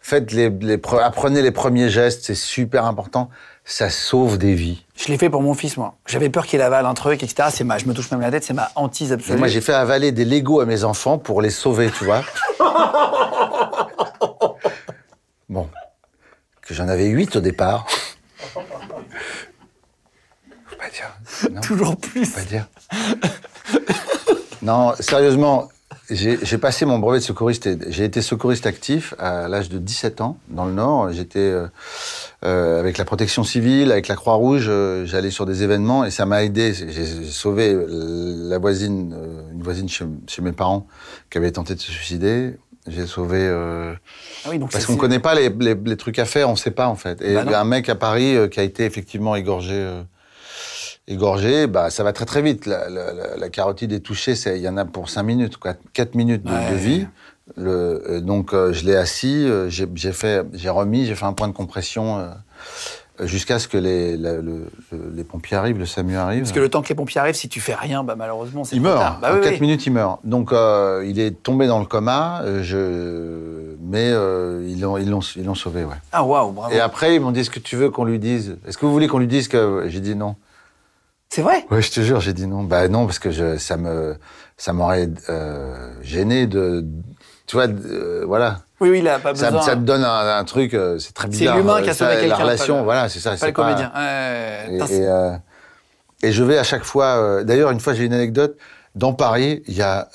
Faites 0.00 0.32
les, 0.32 0.50
les 0.50 0.76
pre- 0.76 1.00
apprenez 1.02 1.40
les 1.40 1.50
premiers 1.50 1.88
gestes, 1.88 2.24
c'est 2.24 2.34
super 2.34 2.84
important. 2.84 3.30
Ça 3.64 3.88
sauve 3.88 4.36
des 4.36 4.54
vies. 4.54 4.84
Je 4.96 5.06
l'ai 5.08 5.16
fait 5.16 5.30
pour 5.30 5.40
mon 5.40 5.54
fils, 5.54 5.78
moi. 5.78 5.94
J'avais 6.06 6.28
peur 6.28 6.44
qu'il 6.46 6.60
avale 6.60 6.84
un 6.84 6.92
truc, 6.92 7.22
etc. 7.22 7.48
C'est 7.50 7.64
ma, 7.64 7.78
je 7.78 7.86
me 7.86 7.94
touche 7.94 8.10
même 8.10 8.20
la 8.20 8.30
tête, 8.30 8.44
c'est 8.44 8.52
ma 8.52 8.70
hantise 8.74 9.12
Et 9.12 9.14
absolue. 9.14 9.38
moi, 9.38 9.48
j'ai 9.48 9.62
fait 9.62 9.72
avaler 9.72 10.12
des 10.12 10.26
Legos 10.26 10.60
à 10.60 10.66
mes 10.66 10.84
enfants 10.84 11.16
pour 11.16 11.40
les 11.40 11.48
sauver, 11.48 11.90
tu 11.96 12.04
vois. 12.04 12.22
bon. 15.48 15.68
Que 16.60 16.74
j'en 16.74 16.88
avais 16.88 17.06
huit 17.06 17.36
au 17.36 17.40
départ. 17.40 17.86
Faut 18.52 18.60
pas 20.78 20.90
dire. 20.90 21.16
Non, 21.50 21.60
Toujours 21.62 21.96
plus. 21.96 22.26
faut 22.26 22.40
pas 22.40 22.44
dire. 22.46 22.66
non, 24.62 24.92
sérieusement, 25.00 25.68
j'ai 26.10 26.58
passé 26.58 26.84
mon 26.84 26.98
brevet 26.98 27.18
de 27.18 27.22
secouriste. 27.24 27.68
J'ai 27.90 28.04
été 28.04 28.20
secouriste 28.22 28.66
actif 28.66 29.14
à 29.18 29.48
l'âge 29.48 29.68
de 29.68 29.78
17 29.78 30.20
ans 30.20 30.38
dans 30.48 30.66
le 30.66 30.72
Nord. 30.72 31.10
J'étais 31.12 31.38
euh, 31.38 31.66
euh, 32.44 32.78
avec 32.80 32.98
la 32.98 33.04
protection 33.04 33.42
civile, 33.44 33.90
avec 33.90 34.08
la 34.08 34.14
Croix-Rouge. 34.16 34.66
euh, 34.68 35.06
J'allais 35.06 35.30
sur 35.30 35.46
des 35.46 35.62
événements 35.62 36.04
et 36.04 36.10
ça 36.10 36.26
m'a 36.26 36.44
aidé. 36.44 36.74
J'ai 36.74 37.06
sauvé 37.24 37.74
la 37.88 38.58
voisine, 38.58 39.14
euh, 39.16 39.42
une 39.52 39.62
voisine 39.62 39.88
chez, 39.88 40.04
chez 40.26 40.42
mes 40.42 40.52
parents 40.52 40.86
qui 41.30 41.38
avait 41.38 41.52
tenté 41.52 41.74
de 41.74 41.80
se 41.80 41.90
suicider. 41.90 42.56
J'ai 42.86 43.06
sauvé. 43.06 43.38
euh, 43.40 43.94
Ah 44.44 44.48
oui, 44.50 44.58
donc 44.58 44.70
parce 44.72 44.84
qu'on 44.84 44.92
ne 44.92 44.98
connaît 44.98 45.18
pas 45.20 45.34
les, 45.34 45.48
les- 45.48 45.74
les 45.74 45.96
trucs 45.96 46.18
à 46.18 46.26
faire, 46.26 46.50
on 46.50 46.52
ne 46.52 46.58
sait 46.58 46.70
pas 46.70 46.88
en 46.88 46.96
fait. 46.96 47.22
Et 47.22 47.34
Bah 47.34 47.58
un 47.60 47.64
mec 47.64 47.88
à 47.88 47.94
Paris 47.94 48.36
euh, 48.36 48.46
qui 48.46 48.60
a 48.60 48.62
été 48.62 48.84
effectivement 48.84 49.34
égorgé, 49.36 49.72
euh, 49.72 50.02
égorgé, 51.08 51.66
bah 51.66 51.90
ça 51.90 52.02
va 52.04 52.12
très 52.12 52.24
très 52.24 52.42
vite. 52.42 52.66
La, 52.66 52.88
la- 52.88 53.12
la- 53.12 53.36
la 53.36 53.48
carotide 53.48 53.92
est 53.92 54.00
touchée, 54.00 54.34
il 54.46 54.58
y 54.62 54.68
en 54.68 54.76
a 54.76 54.84
pour 54.84 55.08
5 55.10 55.22
minutes, 55.22 55.56
quoi, 55.58 55.74
4 55.92 56.14
minutes 56.14 56.42
de, 56.44 56.52
Ouais. 56.52 56.70
de 56.70 56.76
vie. 56.76 57.06
Le, 57.56 58.02
euh, 58.08 58.20
donc 58.20 58.54
euh, 58.54 58.72
je 58.72 58.86
l'ai 58.86 58.96
assis, 58.96 59.44
euh, 59.46 59.68
j'ai 59.68 59.86
j'ai 59.94 60.12
fait, 60.12 60.46
j'ai 60.54 60.70
remis, 60.70 61.04
j'ai 61.04 61.14
fait 61.14 61.26
un 61.26 61.34
point 61.34 61.46
de 61.48 61.52
compression 61.52 62.18
euh, 62.18 62.28
jusqu'à 63.26 63.58
ce 63.58 63.68
que 63.68 63.76
les, 63.76 64.16
la- 64.16 64.36
le- 64.40 64.70
le- 64.92 65.12
les 65.14 65.24
pompiers 65.24 65.56
arrivent, 65.58 65.78
le 65.78 65.84
SAMU 65.84 66.16
arrive. 66.16 66.40
Parce 66.40 66.52
que 66.52 66.60
le 66.60 66.70
temps 66.70 66.80
que 66.80 66.88
les 66.88 66.94
pompiers 66.94 67.20
arrivent, 67.20 67.34
si 67.34 67.50
tu 67.50 67.60
fais 67.60 67.74
rien, 67.74 68.02
bah 68.02 68.14
malheureusement, 68.16 68.64
c'est 68.64 68.74
Il 68.76 68.80
meurt. 68.82 68.98
tard. 68.98 69.18
Bah 69.20 69.32
en 69.32 69.36
oui, 69.36 69.42
4 69.42 69.52
oui. 69.52 69.60
minutes, 69.60 69.84
il 69.84 69.92
meurt. 69.92 70.20
Donc, 70.24 70.52
il 70.52 71.20
est 71.20 71.42
tombé 71.42 71.66
dans 71.66 71.80
le 71.80 71.84
coma. 71.86 72.42
Je... 72.62 73.74
Mais 73.86 74.10
ils 74.66 74.80
l'ont 74.80 75.54
sauvé, 75.54 75.84
ouais. 75.84 75.94
Ah 76.12 76.24
waouh, 76.24 76.50
bravo. 76.52 76.74
Et 76.74 76.80
après, 76.80 77.14
ils 77.14 77.20
m'ont 77.20 77.30
dit 77.30 77.40
Est-ce 77.40 77.50
que 77.50 77.60
tu 77.60 77.76
veux 77.76 77.90
qu'on 77.90 78.04
lui 78.04 78.18
dise 78.18 78.56
Est-ce 78.66 78.78
que 78.78 78.86
vous 78.86 78.92
voulez 78.92 79.06
qu'on 79.06 79.18
lui 79.18 79.26
dise 79.28 79.48
que. 79.48 79.84
J'ai 79.88 80.00
dit 80.00 80.14
non. 80.16 80.34
C'est 81.34 81.42
vrai? 81.42 81.66
Ouais, 81.68 81.82
je 81.82 81.90
te 81.90 82.00
jure, 82.00 82.20
j'ai 82.20 82.32
dit 82.32 82.46
non. 82.46 82.62
Bah 82.62 82.86
non, 82.86 83.06
parce 83.06 83.18
que 83.18 83.32
je, 83.32 83.56
ça 83.58 83.76
me, 83.76 84.14
ça 84.56 84.72
m'aurait 84.72 85.08
euh, 85.28 85.92
gêné 86.00 86.46
de. 86.46 86.86
Tu 87.48 87.56
vois, 87.56 87.66
euh, 87.66 88.22
voilà. 88.24 88.60
Oui, 88.80 88.88
oui, 88.90 88.98
il 89.00 89.08
a 89.08 89.18
pas 89.18 89.34
Ça, 89.34 89.46
besoin. 89.46 89.62
ça 89.62 89.74
te 89.74 89.80
donne 89.80 90.04
un, 90.04 90.36
un 90.38 90.44
truc, 90.44 90.74
euh, 90.74 91.00
c'est 91.00 91.12
très 91.12 91.24
C'est 91.24 91.38
bizarre. 91.38 91.56
l'humain 91.56 91.82
qui 91.82 91.90
a 91.90 91.94
sauvé 91.94 92.12
quelqu'un, 92.20 92.28
La 92.28 92.36
relation, 92.36 92.76
le- 92.78 92.82
voilà, 92.84 93.08
c'est 93.08 93.18
ça. 93.18 93.30
pas 93.30 93.36
c'est 93.38 93.46
le 93.48 93.52
comédien. 93.52 93.90
Et, 94.70 94.76
et, 94.76 94.86
c'est- 94.86 95.08
et 96.22 96.30
je 96.30 96.44
vais 96.44 96.56
à 96.56 96.62
chaque 96.62 96.84
fois. 96.84 97.42
D'ailleurs, 97.42 97.72
une 97.72 97.80
fois, 97.80 97.94
j'ai 97.94 98.04
une 98.04 98.14
anecdote. 98.14 98.56
Dans 98.94 99.12
Paris, 99.12 99.64
il 99.66 99.74
y 99.74 99.82
a, 99.82 100.08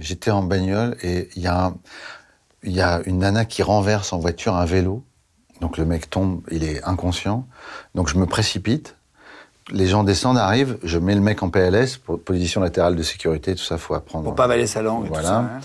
j'étais 0.00 0.32
en 0.32 0.42
bagnole 0.42 0.96
et 1.04 1.28
il 1.36 1.42
y 1.42 1.46
a, 1.46 1.72
il 2.64 2.72
y 2.72 2.80
a 2.80 3.00
une 3.06 3.18
nana 3.18 3.44
qui 3.44 3.62
renverse 3.62 4.12
en 4.12 4.18
voiture 4.18 4.56
un 4.56 4.64
vélo. 4.64 5.04
Donc 5.60 5.78
le 5.78 5.84
mec 5.84 6.10
tombe, 6.10 6.42
il 6.50 6.64
est 6.64 6.82
inconscient. 6.82 7.46
Donc 7.94 8.08
je 8.08 8.18
me 8.18 8.26
précipite. 8.26 8.93
Les 9.72 9.86
gens 9.86 10.04
descendent, 10.04 10.38
arrivent. 10.38 10.78
Je 10.82 10.98
mets 10.98 11.14
le 11.14 11.20
mec 11.20 11.42
en 11.42 11.48
PLS, 11.50 11.96
pour 11.96 12.20
position 12.20 12.60
latérale 12.60 12.96
de 12.96 13.02
sécurité, 13.02 13.54
tout 13.54 13.62
ça, 13.64 13.78
faut 13.78 13.94
apprendre. 13.94 14.24
Pour 14.24 14.34
pas 14.34 14.44
avaler 14.44 14.66
sa 14.66 14.82
langue 14.82 15.06
et 15.06 15.08
Voilà. 15.08 15.22
tout 15.22 15.34
ça. 15.34 15.38
hein. 15.38 15.60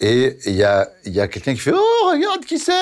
Et 0.00 0.36
il 0.46 0.54
y 0.56 0.64
a, 0.64 0.88
y 1.06 1.20
a 1.20 1.28
quelqu'un 1.28 1.54
qui 1.54 1.60
fait 1.60 1.72
Oh, 1.72 2.10
regarde 2.12 2.44
qui 2.44 2.58
c'est 2.58 2.72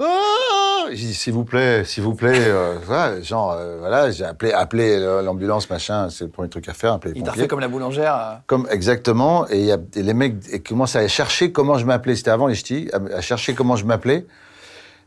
Ah 0.00 0.84
J'ai 0.90 1.06
dit, 1.08 1.14
s'il 1.14 1.32
vous 1.32 1.44
plaît, 1.44 1.82
s'il 1.84 2.04
vous 2.04 2.14
plaît. 2.14 2.38
euh, 2.46 2.78
voilà, 2.86 3.20
genre, 3.20 3.50
euh, 3.52 3.78
voilà, 3.80 4.12
j'ai 4.12 4.24
appelé, 4.24 4.52
appelé 4.52 4.98
l'ambulance, 5.24 5.68
machin, 5.68 6.08
c'est 6.08 6.24
le 6.24 6.30
premier 6.30 6.48
truc 6.48 6.68
à 6.68 6.72
faire, 6.74 6.92
appeler 6.92 7.14
les 7.14 7.20
Il 7.20 7.24
t'a 7.24 7.32
refait 7.32 7.48
comme 7.48 7.58
la 7.60 7.66
boulangère. 7.68 8.14
euh. 8.14 8.34
Comme 8.46 8.68
exactement, 8.70 9.48
et, 9.50 9.58
il 9.58 9.64
y 9.64 9.72
a, 9.72 9.78
et 9.96 10.02
les 10.04 10.14
mecs 10.14 10.36
et 10.52 10.60
commencent 10.60 10.94
à 10.94 11.06
chercher 11.08 11.50
comment 11.50 11.76
je 11.78 11.84
m'appelais. 11.84 12.14
C'était 12.14 12.30
avant 12.30 12.46
les 12.46 12.54
ch'tis, 12.54 12.88
à, 12.92 13.16
à 13.16 13.20
chercher 13.20 13.54
comment 13.54 13.74
je 13.74 13.84
m'appelais. 13.84 14.24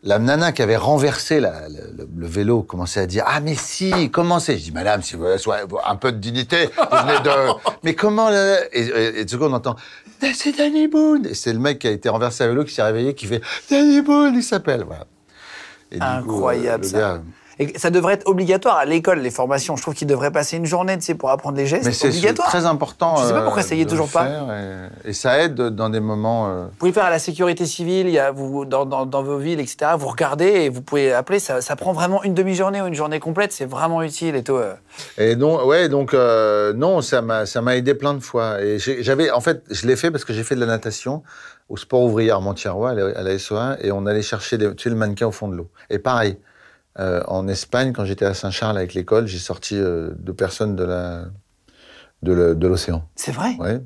La 0.04 0.18
nana 0.18 0.52
qui 0.52 0.64
avait 0.64 0.78
renversé 0.78 1.40
la- 1.40 1.68
le, 1.70 2.26
vélo 2.28 2.64
commençait 2.64 3.02
à 3.02 3.06
dire 3.06 3.24
ah 3.28 3.40
mais 3.40 3.54
si 3.54 4.10
comment 4.10 4.40
c'est? 4.40 4.58
Je 4.58 4.64
dis 4.64 4.72
madame 4.72 5.04
si 5.04 5.16
vous 5.16 5.26
soyez 5.38 5.64
un 5.86 5.96
peu 5.96 6.12
de 6.12 6.18
dignité, 6.18 6.66
vous 6.76 6.98
venez 7.08 7.20
de 7.20 7.30
mais 7.84 7.94
comment 7.94 8.32
et, 8.32 8.58
et, 8.74 9.20
et 9.20 9.26
de 9.26 9.30
seconde 9.30 9.52
on 9.54 9.58
entend 9.58 9.76
c'est 10.34 10.56
Danny 10.58 10.88
Boone 10.88 11.28
et 11.28 11.34
c'est 11.36 11.54
le 11.54 11.60
mec 11.60 11.80
qui 11.80 11.88
a 11.88 11.92
été 11.92 12.10
renversé 12.10 12.44
à 12.44 12.48
vélo 12.48 12.64
qui 12.64 12.74
s'est 12.74 12.82
réveillé 12.84 13.14
qui 13.14 13.28
fait 13.28 13.42
Danny 13.70 14.02
Boone 14.02 14.34
il 14.36 14.44
s'appelle 14.44 14.84
voilà. 14.86 15.06
Et 15.92 15.96
du 15.96 16.00
coup, 16.00 16.06
Incroyable, 16.06 16.84
euh, 16.86 16.88
le 16.88 16.92
ça. 16.92 17.00
gars- 17.00 17.22
Et 17.62 17.78
ça 17.78 17.92
devrait 17.92 18.16
être 18.16 18.28
obligatoire 18.28 18.78
à 18.78 18.86
l'école, 18.86 19.20
les 19.20 19.30
formations. 19.30 19.76
Je 19.76 19.84
trouve 19.84 19.94
qu'ils 19.94 20.08
devraient 20.08 20.32
passer 20.32 20.58
une 20.58 20.66
journée, 20.66 20.98
tu 20.98 21.06
sais, 21.06 21.14
pour 21.14 21.30
apprendre 21.30 21.58
les 21.58 21.68
gestes. 21.68 21.86
mais 21.86 21.92
c'est 21.92 22.34
très 22.34 22.66
important. 22.66 23.18
Je 23.18 23.26
sais 23.26 23.34
pas 23.34 23.42
euh, 23.42 23.44
pourquoi 23.44 23.62
ça 23.62 23.76
y 23.76 23.82
est 23.82 23.86
toujours 23.86 24.10
pas. 24.10 24.26
Et, 25.06 25.10
et 25.10 25.14
ça 25.14 25.38
aide 25.40 25.54
dans 25.56 25.90
des 25.90 26.00
moments. 26.00 26.50
euh, 26.50 26.64
Vous 26.72 26.78
pouvez 26.80 26.92
faire 26.92 27.06
à 27.06 27.12
la 27.12 27.20
sécurité 27.20 27.68
civile, 27.68 28.08
il 28.08 28.14
y 28.14 28.18
a, 28.20 28.32
vous, 28.32 28.66
dans, 28.66 28.86
dans, 28.88 29.06
dans 29.06 29.22
vos 29.22 29.38
villes, 29.38 29.60
etc. 29.60 29.92
Vous 29.96 30.08
regardez 30.08 30.46
et 30.48 30.70
vous 30.70 30.82
pouvez 30.82 31.14
appeler. 31.14 31.38
Ça, 31.38 31.62
ça 31.62 31.76
prend 31.76 31.94
vraiment 31.94 32.24
une 32.24 32.34
demi-journée 32.34 32.82
ou 32.82 32.88
une 32.88 32.96
journée 32.96 33.20
complète. 33.20 33.52
C'est 33.52 33.66
vraiment 33.70 34.02
utile 34.02 34.36
et 34.36 34.44
tout. 34.44 34.56
euh. 34.56 34.74
Et 35.20 35.36
donc, 35.36 35.64
ouais, 35.64 35.88
donc, 35.88 36.16
euh, 36.16 36.74
non, 36.74 37.02
ça 37.02 37.22
m'a, 37.22 37.46
aidé 37.78 37.94
plein 37.94 38.16
de 38.16 38.22
fois. 38.22 38.60
Et 38.60 38.80
j'avais, 38.80 39.30
en 39.30 39.40
fait, 39.40 39.62
je 39.70 39.86
l'ai 39.86 39.96
fait 39.96 40.10
parce 40.10 40.26
que 40.26 40.34
j'ai 40.34 40.44
fait 40.44 40.56
de 40.56 40.62
la 40.62 40.66
natation 40.66 41.22
au 41.70 41.78
sport 41.78 42.02
ouvrier 42.02 42.32
Armentières-Rois, 42.32 42.90
à 42.90 42.94
la, 42.96 43.06
à 43.20 43.22
la 43.22 43.36
SO1, 43.36 43.78
et 43.82 43.92
on 43.92 44.06
allait 44.08 44.24
chercher 44.24 44.58
des, 44.58 44.74
tu 44.76 44.84
sais, 44.84 44.90
le 44.90 44.96
mannequin 44.96 45.28
au 45.28 45.32
fond 45.32 45.48
de 45.48 45.56
l'eau. 45.56 45.70
Et 45.92 46.00
pareil, 46.00 46.38
euh, 47.00 47.22
en 47.28 47.48
Espagne, 47.48 47.94
quand 47.94 48.06
j'étais 48.06 48.26
à 48.26 48.34
Saint-Charles 48.34 48.78
avec 48.78 48.94
l'école, 48.94 49.28
j'ai 49.28 49.40
sorti 49.40 49.76
euh, 49.78 50.12
deux 50.18 50.34
personnes 50.34 50.76
de 50.76 50.84
la, 50.84 51.26
de, 52.24 52.68
l'océan. 52.68 53.08
C'est 53.16 53.32
vrai. 53.32 53.56
Ouais. 53.60 53.82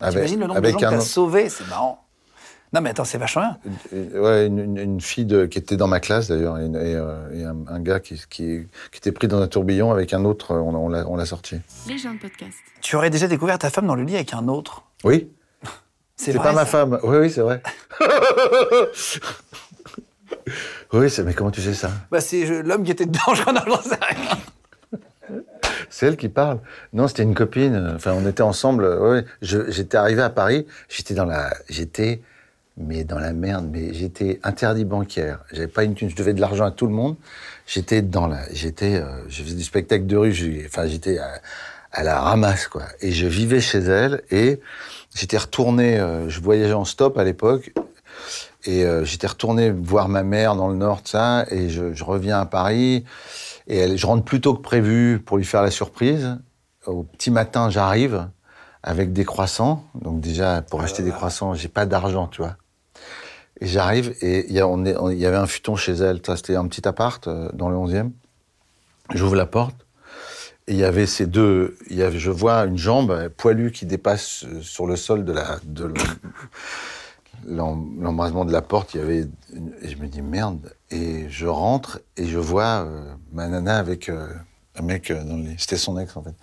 T'imagines 0.00 0.40
le 0.40 0.46
nombre 0.46 0.60
de 0.60 0.68
gens 0.68 0.76
que 0.78 0.80
t'as 0.84 1.00
sauvés 1.00 1.48
C'est 1.48 1.66
marrant. 1.68 1.98
Non, 2.74 2.80
mais 2.80 2.88
attends, 2.90 3.04
c'est 3.04 3.18
vachement 3.18 3.54
bien. 3.92 4.20
ouais, 4.20 4.46
une, 4.46 4.58
une- 4.58 4.78
une 4.78 5.00
fille 5.02 5.26
de- 5.26 5.44
qui 5.44 5.58
était 5.58 5.76
dans 5.76 5.88
ma 5.88 6.00
classe 6.00 6.28
d'ailleurs, 6.28 6.58
et, 6.58 6.64
et, 6.64 6.70
euh, 6.96 7.30
et 7.34 7.44
un, 7.44 7.56
un 7.68 7.80
gars 7.80 8.00
qui, 8.00 8.14
qui, 8.30 8.62
qui 8.90 8.96
était 8.98 9.12
pris 9.12 9.28
dans 9.28 9.42
un 9.42 9.46
tourbillon 9.46 9.92
avec 9.92 10.14
un 10.14 10.24
autre, 10.24 10.54
on, 10.54 10.74
on 10.74 10.88
l'a, 10.88 11.06
on 11.06 11.16
l'a 11.16 11.26
sorti. 11.26 11.60
Les 11.86 11.98
gens 11.98 12.14
de 12.14 12.18
podcast. 12.18 12.56
Tu 12.80 12.96
aurais 12.96 13.10
déjà 13.10 13.28
découvert 13.28 13.58
ta 13.58 13.68
femme 13.68 13.86
dans 13.86 13.94
le 13.94 14.04
lit 14.04 14.14
avec 14.14 14.32
un 14.32 14.48
autre? 14.48 14.84
Oui, 15.04 15.30
C'est 16.16 16.32
pas 16.32 16.52
ma 16.54 16.64
femme. 16.64 16.98
Oui, 17.02 17.18
oui, 17.18 17.30
c'est 17.30 17.42
vrai. 17.42 17.62
oui, 20.92 21.08
mais 21.24 21.32
comment 21.34 21.50
tu 21.50 21.62
sais 21.62 21.74
ça? 21.74 21.90
Bah, 22.10 22.20
c'est 22.20 22.62
l'homme 22.62 22.84
qui 22.84 22.90
était 22.90 23.06
dedans, 23.06 23.20
je 23.34 23.42
rien. 23.44 24.38
C'est 25.88 26.06
elle 26.06 26.16
qui 26.16 26.28
parle. 26.28 26.58
Non, 26.92 27.08
c'était 27.08 27.22
une 27.22 27.34
copine. 27.34 27.92
Enfin, 27.94 28.12
on 28.14 28.26
était 28.26 28.42
ensemble. 28.42 28.84
euh, 28.84 29.12
Ouais, 29.16 29.24
j'étais 29.42 29.96
arrivé 29.96 30.22
à 30.22 30.30
Paris. 30.30 30.66
J'étais 30.88 31.14
dans 31.14 31.24
la, 31.24 31.52
j'étais, 31.68 32.20
mais 32.76 33.04
dans 33.04 33.18
la 33.18 33.32
merde. 33.32 33.68
Mais 33.70 33.92
j'étais 33.92 34.40
interdit 34.42 34.84
bancaire. 34.84 35.40
J'avais 35.52 35.68
pas 35.68 35.84
une 35.84 35.94
thune. 35.94 36.10
Je 36.10 36.16
devais 36.16 36.34
de 36.34 36.40
l'argent 36.40 36.64
à 36.64 36.70
tout 36.70 36.86
le 36.86 36.92
monde. 36.94 37.16
J'étais 37.66 38.02
dans 38.02 38.26
la, 38.26 38.40
j'étais, 38.52 38.96
euh, 38.96 39.04
je 39.28 39.42
faisais 39.42 39.54
du 39.56 39.64
spectacle 39.64 40.06
de 40.06 40.16
rue. 40.16 40.62
Enfin, 40.66 40.86
j'étais 40.86 41.18
à, 41.18 41.40
à 41.92 42.02
la 42.02 42.20
ramasse 42.20 42.68
quoi. 42.68 42.84
Et 43.00 43.12
je 43.12 43.26
vivais 43.26 43.60
chez 43.60 43.78
elle. 43.78 44.22
Et 44.30 44.60
j'étais 45.14 45.38
retourné. 45.38 45.98
euh, 46.00 46.28
je 46.28 46.40
voyageais 46.40 46.72
en 46.74 46.84
stop 46.86 47.18
à 47.18 47.24
l'époque. 47.24 47.72
Et 48.64 48.84
euh, 48.84 49.04
j'étais 49.04 49.26
retourné 49.26 49.70
voir 49.70 50.08
ma 50.08 50.22
mère 50.22 50.54
dans 50.54 50.68
le 50.68 50.76
Nord, 50.76 51.00
ça, 51.04 51.44
et 51.50 51.68
je, 51.68 51.92
je 51.92 52.04
reviens 52.04 52.40
à 52.40 52.46
Paris. 52.46 53.04
Et 53.66 53.78
elle, 53.78 53.96
je 53.96 54.06
rentre 54.06 54.24
plus 54.24 54.40
tôt 54.40 54.54
que 54.54 54.62
prévu 54.62 55.20
pour 55.24 55.36
lui 55.36 55.44
faire 55.44 55.62
la 55.62 55.70
surprise. 55.70 56.38
Au 56.86 57.02
petit 57.02 57.30
matin, 57.30 57.70
j'arrive 57.70 58.28
avec 58.82 59.12
des 59.12 59.24
croissants. 59.24 59.84
Donc 59.94 60.20
déjà, 60.20 60.62
pour 60.62 60.80
acheter 60.82 61.02
des 61.02 61.12
croissants, 61.12 61.54
j'ai 61.54 61.68
pas 61.68 61.86
d'argent, 61.86 62.26
tu 62.26 62.42
vois. 62.42 62.56
Et 63.60 63.66
j'arrive 63.66 64.14
et 64.22 64.46
il 64.48 64.54
y, 64.54 64.60
avait 65.26 65.36
un 65.36 65.46
futon 65.46 65.76
chez 65.76 65.92
elle. 65.92 66.20
C'était 66.36 66.56
un 66.56 66.66
petit 66.66 66.86
appart 66.88 67.26
euh, 67.28 67.48
dans 67.52 67.68
le 67.68 67.76
11e. 67.76 68.10
J'ouvre 69.14 69.36
la 69.36 69.46
porte. 69.46 69.86
Et 70.66 70.72
il 70.72 70.78
y 70.78 70.84
avait 70.84 71.06
ces 71.06 71.26
deux. 71.26 71.76
Il 71.88 71.96
y 71.96 72.02
avait, 72.02 72.18
je 72.18 72.30
vois 72.30 72.64
une 72.64 72.78
jambe 72.78 73.28
poilue 73.36 73.70
qui 73.70 73.86
dépasse 73.86 74.44
euh, 74.44 74.60
sur 74.62 74.86
le 74.86 74.96
sol 74.96 75.24
de 75.24 75.32
la, 75.32 75.58
de 75.62 75.92
l'embrasement 77.46 78.44
de 78.44 78.52
la 78.52 78.62
porte. 78.62 78.94
Il 78.94 79.00
y 79.00 79.02
avait. 79.02 79.26
une- 79.52 79.74
et 79.82 79.88
je 79.88 79.96
me 79.96 80.06
dis 80.06 80.22
merde. 80.22 80.74
Et 80.90 81.28
je 81.28 81.46
rentre 81.46 82.00
et 82.16 82.26
je 82.26 82.38
vois 82.38 82.84
euh, 82.84 83.12
ma 83.32 83.48
nana 83.48 83.78
avec 83.78 84.08
euh, 84.08 84.28
un 84.76 84.82
mec 84.82 85.10
euh, 85.10 85.22
dans 85.24 85.36
les. 85.36 85.56
C'était 85.58 85.76
son 85.76 85.98
ex 85.98 86.16
en 86.16 86.22
fait. 86.22 86.34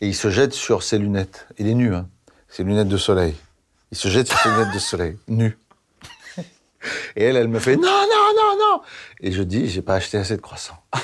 Et 0.00 0.08
il 0.08 0.14
se 0.14 0.30
jette 0.30 0.52
sur 0.52 0.82
ses 0.82 0.98
lunettes. 0.98 1.46
Il 1.58 1.68
est 1.68 1.74
nu, 1.74 1.94
hein. 1.94 2.08
Ses 2.48 2.64
lunettes 2.64 2.88
de 2.88 2.96
soleil. 2.98 3.34
Il 3.90 3.96
se 3.98 4.08
jette 4.08 4.28
sur 4.28 4.38
ses 4.38 4.48
lunettes 4.50 4.74
de 4.74 4.78
soleil, 4.78 5.18
nu. 5.28 5.58
Et 7.16 7.24
elle, 7.24 7.36
elle 7.36 7.48
me 7.48 7.58
fait 7.58 7.76
non, 7.76 7.82
non, 7.82 8.32
non, 8.36 8.58
non. 8.58 8.80
Et 9.20 9.32
je 9.32 9.42
dis, 9.42 9.68
j'ai 9.70 9.80
pas 9.82 9.94
acheté 9.94 10.18
assez 10.18 10.36
de 10.36 10.42
croissants. 10.42 10.76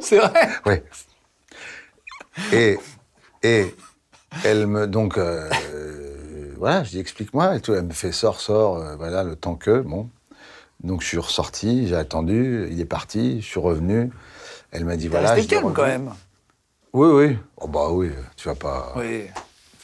C'est 0.00 0.18
vrai? 0.18 0.48
Oui. 0.66 0.74
Et, 2.52 2.78
et 3.42 3.74
elle 4.44 4.66
me. 4.66 4.86
Donc, 4.86 5.18
euh, 5.18 5.48
voilà, 6.64 6.82
je 6.82 6.88
dis 6.88 6.98
explique-moi. 6.98 7.56
Et 7.56 7.60
tout, 7.60 7.74
elle 7.74 7.84
me 7.84 7.92
fait 7.92 8.10
sors, 8.10 8.40
sors, 8.40 8.78
euh, 8.78 8.96
voilà, 8.96 9.22
le 9.22 9.36
temps 9.36 9.54
que. 9.54 9.80
Bon. 9.80 10.08
Donc, 10.82 11.02
je 11.02 11.06
suis 11.06 11.18
ressorti, 11.18 11.86
j'ai 11.88 11.94
attendu, 11.94 12.68
il 12.70 12.80
est 12.80 12.86
parti, 12.86 13.42
je 13.42 13.46
suis 13.46 13.60
revenu. 13.60 14.10
Elle 14.72 14.86
m'a 14.86 14.96
dit 14.96 15.08
voilà. 15.08 15.36
dois 15.36 15.44
calme 15.44 15.74
quand 15.74 15.84
même. 15.84 16.10
Oui, 16.94 17.08
oui. 17.10 17.38
Oh, 17.58 17.68
bah 17.68 17.90
oui, 17.90 18.12
tu 18.36 18.48
vas 18.48 18.54
pas. 18.54 18.94
Oui. 18.96 19.26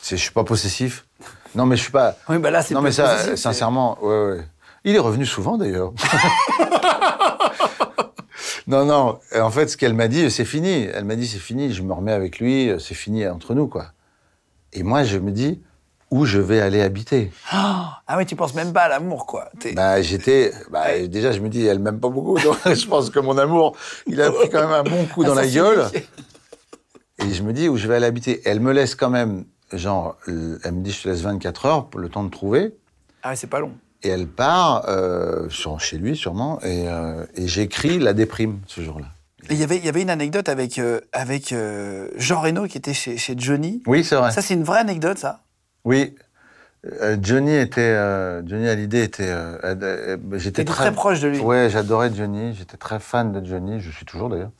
Je 0.03 0.17
suis 0.17 0.31
pas 0.31 0.43
possessif. 0.43 1.05
Non, 1.55 1.67
mais 1.67 1.77
je 1.77 1.83
suis 1.83 1.93
pas. 1.93 2.17
Oui, 2.31 2.39
bah 2.39 2.51
là, 2.51 2.63
c'est 2.63 2.73
Non, 2.73 2.81
mais 2.81 2.93
ça, 2.93 3.37
sincèrement, 3.37 4.03
ouais, 4.03 4.25
ouais. 4.31 4.45
Il 4.85 4.97
est 4.97 5.01
revenu 5.01 5.27
souvent, 5.27 5.59
d'ailleurs. 5.59 5.93
non, 8.67 8.87
non. 8.87 9.19
Et 9.35 9.41
En 9.41 9.51
fait, 9.51 9.69
ce 9.69 9.77
qu'elle 9.77 9.93
m'a 9.93 10.09
dit, 10.09 10.31
c'est 10.31 10.47
fini. 10.47 10.85
Elle 10.95 11.05
m'a 11.05 11.17
dit, 11.17 11.27
c'est 11.29 11.41
fini. 11.41 11.75
Je 11.75 11.83
me 11.83 11.93
remets 11.93 12.13
avec 12.13 12.39
lui. 12.39 12.73
C'est 12.79 12.95
fini 12.95 13.29
entre 13.29 13.53
nous, 13.53 13.69
quoi. 13.69 13.93
Et 14.73 14.83
moi, 14.83 15.05
je 15.05 15.19
me 15.19 15.31
dis, 15.31 15.61
où 16.11 16.25
je 16.25 16.39
vais 16.41 16.61
aller 16.61 16.83
habiter 16.83 17.31
Ah 17.53 18.17
oui, 18.17 18.27
tu 18.27 18.35
penses 18.37 18.55
même 18.55 18.73
pas 18.73 18.83
à 18.83 18.89
l'amour, 18.89 19.27
quoi. 19.27 19.51
Bah, 19.75 20.03
j'étais. 20.03 20.53
Bah, 20.71 20.99
déjà, 21.07 21.31
je 21.33 21.41
me 21.41 21.49
dis, 21.49 21.65
elle 21.65 21.79
m'aime 21.79 22.01
pas 22.01 22.09
beaucoup. 22.09 22.39
Donc, 22.41 22.57
je 22.67 22.87
pense 22.87 23.11
que 23.11 23.21
mon 23.21 23.39
amour, 23.39 23.77
il 24.07 24.21
a 24.21 24.31
pris 24.33 24.49
quand 24.51 24.61
même 24.61 24.73
un 24.73 24.83
bon 24.83 25.07
coup 25.07 25.23
Ah, 25.25 25.27
dans 25.29 25.35
la 25.35 25.47
gueule. 25.47 25.87
Et 27.25 27.33
je 27.33 27.43
me 27.43 27.53
dis 27.53 27.69
où 27.69 27.77
je 27.77 27.87
vais 27.87 27.97
aller 27.97 28.07
habiter. 28.07 28.41
Elle 28.45 28.61
me 28.61 28.73
laisse 28.73 28.95
quand 28.95 29.11
même, 29.11 29.45
genre, 29.73 30.17
elle 30.27 30.73
me 30.73 30.83
dit 30.83 30.91
je 30.91 31.03
te 31.03 31.09
laisse 31.09 31.21
24 31.21 31.67
heures 31.67 31.87
pour 31.89 32.01
le 32.01 32.09
temps 32.09 32.25
de 32.25 32.31
trouver. 32.31 32.75
Ah 33.23 33.31
oui, 33.31 33.37
c'est 33.37 33.47
pas 33.47 33.61
long. 33.61 33.73
Et 34.03 34.09
elle 34.09 34.27
part 34.27 34.87
euh, 34.89 35.49
sur- 35.51 35.79
chez 35.79 35.99
lui 35.99 36.17
sûrement. 36.17 36.59
Et, 36.63 36.89
euh, 36.89 37.27
et 37.37 37.47
j'écris 37.47 37.99
la 37.99 38.15
déprime 38.15 38.61
ce 38.67 38.81
jour-là. 38.81 39.07
Il 39.51 39.57
y 39.59 39.63
avait- 39.63 39.77
il 39.77 39.85
y 39.85 39.89
avait 39.89 40.03
une 40.03 40.11
anecdote 40.11 40.49
avec, 40.49 40.79
euh, 40.79 41.01
avec 41.13 41.55
Jean 42.17 42.41
Reno 42.41 42.67
qui 42.67 42.79
était 42.79 42.95
chez, 42.95 43.17
chez 43.19 43.35
Johnny. 43.37 43.83
Oui, 43.87 44.03
c'est 44.05 44.17
vrai. 44.17 44.31
Ça, 44.33 44.43
c'est 44.43 44.55
une 44.55 44.65
vraie 44.65 44.81
anecdote, 44.81 45.19
ça. 45.19 45.41
Oui. 45.85 46.15
Euh, 47.03 47.17
Johnny 47.21 47.55
était, 47.55 47.81
euh, 47.83 48.43
Johnny 48.47 48.67
Hallyday 48.69 49.05
était, 49.05 49.29
euh, 49.29 49.59
euh, 49.65 50.17
j'étais 50.35 50.65
très, 50.65 50.85
très 50.85 50.93
proche 50.93 51.21
de 51.21 51.29
lui. 51.29 51.39
Ouais, 51.41 51.69
j'adorais 51.71 52.11
Johnny. 52.15 52.55
J'étais 52.55 52.79
très 52.79 52.99
fan 52.99 53.33
de 53.33 53.47
Johnny. 53.47 53.81
Je 53.81 53.91
suis 53.91 54.07
toujours 54.07 54.31
d'ailleurs. 54.31 54.51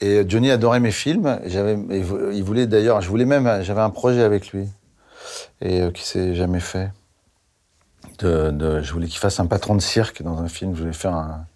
Et 0.00 0.24
Johnny 0.28 0.50
adorait 0.50 0.80
mes 0.80 0.90
films. 0.90 1.38
J'avais, 1.46 1.74
il 1.90 2.02
vou- 2.02 2.30
il 2.32 2.42
voulait 2.42 2.66
d'ailleurs, 2.66 3.00
je 3.00 3.08
voulais 3.08 3.26
même, 3.26 3.62
j'avais 3.62 3.82
un 3.82 3.90
projet 3.90 4.22
avec 4.22 4.48
lui 4.52 4.66
et 5.60 5.92
qui 5.92 6.04
s'est 6.04 6.34
jamais 6.34 6.60
fait. 6.60 6.90
De, 8.18 8.50
de- 8.50 8.80
je 8.82 8.92
voulais 8.92 9.06
qu'il 9.06 9.18
fasse 9.18 9.40
un 9.40 9.46
patron 9.46 9.74
de 9.74 9.80
cirque 9.82 10.22
dans 10.22 10.38
un 10.40 10.48
film. 10.48 10.74
Je 10.74 10.80
voulais 10.80 10.92
faire 10.94 11.14
un, 11.14 11.46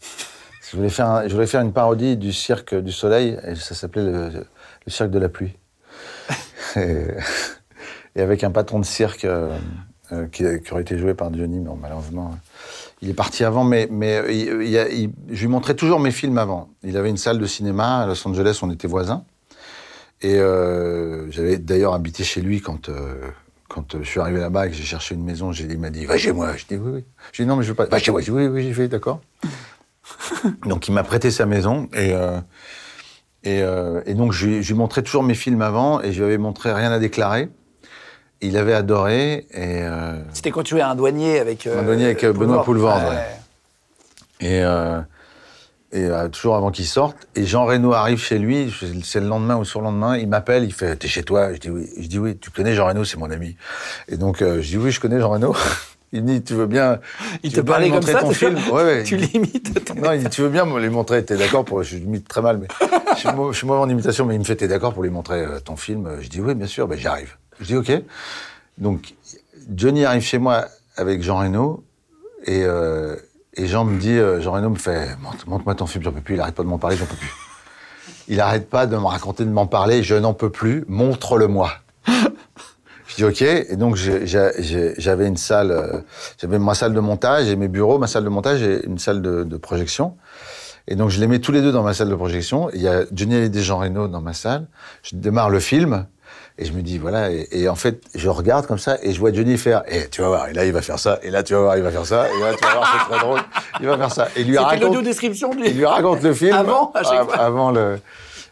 je 0.70 0.76
voulais 0.76 0.88
faire, 0.90 1.08
un- 1.08 1.26
je 1.28 1.34
voulais 1.34 1.46
faire 1.46 1.62
une 1.62 1.72
parodie 1.72 2.16
du 2.16 2.32
cirque 2.32 2.74
du 2.74 2.92
soleil 2.92 3.38
et 3.44 3.54
ça 3.54 3.74
s'appelait 3.74 4.02
le, 4.04 4.28
le 4.30 4.90
cirque 4.92 5.10
de 5.10 5.18
la 5.18 5.28
pluie. 5.28 5.56
et, 6.76 7.06
et 8.16 8.20
avec 8.22 8.44
un 8.44 8.50
patron 8.50 8.78
de 8.78 8.84
cirque 8.84 9.24
euh, 9.24 9.56
euh, 10.12 10.26
qui, 10.26 10.44
qui 10.64 10.72
aurait 10.72 10.82
été 10.82 10.98
joué 10.98 11.14
par 11.14 11.32
Johnny, 11.34 11.58
mais 11.60 11.70
malheureusement. 11.80 12.30
euh, 12.32 12.36
Il 13.02 13.10
est 13.10 13.14
parti 13.14 13.44
avant, 13.44 13.64
mais, 13.64 13.88
mais 13.90 14.22
il, 14.28 14.62
il 14.62 14.68
y 14.68 14.78
a- 14.78 14.88
il- 14.88 15.10
je 15.30 15.40
lui 15.42 15.48
montrais 15.48 15.74
toujours 15.74 15.98
mes 16.00 16.10
films 16.10 16.38
avant. 16.38 16.68
Il 16.82 16.96
avait 16.96 17.10
une 17.10 17.16
salle 17.16 17.38
de 17.38 17.46
cinéma 17.46 18.02
à 18.02 18.06
Los 18.06 18.26
Angeles, 18.26 18.58
on 18.62 18.70
était 18.70 18.88
voisins. 18.88 19.24
Et 20.22 20.36
euh, 20.38 21.30
j'avais 21.30 21.58
d'ailleurs 21.58 21.92
habité 21.94 22.22
chez 22.24 22.40
lui 22.40 22.60
quand, 22.60 22.88
euh, 22.88 23.14
quand 23.68 23.98
je 24.00 24.08
suis 24.08 24.20
arrivé 24.20 24.40
là-bas 24.40 24.66
et 24.66 24.70
que 24.70 24.76
j'ai 24.76 24.84
cherché 24.84 25.14
une 25.14 25.24
maison. 25.24 25.52
Il 25.52 25.78
m'a 25.78 25.90
dit, 25.90 26.06
va 26.06 26.16
chez 26.16 26.32
moi. 26.32 26.56
Je 26.56 26.64
dis, 26.66 26.76
oui, 26.76 26.90
oui. 26.94 27.04
Je 27.32 27.42
dis, 27.42 27.48
non, 27.48 27.56
mais 27.56 27.62
je 27.64 27.68
veux 27.70 27.74
pas. 27.74 27.86
Va 27.86 27.98
chez 27.98 28.10
moi. 28.10 28.20
Je 28.20 28.26
dis, 28.26 28.30
oui, 28.30 28.46
oui, 28.46 28.62
j'ai 28.62 28.72
fait, 28.72 28.88
d'accord. 28.88 29.20
donc 30.66 30.86
il 30.88 30.92
m'a 30.94 31.02
prêté 31.02 31.30
sa 31.30 31.46
maison 31.46 31.88
et, 31.94 32.12
euh, 32.14 32.38
et, 33.42 33.60
et 34.10 34.14
donc 34.14 34.32
je, 34.32 34.46
lui- 34.46 34.62
je 34.62 34.68
lui 34.72 34.78
montrais 34.78 35.02
toujours 35.02 35.22
mes 35.22 35.34
films 35.34 35.60
avant 35.62 36.00
et 36.00 36.12
je 36.12 36.18
lui 36.18 36.24
avais 36.26 36.38
montré 36.38 36.72
Rien 36.72 36.92
à 36.92 36.98
déclarer. 36.98 37.48
Il 38.40 38.56
avait 38.56 38.74
adoré 38.74 39.46
et, 39.52 39.82
euh, 39.82 40.18
C'était 40.32 40.50
quand 40.50 40.62
tu 40.62 40.74
jouais 40.74 40.82
un 40.82 40.94
douanier 40.94 41.38
avec. 41.38 41.66
euh, 41.66 41.80
Un 41.80 41.82
douanier 41.82 42.06
avec, 42.06 42.24
euh, 42.24 42.32
Benoît 42.32 42.62
Poulvord, 42.62 43.00
Ouais. 43.08 44.66
et, 45.92 45.98
et 45.98 46.10
toujours 46.30 46.56
avant 46.56 46.70
qu'il 46.70 46.86
sorte. 46.86 47.16
Et 47.36 47.46
Jean 47.46 47.64
Reno 47.64 47.92
arrive 47.92 48.18
chez 48.18 48.38
lui, 48.38 48.72
c'est 49.02 49.20
le 49.20 49.28
lendemain 49.28 49.56
ou 49.56 49.64
sur 49.64 49.80
le 49.80 49.84
lendemain, 49.86 50.16
il 50.18 50.28
m'appelle, 50.28 50.64
il 50.64 50.72
fait 50.72 50.96
T'es 50.96 51.08
chez 51.08 51.22
toi? 51.22 51.52
Je 51.54 51.58
dis 51.58 51.70
oui. 51.70 51.88
Je 51.98 52.06
dis 52.06 52.18
oui, 52.18 52.36
tu 52.36 52.50
connais 52.50 52.74
Jean 52.74 52.86
Reno, 52.86 53.04
c'est 53.04 53.16
mon 53.16 53.30
ami. 53.30 53.56
Et 54.08 54.16
donc 54.16 54.40
je 54.40 54.60
dis 54.60 54.76
oui, 54.76 54.90
je 54.90 55.00
connais 55.00 55.20
Jean 55.20 55.30
Reno. 55.30 55.54
Il 56.12 56.22
me 56.22 56.28
dit 56.28 56.42
Tu 56.44 56.54
veux 56.54 56.66
bien. 56.66 57.00
Il 57.42 57.52
te 57.52 57.60
parlait 57.60 57.90
comme 57.90 58.00
ça 58.02 58.20
ton 58.20 58.28
tu 58.28 58.34
film? 58.36 58.56
Ouais, 58.70 58.84
ouais. 58.84 59.02
Tu 59.02 59.16
l'imites. 59.16 59.96
Non, 59.96 60.12
il 60.12 60.22
dit, 60.22 60.28
tu 60.30 60.42
veux 60.42 60.48
bien 60.48 60.64
me 60.64 60.78
les 60.78 60.88
montrer, 60.88 61.24
t'es 61.24 61.36
d'accord 61.36 61.64
pour... 61.64 61.82
Je 61.82 61.96
limite 61.96 62.28
très 62.28 62.40
mal, 62.40 62.58
mais 62.58 62.68
je 63.16 63.52
suis, 63.52 63.66
mauvais 63.66 63.80
en 63.80 63.88
imitation, 63.88 64.24
mais 64.24 64.34
il 64.36 64.38
me 64.38 64.44
fait, 64.44 64.54
t'es 64.54 64.68
d'accord 64.68 64.94
pour 64.94 65.02
lui 65.02 65.10
montrer 65.10 65.44
ton 65.64 65.74
film? 65.74 66.08
Je 66.20 66.28
dis, 66.28 66.40
oui, 66.40 66.54
bien 66.54 66.68
sûr, 66.68 66.86
ben, 66.86 66.96
j'y 66.96 67.08
arrive. 67.08 67.34
Je 67.60 67.66
dis, 67.66 67.76
OK. 67.76 67.92
Donc, 68.78 69.14
Johnny 69.74 70.04
arrive 70.04 70.22
chez 70.22 70.38
moi 70.38 70.66
avec 70.96 71.22
Jean 71.22 71.38
Reno, 71.38 71.84
et, 72.44 72.64
euh, 72.64 73.16
et 73.54 73.66
Jean 73.66 73.84
me 73.84 73.98
dit, 73.98 74.10
euh, 74.10 74.40
Jean 74.40 74.52
Reno 74.52 74.70
me 74.70 74.76
fait, 74.76 75.16
Montre- 75.20 75.48
montre-moi 75.48 75.74
ton 75.74 75.86
film, 75.86 76.04
j'en 76.04 76.12
peux 76.12 76.20
plus, 76.20 76.34
il 76.34 76.40
arrête 76.40 76.54
pas 76.54 76.62
de 76.62 76.68
m'en 76.68 76.78
parler, 76.78 76.96
j'en 76.96 77.06
peux 77.06 77.16
plus. 77.16 77.32
Il 78.28 78.40
arrête 78.40 78.68
pas 78.68 78.86
de 78.86 78.96
me 78.96 79.04
raconter, 79.04 79.44
de 79.44 79.50
m'en 79.50 79.66
parler, 79.66 80.02
je 80.02 80.14
n'en 80.14 80.34
peux 80.34 80.50
plus, 80.50 80.84
montre-le-moi. 80.88 81.70
Je 83.06 83.16
dis 83.16 83.24
OK, 83.24 83.42
et 83.42 83.76
donc 83.76 83.96
euh, 84.08 84.24
j'avais 84.98 85.30
ma 85.30 86.74
salle 86.74 86.94
de 86.94 87.00
montage 87.00 87.48
et 87.48 87.54
mes 87.54 87.68
bureaux, 87.68 87.98
ma 87.98 88.08
salle 88.08 88.24
de 88.24 88.28
montage 88.28 88.60
et 88.62 88.84
une 88.86 88.98
salle 88.98 89.22
de, 89.22 89.56
projection. 89.56 90.16
Et 90.88 90.96
donc 90.96 91.10
je 91.10 91.20
les 91.20 91.28
mets 91.28 91.38
tous 91.38 91.52
les 91.52 91.60
deux 91.60 91.70
dans 91.70 91.84
ma 91.84 91.94
salle 91.94 92.08
de 92.08 92.14
projection. 92.16 92.70
Il 92.74 92.82
y 92.82 92.88
a 92.88 93.04
Johnny 93.12 93.36
Hallyday, 93.36 93.62
Jean 93.62 93.78
Reno 93.78 94.08
dans 94.08 94.20
ma 94.20 94.32
salle. 94.32 94.66
Je 95.02 95.14
démarre 95.14 95.48
le 95.48 95.60
film 95.60 96.06
et 96.58 96.64
je 96.64 96.72
me 96.72 96.82
dis 96.82 96.98
voilà. 96.98 97.30
Et, 97.30 97.48
et 97.52 97.68
en 97.68 97.74
fait, 97.74 98.00
je 98.14 98.28
regarde 98.28 98.66
comme 98.66 98.78
ça 98.78 98.98
et 99.02 99.12
je 99.12 99.18
vois 99.18 99.32
Johnny 99.32 99.56
faire. 99.58 99.82
Et 99.88 100.08
tu 100.08 100.20
vas 100.22 100.28
voir, 100.28 100.48
et 100.48 100.52
là 100.52 100.64
il 100.64 100.72
va 100.72 100.82
faire 100.82 100.98
ça, 100.98 101.18
et 101.22 101.30
là 101.30 101.42
tu 101.42 101.54
vas 101.54 101.60
voir, 101.60 101.76
il 101.76 101.82
va 101.82 101.90
faire 101.90 102.06
ça, 102.06 102.26
et 102.28 102.40
là 102.40 102.54
tu 102.56 102.64
vas 102.64 102.72
voir, 102.74 102.92
c'est 102.92 103.10
très 103.14 103.20
drôle. 103.24 103.40
Il 103.80 103.86
va 103.86 103.96
faire 103.98 104.12
ça. 104.12 104.28
Et 104.36 104.40
il 104.42 104.48
lui 104.48 104.58
raconte. 104.58 105.02
description 105.02 105.50
du. 105.54 105.64
Il 105.66 105.76
lui 105.78 105.86
raconte 105.86 106.22
le 106.22 106.32
film. 106.34 106.54
Avant, 106.54 106.92
à 106.94 107.02
chaque 107.02 107.24
fois. 107.24 107.36
Avant 107.36 107.70
le. 107.70 107.98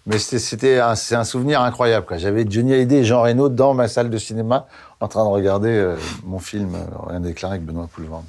Mais 0.05 0.19
c'était- 0.19 0.81
un, 0.81 0.97
c'est 0.97 1.15
un 1.15 1.23
souvenir 1.23 1.61
incroyable. 1.61 2.05
quoi. 2.07 2.17
J'avais 2.19 2.45
Johnny 2.49 2.75
Hallyday 2.75 2.97
et 2.97 3.05
Jean 3.05 3.23
Reno 3.23 3.49
dans 3.49 3.73
ma 3.73 3.87
salle 3.87 4.11
de 4.11 4.19
cinéma 4.19 4.67
en 4.99 5.07
train 5.07 5.23
de 5.25 5.29
regarder 5.31 5.69
euh, 5.71 5.95
mon 6.25 6.41
film 6.41 6.75
euh, 6.75 6.79
Rien 7.09 7.21
déclaré 7.21 7.55
avec 7.55 7.65
Benoît 7.67 7.89
Poulvord. 7.93 8.25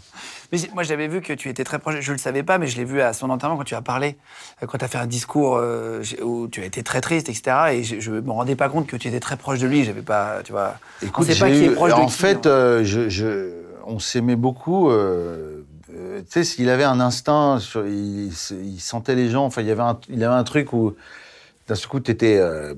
Mais 0.54 0.60
moi, 0.76 0.84
j'avais 0.84 1.08
vu 1.08 1.22
que 1.22 1.34
tu 1.34 1.49
étais 1.49 1.64
très 1.64 1.80
proche. 1.80 1.95
Je 1.99 2.12
le 2.12 2.20
savais 2.20 2.43
pas, 2.43 2.60
mais 2.60 2.68
je 2.68 2.78
l'ai 2.78 2.84
vu 2.86 3.01
à 3.01 3.12
son 3.14 3.32
enterrement 3.32 3.58
quand 3.58 3.64
tu 3.64 3.74
as 3.74 3.82
parlé, 3.82 4.18
euh, 4.62 4.68
quand 4.68 4.78
tu 4.78 4.86
as 4.86 4.88
fait 4.88 4.99
un 4.99 5.08
discours 5.08 5.58
euh, 5.60 6.04
où 6.22 6.47
tu 6.47 6.62
as 6.62 6.66
été 6.66 6.84
très 6.84 7.01
triste, 7.01 7.28
etc. 7.28 7.58
Et 7.72 7.84
je, 7.84 7.99
je 7.99 8.12
me 8.12 8.30
rendais 8.32 8.56
pas 8.56 8.70
compte 8.70 8.86
que 8.86 8.95
tu 8.95 9.08
étais 9.08 9.20
très 9.20 9.36
proche 9.36 9.58
de 9.58 9.66
lui. 9.66 9.84
J'avais 9.84 10.04
pas, 10.04 10.41
tu 10.43 10.51
vois. 10.51 10.76
Écoute, 11.01 11.26
on 11.28 11.34
sait 11.34 11.39
pas 11.39 11.49
qui 11.49 11.64
est 11.64 11.68
eu- 11.70 11.72
proche 11.74 11.91
de 11.95 11.97
en 12.01 12.06
qui, 12.06 12.14
fait, 12.14 12.45
hein. 12.45 12.49
euh, 12.51 12.84
je, 12.84 13.10
je- 13.10 13.49
on 13.88 13.97
s'aimait 13.97 14.36
beaucoup. 14.36 14.91
euh, 14.91 15.64
tu 15.89 16.24
sais, 16.30 16.43
s'il 16.43 16.70
avait 16.70 16.84
un 16.84 16.99
instinct, 16.99 17.58
sur- 17.60 17.88
il, 17.88 18.28
il 18.64 18.80
sentait 18.80 19.16
les 19.16 19.32
gens. 19.32 19.45
Enfin, 19.45 19.62
il 19.64 19.68
y 19.68 19.72
avait 19.72 19.82
un, 19.82 19.99
il 20.08 20.24
avait 20.24 20.36
un 20.36 20.43
truc 20.43 20.72
où, 20.74 20.93
d'un 21.68 21.74
seul 21.74 21.88
coup, 21.88 21.97
euh, 21.97 22.76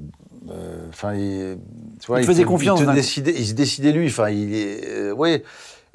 euh, 0.50 0.88
Enfin, 0.90 1.14
il, 1.14 1.58
tu 2.00 2.08
vois, 2.08 2.20
Il 2.22 2.26
te 2.26 2.28
faisait 2.32 2.46
confiance, 2.46 2.80
Il, 2.80 2.86
te 2.86 2.92
décidait, 2.94 3.34
il 3.36 3.46
se 3.46 3.54
décidait 3.54 3.92
lui. 3.92 4.08
Enfin, 4.08 4.30
il 4.30 5.12
ouais. 5.18 5.44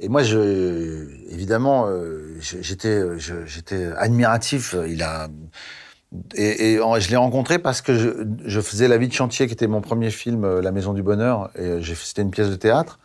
Et 0.00 0.08
moi, 0.08 0.22
je, 0.22 1.06
évidemment, 1.30 1.86
euh, 1.86 2.34
je- 2.40 2.62
j'étais, 2.62 3.92
admiratif. 3.96 4.74
Il 4.88 5.02
a. 5.02 5.28
Et, 6.34 6.78
je 6.98 7.10
l'ai 7.10 7.16
rencontré 7.16 7.58
parce 7.58 7.82
que 7.82 7.94
je, 7.94 8.08
je 8.44 8.60
faisais 8.60 8.88
La 8.88 8.98
vie 8.98 9.08
de 9.08 9.12
chantier, 9.12 9.46
qui 9.46 9.52
était 9.52 9.68
mon 9.68 9.80
premier 9.80 10.10
film, 10.10 10.44
euh, 10.44 10.60
La 10.62 10.72
Maison 10.72 10.92
du 10.94 11.02
Bonheur. 11.02 11.50
Et 11.56 11.62
euh, 11.62 11.82
c'était 11.94 12.22
une 12.22 12.30
pièce 12.30 12.48
de 12.48 12.56
théâtre 12.56 12.98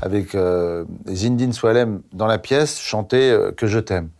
avec 0.00 0.34
euh, 0.34 0.84
Zindine 1.08 1.52
Swalem 1.52 2.02
dans 2.12 2.26
la 2.26 2.38
pièce 2.38 2.78
chanter 2.78 3.30
euh, 3.30 3.50
Que 3.52 3.66
je 3.66 3.78
t'aime. 3.78 4.10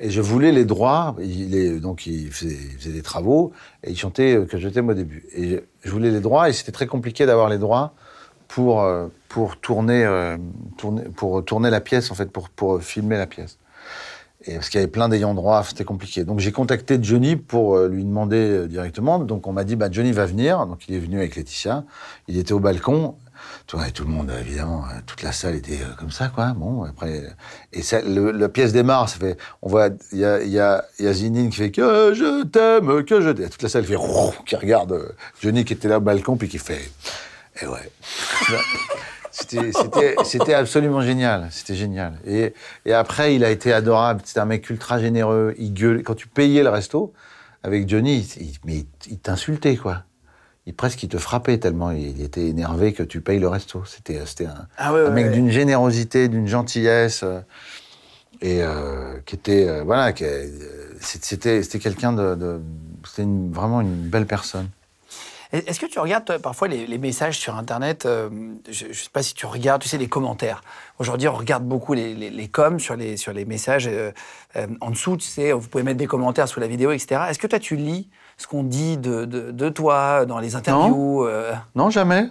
Et 0.00 0.10
je 0.10 0.20
voulais 0.20 0.52
les 0.52 0.64
droits. 0.64 1.14
Il 1.20 1.54
est, 1.54 1.78
donc 1.80 2.06
il 2.06 2.30
faisait, 2.32 2.56
il 2.72 2.78
faisait 2.78 2.92
des 2.92 3.02
travaux 3.02 3.52
et 3.84 3.90
il 3.90 3.98
chantait 3.98 4.36
euh, 4.36 4.44
Que 4.46 4.58
je 4.58 4.68
t'aime 4.68 4.88
au 4.88 4.94
début. 4.94 5.24
Et 5.34 5.48
je, 5.50 5.56
je 5.82 5.90
voulais 5.90 6.10
les 6.10 6.20
droits 6.20 6.48
et 6.48 6.52
c'était 6.52 6.72
très 6.72 6.86
compliqué 6.86 7.26
d'avoir 7.26 7.48
les 7.48 7.58
droits 7.58 7.94
pour, 8.48 8.82
euh, 8.82 9.06
pour, 9.34 9.56
tourner, 9.56 10.04
euh, 10.04 10.36
tourner, 10.78 11.02
pour 11.02 11.44
tourner 11.44 11.68
la 11.68 11.80
pièce, 11.80 12.12
en 12.12 12.14
fait, 12.14 12.30
pour, 12.30 12.50
pour 12.50 12.80
filmer 12.80 13.18
la 13.18 13.26
pièce. 13.26 13.58
Et 14.44 14.54
parce 14.54 14.68
qu'il 14.68 14.78
y 14.78 14.82
avait 14.84 14.92
plein 14.92 15.08
d'ayants 15.08 15.34
droit, 15.34 15.64
c'était 15.64 15.82
compliqué. 15.82 16.22
Donc 16.22 16.38
j'ai 16.38 16.52
contacté 16.52 16.98
Johnny 17.02 17.34
pour 17.34 17.76
euh, 17.76 17.88
lui 17.88 18.04
demander 18.04 18.36
euh, 18.36 18.68
directement. 18.68 19.18
Donc 19.18 19.48
on 19.48 19.52
m'a 19.52 19.64
dit, 19.64 19.74
bah, 19.74 19.88
Johnny 19.90 20.12
va 20.12 20.26
venir. 20.26 20.66
Donc 20.66 20.86
il 20.86 20.94
est 20.94 21.00
venu 21.00 21.18
avec 21.18 21.34
Laetitia. 21.34 21.82
Il 22.28 22.38
était 22.38 22.52
au 22.52 22.60
balcon. 22.60 23.16
Et 23.86 23.90
tout 23.90 24.04
le 24.04 24.10
monde, 24.10 24.32
évidemment, 24.40 24.84
euh, 24.84 25.00
toute 25.04 25.22
la 25.22 25.32
salle 25.32 25.56
était 25.56 25.80
euh, 25.82 25.94
comme 25.98 26.10
ça, 26.10 26.28
quoi. 26.28 26.52
Bon, 26.52 26.84
après, 26.84 27.24
euh, 27.24 27.30
et 27.72 27.82
la 28.32 28.48
pièce 28.48 28.72
démarre, 28.72 29.08
on 29.62 29.68
voit, 29.68 29.88
il 30.12 30.18
y 30.18 30.58
a, 30.58 30.84
Zinine 31.00 31.50
qui 31.50 31.56
fait 31.56 31.70
que 31.72 32.12
je 32.14 32.44
t'aime, 32.44 33.04
que 33.04 33.20
je 33.20 33.30
t'aime. 33.30 33.48
Toute 33.48 33.62
la 33.62 33.68
salle 33.68 33.84
fait, 33.84 33.96
qui 34.46 34.56
regarde 34.56 34.92
euh, 34.92 35.08
Johnny 35.40 35.64
qui 35.64 35.72
était 35.72 35.88
là 35.88 35.98
au 35.98 36.00
balcon, 36.00 36.36
puis 36.36 36.48
qui 36.48 36.58
fait, 36.58 36.92
et 37.60 37.66
ouais. 37.66 37.90
C'était- 40.24 40.54
absolument 40.54 41.00
génial. 41.00 41.48
C'était 41.50 41.74
génial. 41.74 42.14
Et, 42.26 42.54
et 42.86 42.92
après, 42.92 43.34
il 43.34 43.44
a 43.44 43.50
été 43.50 43.72
adorable. 43.72 44.20
C'était 44.24 44.40
un 44.40 44.44
mec 44.46 44.68
ultra 44.70 44.98
généreux. 45.00 45.54
Il 45.58 45.74
gueulait. 45.74 46.02
Quand 46.02 46.14
tu 46.14 46.28
payais 46.28 46.62
le 46.62 46.68
resto 46.70 47.12
avec 47.62 47.88
Johnny, 47.88 48.26
il, 48.66 49.18
t'insultait, 49.18 49.76
quoi. 49.76 50.04
Il, 50.66 50.74
presque, 50.74 51.02
il 51.02 51.08
te 51.08 51.18
frappait 51.18 51.58
tellement 51.58 51.90
il, 51.90 52.22
était 52.22 52.46
énervé 52.46 52.92
que 52.92 53.02
tu 53.02 53.20
payes 53.20 53.38
le 53.40 53.48
resto. 53.48 53.84
C'était 53.84 54.18
un, 54.46 54.66
Ah 54.78 54.92
ouais, 54.94 55.00
un 55.00 55.04
ouais, 55.04 55.10
mec 55.10 55.26
ouais. 55.26 55.32
d'une 55.32 55.50
générosité, 55.50 56.28
d'une 56.28 56.46
gentillesse. 56.46 57.22
euh, 57.24 57.40
et 58.40 58.62
euh, 58.62 59.18
qui 59.26 59.34
était. 59.36 59.68
euh, 59.68 59.82
voilà. 59.84 60.12
euh, 60.22 60.48
C'était 61.00 61.62
c'était 61.62 61.78
quelqu'un 61.78 62.12
de. 62.12 62.34
de- 62.34 62.60
C'était 63.06 63.28
vraiment 63.50 63.80
une 63.80 64.08
belle 64.08 64.26
personne. 64.26 64.68
Est-ce 65.54 65.78
que 65.78 65.86
tu 65.86 66.00
regardes 66.00 66.24
toi, 66.24 66.38
parfois 66.40 66.66
les, 66.66 66.84
les 66.84 66.98
messages 66.98 67.38
sur 67.38 67.54
Internet 67.56 68.06
euh, 68.06 68.28
Je 68.68 68.88
ne 68.88 68.92
sais 68.92 69.08
pas 69.12 69.22
si 69.22 69.34
tu 69.34 69.46
regardes, 69.46 69.82
tu 69.82 69.88
sais, 69.88 69.98
les 69.98 70.08
commentaires. 70.08 70.62
Aujourd'hui, 70.98 71.28
on 71.28 71.34
regarde 71.34 71.62
beaucoup 71.64 71.94
les, 71.94 72.12
les, 72.12 72.28
les 72.28 72.48
coms 72.48 72.80
sur 72.80 72.96
les, 72.96 73.16
sur 73.16 73.32
les 73.32 73.44
messages. 73.44 73.86
euh, 73.86 74.10
euh, 74.56 74.66
en 74.80 74.90
dessous, 74.90 75.16
tu 75.16 75.28
sais, 75.28 75.52
vous 75.52 75.68
pouvez 75.68 75.84
mettre 75.84 75.98
des 75.98 76.08
commentaires 76.08 76.48
sous 76.48 76.58
la 76.58 76.66
vidéo, 76.66 76.90
etc. 76.90 77.20
Est-ce 77.28 77.38
que 77.38 77.46
toi, 77.46 77.60
tu 77.60 77.76
lis 77.76 78.08
ce 78.36 78.48
qu'on 78.48 78.64
dit 78.64 78.96
de, 78.96 79.26
de, 79.26 79.52
de 79.52 79.68
toi 79.68 80.26
dans 80.26 80.40
les 80.40 80.56
interviews 80.56 81.24
euh, 81.24 81.54
Non, 81.76 81.88
jamais. 81.88 82.26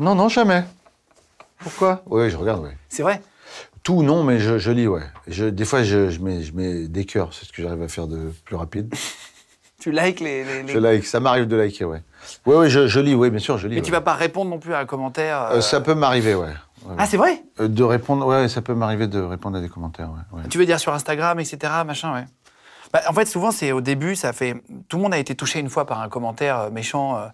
non, 0.00 0.14
non, 0.14 0.28
jamais. 0.30 0.64
Pourquoi? 1.58 2.02
Oui, 2.06 2.30
je 2.30 2.36
regarde, 2.38 2.64
oui. 2.64 2.70
C'est 2.88 3.02
vrai? 3.02 3.20
Tout, 3.82 4.02
non, 4.02 4.24
mais 4.24 4.38
je, 4.38 4.56
je 4.56 4.70
lis, 4.70 4.86
ouais. 4.86 5.02
Je, 5.26 5.44
des 5.44 5.66
fois, 5.66 5.82
je, 5.82 6.08
je 6.08 6.20
mets, 6.20 6.42
je 6.42 6.54
mets 6.54 6.88
des 6.88 7.04
cœurs, 7.04 7.34
c'est 7.34 7.44
ce 7.44 7.52
que 7.52 7.62
j'arrive 7.62 7.82
à 7.82 7.88
faire 7.88 8.06
de 8.06 8.32
plus 8.46 8.56
rapide. 8.56 8.94
Tu 9.84 9.90
likes 9.92 10.20
les. 10.20 10.44
les- 10.44 10.62
les- 10.62 10.72
Je 10.72 10.78
like, 10.78 11.04
ça 11.04 11.20
m'arrive 11.20 11.46
de 11.46 11.56
liker, 11.56 11.84
ouais. 11.84 12.00
Oui, 12.46 12.54
oui, 12.56 12.70
je, 12.70 12.86
je 12.86 13.00
lis, 13.00 13.14
oui, 13.14 13.28
bien 13.28 13.38
sûr, 13.38 13.58
je 13.58 13.68
lis. 13.68 13.74
Mais 13.74 13.82
tu 13.82 13.90
ouais. 13.90 13.98
vas 13.98 14.00
pas 14.00 14.14
répondre 14.14 14.50
non 14.50 14.58
plus 14.58 14.72
à 14.72 14.78
un 14.78 14.86
commentaire. 14.86 15.42
Euh, 15.42 15.56
euh, 15.56 15.60
ça 15.60 15.82
peut 15.82 15.92
m'arriver, 15.94 16.34
ouais. 16.34 16.46
Ouais, 16.86 16.94
Ah, 16.96 17.04
c'est 17.04 17.18
vrai? 17.18 17.42
Euh, 17.60 17.68
de 17.68 17.82
répondre, 17.82 18.24
ouais, 18.26 18.48
ça 18.48 18.62
peut 18.62 18.72
m'arriver 18.72 19.08
de 19.08 19.20
répondre 19.20 19.58
à 19.58 19.60
des 19.60 19.68
commentaires, 19.68 20.08
ouais. 20.32 20.40
Tu 20.48 20.56
veux 20.56 20.64
dire 20.64 20.80
sur 20.80 20.94
Instagram, 20.94 21.38
etc., 21.38 21.70
machin, 21.86 22.14
ouais. 22.14 22.24
Bah, 22.94 23.00
en 23.10 23.12
fait, 23.12 23.26
souvent, 23.26 23.50
c'est 23.50 23.72
au 23.72 23.82
début, 23.82 24.16
ça 24.16 24.32
fait. 24.32 24.54
Tout 24.88 24.96
le 24.96 25.02
monde 25.02 25.12
a 25.12 25.18
été 25.18 25.34
touché 25.34 25.58
une 25.60 25.68
fois 25.68 25.84
par 25.84 26.00
un 26.00 26.08
commentaire 26.08 26.58
euh, 26.60 26.70
méchant. 26.70 27.18
euh, 27.18 27.26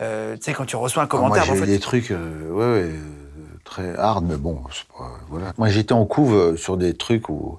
euh, 0.00 0.36
tu 0.36 0.42
sais, 0.44 0.52
quand 0.52 0.64
tu 0.64 0.76
reçois 0.76 1.02
un 1.02 1.06
Ah, 1.10 1.16
moi, 1.16 1.22
commentaire, 1.22 1.44
j'ai 1.46 1.50
en 1.50 1.54
eu 1.56 1.58
fait, 1.58 1.66
des 1.66 1.80
trucs, 1.80 2.12
euh, 2.12 2.50
ouais, 2.52 2.56
ouais, 2.82 2.92
euh, 2.92 3.00
très 3.64 3.96
hard, 3.96 4.24
mais 4.28 4.36
bon, 4.36 4.62
c'est 4.72 4.86
pas, 4.96 5.10
voilà. 5.28 5.46
Moi, 5.58 5.70
j'étais 5.70 5.92
en 5.92 6.04
couve 6.04 6.36
euh, 6.36 6.56
sur 6.56 6.76
des 6.76 6.94
trucs 6.94 7.28
où, 7.28 7.58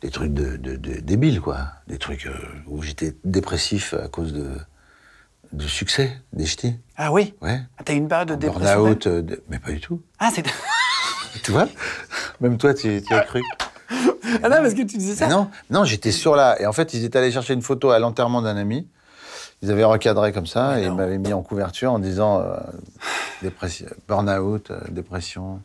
des 0.00 0.10
trucs 0.10 0.32
de, 0.32 0.56
de- 0.56 0.76
de- 0.76 1.00
débiles, 1.00 1.40
quoi. 1.40 1.58
Des 1.86 1.98
trucs 1.98 2.26
euh, 2.26 2.32
où 2.66 2.82
j'étais 2.82 3.14
dépressif 3.24 3.94
à 3.94 4.08
cause 4.08 4.32
de, 4.32 4.50
de 5.52 5.66
succès, 5.66 6.16
des 6.32 6.46
ch'tis. 6.46 6.76
Ah 6.96 7.12
oui 7.12 7.34
Ouais. 7.40 7.60
Ah, 7.78 7.82
T'as 7.84 7.94
eu 7.94 7.96
une 7.96 8.08
période 8.08 8.28
de 8.28 8.34
dépression 8.36 8.82
Burn-out, 8.82 9.06
euh, 9.06 9.22
de- 9.22 9.42
mais 9.48 9.58
pas 9.58 9.70
du 9.72 9.80
tout. 9.80 10.00
Ah, 10.18 10.30
c'est. 10.34 10.44
Tu 11.44 11.52
vois 11.52 11.68
Même 12.40 12.56
toi, 12.58 12.74
tu, 12.74 13.02
tu 13.06 13.14
as 13.14 13.20
cru. 13.20 13.42
ah 13.90 14.48
non, 14.48 14.56
parce 14.62 14.74
que 14.74 14.82
tu 14.82 14.96
disais 14.96 15.14
ça. 15.14 15.26
Mais 15.26 15.32
non, 15.32 15.50
non 15.70 15.84
j'étais 15.84 16.10
sur 16.10 16.34
là. 16.34 16.60
Et 16.60 16.66
en 16.66 16.72
fait, 16.72 16.94
ils 16.94 17.04
étaient 17.04 17.18
allés 17.18 17.30
chercher 17.30 17.54
une 17.54 17.62
photo 17.62 17.90
à 17.90 17.98
l'enterrement 17.98 18.42
d'un 18.42 18.56
ami. 18.56 18.88
Ils 19.62 19.70
avaient 19.70 19.84
recadré 19.84 20.32
comme 20.32 20.46
ça 20.46 20.80
et 20.80 20.84
ils 20.84 20.92
m'avaient 20.92 21.18
mis 21.18 21.32
en 21.32 21.42
couverture 21.42 21.92
en 21.92 21.98
disant 21.98 22.40
euh, 22.40 22.56
burn-out, 24.08 24.70
euh, 24.70 24.80
dépression. 24.90 25.60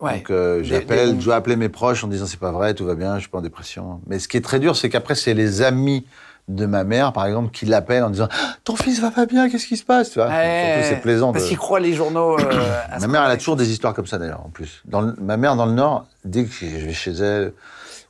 Ouais. 0.00 0.18
Donc 0.18 0.30
euh, 0.30 0.62
j'appelle, 0.62 1.14
des- 1.14 1.20
je 1.20 1.24
dois 1.24 1.36
appeler 1.36 1.56
mes 1.56 1.68
proches 1.70 2.04
en 2.04 2.08
disant 2.08 2.26
c'est 2.26 2.38
pas 2.40 2.52
vrai, 2.52 2.74
tout 2.74 2.84
va 2.84 2.94
bien, 2.94 3.14
je 3.16 3.20
suis 3.20 3.28
pas 3.30 3.38
en 3.38 3.42
dépression. 3.42 4.00
Mais 4.06 4.18
ce 4.18 4.28
qui 4.28 4.36
est 4.36 4.42
très 4.42 4.58
dur, 4.60 4.76
c'est 4.76 4.88
qu'après 4.90 5.14
c'est 5.14 5.34
les 5.34 5.62
amis 5.62 6.04
de 6.48 6.64
ma 6.66 6.84
mère, 6.84 7.12
par 7.12 7.26
exemple, 7.26 7.50
qui 7.50 7.66
l'appellent 7.66 8.04
en 8.04 8.10
disant 8.10 8.28
Ah, 8.30 8.54
ton 8.62 8.76
fils 8.76 9.00
va 9.00 9.10
pas 9.10 9.26
bien, 9.26 9.48
qu'est-ce 9.50 9.66
qui 9.66 9.76
se 9.76 9.82
passe, 9.84 10.10
tu 10.10 10.18
vois? 10.20 10.28
Ouais, 10.28 10.62
Surtout 10.74 10.88
c'est 10.88 11.00
plaisant. 11.00 11.32
Parce 11.32 11.44
de- 11.44 11.48
qu'ils 11.48 11.58
croient 11.58 11.80
les 11.80 11.92
journaux. 11.94 12.38
euh, 12.38 12.72
à 12.90 12.98
Ma 13.00 13.06
mère, 13.08 13.24
elle 13.24 13.32
a 13.32 13.36
toujours 13.36 13.56
des 13.56 13.70
histoires 13.72 13.94
comme 13.94 14.06
ça 14.06 14.18
d'ailleurs, 14.18 14.42
en 14.44 14.50
plus. 14.50 14.82
Dans 14.84 15.00
le- 15.00 15.14
ma 15.20 15.36
mère, 15.38 15.56
dans 15.56 15.66
le 15.66 15.72
Nord, 15.72 16.06
dès 16.24 16.44
que 16.44 16.50
je 16.52 16.66
vais 16.86 16.92
chez 16.92 17.12
elle 17.12 17.52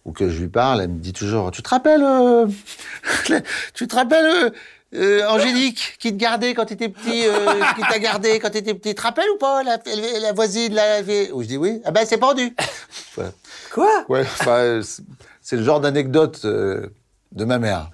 ou 0.05 0.13
que 0.13 0.29
je 0.29 0.39
lui 0.41 0.49
parle, 0.49 0.83
elle 0.83 0.89
me 0.91 0.99
dit 0.99 1.13
toujours 1.15 1.51
Tu 1.51 1.63
te 1.63 1.69
rappelles 1.71 2.03
euh, 2.05 2.47
Tu 3.75 3.87
te 3.89 3.95
rappelles 3.95 4.53
euh, 4.95 5.27
Angélique, 5.29 5.97
qui 5.99 6.13
te 6.13 6.17
gardait 6.17 6.55
quand 6.55 6.65
t'étais 6.67 6.89
petit, 6.89 7.27
euh, 7.27 7.61
qui 7.77 7.83
t'a 7.83 7.99
gardé 7.99 8.39
quand 8.39 8.51
t'étais 8.51 8.75
petit, 8.75 8.95
te 8.95 9.03
rappelles 9.03 9.29
ou 9.35 9.39
pas 9.39 9.63
la, 9.63 9.79
la 10.21 10.33
voisine, 10.33 10.75
la 10.75 11.01
Où 11.33 11.43
je 11.43 11.49
dis 11.49 11.57
oui? 11.57 11.81
Ah 11.85 11.91
ben 11.91 12.05
c'est 12.07 12.19
pendu. 12.19 12.55
Quoi? 13.73 14.05
Ouais, 14.09 14.21
enfin, 14.23 14.81
c'est- 15.43 15.57
le 15.57 15.63
genre 15.63 15.81
d'anecdote 15.81 16.41
euh, 16.45 16.87
de 17.33 17.45
ma 17.45 17.59
mère. 17.59 17.91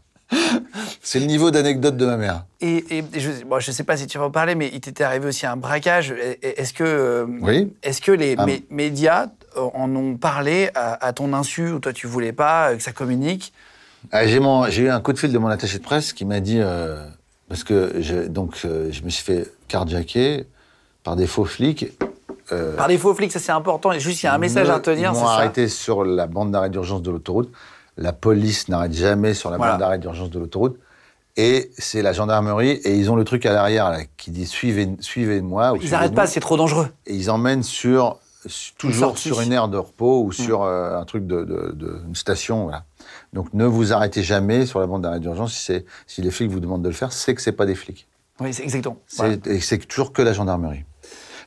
C'est 1.02 1.20
le 1.20 1.26
niveau 1.26 1.50
d'anecdote 1.50 1.96
de 1.98 2.06
ma 2.06 2.16
mère. 2.16 2.44
Et, 2.62 2.98
et 2.98 3.04
je, 3.20 3.44
bon, 3.44 3.60
je 3.60 3.70
sais 3.70 3.84
pas 3.84 3.96
si 3.98 4.06
tu 4.06 4.16
vas 4.18 4.24
en 4.24 4.30
parler, 4.30 4.54
mais 4.54 4.70
il 4.72 4.80
t'était 4.80 5.04
arrivé 5.04 5.26
aussi 5.28 5.44
un 5.44 5.56
braquage. 5.56 6.14
Est-ce 6.42 6.72
que, 6.72 6.84
euh, 6.84 7.26
Oui. 7.42 7.72
est-ce 7.82 8.00
que 8.00 8.12
les 8.12 8.34
Ah. 8.38 8.46
mé- 8.46 8.62
médias 8.70 9.26
en 9.56 9.94
ont 9.94 10.16
parlé 10.16 10.70
à, 10.74 11.04
à 11.04 11.12
ton 11.12 11.34
insu 11.34 11.70
ou 11.72 11.80
toi 11.80 11.92
tu 11.92 12.06
voulais 12.06 12.32
pas 12.32 12.74
que 12.74 12.82
ça 12.82 12.92
communique? 12.92 13.52
Ah, 14.10 14.26
j'ai 14.26 14.40
mon- 14.40 14.64
j'ai 14.68 14.82
eu 14.82 14.90
un 14.90 15.00
coup 15.00 15.12
de 15.12 15.18
fil 15.18 15.32
de 15.32 15.38
mon 15.38 15.48
attaché 15.48 15.78
de 15.78 15.82
presse 15.82 16.12
qui 16.12 16.24
m'a 16.24 16.40
dit 16.40 16.58
euh, 16.60 17.04
parce 17.48 17.64
que 17.64 17.94
je, 18.00 18.26
donc 18.26 18.56
euh, 18.64 18.88
je 18.90 19.02
me 19.02 19.10
suis 19.10 19.22
fait 19.24 19.50
carjacker 19.68 20.46
par 21.04 21.16
des 21.16 21.26
faux 21.26 21.44
flics. 21.44 21.86
euh, 22.52 22.76
Par 22.76 22.88
des 22.88 22.98
faux 22.98 23.14
flics, 23.14 23.32
ça 23.32 23.38
c'est 23.38 23.52
important. 23.52 23.92
Et 23.92 24.00
juste 24.00 24.22
il 24.22 24.26
y 24.26 24.28
a 24.28 24.34
un 24.34 24.38
message 24.38 24.66
me- 24.66 24.72
à 24.72 24.76
retenir, 24.76 25.12
Ils 25.14 25.18
m'ont 25.18 25.26
ça. 25.26 25.32
arrêté 25.34 25.68
sur 25.68 26.04
la 26.04 26.26
bande 26.26 26.50
d'arrêt 26.50 26.70
d'urgence 26.70 27.02
de 27.02 27.10
l'autoroute. 27.10 27.50
La 27.96 28.12
police 28.12 28.68
n'arrête 28.68 28.92
jamais 28.94 29.34
sur 29.34 29.50
la 29.50 29.56
Voilà. 29.56 29.72
bande 29.72 29.80
d'arrêt 29.80 29.98
d'urgence 29.98 30.30
de 30.30 30.38
l'autoroute. 30.38 30.78
Et 31.36 31.70
c'est 31.78 32.02
la 32.02 32.12
gendarmerie, 32.12 32.72
et 32.84 32.94
ils 32.96 33.10
ont 33.10 33.16
le 33.16 33.24
truc 33.24 33.46
à 33.46 33.52
l'arrière 33.54 33.88
là, 33.90 34.00
qui 34.18 34.30
dit 34.30 34.46
suivez, 34.46 34.88
suivez-moi. 35.00 35.72
ou 35.72 35.76
Ils 35.82 35.90
n'arrêtent 35.90 36.14
pas, 36.14 36.26
c'est 36.26 36.40
trop 36.40 36.58
dangereux. 36.58 36.88
et 37.06 37.14
ils 37.14 37.30
emmènent 37.30 37.62
sur, 37.62 38.18
sur- 38.46 38.74
toujours 38.76 39.16
sur 39.16 39.40
une 39.40 39.50
aire 39.52 39.68
de 39.68 39.78
repos 39.78 40.22
ou 40.24 40.30
sur 40.32 40.62
euh, 40.62 40.98
un 40.98 41.04
truc 41.06 41.26
de, 41.26 41.42
de- 41.44 41.72
de- 41.74 42.02
une 42.06 42.14
station. 42.14 42.64
Voilà. 42.64 42.84
Donc 43.32 43.52
ne 43.54 43.64
vous 43.64 43.92
arrêtez 43.92 44.22
jamais 44.22 44.66
sur 44.66 44.80
la 44.80 44.86
bande 44.86 45.02
d'arrêt 45.02 45.20
d'urgence. 45.20 45.54
Si, 45.54 45.64
c'est- 45.64 45.84
si 46.06 46.20
les 46.22 46.30
flics 46.30 46.50
vous 46.50 46.60
demandent 46.60 46.82
de 46.82 46.88
le 46.88 46.94
faire, 46.94 47.12
c'est 47.12 47.34
que 47.34 47.40
c'est 47.40 47.52
pas 47.52 47.66
des 47.66 47.74
flics. 47.74 48.06
Oui, 48.40 48.52
c'est 48.52 48.62
exactement. 48.62 48.98
Voilà. 49.16 49.36
et 49.46 49.60
c'est 49.60 49.78
toujours 49.78 50.12
que 50.12 50.22
la 50.22 50.32
gendarmerie. 50.32 50.84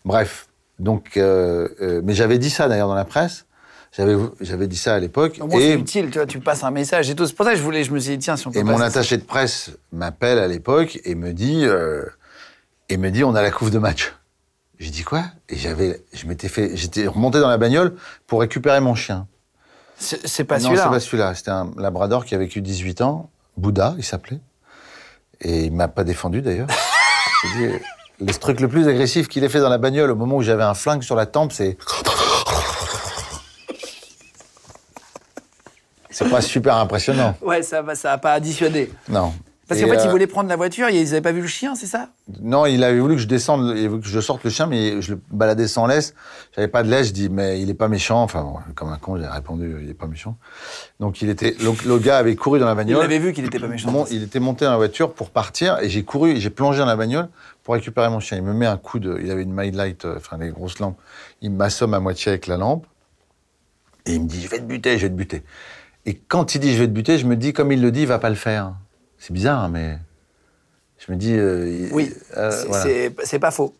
Bref. 0.04 0.48
Donc, 0.80 1.16
euh, 1.18 1.70
euh, 1.82 2.02
mais 2.04 2.14
j'avais 2.14 2.38
dit 2.38 2.50
ça 2.50 2.68
d'ailleurs 2.68 2.88
dans 2.88 2.96
la 2.96 3.06
presse. 3.06 3.46
J'avais 3.96 4.16
j'avais 4.42 4.68
dit 4.68 4.76
ça 4.78 4.96
à 4.96 5.00
l'époque. 5.00 5.40
Moins, 5.40 5.50
c'est 5.58 5.74
utile, 5.80 6.10
tu 6.10 6.18
vois, 6.18 6.26
tu 6.26 6.40
passes 6.42 6.64
un 6.66 6.72
message 6.72 7.10
et 7.10 7.16
tout. 7.16 7.26
C'est 7.26 7.34
pour 7.34 7.46
ça 7.46 7.54
que 7.54 7.58
je 7.58 7.64
voulais, 7.64 7.84
je 7.86 7.94
me 7.94 8.00
suis 8.00 8.12
dit, 8.18 8.20
tiens, 8.20 8.36
si 8.36 8.46
on 8.46 8.52
peut 8.52 8.60
et 8.60 8.64
mon 8.64 8.78
ça. 8.78 8.86
attaché 8.86 9.16
de 9.18 9.24
presse 9.24 9.72
m'appelle 9.94 10.38
à 10.38 10.48
l'époque 10.50 11.00
et 11.06 11.16
me 11.16 11.32
dit 11.32 11.62
euh, 11.64 12.04
et 12.90 12.98
me 12.98 13.10
dit 13.10 13.24
on 13.24 13.36
a 13.36 13.42
la 13.42 13.52
couve 13.52 13.72
de 13.72 13.80
match. 13.80 14.14
J'ai 14.80 14.90
dit 14.90 15.04
quoi? 15.04 15.24
Et 15.48 15.56
j'avais, 15.56 16.04
je 16.12 16.26
m'étais 16.28 16.50
fait, 16.50 16.76
j'étais 16.76 17.08
remonté 17.08 17.40
dans 17.40 17.48
la 17.48 17.58
bagnole 17.58 17.96
pour 18.28 18.42
récupérer 18.42 18.82
mon 18.82 18.96
chien. 18.96 19.28
C'est 19.98 20.44
pas 20.44 20.58
non, 20.60 20.66
celui-là. 20.66 20.84
c'est 20.84 20.90
pas 20.90 21.00
celui-là. 21.00 21.36
C'était 21.36 21.52
un 21.52 21.72
Labrador 21.78 22.26
qui 22.26 22.36
a 22.36 22.38
vécu 22.38 22.62
18 22.62 23.02
ans, 23.02 23.30
Bouddha, 23.58 23.96
il 23.98 24.04
s'appelait. 24.04 24.40
Et 25.42 25.66
il 25.66 25.72
m'a 25.72 25.88
pas 25.88 26.04
défendu 26.04 26.42
d'ailleurs. 26.42 26.68
Le 28.22 28.32
truc 28.34 28.62
le 28.62 28.70
plus 28.70 28.88
agressif 28.88 29.28
qu'il 29.28 29.44
ait 29.44 29.50
fait 29.50 29.60
dans 29.60 29.70
la 29.70 29.78
bagnole 29.78 30.10
au 30.10 30.16
moment 30.16 30.38
où 30.38 30.42
j'avais 30.42 30.64
un 30.64 30.74
flingue 30.74 31.04
sur 31.04 31.16
la 31.16 31.26
tempe, 31.26 31.52
c'est. 31.52 31.78
C'est 36.10 36.30
pas 36.30 36.40
super 36.40 36.78
impressionnant. 36.78 37.36
Ouais, 37.42 37.62
ça 37.62 37.82
va, 37.82 37.94
ça 37.94 38.14
a 38.14 38.18
pas 38.18 38.40
dissuadé. 38.40 38.90
Non. 39.10 39.34
Parce 39.68 39.80
Et, 39.80 39.84
qu'en 39.84 39.90
fait, 39.90 40.04
ils 40.04 40.08
euh, 40.08 40.12
voulaient 40.12 40.28
prendre 40.28 40.48
la 40.48 40.56
voiture, 40.56 40.90
ils 40.90 41.08
avaient 41.10 41.22
pas 41.22 41.32
vu 41.32 41.42
le 41.42 41.48
chien, 41.48 41.74
c'est 41.74 41.88
ça? 41.88 42.10
Non, 42.40 42.68
il 42.68 42.84
avait 42.84 43.00
voulu 43.00 43.16
que 43.16 43.22
je 43.22 43.28
descende, 43.28 43.64
il 43.76 43.80
avait 43.80 43.88
voulu 43.88 44.02
que 44.04 44.08
je 44.08 44.20
sorte 44.20 44.44
le 44.44 44.52
chien, 44.52 44.68
mais 44.68 45.02
je 45.02 45.14
le 45.16 45.22
baladais 45.32 45.68
sans 45.68 45.88
laisse. 45.88 46.14
J'avais 46.56 46.68
pas 46.68 46.84
de 46.84 46.90
laisse, 46.92 47.08
je 47.08 47.14
dis, 47.14 47.30
mais 47.30 47.60
il 47.60 47.70
est 47.72 47.74
pas 47.74 47.88
méchant. 47.88 48.22
Enfin, 48.22 48.44
bon, 48.44 48.58
comme 48.76 48.90
un 48.90 48.98
con, 48.98 49.18
j'ai 49.18 49.26
répondu, 49.26 49.78
il 49.82 49.90
est 49.90 49.96
pas 49.96 50.06
méchant. 50.06 50.38
Donc, 51.00 51.22
il 51.24 51.30
était, 51.30 51.56
le, 51.60 51.72
le 51.88 51.98
gars 51.98 52.18
avait 52.20 52.36
couru 52.36 52.60
dans 52.60 52.68
la 52.68 52.74
Ils 52.74 52.76
bagnole. 52.76 53.02
l'avaient 53.02 53.18
vu 53.18 53.34
qu'il 53.34 53.44
était 53.44 53.60
pas 53.60 53.68
méchant. 53.68 53.90
Mon- 53.92 54.06
il 54.12 54.22
était 54.22 54.40
monté 54.40 54.66
dans 54.66 54.72
la 54.72 54.78
voiture 54.78 55.14
pour 55.14 55.32
partir 55.32 55.80
et 55.80 55.90
j'ai 55.90 56.04
couru, 56.04 56.40
j'ai 56.40 56.52
plongé 56.52 56.78
dans 56.80 56.86
la 56.86 56.96
bagnole 56.96 57.30
pour 57.64 57.74
récupérer 57.74 58.10
mon 58.10 58.20
chien. 58.20 58.38
Il 58.38 58.44
me 58.44 58.54
met 58.54 58.68
un 58.68 58.78
coup 58.78 59.00
de, 59.00 59.20
il 59.20 59.32
avait 59.32 59.42
une 59.42 59.54
Mild 59.54 59.74
Light, 59.74 60.06
euh, 60.06 60.18
enfin 60.18 60.38
les 60.38 60.50
grosses 60.50 60.78
lampes. 60.78 61.00
Il 61.42 61.50
m'assomme 61.52 61.96
à 61.96 62.00
moitié 62.00 62.32
avec 62.32 62.46
la 62.46 62.58
lampe 62.58 62.86
et 64.06 64.14
il 64.14 64.22
me 64.22 64.28
dit 64.28 64.42
je 64.44 64.48
vais 64.48 64.60
te 64.60 64.64
buter, 64.66 65.00
je 65.00 65.08
vais 65.08 65.10
te 65.10 65.16
buter. 65.16 65.42
Et 66.06 66.14
quand 66.14 66.54
il 66.54 66.60
dit 66.60 66.76
je 66.76 66.82
vais 66.82 66.88
te 66.88 66.92
buter, 66.94 67.18
je 67.18 67.26
me 67.26 67.36
dis 67.36 67.52
comme 67.52 67.72
il 67.72 67.82
le 67.82 67.92
dit, 67.92 68.02
il 68.02 68.08
va 68.08 68.20
pas 68.20 68.30
le 68.30 68.36
faire. 68.36 68.74
C'est 69.26 69.34
bizarre, 69.34 69.64
hein, 69.64 69.70
mais 69.74 69.98
je 71.00 71.12
me 71.12 71.18
dis 71.18 71.34
euh, 71.34 71.88
Oui, 71.92 72.14
euh, 72.38 72.52
c'est- 72.52 72.68
voilà. 72.68 73.40
pas 73.40 73.50
faux. 73.50 73.74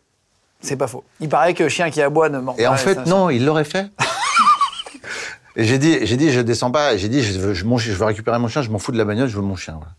C'est 0.60 0.76
pas 0.76 0.88
faux. 0.88 1.04
Il 1.20 1.30
paraît 1.30 1.54
que 1.54 1.70
chien 1.70 1.92
qui 1.92 2.02
aboie 2.02 2.30
ne 2.30 2.40
Et 2.58 2.64
pas. 2.64 2.72
en 2.72 2.78
fait, 2.78 3.06
non, 3.06 3.30
il 3.30 3.46
l'aurait 3.46 3.64
fait. 3.64 3.86
et 5.56 5.64
j'ai 5.64 5.78
dit, 5.78 6.00
j'ai 6.02 6.18
dit, 6.18 6.32
je 6.32 6.42
descends 6.42 6.72
pas. 6.72 6.98
J'ai 6.98 7.10
dit, 7.10 7.22
je 7.22 7.38
veux, 7.40 7.54
je, 7.54 7.64
mon 7.64 7.78
chien- 7.78 7.94
je 7.94 7.98
veux 8.00 8.06
récupérer 8.06 8.40
mon 8.40 8.48
chien. 8.48 8.64
Je 8.64 8.72
m'en 8.72 8.80
fous 8.80 8.92
de 8.92 8.98
la 8.98 9.06
bagnole, 9.06 9.28
je 9.28 9.36
veux 9.36 9.44
mon 9.44 9.56
chien. 9.56 9.76
voilà. 9.76 9.92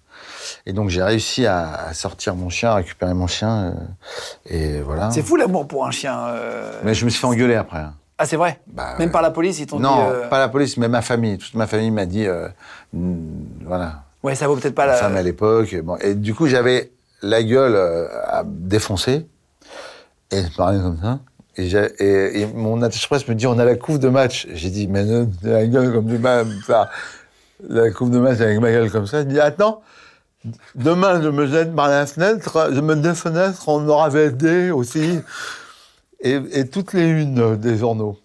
Et 0.67 0.73
donc 0.73 0.89
j'ai 0.91 1.01
réussi 1.05 1.47
à, 1.47 1.75
à 1.75 1.95
sortir 1.95 2.35
mon 2.35 2.49
chien, 2.49 2.71
à 2.73 2.75
récupérer 2.75 3.15
mon 3.15 3.29
chien, 3.29 3.67
euh, 3.67 3.73
et 4.47 4.81
voilà. 4.81 5.13
C'est 5.13 5.23
fou 5.23 5.37
l'amour 5.37 5.69
pour 5.69 5.87
un 5.87 5.93
chien. 5.93 6.19
euh. 6.27 6.81
Mais 6.83 6.93
je 6.93 7.05
me 7.05 7.11
suis 7.11 7.21
fait 7.21 7.27
engueuler 7.29 7.55
après. 7.55 7.79
hein. 7.79 7.95
Ah, 8.19 8.27
c'est 8.27 8.35
vrai? 8.37 8.59
Bah, 8.67 8.97
Même 8.99 9.13
par 9.13 9.23
la 9.23 9.31
police, 9.31 9.61
ils 9.61 9.67
t'ont 9.69 9.77
dit. 9.77 9.83
Non, 9.85 10.11
pas 10.29 10.41
la 10.41 10.49
police, 10.49 10.77
mais 10.77 10.89
ma 10.89 11.03
famille. 11.03 11.39
Toute 11.39 11.55
ma 11.55 11.69
famille 11.69 11.93
m'a 11.93 12.07
dit, 12.07 12.27
voilà. 13.65 14.03
Ouais, 14.27 14.35
ça 14.35 14.49
vaut 14.49 14.57
peut-être 14.57 14.75
pas 14.75 14.87
la. 14.87 14.95
femme 14.95 15.15
à 15.17 15.23
l'époque. 15.23 15.73
Bon, 15.85 15.97
et 15.99 16.17
du 16.17 16.35
coup, 16.35 16.49
j'avais 16.49 16.91
la 17.23 17.45
gueule 17.45 17.77
euh, 17.77 18.09
à 18.25 18.43
défoncer. 18.45 19.25
Et 20.33 20.43
je 20.43 20.57
parlais 20.57 20.81
comme 20.81 20.99
ça. 21.01 21.21
Et, 21.57 21.69
j'ai- 21.69 21.93
et- 22.01 22.41
et 22.41 22.47
mon 22.47 22.83
attaché 22.83 23.07
presse 23.07 23.29
me 23.29 23.35
dit 23.37 23.47
on 23.47 23.57
a 23.61 23.65
la 23.65 23.77
couve 23.77 24.01
de 24.01 24.09
match. 24.09 24.49
J'ai 24.53 24.69
dit 24.71 24.89
mais 24.89 25.05
non, 25.05 25.31
la 25.43 25.65
gueule 25.67 25.93
comme 25.93 26.09
vas 26.17 26.43
me 26.43 26.61
faire 26.61 26.91
la 27.69 27.91
couve 27.93 28.11
de 28.11 28.19
match 28.19 28.41
avec 28.41 28.59
ma 28.59 28.73
gueule 28.73 28.91
comme 28.91 29.07
ça. 29.07 29.21
Il 29.21 29.29
dit 29.29 29.39
attends, 29.39 29.81
demain 30.75 31.23
je 31.23 31.29
me 31.29 31.47
jette 31.47 31.73
par 31.75 31.87
la 31.89 32.05
fenêtre, 32.07 32.71
je 32.75 32.81
me 32.81 32.97
défenêtre, 32.97 33.69
on 33.69 33.87
aura 33.89 34.09
VSD 34.09 34.73
aussi. 34.73 35.21
Et, 36.21 36.41
et 36.51 36.67
toutes 36.67 36.93
les 36.95 37.07
unes 37.07 37.57
des 37.57 37.77
journaux. 37.77 38.19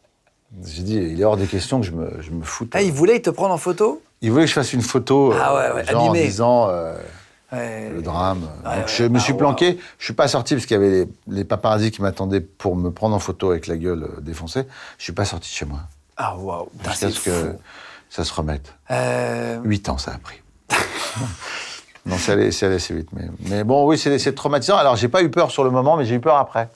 J'ai 0.66 0.82
dit 0.82 0.96
il 0.96 1.22
est 1.22 1.24
hors 1.24 1.38
des 1.38 1.46
questions 1.46 1.80
que 1.80 1.86
je 1.86 1.92
me, 1.92 2.22
je 2.22 2.32
me 2.32 2.42
foute. 2.44 2.72
Ah, 2.74 2.82
ils 2.82 2.92
voulaient 2.92 3.20
te 3.22 3.30
prendre 3.30 3.54
en 3.54 3.58
photo? 3.60 4.02
Il 4.22 4.32
voulait 4.32 4.44
que 4.44 4.50
je 4.50 4.54
fasse 4.54 4.74
une 4.74 4.82
photo, 4.82 5.34
Ah 5.40 5.56
ouais, 5.56 5.62
euh, 5.62 5.76
ouais, 5.76 5.86
genre 5.86 6.04
en 6.10 6.14
disant 6.14 6.68
euh, 6.70 6.94
Ouais. 7.52 7.90
le 7.94 8.02
drame. 8.02 8.40
Donc 8.64 8.88
je 8.88 9.04
me 9.04 9.20
suis 9.20 9.34
Ah, 9.34 9.38
planqué. 9.38 9.78
Je 10.00 10.06
suis 10.06 10.14
pas 10.14 10.28
sorti 10.30 10.54
parce 10.56 10.66
qu'il 10.66 10.76
y 10.76 10.80
avait 10.80 10.90
les, 10.90 11.08
les 11.28 11.44
paparazzis 11.44 11.92
qui 11.92 12.02
m'attendaient 12.02 12.40
pour 12.40 12.76
me 12.78 12.92
prendre 12.92 13.14
en 13.16 13.20
photo 13.20 13.52
avec 13.52 13.68
la 13.68 13.76
gueule 13.78 14.04
euh, 14.04 14.22
défoncée. 14.22 14.64
Je 14.98 15.04
suis 15.04 15.12
pas 15.14 15.26
sorti 15.26 15.50
de 15.50 15.56
chez 15.56 15.66
moi 15.66 15.80
Ah, 16.18 16.36
waouh. 16.38 16.70
Jusqu'à 16.88 17.10
ce 17.10 17.20
fou. 17.20 17.30
que 17.30 17.56
ça 18.10 18.24
se 18.24 18.34
remette. 18.34 18.74
Euh, 18.90 19.60
Huit 19.66 19.90
ans, 19.90 19.98
ça 19.98 20.12
a 20.12 20.18
pris. 20.18 20.42
non, 22.06 22.16
c'est 22.18 22.32
allé, 22.34 22.52
c'est 22.52 22.68
allé 22.68 22.76
assez 22.76 22.94
vite. 22.94 23.10
Mais, 23.14 23.26
mais 23.50 23.64
bon, 23.66 23.86
oui, 23.86 23.98
c'est 23.98 24.34
traumatisant. 24.36 24.78
Alors, 24.78 24.96
j'ai 24.96 25.08
pas 25.10 25.22
eu 25.22 25.30
peur 25.30 25.52
sur 25.52 25.64
le 25.66 25.72
moment, 25.72 25.98
mais 25.98 26.06
j'ai 26.06 26.16
eu 26.16 26.20
peur 26.22 26.38
après. 26.38 26.70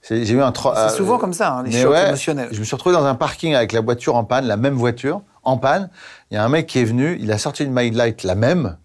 C'est- 0.00 0.24
J'ai 0.24 0.34
eu 0.34 0.42
un 0.42 0.52
C'est 0.54 0.96
souvent 0.96 1.18
comme 1.18 1.32
ça, 1.32 1.52
hein, 1.52 1.62
les 1.64 1.82
chocs 1.82 1.90
ouais, 1.92 2.08
émotionnels. 2.08 2.48
Je 2.52 2.60
me 2.60 2.64
suis 2.64 2.74
retrouvé 2.76 2.94
dans 2.94 3.04
un 3.04 3.14
parking 3.14 3.54
avec 3.54 3.72
la 3.72 3.80
voiture 3.80 4.16
en 4.16 4.24
panne, 4.24 4.46
la 4.46 4.56
même 4.58 4.74
voiture, 4.74 5.22
en 5.44 5.56
panne. 5.56 5.88
Il 6.34 6.38
y 6.38 6.40
a 6.40 6.44
un 6.44 6.48
mec 6.48 6.66
qui 6.66 6.80
est 6.80 6.84
venu, 6.84 7.16
il 7.20 7.30
a 7.30 7.38
sorti 7.38 7.62
une 7.62 7.72
Mild 7.72 7.94
Light, 7.94 8.24
la 8.24 8.34
même. 8.34 8.76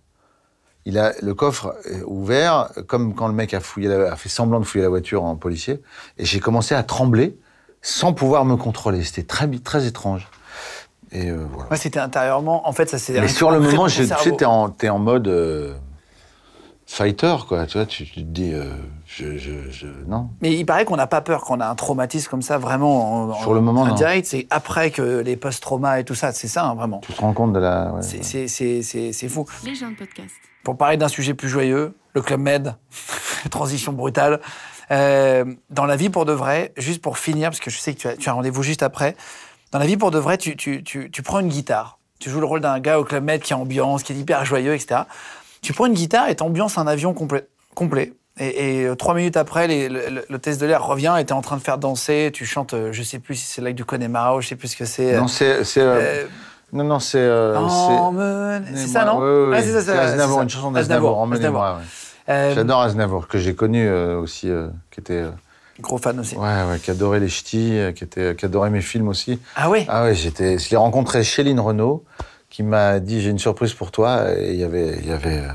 Il 0.86 1.00
a 1.00 1.14
le 1.24 1.34
coffre 1.34 1.76
ouvert, 2.06 2.70
comme 2.86 3.16
quand 3.16 3.28
le 3.28 3.34
mec 3.34 3.56
a, 3.56 3.60
fouillé 3.60 3.88
la- 3.88 4.14
a 4.14 4.16
fait 4.18 4.30
semblant 4.30 4.60
de 4.60 4.66
fouiller 4.66 4.84
la 4.84 4.90
voiture 4.90 5.24
en 5.24 5.36
policier. 5.36 5.82
Et 6.20 6.26
j'ai 6.26 6.40
commencé 6.40 6.76
à 6.76 6.84
trembler 6.84 7.40
sans 7.82 8.14
pouvoir 8.14 8.46
me 8.46 8.56
contrôler. 8.56 9.04
C'était 9.04 9.24
très, 9.24 9.48
très 9.64 9.88
étrange. 9.88 10.28
Et 11.12 11.32
euh, 11.32 11.44
voilà. 11.52 11.72
Ouais, 11.72 11.78
c'était 11.78 11.98
intérieurement. 12.00 12.68
En 12.68 12.72
fait, 12.72 12.88
ça 12.88 13.00
s'est. 13.00 13.20
Mais 13.20 13.28
sur 13.28 13.50
le 13.50 13.60
moment, 13.60 13.88
tu 13.88 14.06
sais, 14.06 14.32
t'es 14.38 14.46
en, 14.46 14.72
en 14.88 15.00
mode 15.00 15.28
euh, 15.28 15.74
fighter, 16.92 17.36
quoi. 17.48 17.66
Tu 17.68 17.78
vois, 17.78 17.86
tu, 17.86 18.06
tu 18.06 18.14
te 18.16 18.20
dis, 18.22 18.52
euh, 18.54 18.66
je, 19.06 19.38
je, 19.38 19.70
je- 19.70 19.88
non. 20.08 20.30
Mais 20.42 20.54
il 20.54 20.66
paraît 20.66 20.86
qu'on 20.86 20.96
n'a 20.96 21.08
pas 21.08 21.22
peur 21.22 21.44
quand 21.46 21.58
on 21.58 21.62
a 21.62 21.68
un 21.68 21.76
traumatisme 21.76 22.30
comme 22.30 22.42
ça, 22.42 22.58
vraiment. 22.58 23.30
en- 23.30 23.34
Sur 23.42 23.54
le 23.54 23.62
moment, 23.62 23.82
en 23.82 23.88
non. 23.88 23.94
direct, 23.96 24.26
c'est 24.28 24.48
après 24.50 24.92
que 24.92 25.20
les 25.20 25.36
post-traumas 25.38 26.00
et 26.00 26.04
tout 26.04 26.16
ça, 26.16 26.32
c'est 26.32 26.48
ça, 26.48 26.66
hein, 26.66 26.76
vraiment. 26.76 27.00
Tu 27.06 27.14
te 27.14 27.22
rends 27.22 27.34
compte 27.34 27.54
de 27.54 27.60
la. 27.60 27.92
ouais, 27.94 28.02
C'est- 28.02 28.18
ouais. 28.18 28.24
C'est 28.24 28.48
c'est- 28.48 28.82
c'est- 28.82 29.14
c'est 29.14 29.30
fou. 29.30 29.46
Les 29.64 29.76
gens 29.76 29.92
de 29.92 29.96
podcast. 29.96 30.34
Pour 30.64 30.78
parler 30.78 30.98
d'un 30.98 31.08
sujet 31.08 31.34
plus 31.34 31.48
joyeux, 31.50 31.94
le 32.16 32.22
Club 32.22 32.40
Med, 32.42 32.76
transition 33.52 33.94
brutale. 33.94 34.40
Euh, 34.92 35.46
dans 35.70 35.86
la 35.86 35.96
vie 35.96 36.10
pour 36.10 36.26
de 36.26 36.34
vrai, 36.34 36.74
juste 36.76 37.02
pour 37.02 37.20
finir, 37.20 37.50
parce 37.52 37.60
que 37.60 37.70
je 37.70 37.78
sais 37.80 37.94
que 37.94 38.00
tu 38.00 38.08
as, 38.08 38.18
tu 38.18 38.28
as 38.30 38.34
rendez-vous 38.34 38.64
juste 38.64 38.82
après, 38.82 39.16
dans 39.72 39.78
la 39.80 39.86
vie 39.86 39.98
pour 39.98 40.10
de 40.10 40.18
vrai, 40.18 40.38
tu, 40.40 40.58
tu, 40.58 40.84
tu, 40.84 41.12
tu 41.12 41.22
prends 41.22 41.40
une 41.40 41.48
guitare. 41.50 42.00
Tu 42.20 42.30
joues 42.32 42.40
le 42.40 42.46
rôle 42.48 42.60
d'un 42.60 42.80
gars 42.80 43.00
au 43.00 43.04
Club 43.06 43.24
Med 43.24 43.42
qui 43.42 43.54
est 43.54 43.56
ambiance, 43.56 44.02
qui 44.04 44.12
est 44.14 44.16
hyper 44.16 44.44
joyeux, 44.46 44.74
etc. 44.74 45.02
Tu 45.62 45.74
prends 45.74 45.86
une 45.86 45.94
guitare 45.94 46.30
et 46.30 46.36
t'ambiances 46.36 46.78
un 46.78 46.88
avion 46.88 47.14
complet. 47.14 47.48
complet. 47.76 48.14
Et, 48.40 48.82
et, 48.82 48.86
euh, 48.86 48.96
trois 48.96 49.14
minutes 49.16 49.36
après, 49.36 49.68
les- 49.68 49.90
le, 49.90 50.24
le- 50.30 50.40
test 50.40 50.62
de 50.62 50.66
l'air 50.66 50.86
revient 50.86 51.16
et 51.20 51.26
t'es 51.26 51.34
en 51.34 51.42
train 51.42 51.58
de 51.58 51.62
faire 51.62 51.78
danser. 51.78 52.30
Tu 52.34 52.46
chantes, 52.46 52.74
euh, 52.74 52.94
je 52.94 53.04
sais 53.04 53.20
plus 53.20 53.36
si 53.36 53.46
c'est 53.46 53.62
l'acte 53.62 53.76
du 53.78 53.84
Connemara, 53.84 54.40
je 54.40 54.48
sais 54.48 54.56
plus 54.56 54.70
ce 54.70 54.78
que 54.78 54.86
c'est. 54.86 55.18
Non, 55.18 55.28
c'est. 55.28 55.64
c'est, 55.66 55.82
euh, 55.82 56.00
Euh, 56.00 56.28
non, 56.72 56.84
non, 56.86 57.00
c'est. 57.00 57.18
euh, 57.20 57.68
c'est- 57.68 58.88
ça, 58.88 59.04
non 59.04 59.18
Ouais, 59.20 59.26
ouais, 59.26 59.50
Ouais, 59.58 59.64
c'est 59.64 59.74
ça, 59.74 59.80
c'est 59.82 59.92
c'est 59.92 59.98
Aznavour, 59.98 60.42
une 60.44 60.50
chanson 60.50 60.72
d'Aznavour, 60.72 61.28
ouais. 61.78 61.84
Euh, 62.30 62.54
J'adore 62.56 62.82
Aznavour, 62.82 63.28
que 63.28 63.40
j'ai 63.40 63.56
connu 63.56 63.86
euh, 63.88 64.20
aussi, 64.20 64.50
euh, 64.50 64.68
qui 64.92 65.00
était. 65.02 65.14
euh, 65.14 65.32
Gros 65.82 65.98
fan 65.98 66.20
aussi. 66.20 66.36
ouais, 66.36 66.42
ouais, 66.70 66.80
qui 66.80 66.92
adorait 66.92 67.20
les 67.20 67.30
ch'tis, 67.30 67.78
euh, 67.78 67.92
qui, 67.92 68.04
était, 68.04 68.36
qui 68.36 68.46
adorait 68.46 68.70
mes 68.70 68.82
films 68.82 69.08
aussi. 69.08 69.40
Ah 69.56 69.70
ouais? 69.70 69.86
Ah 69.90 70.04
ouais, 70.04 70.14
j'étais, 70.14 70.58
je 70.60 70.70
l'ai 70.70 70.78
rencontré 70.78 71.24
chez 71.24 71.42
Lynn 71.44 71.60
Renault, 71.60 72.04
qui 72.50 72.64
m'a 72.64 73.00
dit 73.00 73.22
j'ai 73.22 73.30
une 73.30 73.40
surprise 73.40 73.74
pour 73.74 73.92
toi. 73.92 74.32
Et 74.38 74.54
il 74.54 74.60
y 74.60 74.64
avait, 74.64 74.98
il 75.02 75.08
y 75.08 75.12
avait, 75.12 75.38
euh, 75.40 75.48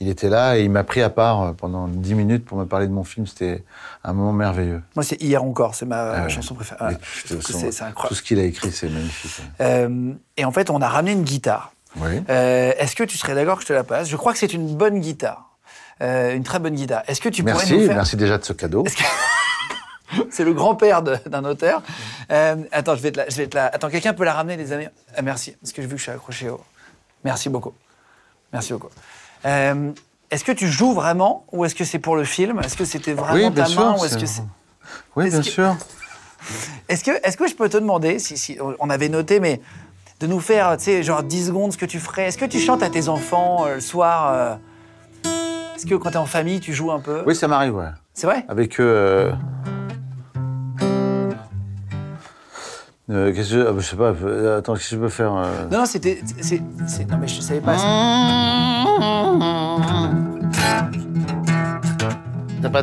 il 0.00 0.08
était 0.08 0.28
là 0.28 0.56
et 0.56 0.62
il 0.64 0.70
m'a 0.70 0.84
pris 0.84 1.02
à 1.02 1.10
part 1.10 1.42
euh, 1.42 1.52
pendant 1.52 1.88
10 1.88 2.14
minutes 2.14 2.44
pour 2.44 2.56
me 2.58 2.64
parler 2.64 2.86
de 2.86 2.92
mon 2.92 3.04
film. 3.04 3.26
C'était 3.26 3.64
un 4.04 4.12
moment 4.12 4.32
merveilleux. 4.32 4.80
Moi, 4.96 5.02
c'est 5.04 5.20
Hier 5.20 5.42
encore, 5.42 5.74
c'est 5.74 5.86
ma 5.86 6.12
Ah 6.12 6.22
ouais. 6.24 6.28
chanson 6.30 6.54
préférée. 6.54 6.84
Ouais. 6.86 6.94
tout- 7.26 7.40
c'est- 7.42 7.72
ce 7.72 8.22
qu'il 8.22 8.38
a 8.38 8.44
écrit, 8.44 8.70
c'est 8.70 8.88
magnifique. 8.88 9.42
Euh, 9.60 10.12
et 10.36 10.44
en 10.44 10.52
fait, 10.52 10.70
on 10.70 10.80
a 10.80 10.88
ramené 10.88 11.12
une 11.12 11.24
guitare. 11.24 11.72
Oui. 11.96 12.22
Euh, 12.28 12.72
Est-ce 12.78 12.94
que 12.94 13.02
tu 13.04 13.16
serais 13.18 13.34
d'accord 13.34 13.56
que 13.56 13.62
je 13.62 13.68
te 13.68 13.72
la 13.72 13.82
passe? 13.84 14.08
Je 14.08 14.16
crois 14.16 14.32
que 14.32 14.38
c'est 14.38 14.52
une 14.52 14.76
bonne 14.76 15.00
guitare. 15.00 15.46
Euh, 16.00 16.36
une 16.36 16.44
très 16.44 16.60
bonne 16.60 16.74
guitare. 16.76 17.02
Est-ce 17.08 17.20
que 17.20 17.28
tu 17.28 17.42
Merci, 17.42 17.66
pourrais 17.66 17.80
nous 17.80 17.86
faire... 17.88 17.96
merci 17.96 18.16
déjà 18.16 18.38
de 18.38 18.44
ce 18.44 18.52
cadeau. 18.52 18.84
C'est 20.30 20.44
le 20.44 20.52
grand-père 20.54 21.02
d'un 21.02 21.44
auteur. 21.44 21.82
Euh, 22.30 22.56
attends, 22.72 22.94
je 22.96 23.02
vais 23.02 23.12
te 23.12 23.18
la, 23.18 23.28
je 23.28 23.36
vais 23.36 23.46
te 23.46 23.56
la- 23.56 23.66
Attends, 23.66 23.90
quelqu'un 23.90 24.14
peut 24.14 24.24
la 24.24 24.32
ramener, 24.34 24.56
les 24.56 24.72
amis? 24.72 24.86
Ah, 25.16 25.22
Merci, 25.22 25.52
parce 25.60 25.72
que 25.72 25.82
j'ai 25.82 25.88
vu 25.88 25.94
que 25.94 25.98
je 25.98 26.04
suis 26.04 26.12
accroché 26.12 26.48
au. 26.48 26.60
Merci 27.24 27.48
beaucoup. 27.48 27.72
Merci 28.52 28.72
beaucoup. 28.72 28.88
Euh, 29.44 29.90
est-ce 30.30 30.44
que 30.44 30.52
tu 30.52 30.66
joues 30.68 30.92
vraiment 30.94 31.44
ou 31.52 31.64
est-ce 31.64 31.74
que 31.74 31.84
c'est 31.84 31.98
pour 31.98 32.16
le 32.16 32.24
film? 32.24 32.60
Est-ce 32.64 32.76
que 32.76 32.84
c'était 32.84 33.12
vraiment 33.12 33.48
Oui, 33.48 33.50
bien 33.54 33.64
ta 33.64 33.68
sûr, 33.70 33.80
main 33.84 33.96
ou 33.98 34.04
est-ce 34.04 34.16
que 34.18 34.26
c'est 34.26 34.42
Oui, 35.16 35.28
bien 35.30 35.38
que- 35.40 35.44
sûr. 35.44 35.76
Est-ce 36.88 37.04
que, 37.04 37.10
est 37.10 37.36
que 37.36 37.46
je 37.48 37.54
peux 37.54 37.68
te 37.68 37.76
demander, 37.76 38.18
si, 38.18 38.38
si 38.38 38.58
on 38.78 38.88
avait 38.90 39.08
noté, 39.08 39.40
mais 39.40 39.60
de 40.20 40.26
nous 40.26 40.40
faire, 40.40 40.76
tu 40.78 40.84
sais, 40.84 41.02
genre 41.02 41.22
10 41.22 41.48
secondes 41.48 41.72
ce 41.72 41.76
que 41.78 41.84
tu 41.86 41.98
ferais? 41.98 42.26
Est-ce 42.28 42.38
que 42.38 42.44
tu 42.44 42.58
chantes 42.60 42.82
à 42.82 42.88
tes 42.90 43.08
enfants 43.08 43.66
euh, 43.66 43.74
le 43.76 43.80
soir 43.80 44.32
euh, 44.32 44.54
Est-ce 45.76 45.84
que 45.86 45.94
quand 45.96 46.10
t'es 46.12 46.16
en 46.16 46.26
famille, 46.26 46.60
tu 46.60 46.72
joues 46.72 46.90
un 46.92 47.00
peu? 47.00 47.22
Oui, 47.26 47.34
ça 47.36 47.48
m'arrive, 47.48 47.74
ouais. 47.74 47.88
C'est 48.14 48.26
vrai? 48.26 48.44
Avec 48.48 48.80
eux. 48.80 48.84
euh, 48.84 49.32
euh, 53.10 53.32
qu'est-ce 53.32 53.50
que 53.54 53.60
je... 53.60 53.66
ah, 53.66 53.72
bah, 53.72 53.80
je 53.80 53.86
sais 53.86 53.96
pas. 53.96 54.12
euh, 54.22 54.58
Attends, 54.58 54.74
qu'est-ce 54.74 54.90
que 54.90 54.96
je 54.96 55.00
peux 55.00 55.08
faire 55.08 55.34
euh, 55.34 55.66
Non, 55.70 55.78
non, 55.78 55.86
c'était. 55.86 56.20
c'est- 56.40 56.62
c'est- 56.86 57.10
Non, 57.10 57.18
mais 57.18 57.26
je 57.28 57.40
savais 57.40 57.60
pas. 57.60 57.76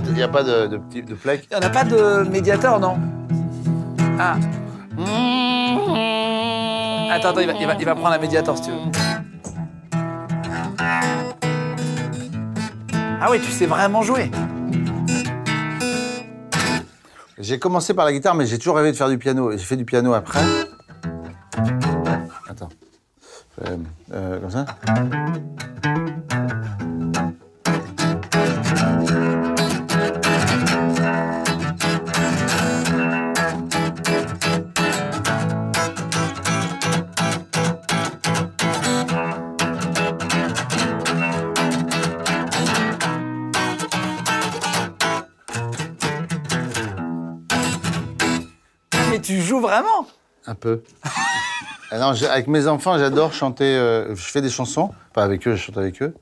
Il 0.08 0.14
n'y 0.14 0.24
a 0.24 0.28
pas 0.28 0.44
de, 0.44 0.68
de, 0.68 0.78
petit- 0.78 1.04
de 1.04 1.16
plaque? 1.16 1.48
On 1.56 1.60
n'a 1.60 1.70
pas 1.70 1.84
de 1.84 2.28
médiator, 2.30 2.80
non? 2.80 2.98
Ah. 4.20 4.36
Attends, 7.12 7.30
attends, 7.30 7.40
il 7.42 7.48
va, 7.48 7.54
il 7.60 7.68
va- 7.68 7.76
il 7.80 7.86
va 7.86 7.96
prendre 7.96 8.16
un 8.16 8.18
médiator 8.20 8.56
si 8.58 8.64
tu 8.64 8.72
veux. 8.72 8.78
Ah 13.22 13.28
oui, 13.32 13.40
tu 13.42 13.52
sais 13.52 13.66
vraiment 13.66 14.02
jouer. 14.02 14.32
J'ai 17.38 17.60
commencé 17.60 17.94
par 17.94 18.06
la 18.06 18.14
guitare, 18.14 18.34
mais 18.34 18.46
j'ai 18.46 18.58
toujours 18.58 18.78
rêvé 18.78 18.92
de 18.92 18.98
faire 18.98 19.10
du 19.10 19.18
piano. 19.18 19.52
J'ai 19.52 19.58
fait 19.58 19.76
du 19.76 19.84
piano 19.84 20.14
après. 20.14 20.40
Attends. 22.48 22.70
Euh, 23.66 23.78
euh, 24.14 24.40
comme 24.40 24.50
ça 24.50 24.66
vraiment 49.66 50.08
Un 50.48 50.56
peu. 50.56 50.82
Ah 51.92 52.00
non, 52.00 52.14
avec 52.32 52.48
mes 52.48 52.68
enfants, 52.68 52.98
j'adore 52.98 53.32
chanter. 53.32 53.64
euh, 53.78 54.16
je 54.16 54.24
fais 54.24 54.42
des 54.42 54.50
chansons. 54.50 54.90
Pas 55.14 55.24
avec 55.24 55.48
eux, 55.48 55.56
je 55.56 55.62
chante 55.62 55.78
avec 55.78 56.02
eux. 56.02 56.16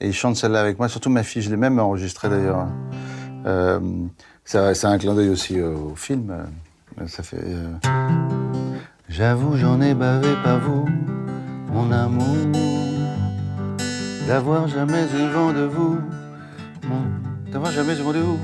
Et 0.00 0.08
ils 0.08 0.14
chantent 0.14 0.36
celle-là 0.36 0.60
avec 0.60 0.78
moi. 0.78 0.88
Surtout 0.88 1.10
ma 1.10 1.22
fille, 1.22 1.42
je 1.42 1.50
l'ai 1.50 1.58
même 1.58 1.78
enregistrée 1.78 2.30
d'ailleurs. 2.30 2.66
Euh, 3.46 3.78
ça- 4.46 4.74
c'est 4.74 4.86
un 4.86 4.96
clin 4.98 5.14
d'œil 5.14 5.28
aussi 5.28 5.58
euh, 5.60 5.74
au 5.74 5.94
film. 5.94 6.30
Euh, 7.00 7.06
Ça 7.06 7.22
fait. 7.22 7.36
J'avoue, 9.10 9.56
j'en 9.56 9.80
ai 9.82 9.92
bavé 9.94 10.28
pas 10.42 10.56
vous, 10.56 10.86
mon 11.72 11.92
amour, 11.92 12.36
d'avoir 14.26 14.68
jamais 14.68 15.02
eu 15.04 15.28
vent 15.32 15.52
de 15.52 15.62
vous, 15.64 15.98
mon- 16.88 17.50
d'avoir 17.52 17.72
jamais 17.72 17.92
eu 17.98 18.02
vent 18.02 18.12
de 18.12 18.18
vous. 18.20 18.38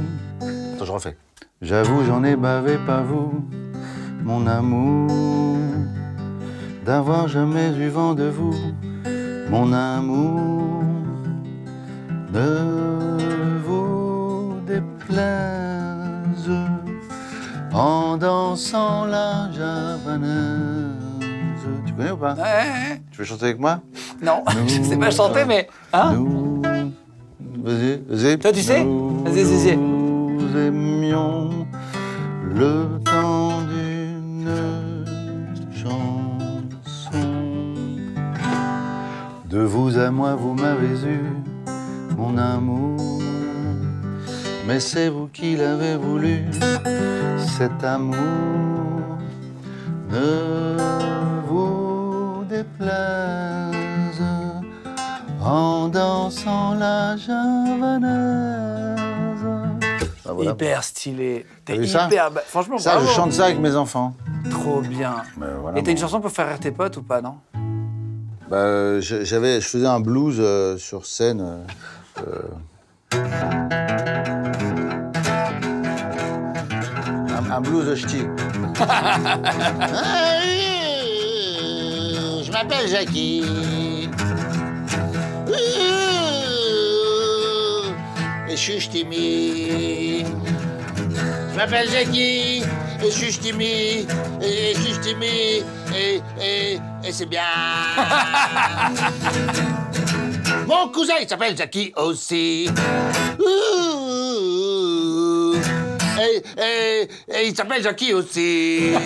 Attends, 0.75 0.85
je 0.85 0.93
refais. 0.93 1.17
J'avoue, 1.63 2.05
j'en 2.05 2.23
ai 2.23 2.37
bavé 2.37 2.77
pas 2.87 3.01
vous, 3.01 3.45
mon 4.27 4.45
amour, 4.49 5.09
d'avoir 6.85 7.29
jamais 7.29 7.69
eu 7.79 7.89
vent 7.89 8.15
de 8.15 8.25
vous, 8.25 8.57
mon 9.49 9.73
amour. 9.73 10.83
Ne 12.35 13.59
vous 13.65 14.55
déplaise 14.67 16.51
en 17.73 18.17
dansant 18.17 19.05
la 19.07 19.49
javanaise. 19.53 20.91
Tu 21.87 21.93
connais 21.93 22.11
ou 22.11 22.17
pas 22.17 22.35
Ouais. 22.35 23.01
Tu 23.13 23.19
veux 23.19 23.25
chanter 23.25 23.45
avec 23.45 23.61
moi? 23.61 23.81
Non, 24.21 24.43
je 24.67 24.83
sais 24.83 24.97
pas 24.97 25.13
chanter, 25.13 25.45
mais. 25.47 25.69
Hein? 25.93 26.15
Nous. 26.15 26.63
Vas-y, 27.63 28.03
vas-y. 28.09 28.39
Toi, 28.39 28.53
tu 28.53 28.61
sais? 28.61 28.83
Nous 28.83 29.23
Vas-y, 29.23 29.45
vas-y, 29.45 29.67
vas-y. 29.67 29.77
Nous 29.77 30.57
aimions 30.59 31.67
le 32.55 32.99
temps 33.05 33.46
De 39.57 39.63
vous 39.63 39.99
à 39.99 40.11
moi, 40.11 40.35
vous 40.35 40.53
m'avez 40.53 41.01
eu, 41.09 41.33
mon 42.15 42.37
amour. 42.37 43.23
Mais 44.67 44.81
c'est 44.81 45.09
vous 45.09 45.29
qui 45.33 45.57
l'avez 45.57 45.97
voulu, 45.97 46.45
cet 47.57 47.83
amour. 47.83 49.17
Ne 50.11 50.77
vous 51.47 52.45
déplaise 52.51 54.23
en 55.43 55.89
dansant 55.89 56.75
la 56.75 57.17
javanaise. 57.17 58.11
Ah, 60.29 60.33
voilà. 60.35 60.51
Hyper 60.51 60.85
stylé. 60.85 61.47
T'es 61.65 61.73
T'as 61.77 61.81
vu 61.81 61.87
ça 61.87 62.07
hyper. 62.09 62.31
bah, 62.31 62.43
franchement, 62.47 62.77
Ça, 62.77 62.99
je 63.01 63.07
chante 63.07 63.33
ça 63.33 63.47
avec 63.47 63.59
mes 63.59 63.75
enfants. 63.75 64.15
Trop 64.51 64.83
bien. 64.83 65.15
Ben, 65.39 65.47
voilà, 65.63 65.79
Et 65.79 65.83
t'as 65.83 65.93
une 65.93 65.97
chanson 65.97 66.21
pour 66.21 66.31
faire 66.31 66.47
rire 66.47 66.61
tes 66.61 66.73
potes 66.73 66.99
ou 66.99 67.03
pas, 67.03 67.23
non? 67.23 67.37
Bah, 68.49 69.01
j'avais, 69.01 69.61
je 69.61 69.67
faisais 69.67 69.87
un 69.87 69.99
blues 70.01 70.37
euh, 70.39 70.79
sur 70.79 71.05
scène. 71.05 71.65
euh, 72.21 72.23
euh, 72.27 72.43
un, 77.37 77.51
un 77.51 77.61
blues 77.61 77.95
ch'ti. 77.97 78.23
Je 82.43 82.53
m'appelle 82.53 82.89
Jackie. 82.89 83.43
Et 88.49 88.53
je 88.53 88.57
suis 88.57 88.81
ch'timi. 88.81 90.25
Je 91.53 91.57
m'appelle 91.57 91.89
Jackie. 91.91 92.63
Et 93.03 93.11
je 93.11 93.17
suis 93.17 93.33
ch'timi. 93.33 94.07
Et 94.43 94.75
je 94.75 94.81
suis 94.81 94.95
ch'timi. 94.95 95.63
Et, 95.95 96.21
et, 96.41 96.79
et 97.05 97.13
c'est 97.13 97.27
bien. 97.27 97.43
Mon 100.67 100.89
cousin, 100.89 101.15
il 101.21 101.29
s'appelle 101.29 101.57
Jackie 101.57 101.93
aussi. 101.97 102.69
Ouh. 103.39 105.55
Et, 106.19 106.43
et, 106.59 107.09
et 107.29 107.47
il 107.49 107.55
s'appelle 107.57 107.83
Jackie 107.83 108.15
aussi. 108.15 108.93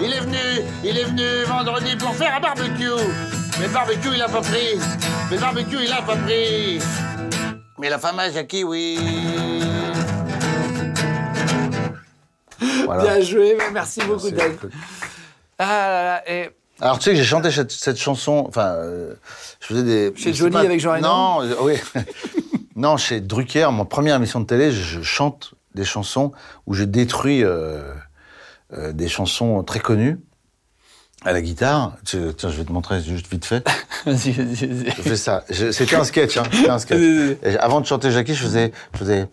Il 0.00 0.12
est 0.12 0.20
venu, 0.20 0.38
il 0.84 0.96
est 0.96 1.02
venu 1.04 1.42
vendredi 1.48 1.96
pour 1.96 2.14
faire 2.14 2.36
un 2.36 2.40
barbecue. 2.40 3.02
Mais 3.58 3.66
le 3.66 3.72
barbecue, 3.72 4.10
il 4.14 4.22
a 4.22 4.28
pas 4.28 4.40
pris. 4.40 4.78
Mais 5.28 5.34
le 5.36 5.40
barbecue, 5.40 5.76
il 5.84 5.92
a 5.92 6.02
pas 6.02 6.14
pris. 6.14 6.78
Mais 7.80 7.90
la 7.90 7.98
femme 7.98 8.20
à 8.20 8.30
Jackie, 8.30 8.62
oui. 8.62 8.96
Voilà. 12.94 13.02
Bien 13.14 13.20
joué, 13.22 13.54
mais 13.58 13.70
merci 13.72 14.00
beaucoup. 14.06 14.28
Ah 15.58 15.64
là 15.88 16.04
là, 16.04 16.30
et 16.30 16.50
Alors 16.80 16.98
tu 16.98 17.04
sais 17.04 17.10
que 17.10 17.16
j'ai 17.16 17.24
chanté 17.24 17.50
cette, 17.50 17.72
cette 17.72 17.98
chanson, 17.98 18.44
enfin, 18.48 18.74
euh, 18.76 19.14
je 19.60 19.66
faisais 19.66 19.82
des... 19.82 20.12
Chez 20.16 20.32
c'est 20.32 20.34
Johnny 20.34 20.56
avec 20.56 20.78
Jean 20.80 21.00
Non, 21.00 21.42
euh, 21.42 21.54
oui. 21.62 21.74
non, 22.76 22.96
chez 22.96 23.20
Drucker, 23.20 23.68
mon 23.72 23.84
première 23.84 24.14
émission 24.16 24.40
de 24.40 24.46
télé, 24.46 24.70
je, 24.70 24.82
je 24.82 25.02
chante 25.02 25.54
des 25.74 25.84
chansons 25.84 26.32
où 26.66 26.74
je 26.74 26.84
détruis 26.84 27.42
euh, 27.44 27.82
euh, 28.72 28.92
des 28.92 29.08
chansons 29.08 29.62
très 29.64 29.80
connues 29.80 30.18
à 31.24 31.32
la 31.32 31.40
guitare. 31.42 31.96
Tu- 32.06 32.32
Tiens, 32.36 32.50
je 32.50 32.56
vais 32.56 32.64
te 32.64 32.72
montrer 32.72 33.00
juste 33.02 33.26
vite 33.28 33.44
fait. 33.44 33.68
Vas-y, 34.06 34.30
vas-y, 34.30 34.66
vas-y. 34.66 34.90
Je 34.96 35.02
fais 35.02 35.16
ça. 35.16 35.44
C'était 35.50 35.96
un 35.96 36.04
sketch, 36.04 36.36
hein. 36.36 36.44
C'était 36.52 36.70
un 36.70 36.78
sketch. 36.78 36.98
Et 37.42 37.58
avant 37.58 37.80
de 37.80 37.86
chanter 37.86 38.12
Jackie, 38.12 38.34
je 38.34 38.42
faisais, 38.44 38.72
je 38.94 38.98
faisais. 38.98 39.28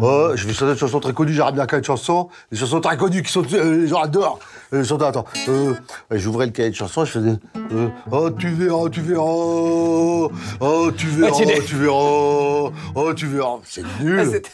Oh, 0.00 0.30
je 0.34 0.46
vais 0.46 0.52
chanter 0.52 0.72
des 0.74 0.78
chansons 0.78 1.00
très 1.00 1.12
connues. 1.12 1.32
J'arrive 1.32 1.54
bien 1.54 1.66
qu'à 1.66 1.78
une 1.78 1.84
chanson. 1.84 2.28
Des 2.50 2.58
chansons 2.58 2.80
très 2.80 2.96
connues 2.96 3.22
qui 3.22 3.32
sont, 3.32 3.44
euh, 3.54 3.82
les 3.82 3.88
gens 3.88 4.00
adorent. 4.02 4.38
Euh, 4.72 4.82
les 4.82 4.92
attends. 4.92 5.24
Euh, 5.48 5.74
j'ouvrais 6.10 6.46
le 6.46 6.52
cahier 6.52 6.70
de 6.70 6.74
chansons. 6.74 7.04
Je 7.04 7.12
faisais. 7.12 7.36
euh, 7.72 7.88
oh, 8.10 8.30
tu 8.30 8.48
verras, 8.48 8.88
tu 8.90 9.00
verras. 9.00 9.22
Oh, 9.24 10.30
Oh, 10.60 10.90
tu 10.96 11.06
verras, 11.08 11.30
Ah, 11.32 11.36
tu 11.38 11.44
l'es- 11.46 11.64
tu 11.64 11.76
verras. 11.76 12.70
Oh, 12.94 13.12
tu 13.14 13.26
verras. 13.26 13.58
C'est 13.64 13.82
Ah, 13.84 14.02
nul. 14.02 14.30
c'était- 14.32 14.50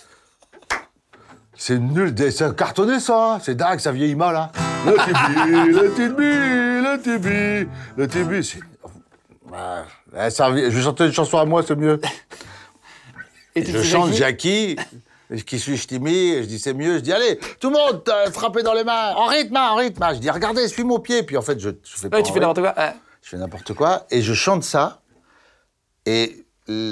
C'est 1.57 1.79
nul. 1.79 2.15
C'est 2.17 2.45
un 2.45 2.53
cartonné, 2.55 3.01
ça. 3.01 3.39
C'est 3.43 3.55
dingue, 3.55 3.79
ça 3.81 3.93
vieillit 3.93 4.15
mal, 4.15 4.35
hein. 4.37 4.51
Le 4.87 4.93
tibi, 4.95 5.73
le 5.73 5.93
tibi, 5.95 6.23
le 6.23 7.03
tibi, 7.03 7.69
le 7.97 8.09
tibi. 8.09 8.43
C'est. 8.45 8.61
Ouais, 9.51 10.19
ouais, 10.19 10.31
ça, 10.31 10.49
je 10.55 10.69
vais 10.71 10.83
chanter 10.83 11.05
une 11.07 11.13
chanson 11.13 11.37
à 11.39 11.45
moi, 11.45 11.63
c'est 11.67 11.77
mieux. 11.77 12.01
Et 13.55 13.65
je 13.65 13.83
chante 13.83 14.13
Jackie. 14.15 14.77
Qui 15.47 15.59
suis-je 15.59 15.87
timide 15.87 16.43
Je 16.43 16.47
dis 16.47 16.59
c'est 16.59 16.75
mieux. 16.75 16.95
Je 16.97 17.01
dis 17.03 17.13
allez, 17.13 17.39
tout 17.61 17.71
le 17.71 17.77
monde, 17.77 18.03
euh, 18.09 18.31
frappez 18.33 18.63
dans 18.63 18.73
les 18.75 18.85
mains, 18.85 19.15
en 19.15 19.27
rythme, 19.27 19.57
hein, 19.57 19.69
en 19.71 19.77
rythme. 19.77 20.05
Je 20.15 20.19
dis 20.19 20.31
regardez, 20.31 20.67
suis 20.69 20.83
mon 20.85 20.99
pied. 20.99 21.23
Puis 21.23 21.37
en 21.37 21.43
fait, 21.43 21.59
je, 21.61 21.71
je 21.71 21.97
fais 21.97 22.09
pas. 22.09 22.17
Ouais, 22.17 22.23
tu 22.23 22.33
fais 22.33 22.41
n'importe 22.41 22.61
quoi. 22.61 22.75
Ouais. 22.77 22.93
Je 23.23 23.29
fais 23.29 23.37
n'importe 23.37 23.75
quoi 23.75 24.07
et 24.11 24.23
je 24.23 24.35
chante 24.35 24.65
ça. 24.65 25.01
Et 26.07 26.45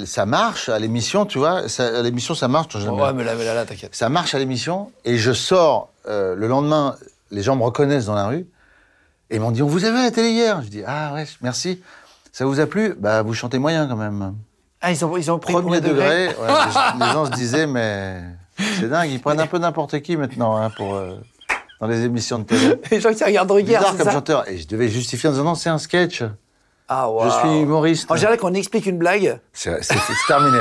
ça 0.07 0.27
marche 0.27 0.69
à 0.69 0.79
l'émission, 0.79 1.25
tu 1.27 1.39
vois. 1.39 1.69
ça- 1.69 1.99
à 1.99 2.03
l'émission, 2.03 2.35
ça 2.35 2.49
marche. 2.49 2.75
ai 2.77 2.89
Ouais, 2.89 3.13
mais 3.13 3.25
là, 3.25 3.35
mais 3.37 3.45
là, 3.45 3.55
là, 3.55 3.65
t'inquiète. 3.65 3.95
ça 3.95 4.09
marche 4.09 4.35
à 4.35 4.39
l'émission 4.39 4.91
et 5.05 5.17
je 5.17 5.33
sors 5.33 5.89
euh, 6.09 6.35
le 6.35 6.47
lendemain, 6.49 6.97
les 7.31 7.43
gens 7.43 7.57
me 7.57 7.63
reconnaissent 7.63 8.07
dans 8.07 8.15
la 8.15 8.27
rue 8.27 8.47
et 9.31 9.37
ils 9.37 9.41
m'ont 9.41 9.51
dit 9.51 9.63
on 9.63 9.67
vous 9.69 9.85
a 9.85 9.91
vu 9.91 9.97
à 9.99 10.03
la 10.05 10.11
télé 10.11 10.31
hier? 10.31 10.63
Je 10.63 10.69
dis 10.69 10.83
ah 10.87 11.13
ouais 11.15 11.27
merci. 11.43 11.81
Ça 12.33 12.45
vous 12.47 12.61
a 12.61 12.67
plu? 12.67 12.95
Bah 12.99 13.23
vous 13.23 13.35
chantez 13.35 13.59
moyen 13.59 13.87
quand 13.89 13.97
même. 13.97 14.35
Ah, 14.81 14.93
ils 14.93 15.05
ont, 15.05 15.17
ils 15.17 15.31
ont 15.31 15.39
pris 15.39 15.53
Premier 15.53 15.81
premier 15.81 15.93
degré. 15.93 16.27
ouais, 16.29 16.35
les, 16.99 17.07
les 17.07 17.13
gens 17.13 17.27
se 17.27 17.31
disaient 17.33 17.67
mais 17.67 18.21
c'est 18.79 18.89
dingue, 18.89 19.11
ils 19.11 19.21
prennent 19.21 19.41
un 19.41 19.47
peu 19.49 19.59
n'importe 19.59 20.01
qui 20.01 20.17
maintenant 20.17 20.57
hein, 20.57 20.71
pour 20.71 20.95
euh, 20.95 21.17
dans 21.81 21.87
les 21.87 22.05
émissions 22.05 22.39
de 22.41 22.45
télé. 22.45 22.75
Les 22.91 23.01
gens 23.01 23.13
qui 23.13 23.23
regardent 23.25 23.49
Drucker, 23.49 23.67
Bizarre 23.77 23.97
comme 23.97 24.07
ça 24.07 24.13
chanteur 24.13 24.49
et 24.49 24.59
je 24.59 24.67
devais 24.67 24.89
justifier 24.89 25.29
en 25.29 25.33
disant 25.33 25.45
non 25.45 25.55
c'est 25.55 25.71
un 25.71 25.79
sketch. 25.79 26.23
Ah, 26.89 27.11
waouh. 27.11 27.29
Je 27.31 27.37
suis 27.49 27.61
humoriste. 27.61 28.11
En 28.11 28.17
général, 28.17 28.39
quand 28.39 28.51
on 28.51 28.55
explique 28.55 28.87
une 28.87 28.99
blague, 28.99 29.39
C'est 29.53 29.79
terminé. 30.27 30.59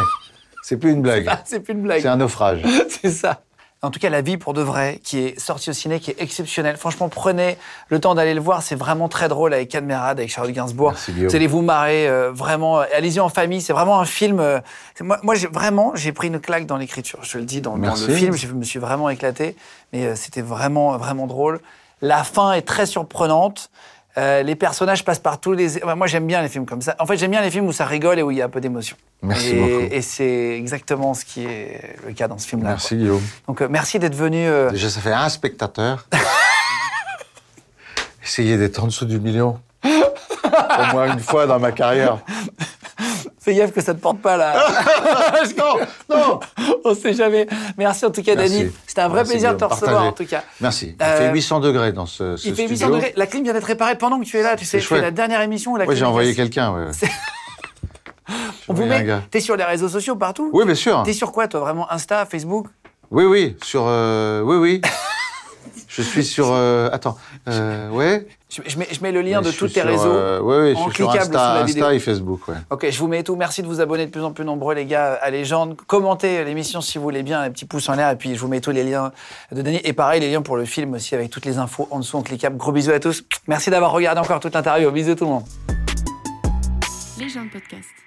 C'est 0.62 0.78
plus 0.78 0.92
une 0.92 1.02
blague. 1.04 1.30
c'est 1.46 1.62
plus 1.62 1.74
une 1.74 1.82
blague. 1.84 2.02
C'est 2.02 2.08
un 2.10 2.18
naufrage. 2.18 2.62
C'est 2.90 3.12
ça. 3.12 3.42
En 3.84 3.92
tout 3.92 4.00
cas, 4.00 4.10
La 4.10 4.22
vie 4.22 4.38
pour 4.38 4.54
de 4.54 4.62
vrai, 4.62 5.00
qui 5.04 5.20
est 5.20 5.40
sorti 5.40 5.70
au 5.70 5.74
ciné, 5.74 6.00
qui 6.00 6.10
est 6.10 6.20
exceptionnel. 6.20 6.78
Franchement, 6.78 7.10
prenez 7.10 7.58
le 7.90 8.00
temps 8.00 8.16
d'aller 8.16 8.34
le 8.34 8.42
voir. 8.42 8.64
C'est 8.64 8.76
vraiment 8.76 9.08
très 9.08 9.28
drôle 9.28 9.54
avec 9.54 9.76
Merad, 9.76 10.18
avec 10.18 10.32
Charlotte 10.32 10.54
Gainsbourg. 10.54 10.92
Merci. 10.92 11.12
Vous 11.12 11.36
allez 11.36 11.46
vous 11.46 11.62
marrer 11.62 12.08
euh, 12.08 12.32
vraiment. 12.32 12.80
Allez-y 12.80 13.20
en 13.20 13.30
famille. 13.30 13.62
C'est 13.62 13.74
vraiment 13.74 14.00
un 14.00 14.06
film. 14.06 14.40
euh, 14.40 14.60
moi, 15.02 15.36
vraiment, 15.52 15.92
j'ai 15.96 16.12
pris 16.12 16.28
une 16.28 16.40
claque 16.40 16.66
dans 16.66 16.78
l'écriture. 16.78 17.20
Je 17.22 17.38
le 17.38 17.46
dis, 17.46 17.62
dans, 17.62 17.76
le 17.76 17.96
film, 17.96 18.36
je 18.36 18.48
me 18.48 18.64
suis 18.64 18.80
vraiment 18.80 19.10
éclaté. 19.10 19.56
Mais 19.94 20.06
euh, 20.06 20.16
c'était 20.16 20.42
vraiment, 20.42 20.98
vraiment 20.98 21.28
drôle. 21.28 21.60
La 22.02 22.24
fin 22.24 22.54
est 22.54 22.64
très 22.64 22.88
surprenante. 22.88 23.70
Euh, 24.18 24.42
les 24.42 24.56
personnages 24.56 25.06
passent 25.06 25.20
par 25.20 25.40
tous 25.40 25.54
les. 25.54 25.84
ouais, 25.84 25.96
Moi, 25.96 26.08
j'aime 26.08 26.26
bien 26.26 26.42
les 26.42 26.50
films 26.50 26.66
comme 26.66 26.82
ça. 26.82 26.96
En 26.98 27.06
fait, 27.06 27.18
j'aime 27.18 27.30
bien 27.32 27.42
les 27.42 27.52
films 27.52 27.68
où 27.68 27.72
ça 27.72 27.86
rigole 27.86 28.18
et 28.18 28.24
où 28.24 28.32
il 28.32 28.38
y 28.38 28.42
a 28.42 28.46
un 28.46 28.50
peu 28.50 28.60
d'émotion. 28.60 28.98
Merci 29.22 29.50
et, 29.50 29.62
beaucoup. 29.62 29.86
Et 29.92 30.02
c'est 30.02 30.58
exactement 30.58 31.14
ce 31.14 31.24
qui 31.24 31.46
est 31.46 31.96
le 32.06 32.14
cas 32.14 32.28
dans 32.28 32.40
ce 32.40 32.48
film-là. 32.48 32.70
Merci 32.70 32.96
Guillaume. 32.96 33.22
Donc 33.48 33.62
euh, 33.62 33.68
merci 33.70 34.00
d'être 34.00 34.16
venu. 34.16 34.48
euh, 34.48 34.72
Déjà, 34.72 34.90
ça 34.90 35.02
fait 35.02 35.14
un 35.14 35.30
spectateur. 35.30 36.08
Essayez 38.24 38.58
d'être 38.58 38.84
en 38.84 38.88
dessous 38.88 39.06
du 39.06 39.20
million. 39.20 39.60
Au 39.86 40.92
moins 40.94 41.14
une 41.14 41.20
fois 41.20 41.46
dans 41.46 41.60
ma 41.60 41.72
carrière. 41.72 42.18
Fais 43.48 43.56
gaffe 43.56 43.72
que 43.72 43.80
ça 43.80 43.94
ne 43.94 44.00
porte 44.00 44.18
pas 44.20 44.36
là. 44.36 44.62
non, 45.58 45.76
non. 46.14 46.40
On 46.84 46.94
sait 46.94 47.14
jamais. 47.14 47.48
Merci 47.78 48.06
en 48.06 48.12
tout 48.12 48.22
cas, 48.22 48.36
Merci. 48.36 48.58
Dani. 48.60 48.72
C'était 48.86 49.00
un 49.00 49.08
vrai 49.08 49.20
Merci, 49.20 49.32
plaisir 49.32 49.54
de 49.54 49.58
te 49.58 49.64
recevoir 49.64 50.04
en 50.04 50.12
tout 50.12 50.26
cas. 50.26 50.44
Merci. 50.60 50.98
Il 51.00 51.02
Euh, 51.06 51.18
fait 51.30 51.32
800 51.34 51.62
degrés 51.62 51.94
dans 51.94 52.06
ce, 52.06 52.36
ce 52.36 52.46
Il 52.50 52.56
fait 52.56 52.64
800 52.64 52.76
studio. 52.76 52.96
degrés. 52.96 53.14
La 53.16 53.26
clim 53.26 53.44
vient 53.44 53.54
d'être 53.54 53.64
réparée 53.64 53.98
pendant 53.98 54.20
que 54.20 54.26
tu 54.26 54.36
es 54.38 54.44
là. 54.44 54.58
Tu 54.58 54.66
sais, 54.66 54.82
C'est 54.82 55.00
la 55.00 55.12
dernière 55.12 55.40
émission. 55.42 55.72
où 55.72 55.78
La 55.78 55.86
Oui, 55.86 55.96
j'ai 55.96 56.04
envoyé 56.04 56.36
quelqu'un. 56.36 56.74
ouais. 56.76 56.92
On 58.68 58.74
vous 58.74 58.84
met. 58.86 59.06
T'es 59.32 59.40
sur 59.40 59.56
les 59.56 59.64
réseaux 59.64 59.88
sociaux 59.88 60.18
partout? 60.18 60.50
Oui, 60.52 60.66
bien 60.66 60.76
sûr. 60.76 61.02
T'es 61.04 61.14
sur 61.14 61.32
quoi 61.32 61.48
toi 61.48 61.62
vraiment 61.62 61.90
Insta, 61.90 62.26
Facebook? 62.26 62.68
Oui, 63.12 63.24
oui. 63.24 63.56
Sur. 63.64 63.86
euh, 63.88 64.42
oui, 64.42 64.58
oui. 64.58 64.82
Je 65.98 66.08
suis 66.08 66.24
sur. 66.24 66.48
euh, 66.52 66.90
attends. 66.92 67.18
Euh, 67.48 67.90
ouais. 67.90 68.28
je, 68.50 68.62
je 68.66 68.78
mets, 68.78 68.88
je 68.92 69.02
mets 69.02 69.12
le 69.12 69.22
lien 69.22 69.40
Ouais, 69.40 69.46
de 69.46 69.52
tous 69.52 69.68
tes 69.68 69.82
sur, 69.82 69.86
réseaux. 69.90 70.06
euh, 70.14 70.40
oui, 70.42 70.56
oui. 70.58 70.74
Je 70.74 70.78
en 70.80 70.84
suis 70.90 70.96
sur 70.96 71.10
cliquable 71.12 71.34
sous 71.34 71.40
Insta, 71.40 71.54
la 71.56 71.64
vidéo. 71.64 71.84
Insta 71.86 71.96
et 71.96 72.00
Facebook. 72.00 72.48
Ouais. 72.48 72.56
Ok, 72.70 72.88
je 72.90 73.00
vous 73.00 73.08
mets 73.08 73.24
tout. 73.24 73.36
Merci 73.36 73.62
de 73.62 73.68
vous 73.68 73.82
abonner 73.82 74.06
de 74.06 74.12
plus 74.12 74.22
en 74.24 74.32
plus 74.32 74.46
nombreux, 74.46 74.74
les 74.76 74.86
gars, 74.86 75.14
à 75.22 75.30
Légende. 75.30 75.76
Commentez 75.88 76.44
l'émission 76.46 76.82
si 76.82 76.98
vous 76.98 77.04
voulez 77.04 77.24
bien, 77.24 77.42
un 77.42 77.50
petit 77.52 77.66
pouce 77.66 77.88
en 77.90 77.96
l'air. 77.96 78.10
Et 78.12 78.16
puis, 78.16 78.36
je 78.36 78.40
vous 78.40 78.48
mets 78.48 78.62
tous 78.62 78.72
les 78.72 78.84
liens 78.84 79.12
de 79.52 79.62
Denis. 79.62 79.82
Et 79.84 79.94
pareil, 79.94 80.22
les 80.22 80.30
liens 80.32 80.42
pour 80.42 80.58
le 80.58 80.66
film 80.66 80.94
aussi, 80.94 81.16
avec 81.16 81.30
toutes 81.30 81.46
les 81.46 81.58
infos 81.58 81.88
en 81.92 82.00
dessous 82.00 82.18
en 82.18 82.22
cliquable. 82.22 82.58
Gros 82.58 82.72
bisous 82.72 82.92
à 82.92 83.00
tous. 83.00 83.24
Merci 83.48 83.70
d'avoir 83.70 83.92
regardé 83.92 84.22
encore 84.22 84.40
toute 84.40 84.54
l'interview. 84.54 84.92
Bisous 84.92 85.16
tout 85.16 85.26
le 85.26 85.32
monde. 85.32 85.44
Les 87.20 87.30
gens 87.30 87.44
de 87.44 87.50
podcast. 87.50 88.07